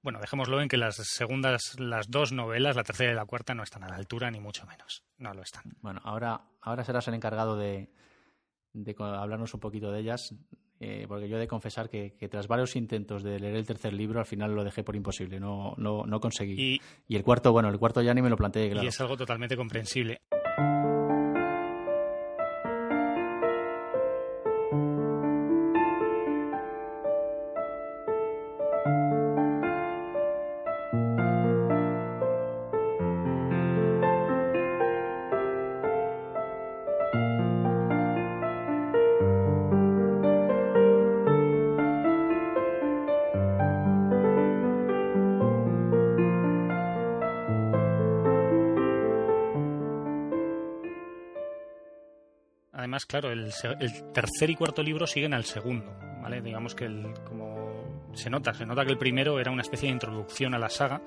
bueno, 0.04 0.20
dejémoslo 0.20 0.62
en 0.62 0.68
que 0.68 0.78
las 0.78 0.98
segundas, 0.98 1.80
las 1.80 2.12
dos 2.12 2.34
novelas, 2.34 2.76
la 2.76 2.84
tercera 2.84 3.14
y 3.14 3.16
la 3.16 3.26
cuarta, 3.26 3.56
no 3.56 3.64
están 3.64 3.84
a 3.84 3.88
la 3.88 3.96
altura, 3.96 4.30
ni 4.30 4.42
mucho 4.42 4.66
menos. 4.68 5.04
No 5.18 5.34
lo 5.34 5.42
están. 5.42 5.64
Bueno, 5.82 6.02
ahora, 6.04 6.42
ahora 6.62 6.84
serás 6.84 7.08
el 7.08 7.14
encargado 7.14 7.56
de, 7.58 7.90
de 8.74 8.96
hablarnos 9.00 9.54
un 9.54 9.62
poquito 9.62 9.94
de 9.94 10.02
ellas, 10.02 10.36
eh, 10.82 11.06
porque 11.08 11.30
yo 11.30 11.38
he 11.38 11.40
de 11.40 11.48
confesar 11.48 11.90
que, 11.90 12.16
tras 12.30 12.50
varios 12.50 12.76
intentos 12.76 13.24
de 13.24 13.40
leer 13.40 13.56
el 13.56 13.66
tercer 13.66 13.94
libro, 13.94 14.20
al 14.20 14.26
final 14.26 14.54
lo 14.54 14.66
dejé 14.66 14.84
por 14.84 14.98
imposible, 14.98 15.40
no, 15.40 15.74
no, 15.78 16.06
no 16.06 16.20
conseguí. 16.20 16.82
Y, 17.08 17.16
el 17.16 17.24
cuarto, 17.24 17.54
bueno, 17.54 17.70
el 17.70 17.80
cuarto 17.80 18.02
ya 18.02 18.14
ni 18.14 18.22
me 18.22 18.30
lo 18.30 18.36
planteé, 18.36 18.70
claro. 18.72 18.84
Y 18.84 18.90
es 18.90 19.00
algo 19.00 19.16
totalmente 19.16 19.56
comprensible. 19.56 20.20
Claro, 53.06 53.32
el, 53.32 53.52
tercer 54.14 54.50
y 54.50 54.56
cuarto 54.56 54.84
libro 54.84 55.08
siguen 55.08 55.34
al 55.34 55.46
segundo, 55.46 55.96
¿vale? 56.22 56.42
Digamos 56.42 56.76
que 56.76 56.86
el, 56.86 57.14
como 57.26 58.10
se 58.14 58.30
nota, 58.30 58.54
se 58.54 58.66
nota 58.66 58.86
que 58.86 58.92
el 58.92 58.98
primero 58.98 59.40
era 59.40 59.52
una 59.52 59.62
especie 59.62 59.88
de 59.88 59.94
introducción 59.94 60.54
a 60.54 60.60
la 60.60 60.70
saga 60.70 61.02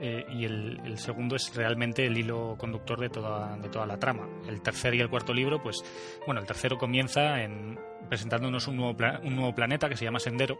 eh, 0.00 0.24
y 0.28 0.44
el, 0.44 0.98
segundo 0.98 1.36
es 1.36 1.54
realmente 1.54 2.04
el 2.06 2.16
hilo 2.16 2.56
conductor 2.58 2.98
de 2.98 3.08
toda, 3.08 3.56
de 3.56 3.68
toda 3.68 3.86
la 3.86 3.98
trama. 3.98 4.28
El 4.46 4.60
tercer 4.60 4.94
y 4.94 5.00
el 5.00 5.08
cuarto 5.08 5.32
libro, 5.32 5.62
pues, 5.62 5.84
bueno, 6.26 6.40
el 6.40 6.46
tercero 6.46 6.76
comienza 6.76 7.42
en, 7.42 7.78
presentándonos 8.08 8.66
un 8.68 8.76
nuevo, 8.76 8.96
un 9.22 9.36
nuevo 9.36 9.54
planeta 9.54 9.88
que 9.88 9.96
se 9.96 10.04
llama 10.04 10.18
Sendero 10.18 10.58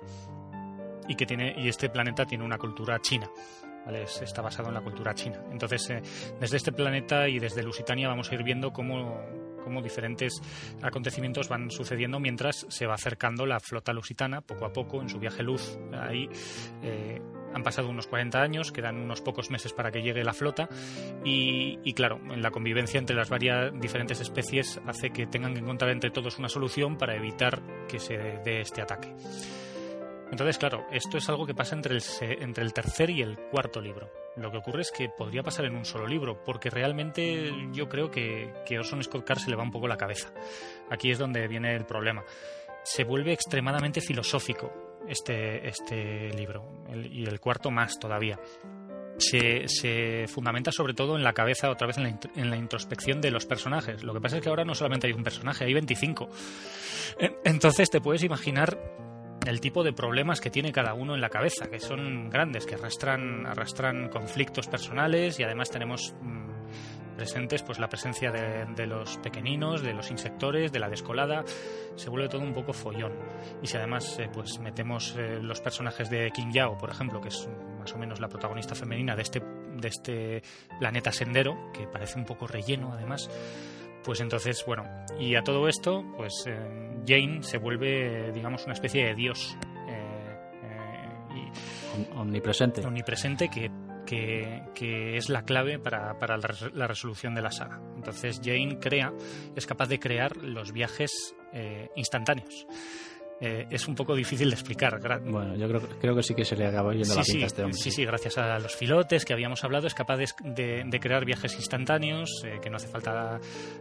y 1.08 1.16
que 1.16 1.26
tiene 1.26 1.54
y 1.58 1.68
este 1.68 1.88
planeta 1.88 2.24
tiene 2.24 2.44
una 2.44 2.58
cultura 2.58 3.00
china. 3.00 3.30
¿Vale? 3.84 4.04
está 4.04 4.40
basado 4.40 4.68
en 4.68 4.74
la 4.74 4.80
cultura 4.80 5.14
china. 5.14 5.42
Entonces, 5.52 5.90
eh, 5.90 6.00
desde 6.40 6.56
este 6.56 6.72
planeta 6.72 7.28
y 7.28 7.38
desde 7.38 7.62
Lusitania 7.62 8.08
vamos 8.08 8.30
a 8.30 8.34
ir 8.34 8.42
viendo 8.42 8.72
cómo 8.72 9.20
cómo 9.64 9.82
diferentes 9.82 10.40
acontecimientos 10.82 11.48
van 11.48 11.70
sucediendo 11.70 12.20
mientras 12.20 12.66
se 12.68 12.86
va 12.86 12.94
acercando 12.94 13.46
la 13.46 13.58
flota 13.58 13.92
lusitana 13.92 14.42
poco 14.42 14.66
a 14.66 14.72
poco 14.72 15.00
en 15.00 15.08
su 15.08 15.18
viaje 15.18 15.42
luz. 15.42 15.78
Ahí 15.92 16.28
eh, 16.82 17.20
han 17.54 17.62
pasado 17.62 17.88
unos 17.88 18.06
40 18.06 18.40
años, 18.40 18.72
quedan 18.72 18.96
unos 18.96 19.20
pocos 19.20 19.50
meses 19.50 19.72
para 19.72 19.90
que 19.90 20.02
llegue 20.02 20.24
la 20.24 20.32
flota 20.32 20.68
y, 21.24 21.78
y, 21.84 21.92
claro, 21.94 22.20
la 22.36 22.50
convivencia 22.50 22.98
entre 22.98 23.16
las 23.16 23.30
varias 23.30 23.72
diferentes 23.80 24.20
especies 24.20 24.80
hace 24.86 25.10
que 25.10 25.26
tengan 25.26 25.54
que 25.54 25.60
encontrar 25.60 25.90
entre 25.90 26.10
todos 26.10 26.38
una 26.38 26.48
solución 26.48 26.98
para 26.98 27.16
evitar 27.16 27.62
que 27.88 28.00
se 28.00 28.16
dé 28.44 28.60
este 28.60 28.82
ataque. 28.82 29.14
Entonces, 30.34 30.58
claro, 30.58 30.84
esto 30.90 31.16
es 31.16 31.28
algo 31.28 31.46
que 31.46 31.54
pasa 31.54 31.76
entre 31.76 31.94
el, 31.94 32.02
entre 32.20 32.64
el 32.64 32.72
tercer 32.72 33.08
y 33.08 33.22
el 33.22 33.38
cuarto 33.38 33.80
libro. 33.80 34.10
Lo 34.34 34.50
que 34.50 34.56
ocurre 34.56 34.82
es 34.82 34.90
que 34.90 35.08
podría 35.08 35.44
pasar 35.44 35.64
en 35.64 35.76
un 35.76 35.84
solo 35.84 36.08
libro, 36.08 36.42
porque 36.42 36.70
realmente 36.70 37.52
yo 37.72 37.88
creo 37.88 38.10
que, 38.10 38.52
que 38.66 38.76
Orson 38.76 39.00
Scott 39.04 39.24
Card 39.24 39.38
se 39.38 39.48
le 39.48 39.54
va 39.54 39.62
un 39.62 39.70
poco 39.70 39.86
la 39.86 39.96
cabeza. 39.96 40.32
Aquí 40.90 41.12
es 41.12 41.20
donde 41.20 41.46
viene 41.46 41.76
el 41.76 41.86
problema. 41.86 42.24
Se 42.82 43.04
vuelve 43.04 43.32
extremadamente 43.32 44.00
filosófico 44.00 44.98
este, 45.06 45.68
este 45.68 46.30
libro, 46.30 46.84
y 46.92 47.24
el 47.24 47.38
cuarto 47.38 47.70
más 47.70 47.96
todavía. 48.00 48.36
Se, 49.16 49.68
se, 49.68 50.26
fundamenta 50.26 50.72
sobre 50.72 50.94
todo 50.94 51.16
en 51.16 51.22
la 51.22 51.32
cabeza, 51.32 51.70
otra 51.70 51.86
vez 51.86 51.98
en 51.98 52.02
la, 52.02 52.18
en 52.34 52.50
la, 52.50 52.56
introspección 52.56 53.20
de 53.20 53.30
los 53.30 53.46
personajes. 53.46 54.02
Lo 54.02 54.12
que 54.12 54.20
pasa 54.20 54.38
es 54.38 54.42
que 54.42 54.48
ahora 54.48 54.64
no 54.64 54.74
solamente 54.74 55.06
hay 55.06 55.12
un 55.12 55.22
personaje, 55.22 55.64
hay 55.64 55.74
25. 55.74 56.28
Entonces 57.44 57.88
te 57.88 58.00
puedes 58.00 58.24
imaginar 58.24 58.76
el 59.46 59.60
tipo 59.60 59.82
de 59.82 59.92
problemas 59.92 60.40
que 60.40 60.50
tiene 60.50 60.72
cada 60.72 60.94
uno 60.94 61.14
en 61.14 61.20
la 61.20 61.28
cabeza, 61.28 61.68
que 61.70 61.80
son 61.80 62.30
grandes, 62.30 62.66
que 62.66 62.74
arrastran, 62.74 63.46
arrastran 63.46 64.08
conflictos 64.08 64.66
personales 64.68 65.38
y 65.38 65.42
además 65.42 65.70
tenemos 65.70 66.14
mm, 66.20 67.16
presentes 67.16 67.62
pues 67.62 67.78
la 67.78 67.88
presencia 67.88 68.30
de, 68.30 68.86
los 68.86 69.16
pequeñinos, 69.18 69.82
de 69.82 69.94
los 69.94 70.10
insectores, 70.10 70.72
de 70.72 70.78
la 70.78 70.88
descolada, 70.88 71.44
se 71.96 72.10
vuelve 72.10 72.28
todo 72.28 72.42
un 72.42 72.52
poco 72.52 72.72
follón. 72.72 73.12
Y 73.62 73.66
si 73.66 73.76
además 73.76 74.18
eh, 74.18 74.28
pues 74.32 74.58
metemos 74.58 75.14
eh, 75.16 75.38
los 75.40 75.60
personajes 75.60 76.10
de 76.10 76.30
King 76.30 76.52
Yao, 76.52 76.76
por 76.76 76.90
ejemplo, 76.90 77.20
que 77.20 77.28
es 77.28 77.48
más 77.78 77.92
o 77.92 77.98
menos 77.98 78.20
la 78.20 78.28
protagonista 78.28 78.74
femenina 78.74 79.14
de 79.14 79.22
este, 79.22 79.40
de 79.40 79.88
este 79.88 80.42
planeta 80.78 81.12
sendero, 81.12 81.70
que 81.72 81.86
parece 81.86 82.18
un 82.18 82.24
poco 82.24 82.46
relleno 82.46 82.92
además, 82.92 83.30
pues 84.04 84.20
entonces, 84.20 84.62
bueno, 84.66 84.84
y 85.18 85.34
a 85.34 85.42
todo 85.42 85.66
esto, 85.66 86.04
pues 86.16 86.44
eh, 86.46 86.54
Jane 87.06 87.42
se 87.42 87.58
vuelve, 87.58 88.32
digamos, 88.32 88.64
una 88.64 88.74
especie 88.74 89.06
de 89.06 89.14
dios. 89.14 89.56
Eh, 89.88 90.36
eh, 91.32 92.08
omnipresente. 92.14 92.84
Omnipresente 92.84 93.48
que, 93.48 93.70
que, 94.04 95.16
es 95.16 95.28
la 95.30 95.42
clave 95.42 95.78
para, 95.78 96.18
para, 96.18 96.36
la 96.36 96.86
resolución 96.86 97.34
de 97.34 97.42
la 97.42 97.50
saga. 97.50 97.80
Entonces 97.96 98.40
Jane 98.44 98.78
crea, 98.78 99.12
es 99.56 99.66
capaz 99.66 99.88
de 99.88 99.98
crear 99.98 100.36
los 100.36 100.72
viajes 100.72 101.34
instantáneos. 101.94 102.66
Eh, 103.40 103.66
es 103.70 103.88
un 103.88 103.94
poco 103.94 104.14
difícil 104.14 104.48
de 104.48 104.54
explicar. 104.54 105.00
Bueno, 105.24 105.56
yo 105.56 105.68
creo, 105.68 105.80
creo, 106.00 106.14
que 106.14 106.22
sí 106.22 106.34
que 106.34 106.44
se 106.44 106.56
le 106.56 106.66
acaba 106.66 106.92
yendo 106.92 107.14
la 107.14 107.22
pinta 107.22 107.44
a 107.44 107.46
este 107.46 107.62
hombre. 107.62 107.78
Sí, 107.78 107.90
sí, 107.90 108.04
gracias 108.04 108.38
a 108.38 108.58
los 108.58 108.74
filotes 108.74 109.24
que 109.24 109.32
habíamos 109.32 109.64
hablado, 109.64 109.86
es 109.86 109.94
capaz 109.94 110.16
de, 110.16 110.98
crear 111.00 111.24
viajes 111.24 111.54
instantáneos, 111.56 112.42
eh, 112.44 112.58
que 112.62 112.70
no 112.70 112.76
hace 112.76 112.88
falta 112.88 113.40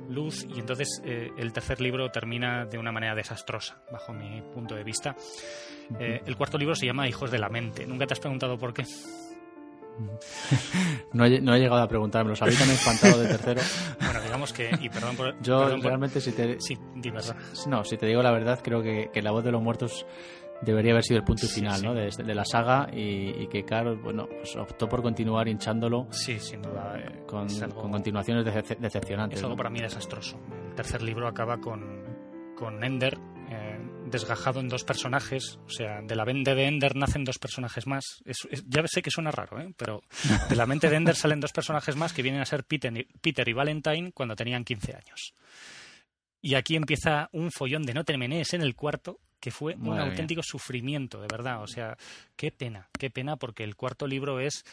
luz, 0.10 0.45
y 0.54 0.60
entonces 0.60 1.01
eh, 1.06 1.30
el 1.38 1.54
tercer 1.54 1.82
libro 1.82 2.10
termina 2.10 2.66
de 2.66 2.78
una 2.78 2.91
manera 2.91 3.16
desastrosa, 3.16 3.82
bajo 3.91 4.14
mi 4.14 4.41
punto 4.41 4.76
de 4.76 4.84
vista. 4.84 5.16
el 5.99 6.36
cuarto 6.36 6.58
libro 6.58 6.76
se 6.76 6.86
llama 6.86 7.08
Hijos 7.08 7.30
de 7.30 7.39
la 7.39 7.49
Mente. 7.49 7.86
¿Nunca 7.86 8.08
te 8.08 8.14
has 8.14 8.20
preguntado 8.20 8.58
por 8.58 8.74
qué? 8.74 8.84
No 11.14 11.26
he, 11.26 11.39
no 11.41 11.54
he, 11.54 11.60
llegado 11.60 11.82
a 11.82 11.88
preguntarme, 11.88 12.32
los 12.32 12.41
habéis 12.41 12.60
espantado 12.60 13.20
de 13.20 13.28
tercero. 13.28 13.62
Bueno, 14.00 14.22
digamos 14.22 14.52
que, 14.52 14.72
y 14.82 14.89
perdón 14.89 15.16
por... 15.16 15.41
Yo 15.41 15.78
realmente 15.78 16.20
si 16.22 16.32
te... 16.32 16.60
Sí, 16.60 16.78
No, 17.68 17.84
si 17.84 17.98
te 17.98 18.08
digo 18.08 18.24
la 18.24 18.32
verdad, 18.32 18.60
creo 18.64 18.82
que, 18.82 19.10
La 19.22 19.32
voz 19.32 19.44
de 19.44 19.52
los 19.52 19.62
muertos 19.62 20.06
debería 20.62 20.91
haber 20.91 21.04
sido 21.04 21.20
el 21.20 21.26
punto 21.26 21.46
final 21.48 21.84
¿no? 21.84 21.94
De, 21.94 22.36
la 22.36 22.46
saga 22.46 22.88
y, 22.91 23.48
que 23.48 23.64
Carl 23.64 23.98
bueno, 23.98 24.28
pues 24.28 24.56
optó 24.56 24.88
por 24.88 25.02
continuar 25.02 25.48
hinchándolo 25.48 26.08
sí, 26.10 26.39
sin 26.39 26.62
duda, 26.62 26.98
eh, 26.98 27.24
con, 27.28 27.48
con, 27.48 27.91
continuaciones 27.91 28.46
decepcionantes. 28.46 29.39
Es 29.39 29.44
algo 29.44 29.58
para 29.58 29.70
mí 29.70 29.82
desastroso. 29.82 30.39
El 30.70 30.76
tercer 30.76 31.02
libro 31.02 31.28
acaba 31.28 31.60
con, 31.60 32.04
con 32.56 32.84
Ender 32.84 33.18
desgajado 34.14 34.61
en 34.61 34.70
dos 34.70 34.86
personajes, 34.86 35.59
o 35.66 35.70
sea, 35.70 36.01
de 36.01 36.16
la 36.16 36.24
mente 36.24 36.55
de 36.55 36.68
Ender 36.68 36.95
nacen 36.95 37.26
dos 37.26 37.38
personajes 37.39 37.86
más. 37.86 38.24
ya 38.66 38.88
sé 38.88 39.01
que 39.01 39.11
suena 39.11 39.32
raro, 39.32 39.59
¿eh? 39.59 39.74
pero 39.76 40.01
de 40.49 40.55
la 40.55 40.66
mente 40.66 40.89
de 40.89 40.95
Ender 40.95 41.16
salen 41.16 41.41
dos 41.41 41.51
personajes 41.51 41.97
más 41.97 42.14
que 42.14 42.22
vienen 42.22 42.41
a 42.41 42.45
ser 42.45 42.64
Peter 42.64 42.95
y, 42.97 43.03
Peter 43.20 43.47
y 43.47 43.53
Valentine 43.53 44.11
cuando 44.14 44.36
tenían 44.36 44.64
15 44.64 44.93
años. 44.93 45.34
Y 46.41 46.55
aquí 46.55 46.75
empieza 46.75 47.29
un 47.33 47.51
follón 47.51 47.83
de 47.83 47.93
no 47.93 48.04
termenes 48.04 48.54
en 48.54 48.62
el 48.62 48.75
cuarto 48.75 49.20
que 49.43 49.51
fue 49.51 49.75
un 49.75 50.00
auténtico 50.00 50.42
sufrimiento, 50.42 51.20
de 51.20 51.28
verdad. 51.29 51.62
O 51.62 51.67
sea, 51.67 51.97
qué 52.38 52.50
pena, 52.50 52.88
qué 52.97 53.09
pena, 53.09 53.36
porque 53.36 53.66
el 53.66 53.75
cuarto 53.75 54.08
libro 54.08 54.39
es 54.39 54.63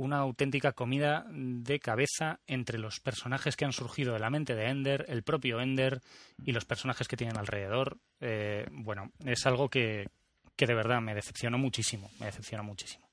una 0.00 0.18
auténtica 0.18 0.72
comida 0.72 1.26
de 1.30 1.78
cabeza 1.78 2.40
entre 2.46 2.78
los 2.78 3.00
personajes 3.00 3.54
que 3.54 3.66
han 3.66 3.72
surgido 3.72 4.14
de 4.14 4.18
la 4.18 4.30
mente 4.30 4.54
de 4.54 4.68
Ender, 4.68 5.04
el 5.08 5.22
propio 5.22 5.60
Ender 5.60 6.00
y 6.42 6.52
los 6.52 6.64
personajes 6.64 7.06
que 7.06 7.18
tienen 7.18 7.36
alrededor. 7.36 7.98
Eh, 8.18 8.66
bueno, 8.72 9.12
es 9.26 9.44
algo 9.44 9.68
que, 9.68 10.08
que 10.56 10.66
de 10.66 10.74
verdad 10.74 11.02
me 11.02 11.14
decepcionó 11.14 11.58
muchísimo, 11.58 12.10
me 12.18 12.26
decepcionó 12.26 12.64
muchísimo. 12.64 13.09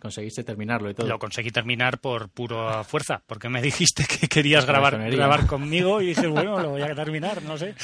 Conseguiste 0.00 0.44
terminarlo 0.44 0.90
y 0.90 0.94
todo. 0.94 1.06
Lo 1.06 1.18
conseguí 1.18 1.50
terminar 1.50 1.98
por 1.98 2.28
pura 2.28 2.84
fuerza, 2.84 3.22
porque 3.26 3.48
me 3.48 3.60
dijiste 3.62 4.04
que 4.06 4.28
querías 4.28 4.66
grabar, 4.66 4.98
grabar 5.10 5.46
conmigo 5.46 6.00
y 6.00 6.06
dije, 6.06 6.26
bueno, 6.26 6.60
lo 6.60 6.70
voy 6.70 6.82
a 6.82 6.94
terminar, 6.94 7.42
no 7.42 7.56
sé. 7.58 7.74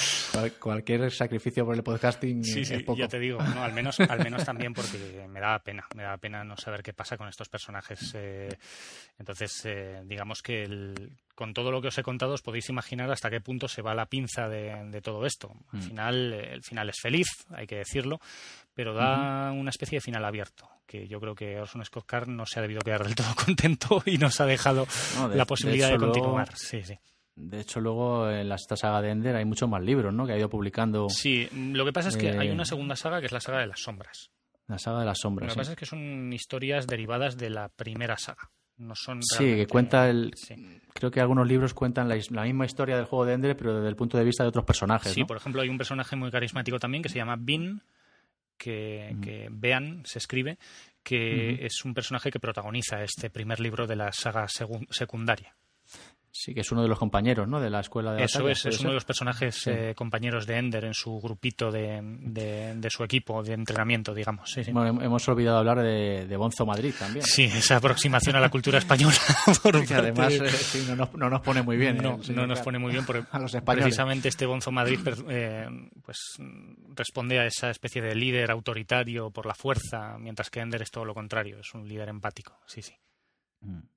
cualquier 0.59 1.11
sacrificio 1.11 1.65
por 1.65 1.75
el 1.75 1.83
podcasting 1.83 2.45
sí, 2.45 2.65
sí, 2.65 2.85
ya 2.97 3.09
te 3.09 3.19
digo, 3.19 3.41
al, 3.41 3.73
menos, 3.73 4.01
al 4.01 4.19
menos 4.19 4.45
también 4.45 4.73
porque 4.73 5.27
me 5.29 5.41
da 5.41 5.59
pena, 5.59 5.87
me 5.95 6.03
da 6.03 6.17
pena 6.17 6.45
no 6.45 6.57
saber 6.57 6.83
qué 6.83 6.93
pasa 6.93 7.17
con 7.17 7.29
estos 7.29 7.49
personajes. 7.49 8.13
Eh, 8.15 8.49
entonces, 9.19 9.63
eh, 9.65 10.03
digamos 10.05 10.43
que 10.43 10.63
el, 10.63 11.13
con 11.37 11.55
todo 11.55 11.71
lo 11.71 11.81
que 11.81 11.89
os 11.89 11.99
he 11.99 12.03
contado 12.03 12.33
os 12.33 12.43
podéis 12.43 12.69
imaginar 12.71 13.11
hasta 13.13 13.31
qué 13.31 13.41
punto 13.41 13.69
se 13.69 13.83
va 13.83 13.95
la 13.95 14.07
pinza 14.07 14.49
de, 14.49 15.01
todo 15.03 15.27
esto. 15.27 15.53
Al 15.73 15.79
mm. 15.79 15.83
final, 15.83 16.33
el 16.33 16.63
final 16.65 16.89
es 16.89 16.97
feliz, 17.01 17.29
hay 17.51 17.67
que 17.67 17.77
decirlo, 17.77 18.19
pero 18.75 18.95
da 18.95 19.53
una 19.53 19.71
especie 19.71 19.99
de 19.99 20.01
final 20.01 20.25
abierto, 20.25 20.69
que 20.87 21.07
yo 21.07 21.21
creo 21.21 21.35
que 21.35 21.61
Orson 21.61 21.85
Scott 21.85 22.07
Card 22.07 22.29
no 22.29 22.47
se 22.47 22.59
ha 22.59 22.63
debido 22.63 22.81
quedar 22.81 23.05
del 23.05 23.15
todo 23.15 23.29
contento 23.45 24.03
y 24.07 24.19
nos 24.19 24.41
ha 24.41 24.47
dejado 24.47 24.87
la 25.33 25.45
posibilidad 25.45 25.91
de, 25.91 25.99
continuar. 25.99 26.57
sí, 26.57 26.83
sí. 26.83 26.99
De 27.37 27.61
hecho, 27.61 27.81
luego 27.81 28.31
en 28.31 28.49
la 28.49 28.55
esta 28.55 28.77
saga 28.77 29.03
de 29.03 29.11
Ender 29.11 29.37
hay 29.37 29.45
muchos 29.45 29.69
más 29.69 29.83
libros, 29.83 30.13
¿no? 30.13 30.27
Que 30.27 30.33
ha 30.33 30.39
ido 30.39 30.49
publicando. 30.49 31.11
Sí, 31.11 31.47
lo 31.53 31.85
que 31.85 31.93
pasa 31.93 32.09
es 32.09 32.17
que 32.17 32.31
hay 32.31 32.49
una 32.49 32.63
eh, 32.63 32.67
segunda 32.67 32.97
saga 32.97 33.21
que 33.21 33.27
es 33.27 33.33
la 33.33 33.41
saga 33.41 33.61
de 33.61 33.67
las 33.67 33.81
sombras. 33.81 34.31
La 34.67 34.79
saga 34.79 35.01
de 35.01 35.05
las 35.05 35.19
sombras. 35.19 35.49
Lo 35.49 35.55
que 35.55 35.59
pasa 35.59 35.73
es 35.73 35.77
que 35.77 35.85
son 35.85 36.33
historias 36.33 36.87
derivadas 36.87 37.37
de 37.37 37.51
la 37.51 37.69
primera 37.69 38.17
saga. 38.17 38.51
No 38.79 38.95
son 38.95 39.23
sí, 39.23 39.45
que 39.45 39.67
cuenta 39.67 40.09
el. 40.09 40.35
Creo 40.93 41.11
que 41.11 41.21
algunos 41.21 41.47
libros 41.47 41.73
cuentan 41.75 42.09
la, 42.09 42.17
misma 42.45 42.67
historia 42.67 42.97
del 42.97 43.07
juego 43.07 43.25
de 43.25 43.35
Ender, 43.35 43.57
pero 43.57 43.75
desde 43.75 43.89
el 43.89 43.97
punto 43.97 44.19
de 44.19 44.25
vista 44.25 44.43
de 44.43 44.49
otros 44.49 44.65
personajes. 44.65 45.13
Sí, 45.13 45.25
por 45.25 45.37
ejemplo, 45.37 45.63
hay 45.63 45.69
un 45.69 45.79
personaje 45.79 46.17
muy 46.17 46.31
carismático 46.31 46.79
también 46.79 47.03
que 47.03 47.09
se 47.09 47.17
llama 47.17 47.37
Bin, 47.39 47.83
que, 48.57 49.17
que 49.23 49.49
Bean 49.51 50.03
se 50.05 50.19
escribe, 50.19 50.59
que 51.03 51.65
es 51.65 51.85
un 51.85 51.95
personaje 51.95 52.31
que 52.31 52.41
protagoniza 52.41 53.03
este 53.03 53.31
primer 53.31 53.61
libro 53.61 53.87
de 53.87 53.97
la 53.97 54.13
saga 54.13 54.47
secundaria. 54.49 55.55
Sí, 56.39 56.53
que 56.53 56.61
es 56.61 56.71
uno 56.71 56.83
de 56.83 56.89
los 56.89 56.99
compañeros, 56.99 57.49
¿no? 57.49 57.61
De 57.61 57.71
la 57.71 57.81
escuela 57.81 58.13
de 58.13 58.25
Eso 58.25 58.47
es, 58.49 58.67
es 58.67 58.81
uno 58.81 58.91
de 58.91 58.97
los 58.97 59.07
personajes 59.07 59.67
eh, 59.69 59.95
compañeros 59.97 60.47
de 60.47 60.59
Ender 60.59 60.85
en 60.85 60.93
su 60.93 61.19
grupito 61.19 61.71
de, 61.71 62.01
de, 62.03 62.91
su 62.91 63.03
equipo 63.05 63.43
de 63.43 63.55
entrenamiento, 63.55 64.13
digamos. 64.13 64.55
Bueno, 64.71 65.03
hemos 65.03 65.27
olvidado 65.29 65.59
hablar 65.59 65.81
de, 65.81 66.37
Bonzo 66.37 66.67
Madrid 66.67 66.93
también. 66.99 67.25
Sí, 67.25 67.45
esa 67.45 67.77
aproximación 67.77 68.37
a 68.37 68.41
la 68.41 68.51
cultura 68.51 68.79
española. 68.79 69.17
que 69.89 69.95
además 69.95 70.35
eh, 70.35 70.95
no, 71.15 71.31
nos, 71.31 71.41
pone 71.41 71.63
muy 71.63 71.79
bien. 71.79 71.97
No, 71.97 72.21
no 72.35 72.47
nos 72.47 72.61
pone 72.61 72.79
muy 72.79 72.93
bien 72.93 73.07
porque 73.07 73.25
a 73.31 73.39
los 73.39 73.57
precisamente 73.65 74.29
este 74.29 74.45
Bonzo 74.45 74.71
Madrid 74.71 75.01
eh, 75.31 75.69
pues 76.05 76.19
responde 76.95 77.39
a 77.39 77.47
esa 77.47 77.71
especie 77.71 78.03
de 78.03 78.15
líder 78.15 78.51
autoritario 78.51 79.31
por 79.31 79.47
la 79.47 79.55
fuerza, 79.55 80.19
mientras 80.19 80.51
que 80.51 80.61
Ender 80.61 80.83
es 80.83 80.91
todo 80.91 81.07
lo 81.07 81.15
contrario, 81.15 81.59
es 81.61 81.73
un 81.73 81.89
líder 81.89 82.11
empático. 82.11 82.61
Sí, 82.67 82.83
sí. 82.83 82.93
Mm. 83.63 83.96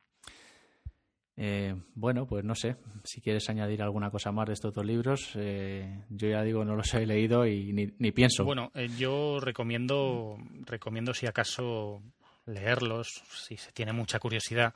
Eh, 1.41 1.73
bueno, 1.95 2.27
pues 2.27 2.43
no 2.43 2.53
sé, 2.53 2.75
si 3.05 3.21
quieres 3.21 3.49
añadir 3.49 3.81
alguna 3.81 4.11
cosa 4.11 4.29
más 4.33 4.47
de 4.47 4.53
estos 4.55 4.73
dos 4.73 4.85
libros, 4.85 5.31
eh, 5.35 6.03
yo 6.09 6.27
ya 6.27 6.43
digo, 6.43 6.65
no 6.65 6.75
los 6.75 6.93
he 6.93 7.05
leído 7.05 7.47
y 7.47 7.71
ni, 7.71 8.11
pienso. 8.11 8.43
Bueno, 8.43 8.71
eh, 8.75 8.89
yo 8.97 9.39
recomiendo, 9.39 10.35
recomiendo 10.65 11.13
si 11.13 11.27
acaso 11.27 12.01
leerlos, 12.45 13.23
si 13.31 13.55
se 13.55 13.71
tiene 13.71 13.93
mucha 13.93 14.19
curiosidad, 14.19 14.73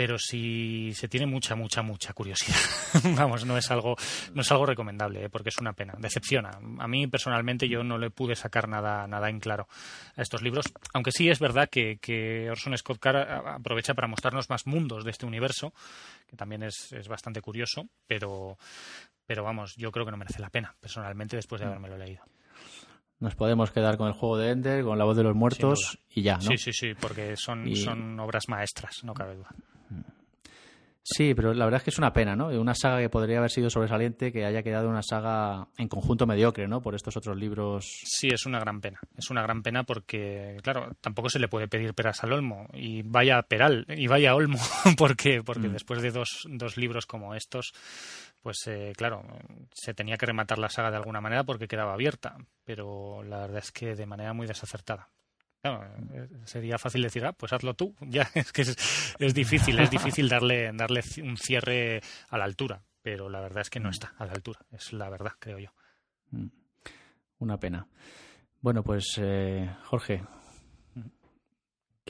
pero 0.00 0.18
si 0.18 0.94
se 0.94 1.08
tiene 1.08 1.26
mucha, 1.26 1.54
mucha, 1.54 1.82
mucha 1.82 2.14
curiosidad, 2.14 2.56
vamos, 3.18 3.44
no 3.44 3.58
es 3.58 3.70
algo, 3.70 3.96
no 4.32 4.40
es 4.40 4.50
algo 4.50 4.64
recomendable, 4.64 5.26
¿eh? 5.26 5.28
porque 5.28 5.50
es 5.50 5.58
una 5.58 5.74
pena, 5.74 5.92
decepciona. 5.98 6.52
A 6.78 6.88
mí 6.88 7.06
personalmente 7.06 7.68
yo 7.68 7.84
no 7.84 7.98
le 7.98 8.08
pude 8.08 8.34
sacar 8.34 8.66
nada, 8.66 9.06
nada 9.06 9.28
en 9.28 9.40
claro 9.40 9.68
a 10.16 10.22
estos 10.22 10.40
libros, 10.40 10.64
aunque 10.94 11.12
sí 11.12 11.28
es 11.28 11.38
verdad 11.38 11.68
que, 11.68 11.98
que 11.98 12.50
Orson 12.50 12.78
Scott 12.78 12.98
Card 12.98 13.28
aprovecha 13.46 13.92
para 13.92 14.08
mostrarnos 14.08 14.48
más 14.48 14.66
mundos 14.66 15.04
de 15.04 15.10
este 15.10 15.26
universo, 15.26 15.74
que 16.26 16.34
también 16.34 16.62
es, 16.62 16.94
es 16.94 17.06
bastante 17.06 17.42
curioso, 17.42 17.86
pero, 18.06 18.56
pero 19.26 19.44
vamos, 19.44 19.76
yo 19.76 19.92
creo 19.92 20.06
que 20.06 20.12
no 20.12 20.16
merece 20.16 20.40
la 20.40 20.48
pena, 20.48 20.74
personalmente, 20.80 21.36
después 21.36 21.60
de 21.60 21.66
mm. 21.66 21.68
habérmelo 21.68 21.98
leído. 21.98 22.22
Nos 23.18 23.34
podemos 23.34 23.70
quedar 23.70 23.98
con 23.98 24.08
el 24.08 24.14
juego 24.14 24.38
de 24.38 24.50
Ender, 24.50 24.82
con 24.82 24.96
la 24.96 25.04
voz 25.04 25.18
de 25.18 25.24
los 25.24 25.36
muertos 25.36 25.98
y 26.08 26.22
ya, 26.22 26.36
¿no? 26.36 26.40
Sí, 26.40 26.56
sí, 26.56 26.72
sí, 26.72 26.94
porque 26.98 27.36
son, 27.36 27.76
son 27.76 28.18
obras 28.18 28.48
maestras, 28.48 29.04
no 29.04 29.12
cabe 29.12 29.36
duda. 29.36 29.50
Sí, 31.02 31.34
pero 31.34 31.54
la 31.54 31.64
verdad 31.64 31.78
es 31.78 31.84
que 31.84 31.90
es 31.90 31.98
una 31.98 32.12
pena, 32.12 32.36
¿no? 32.36 32.48
Una 32.48 32.74
saga 32.74 33.00
que 33.00 33.08
podría 33.08 33.38
haber 33.38 33.50
sido 33.50 33.70
sobresaliente, 33.70 34.32
que 34.32 34.44
haya 34.44 34.62
quedado 34.62 34.88
una 34.88 35.02
saga 35.02 35.68
en 35.78 35.88
conjunto 35.88 36.26
mediocre, 36.26 36.68
¿no? 36.68 36.82
Por 36.82 36.94
estos 36.94 37.16
otros 37.16 37.36
libros. 37.36 37.86
Sí, 38.04 38.28
es 38.28 38.44
una 38.44 38.60
gran 38.60 38.80
pena. 38.80 39.00
Es 39.16 39.30
una 39.30 39.42
gran 39.42 39.62
pena 39.62 39.84
porque, 39.84 40.58
claro, 40.62 40.92
tampoco 41.00 41.30
se 41.30 41.38
le 41.38 41.48
puede 41.48 41.68
pedir 41.68 41.94
peras 41.94 42.22
al 42.22 42.32
olmo. 42.32 42.68
Y 42.74 43.02
vaya 43.02 43.42
peral, 43.42 43.86
y 43.88 44.06
vaya 44.08 44.34
olmo, 44.34 44.58
porque, 44.98 45.42
porque 45.42 45.68
mm. 45.68 45.72
después 45.72 46.02
de 46.02 46.10
dos, 46.10 46.46
dos 46.48 46.76
libros 46.76 47.06
como 47.06 47.34
estos, 47.34 47.72
pues 48.42 48.58
eh, 48.66 48.92
claro, 48.94 49.22
se 49.72 49.94
tenía 49.94 50.18
que 50.18 50.26
rematar 50.26 50.58
la 50.58 50.68
saga 50.68 50.90
de 50.90 50.98
alguna 50.98 51.22
manera 51.22 51.44
porque 51.44 51.66
quedaba 51.66 51.94
abierta. 51.94 52.36
Pero 52.64 53.22
la 53.22 53.38
verdad 53.38 53.58
es 53.58 53.72
que 53.72 53.96
de 53.96 54.06
manera 54.06 54.34
muy 54.34 54.46
desacertada. 54.46 55.08
Eh, 55.62 56.28
sería 56.44 56.78
fácil 56.78 57.02
decir, 57.02 57.24
ah, 57.24 57.32
pues 57.32 57.52
hazlo 57.52 57.74
tú. 57.74 57.94
Ya, 58.08 58.28
es 58.34 58.52
que 58.52 58.62
es, 58.62 59.34
difícil, 59.34 59.78
es 59.78 59.90
difícil 59.90 60.28
darle, 60.28 60.72
darle 60.72 61.02
un 61.22 61.36
cierre 61.36 62.00
a 62.28 62.38
la 62.38 62.44
altura, 62.44 62.82
pero 63.02 63.28
la 63.28 63.40
verdad 63.40 63.62
es 63.62 63.70
que 63.70 63.80
no 63.80 63.88
mm. 63.88 63.92
está 63.92 64.14
a 64.18 64.26
la 64.26 64.32
altura, 64.32 64.60
es 64.72 64.92
la 64.92 65.08
verdad, 65.08 65.32
creo 65.38 65.58
yo. 65.58 65.70
Mm. 66.30 66.48
Una 67.38 67.58
pena. 67.58 67.86
Bueno, 68.60 68.82
pues 68.82 69.14
Jorge, 69.16 69.70
Jorge, 69.84 70.22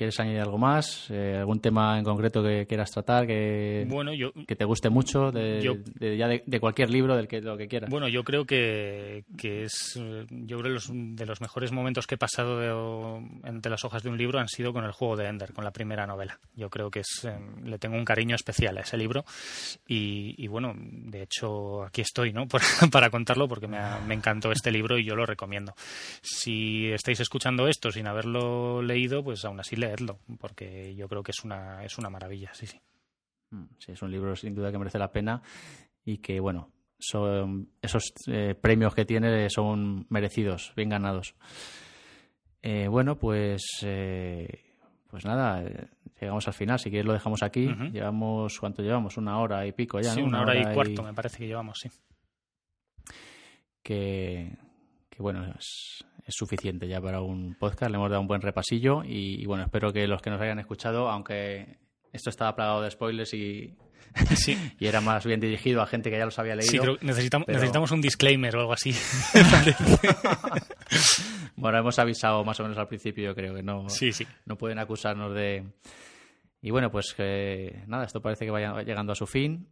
¿Quieres 0.01 0.19
añadir 0.19 0.41
algo 0.41 0.57
más? 0.57 1.11
Eh, 1.11 1.37
¿Algún 1.41 1.61
tema 1.61 1.99
en 1.99 2.05
concreto 2.05 2.43
que 2.43 2.65
quieras 2.67 2.91
tratar 2.91 3.27
que, 3.27 3.87
que 4.49 4.57
te 4.57 4.65
guste 4.65 4.89
mucho? 4.89 5.31
De, 5.31 5.61
ya 6.17 6.27
de, 6.27 6.59
cualquier 6.59 6.89
libro, 6.89 7.15
del 7.15 7.29
que 7.29 7.43
lo 7.43 7.59
que 7.59 7.69
quieras. 7.69 7.91
Bueno, 7.91 8.09
yo 8.09 8.25
creo 8.25 8.47
que, 8.47 9.25
que 9.37 9.65
es. 9.65 10.01
Yo 10.31 10.59
creo 10.59 10.73
los, 10.73 10.89
de 10.91 11.27
los 11.27 11.43
mejores 11.43 11.71
momentos 11.73 12.07
que 12.07 12.15
he 12.15 12.19
pasado 12.19 13.21
entre 13.45 13.69
las 13.69 13.85
hojas 13.85 14.03
de 14.03 14.09
un 14.09 14.17
libro 14.17 14.39
han 14.39 14.49
sido 14.49 14.73
con 14.73 14.87
el 14.87 14.93
juego 14.93 15.19
de 15.19 15.27
Ender, 15.27 15.53
con 15.53 15.65
la 15.65 15.71
primera 15.71 16.07
novela. 16.07 16.41
Yo 16.57 16.71
creo 16.71 16.91
que 16.91 17.01
es, 17.01 17.27
em, 17.27 17.67
le 17.67 17.79
tengo 17.79 17.99
un 17.99 18.07
cariño 18.07 18.37
especial 18.37 18.79
a 18.79 18.81
ese 18.81 18.97
libro. 18.97 19.27
Y, 19.87 20.47
bueno, 20.49 20.73
de 20.79 21.25
hecho, 21.25 21.83
aquí 21.83 22.01
estoy, 22.01 22.33
¿no? 22.33 22.49
para 22.91 23.11
contarlo 23.11 23.49
porque 23.49 23.69
me, 23.69 23.79
me 24.07 24.15
encantó 24.15 24.51
este 24.51 24.71
libro 24.71 24.97
y 24.97 25.05
yo 25.05 25.15
lo 25.15 25.27
recomiendo. 25.27 25.75
Si 26.23 26.91
estáis 26.91 27.21
escuchando 27.21 27.69
esto 27.69 27.93
sin 27.93 28.07
haberlo 28.07 28.81
leído, 28.81 29.23
pues 29.23 29.45
aún 29.45 29.61
así 29.61 29.77
le 29.77 29.90
porque 30.39 30.95
yo 30.95 31.09
creo 31.09 31.23
que 31.23 31.33
es 31.33 31.45
una, 31.45 31.85
es 31.85 31.99
una 31.99 32.11
maravilla, 32.11 32.53
sí, 32.55 32.67
sí. 32.67 32.81
Mm, 33.51 33.65
sí, 33.79 33.93
es 33.93 34.03
un 34.03 34.11
libro 34.11 34.37
sin 34.37 34.55
duda 34.55 34.71
que 34.71 34.79
merece 34.79 34.99
la 34.99 35.12
pena 35.12 35.43
y 36.05 36.19
que, 36.19 36.41
bueno, 36.41 36.71
son 36.99 37.71
esos 37.81 38.12
eh, 38.27 38.55
premios 38.55 38.95
que 38.95 39.05
tiene 39.05 39.49
son 39.51 40.07
merecidos, 40.11 40.73
bien 40.77 40.91
ganados. 40.91 41.35
Eh, 42.62 42.89
bueno, 42.89 43.17
pues, 43.17 43.62
eh, 43.83 44.65
pues 45.09 45.25
nada, 45.25 45.65
llegamos 46.21 46.47
al 46.47 46.55
final. 46.55 46.79
Si 46.79 46.91
quieres 46.91 47.07
lo 47.07 47.15
dejamos 47.15 47.43
aquí. 47.43 47.69
Llevamos, 47.93 48.59
¿cuánto 48.61 48.83
llevamos? 48.83 49.17
Una 49.17 49.39
hora 49.39 49.67
y 49.67 49.73
pico 49.73 49.99
ya, 50.01 50.12
Sí, 50.12 50.21
una, 50.21 50.43
hora, 50.43 50.59
y 50.59 50.75
cuarto 50.75 51.03
me 51.03 51.15
parece 51.15 51.39
que 51.39 51.47
llevamos, 51.47 51.79
sí. 51.81 51.91
Que, 53.83 54.57
que 55.09 55.23
bueno, 55.23 55.47
es, 55.59 56.05
es 56.31 56.36
suficiente 56.36 56.89
ya 56.89 57.01
para 57.01 57.20
un 57.20 57.57
podcast. 57.59 57.90
Le 57.90 57.97
hemos 57.97 58.09
dado 58.09 58.23
un 58.23 58.28
buen 58.28 58.40
repasillo 58.40 59.02
y, 59.05 59.44
bueno, 59.44 59.65
espero 59.65 59.93
que 59.93 60.07
los 60.07 60.23
que 60.23 60.31
nos 60.31 60.40
hayan 60.40 60.59
escuchado, 60.59 61.11
aunque 61.11 61.77
esto 62.12 62.31
estaba 62.31 62.57
plagado 62.57 62.82
de 62.82 62.90
spoilers 62.90 63.35
y, 63.35 63.77
y 64.78 64.86
era 64.86 65.01
más 65.01 65.27
bien 65.27 65.40
dirigido 65.40 65.82
a 65.82 65.86
gente 65.86 66.11
que 66.11 66.19
ya 66.19 66.24
los 66.24 66.39
había 66.39 66.55
leído. 66.55 66.70
Sí, 66.70 66.78
creo 66.78 66.97
necesitamos, 67.02 67.48
necesitamos 67.48 67.90
un 67.90 68.01
disclaimer 68.01 68.57
o 68.57 68.61
algo 68.61 68.73
así. 68.73 68.94
bueno, 71.57 71.78
hemos 71.78 71.98
avisado 71.98 72.44
más 72.44 72.59
o 72.61 72.62
menos 72.62 72.78
al 72.78 72.89
principio, 72.89 73.24
yo 73.24 73.35
creo 73.35 73.55
que 73.55 73.62
no, 73.62 73.89
sí, 73.89 74.12
sí. 74.12 74.27
no 74.47 74.57
pueden 74.57 74.78
acusarnos 74.78 75.35
de... 75.35 75.65
Y 76.62 76.70
bueno, 76.70 76.90
pues 76.90 77.15
que 77.15 77.82
nada, 77.86 78.05
esto 78.05 78.20
parece 78.20 78.44
que 78.44 78.51
vaya 78.51 78.82
llegando 78.82 79.12
a 79.12 79.16
su 79.16 79.27
fin. 79.27 79.66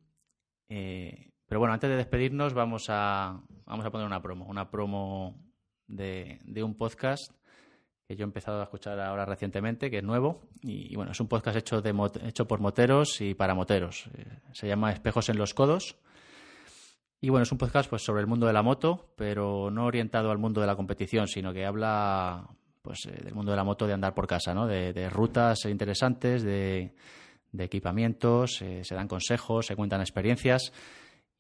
Eh, 0.70 1.30
pero 1.46 1.60
bueno, 1.60 1.74
antes 1.74 1.88
de 1.88 1.96
despedirnos 1.96 2.54
vamos 2.54 2.86
a, 2.88 3.40
vamos 3.66 3.84
a 3.84 3.90
poner 3.90 4.06
una 4.06 4.22
promo, 4.22 4.46
una 4.46 4.70
promo 4.70 5.47
de, 5.88 6.62
un 6.62 6.74
podcast 6.74 7.32
que 8.06 8.16
yo 8.16 8.22
he 8.22 8.24
empezado 8.24 8.60
a 8.60 8.64
escuchar 8.64 9.00
ahora 9.00 9.24
recientemente, 9.24 9.90
que 9.90 9.98
es 9.98 10.04
nuevo. 10.04 10.42
Y, 10.62 10.94
bueno, 10.94 11.12
es 11.12 11.20
un 11.20 11.28
podcast 11.28 11.56
hecho, 11.56 11.82
de, 11.82 11.92
hecho 12.26 12.46
por 12.46 12.60
moteros 12.60 13.20
y 13.20 13.34
para 13.34 13.54
moteros. 13.54 14.08
Eh, 14.16 14.24
se 14.52 14.68
llama 14.68 14.92
Espejos 14.92 15.28
en 15.28 15.38
los 15.38 15.52
Codos. 15.52 15.96
Y 17.20 17.30
bueno, 17.30 17.42
es 17.42 17.52
un 17.52 17.58
podcast 17.58 17.90
pues, 17.90 18.02
sobre 18.02 18.20
el 18.20 18.28
mundo 18.28 18.46
de 18.46 18.52
la 18.52 18.62
moto, 18.62 19.12
pero 19.16 19.70
no 19.70 19.86
orientado 19.86 20.30
al 20.30 20.38
mundo 20.38 20.60
de 20.60 20.68
la 20.68 20.76
competición, 20.76 21.26
sino 21.26 21.52
que 21.52 21.66
habla 21.66 22.48
pues, 22.80 23.06
eh, 23.06 23.20
del 23.24 23.34
mundo 23.34 23.50
de 23.50 23.56
la 23.56 23.64
moto 23.64 23.86
de 23.86 23.94
andar 23.94 24.14
por 24.14 24.26
casa, 24.26 24.54
¿no? 24.54 24.66
de, 24.66 25.10
rutas 25.10 25.64
interesantes, 25.64 26.42
de, 26.44 26.94
equipamientos, 27.58 28.62
eh, 28.62 28.84
se 28.84 28.94
dan 28.94 29.08
consejos, 29.08 29.66
se 29.66 29.74
cuentan 29.74 30.00
experiencias. 30.00 30.72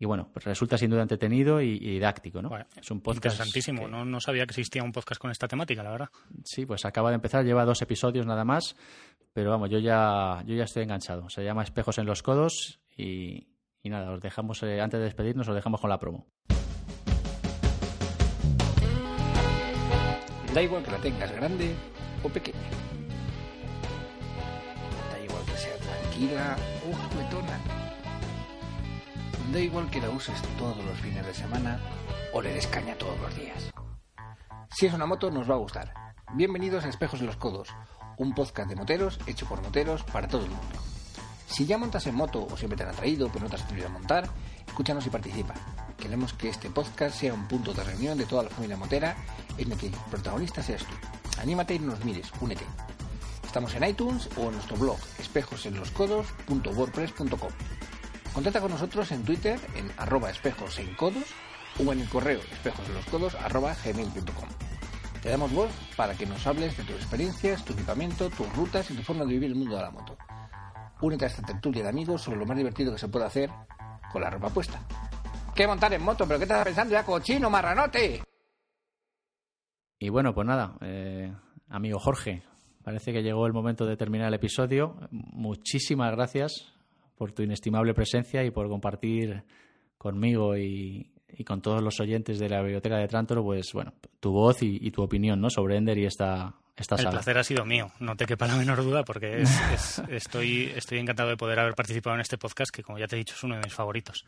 Y 0.00 0.06
bueno, 0.06 0.30
pues 0.32 0.44
resulta 0.44 0.78
sin 0.78 0.90
duda 0.90 1.02
entretenido 1.02 1.60
y, 1.60 1.78
didáctico, 1.78 2.40
¿no? 2.40 2.50
es 2.56 2.90
un 2.90 3.00
podcast. 3.00 3.24
Interesantísimo, 3.24 3.88
no, 3.88 4.04
no, 4.04 4.20
sabía 4.20 4.46
que 4.46 4.52
existía 4.52 4.84
un 4.84 4.92
podcast 4.92 5.20
con 5.20 5.32
esta 5.32 5.48
temática, 5.48 5.82
la 5.82 5.90
verdad. 5.90 6.08
Sí, 6.44 6.66
pues 6.66 6.84
acaba 6.84 7.10
de 7.10 7.16
empezar, 7.16 7.44
lleva 7.44 7.64
dos 7.64 7.82
episodios 7.82 8.24
nada 8.24 8.44
más, 8.44 8.76
pero 9.32 9.50
vamos, 9.50 9.70
yo 9.70 9.80
ya, 9.80 10.44
yo 10.46 10.54
ya 10.54 10.64
estoy 10.64 10.84
enganchado. 10.84 11.28
Se 11.28 11.42
llama 11.42 11.64
Espejos 11.64 11.98
en 11.98 12.06
los 12.06 12.22
Codos 12.22 12.80
y, 12.96 13.48
nada, 13.82 14.12
os 14.12 14.20
dejamos, 14.20 14.62
eh, 14.62 14.80
antes 14.80 15.00
de 15.00 15.04
despedirnos, 15.04 15.48
os 15.48 15.54
dejamos 15.56 15.80
con 15.80 15.90
la 15.90 15.98
promo. 15.98 16.28
Da 20.54 20.62
igual 20.62 20.84
que 20.84 20.92
la 20.92 20.98
tengas 20.98 21.32
grande 21.32 21.74
o 22.22 22.28
pequeña. 22.28 22.58
Da 25.10 25.20
igual 25.24 25.44
que 25.44 25.56
sea 25.56 25.76
tranquila 25.76 26.56
o 26.88 26.94
juguetona 26.94 27.87
Da 29.52 29.60
igual 29.60 29.90
que 29.90 30.00
la 30.00 30.10
uses 30.10 30.42
todos 30.58 30.84
los 30.84 30.98
fines 30.98 31.24
de 31.24 31.32
semana 31.32 31.80
o 32.34 32.42
le 32.42 32.52
des 32.52 32.66
caña 32.66 32.94
todos 32.96 33.18
los 33.18 33.34
días. 33.34 33.70
Si 34.70 34.84
es 34.84 34.92
una 34.92 35.06
moto, 35.06 35.30
nos 35.30 35.48
va 35.50 35.54
a 35.54 35.58
gustar. 35.58 35.94
Bienvenidos 36.34 36.84
a 36.84 36.90
Espejos 36.90 37.20
en 37.20 37.26
los 37.26 37.36
Codos, 37.36 37.70
un 38.18 38.34
podcast 38.34 38.68
de 38.68 38.76
moteros 38.76 39.18
hecho 39.26 39.46
por 39.46 39.62
moteros 39.62 40.04
para 40.04 40.28
todo 40.28 40.44
el 40.44 40.50
mundo. 40.50 40.78
Si 41.46 41.64
ya 41.64 41.78
montas 41.78 42.06
en 42.06 42.14
moto 42.14 42.46
o 42.50 42.58
siempre 42.58 42.76
te 42.76 42.82
han 42.82 42.90
atraído 42.90 43.30
pero 43.32 43.44
no 43.44 43.50
te 43.50 43.56
has 43.56 43.62
atrevido 43.62 43.86
a 43.86 43.90
montar, 43.90 44.28
escúchanos 44.66 45.06
y 45.06 45.10
participa. 45.10 45.54
Queremos 45.96 46.34
que 46.34 46.50
este 46.50 46.68
podcast 46.68 47.16
sea 47.16 47.32
un 47.32 47.48
punto 47.48 47.72
de 47.72 47.84
reunión 47.84 48.18
de 48.18 48.26
toda 48.26 48.42
la 48.42 48.50
familia 48.50 48.76
motera 48.76 49.16
en 49.56 49.72
el 49.72 49.78
que 49.78 49.86
el 49.86 49.94
protagonista 50.10 50.62
seas 50.62 50.84
tú. 50.84 50.92
Anímate 51.40 51.74
y 51.74 51.78
nos 51.78 52.04
mires, 52.04 52.30
únete. 52.42 52.66
Estamos 53.46 53.74
en 53.74 53.84
iTunes 53.84 54.28
o 54.36 54.48
en 54.48 54.52
nuestro 54.52 54.76
blog 54.76 54.98
espejosenloscodos.wordpress.com. 55.18 57.52
Contacta 58.34 58.60
con 58.60 58.70
nosotros 58.70 59.10
en 59.12 59.24
Twitter 59.24 59.58
en 59.74 59.90
arroba 59.96 60.30
espejos 60.30 60.78
en 60.78 60.94
codos 60.94 61.24
o 61.84 61.92
en 61.92 62.00
el 62.00 62.08
correo 62.08 62.40
espejosenloscodos 62.52 63.34
arroba 63.36 63.74
gmail.com. 63.84 64.48
Te 65.22 65.30
damos 65.30 65.52
voz 65.52 65.70
para 65.96 66.14
que 66.14 66.26
nos 66.26 66.46
hables 66.46 66.76
de 66.76 66.84
tus 66.84 66.96
experiencias, 66.96 67.64
tu 67.64 67.72
equipamiento, 67.72 68.30
tus 68.30 68.54
rutas 68.54 68.90
y 68.90 68.94
tu 68.94 69.02
forma 69.02 69.24
de 69.24 69.32
vivir 69.32 69.50
el 69.50 69.56
mundo 69.56 69.76
de 69.76 69.82
la 69.82 69.90
moto. 69.90 70.16
Únete 71.00 71.24
a 71.24 71.28
esta 71.28 71.42
tertulia 71.42 71.82
de 71.82 71.88
amigos 71.88 72.22
sobre 72.22 72.38
lo 72.38 72.46
más 72.46 72.56
divertido 72.56 72.92
que 72.92 72.98
se 72.98 73.08
puede 73.08 73.26
hacer 73.26 73.50
con 74.12 74.22
la 74.22 74.30
ropa 74.30 74.50
puesta. 74.50 74.80
¿Qué 75.54 75.66
montar 75.66 75.92
en 75.92 76.02
moto? 76.02 76.26
¿Pero 76.26 76.38
qué 76.38 76.44
estás 76.44 76.64
pensando 76.64 76.92
ya, 76.92 77.04
cochino, 77.04 77.50
marranote? 77.50 78.22
Y 79.98 80.08
bueno, 80.08 80.32
pues 80.32 80.46
nada, 80.46 80.76
eh, 80.80 81.34
amigo 81.68 81.98
Jorge, 81.98 82.44
parece 82.84 83.12
que 83.12 83.22
llegó 83.22 83.46
el 83.46 83.52
momento 83.52 83.84
de 83.84 83.96
terminar 83.96 84.28
el 84.28 84.34
episodio. 84.34 84.96
Muchísimas 85.10 86.12
gracias 86.12 86.77
por 87.18 87.32
tu 87.32 87.42
inestimable 87.42 87.92
presencia 87.94 88.44
y 88.44 88.50
por 88.50 88.68
compartir 88.68 89.42
conmigo 89.98 90.56
y, 90.56 91.10
y 91.28 91.44
con 91.44 91.60
todos 91.60 91.82
los 91.82 91.98
oyentes 92.00 92.38
de 92.38 92.48
la 92.48 92.60
biblioteca 92.62 92.96
de 92.96 93.08
Trántoro, 93.08 93.42
pues 93.42 93.72
bueno, 93.72 93.92
tu 94.20 94.30
voz 94.32 94.62
y, 94.62 94.78
y 94.80 94.90
tu 94.90 95.02
opinión 95.02 95.40
¿no? 95.40 95.50
sobre 95.50 95.76
Ender 95.76 95.98
y 95.98 96.06
esta, 96.06 96.54
esta 96.76 96.94
El 96.94 97.00
saga. 97.02 97.10
placer 97.10 97.36
ha 97.38 97.44
sido 97.44 97.64
mío, 97.64 97.90
no 97.98 98.16
te 98.16 98.24
quepa 98.24 98.46
la 98.46 98.56
menor 98.56 98.82
duda, 98.84 99.04
porque 99.04 99.42
es- 99.42 99.60
es- 99.72 100.02
estoy, 100.08 100.72
estoy 100.76 100.98
encantado 100.98 101.28
de 101.28 101.36
poder 101.36 101.58
haber 101.58 101.74
participado 101.74 102.14
en 102.14 102.20
este 102.20 102.38
podcast, 102.38 102.70
que 102.74 102.82
como 102.84 102.98
ya 102.98 103.08
te 103.08 103.16
he 103.16 103.18
dicho 103.18 103.34
es 103.34 103.42
uno 103.42 103.56
de 103.56 103.62
mis 103.64 103.74
favoritos. 103.74 104.24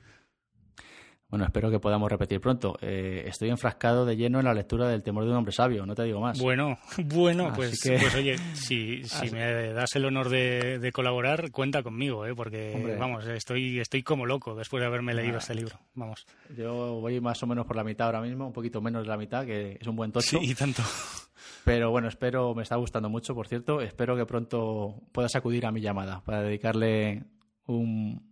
Bueno, 1.31 1.45
espero 1.45 1.71
que 1.71 1.79
podamos 1.79 2.11
repetir 2.11 2.41
pronto. 2.41 2.77
Eh, 2.81 3.23
estoy 3.27 3.51
enfrascado 3.51 4.05
de 4.05 4.17
lleno 4.17 4.41
en 4.41 4.47
la 4.47 4.53
lectura 4.53 4.89
del 4.89 5.03
temor 5.05 5.25
de 5.25 5.31
un 5.31 5.37
hombre 5.37 5.53
sabio, 5.53 5.87
no 5.87 5.95
te 5.95 6.03
digo 6.03 6.21
más. 6.21 6.41
Bueno, 6.41 6.77
bueno, 7.05 7.47
Así 7.47 7.57
pues, 7.57 7.81
que- 7.81 7.99
pues 7.99 8.15
oye, 8.17 8.37
si, 8.55 9.05
si 9.05 9.31
me 9.31 9.73
das 9.73 9.95
el 9.95 10.05
honor 10.07 10.29
de, 10.29 10.79
de 10.81 10.93
colaborar, 10.93 11.51
cuenta 11.53 11.83
conmigo, 11.85 12.27
¿eh? 12.27 12.35
porque 12.35 12.73
Hombre. 12.75 12.97
vamos, 12.97 13.27
estoy, 13.27 13.79
estoy 13.79 14.03
como 14.03 14.27
loco 14.27 14.57
después 14.57 14.81
de 14.81 14.87
haberme 14.87 15.15
leído 15.15 15.37
Ah. 15.37 15.39
este 15.39 15.55
libro. 15.55 15.79
Vamos. 15.95 16.27
Yo 16.57 16.99
voy 17.01 17.21
más 17.21 17.41
o 17.43 17.47
menos 17.47 17.65
por 17.65 17.77
la 17.77 17.85
mitad 17.85 18.07
ahora 18.07 18.21
mismo, 18.23 18.47
un 18.49 18.53
poquito 18.53 18.81
menos 18.81 19.03
de 19.05 19.09
la 19.09 19.17
mitad, 19.17 19.47
que 19.47 19.79
es 19.81 19.87
un 19.87 19.95
buen 19.97 20.11
tocho. 20.11 20.39
Sí, 20.41 20.51
y 20.51 20.55
tanto. 20.55 20.83
Pero 21.65 21.91
bueno, 21.91 22.09
espero, 22.09 22.55
me 22.55 22.63
está 22.63 22.77
gustando 22.77 23.09
mucho, 23.09 23.35
por 23.35 23.47
cierto. 23.47 23.81
Espero 23.83 24.17
que 24.17 24.25
pronto 24.27 25.03
puedas 25.13 25.37
acudir 25.37 25.67
a 25.67 25.71
mi 25.71 25.81
llamada 25.81 26.23
para 26.25 26.43
dedicarle 26.43 27.23
un, 27.67 28.30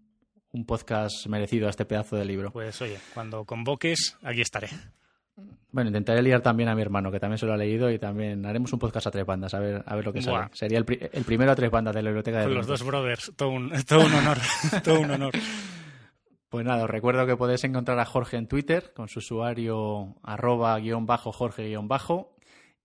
un 0.52 0.64
podcast 0.64 1.26
merecido 1.26 1.66
a 1.66 1.70
este 1.70 1.84
pedazo 1.84 2.16
de 2.16 2.24
libro. 2.24 2.50
Pues 2.52 2.80
oye, 2.82 2.98
cuando 3.14 3.44
convoques, 3.44 4.16
aquí 4.22 4.40
estaré. 4.40 4.68
Bueno, 5.70 5.88
intentaré 5.88 6.20
liar 6.22 6.40
también 6.40 6.68
a 6.68 6.74
mi 6.74 6.82
hermano, 6.82 7.12
que 7.12 7.20
también 7.20 7.38
se 7.38 7.46
lo 7.46 7.52
ha 7.52 7.56
leído, 7.56 7.90
y 7.90 7.98
también 7.98 8.44
haremos 8.44 8.72
un 8.72 8.78
podcast 8.80 9.06
a 9.06 9.10
tres 9.10 9.24
bandas, 9.24 9.54
a 9.54 9.60
ver, 9.60 9.84
a 9.86 9.94
ver 9.94 10.04
lo 10.04 10.12
que 10.12 10.20
Buah. 10.20 10.42
sale. 10.44 10.50
Sería 10.54 10.78
el, 10.78 10.84
pri- 10.84 10.98
el 11.12 11.24
primero 11.24 11.52
a 11.52 11.54
tres 11.54 11.70
bandas 11.70 11.94
de 11.94 12.02
la 12.02 12.10
biblioteca 12.10 12.38
de 12.38 12.44
Con 12.46 12.54
los 12.54 12.66
dos 12.66 12.82
brothers, 12.82 13.32
todo 13.36 13.50
un, 13.50 13.70
todo 13.86 14.00
un 14.06 14.12
honor, 14.14 14.38
todo 14.82 15.00
un 15.00 15.10
honor. 15.12 15.32
Pues 16.48 16.64
nada, 16.64 16.84
os 16.84 16.90
recuerdo 16.90 17.26
que 17.26 17.36
podéis 17.36 17.62
encontrar 17.64 17.98
a 18.00 18.06
Jorge 18.06 18.36
en 18.38 18.48
Twitter 18.48 18.92
con 18.94 19.08
su 19.08 19.18
usuario 19.18 20.16
arroba 20.22 20.78
guion 20.78 21.04
bajo 21.06 21.30
Jorge 21.30 21.68
guion 21.68 21.86
bajo. 21.88 22.34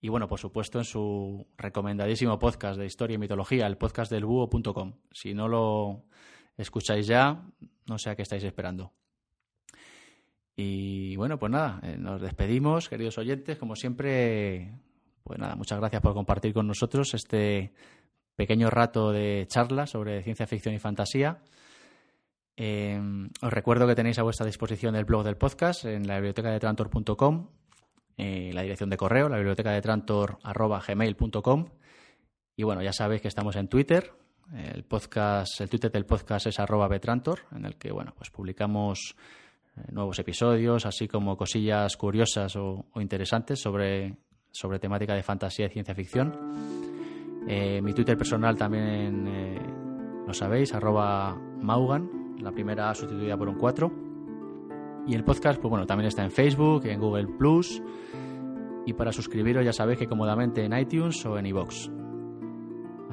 Y 0.02 0.10
bueno, 0.10 0.27
por 0.27 0.38
supuesto, 0.40 0.80
en 0.80 0.84
su 0.85 1.48
recomendadísimo 1.57 2.38
podcast 2.38 2.77
de 2.77 2.85
historia 2.85 3.15
y 3.15 3.18
mitología, 3.19 3.65
el 3.68 3.77
podcast 3.77 4.11
del 4.11 4.26
búho.com. 4.26 4.95
Si 5.14 5.34
no 5.34 5.48
lo 5.48 6.03
escucháis 6.57 7.07
ya, 7.07 7.43
no 7.88 7.97
sé 7.97 8.09
a 8.09 8.15
qué 8.15 8.21
estáis 8.21 8.43
esperando. 8.43 8.93
Y 10.55 11.15
bueno, 11.15 11.39
pues 11.39 11.51
nada, 11.51 11.80
eh, 11.84 11.97
nos 11.97 12.21
despedimos, 12.21 12.89
queridos 12.89 13.17
oyentes. 13.17 13.57
Como 13.57 13.75
siempre, 13.75 14.71
pues 15.23 15.39
nada, 15.39 15.55
muchas 15.55 15.80
gracias 15.80 16.01
por 16.01 16.13
compartir 16.13 16.53
con 16.53 16.67
nosotros 16.67 17.13
este 17.13 17.73
pequeño 18.35 18.69
rato 18.69 19.11
de 19.11 19.45
charla 19.47 19.88
sobre 19.88 20.21
ciencia 20.23 20.47
ficción 20.47 20.75
y 20.75 20.80
fantasía. 20.80 21.41
Eh, 22.55 23.01
os 23.41 23.51
recuerdo 23.51 23.88
que 23.88 23.95
tenéis 23.95 24.19
a 24.19 24.23
vuestra 24.23 24.45
disposición 24.45 24.95
el 24.95 25.05
blog 25.05 25.23
del 25.23 25.38
podcast 25.38 25.85
en 25.85 26.05
la 26.05 26.15
biblioteca 26.15 26.51
de 26.51 26.59
trantor.com, 26.59 27.49
eh, 28.17 28.51
la 28.53 28.61
dirección 28.61 28.91
de 28.91 28.97
correo, 28.97 29.30
la 29.30 29.38
biblioteca 29.38 29.71
de 29.71 29.81
trantor. 29.81 30.38
Y 32.55 32.63
bueno, 32.63 32.84
ya 32.84 32.93
sabéis 32.93 33.23
que 33.23 33.27
estamos 33.27 33.55
en 33.55 33.67
Twitter. 33.67 34.13
El 34.52 34.84
podcast, 34.84 35.61
el 35.61 35.70
Twitter 35.70 35.91
del 35.91 36.06
podcast 36.06 36.48
es 36.48 36.60
arroba 36.60 36.88
betrantor, 36.88 37.40
en 37.56 37.65
el 37.65 37.76
que 37.76 37.91
bueno, 37.91 38.14
pues 38.15 38.30
publicamos 38.30 39.15
eh, 39.76 39.82
nuevos 39.91 40.20
episodios, 40.20 40.86
así 40.86 41.07
como 41.07 41.36
cosillas 41.38 41.98
curiosas 41.98 42.56
o, 42.56 42.86
interesantes 42.95 43.60
sobre, 43.60 44.15
sobre 44.52 44.80
temática 44.80 45.15
de 45.15 45.24
fantasía 45.24 45.68
y 45.68 45.70
ciencia 45.70 45.95
ficción. 45.95 46.36
Eh, 47.48 47.82
mi 47.82 47.94
Twitter 47.94 48.18
personal 48.18 48.57
también 48.57 49.28
eh, 49.28 49.60
lo 50.28 50.34
sabéis, 50.34 50.74
arroba 50.74 51.36
Maugan, 51.36 52.36
la 52.40 52.52
primera 52.52 52.94
sustituida 52.94 53.38
por 53.38 53.49
un 53.49 53.57
4. 53.57 53.91
Y 55.07 55.15
el 55.15 55.24
podcast, 55.24 55.60
pues 55.60 55.70
bueno, 55.70 55.86
también 55.86 56.07
está 56.07 56.24
en 56.24 56.32
Facebook, 56.32 56.86
en 56.86 56.99
Google 56.99 57.28
Plus. 57.38 57.82
Y 58.86 58.94
para 58.94 59.11
suscribiros 59.11 59.65
ya 59.65 59.74
sabéis 59.74 59.99
que 59.99 60.07
cómodamente 60.07 60.64
en 60.64 60.78
iTunes 60.78 61.26
o 61.26 61.38
en 61.38 61.45
iVoox. 61.48 62.02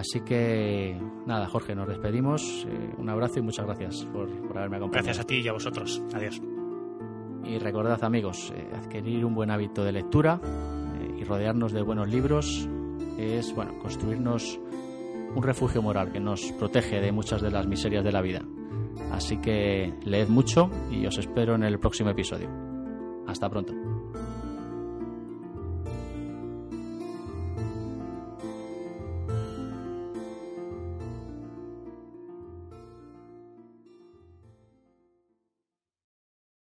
Así 0.01 0.21
que 0.21 0.99
nada, 1.27 1.47
Jorge, 1.47 1.75
nos 1.75 1.87
despedimos. 1.87 2.67
Eh, 2.67 2.95
un 2.97 3.11
abrazo 3.11 3.39
y 3.39 3.43
muchas 3.43 3.67
gracias 3.67 4.07
por, 4.07 4.31
por 4.49 4.57
haberme 4.57 4.79
acompañado. 4.79 5.05
Gracias 5.05 5.23
a 5.23 5.27
ti 5.27 5.41
y 5.41 5.49
a 5.49 5.53
vosotros. 5.53 6.03
Adiós. 6.15 6.41
Y 7.45 7.59
recordad, 7.59 8.03
amigos, 8.03 8.51
eh, 8.57 8.71
adquirir 8.75 9.27
un 9.27 9.35
buen 9.35 9.51
hábito 9.51 9.85
de 9.85 9.93
lectura 9.93 10.41
eh, 10.43 11.19
y 11.21 11.25
rodearnos 11.25 11.73
de 11.73 11.83
buenos 11.83 12.09
libros 12.09 12.67
es, 13.19 13.55
bueno, 13.55 13.79
construirnos 13.79 14.59
un 15.35 15.43
refugio 15.43 15.83
moral 15.83 16.11
que 16.11 16.19
nos 16.19 16.51
protege 16.53 16.99
de 17.03 17.13
muchas 17.13 17.43
de 17.43 17.51
las 17.51 17.67
miserias 17.67 18.03
de 18.03 18.13
la 18.13 18.23
vida. 18.23 18.41
Así 19.13 19.37
que 19.37 19.93
leed 20.03 20.29
mucho 20.29 20.71
y 20.91 21.05
os 21.05 21.19
espero 21.19 21.57
en 21.57 21.63
el 21.63 21.79
próximo 21.79 22.09
episodio. 22.09 22.49
Hasta 23.27 23.51
pronto. 23.51 23.75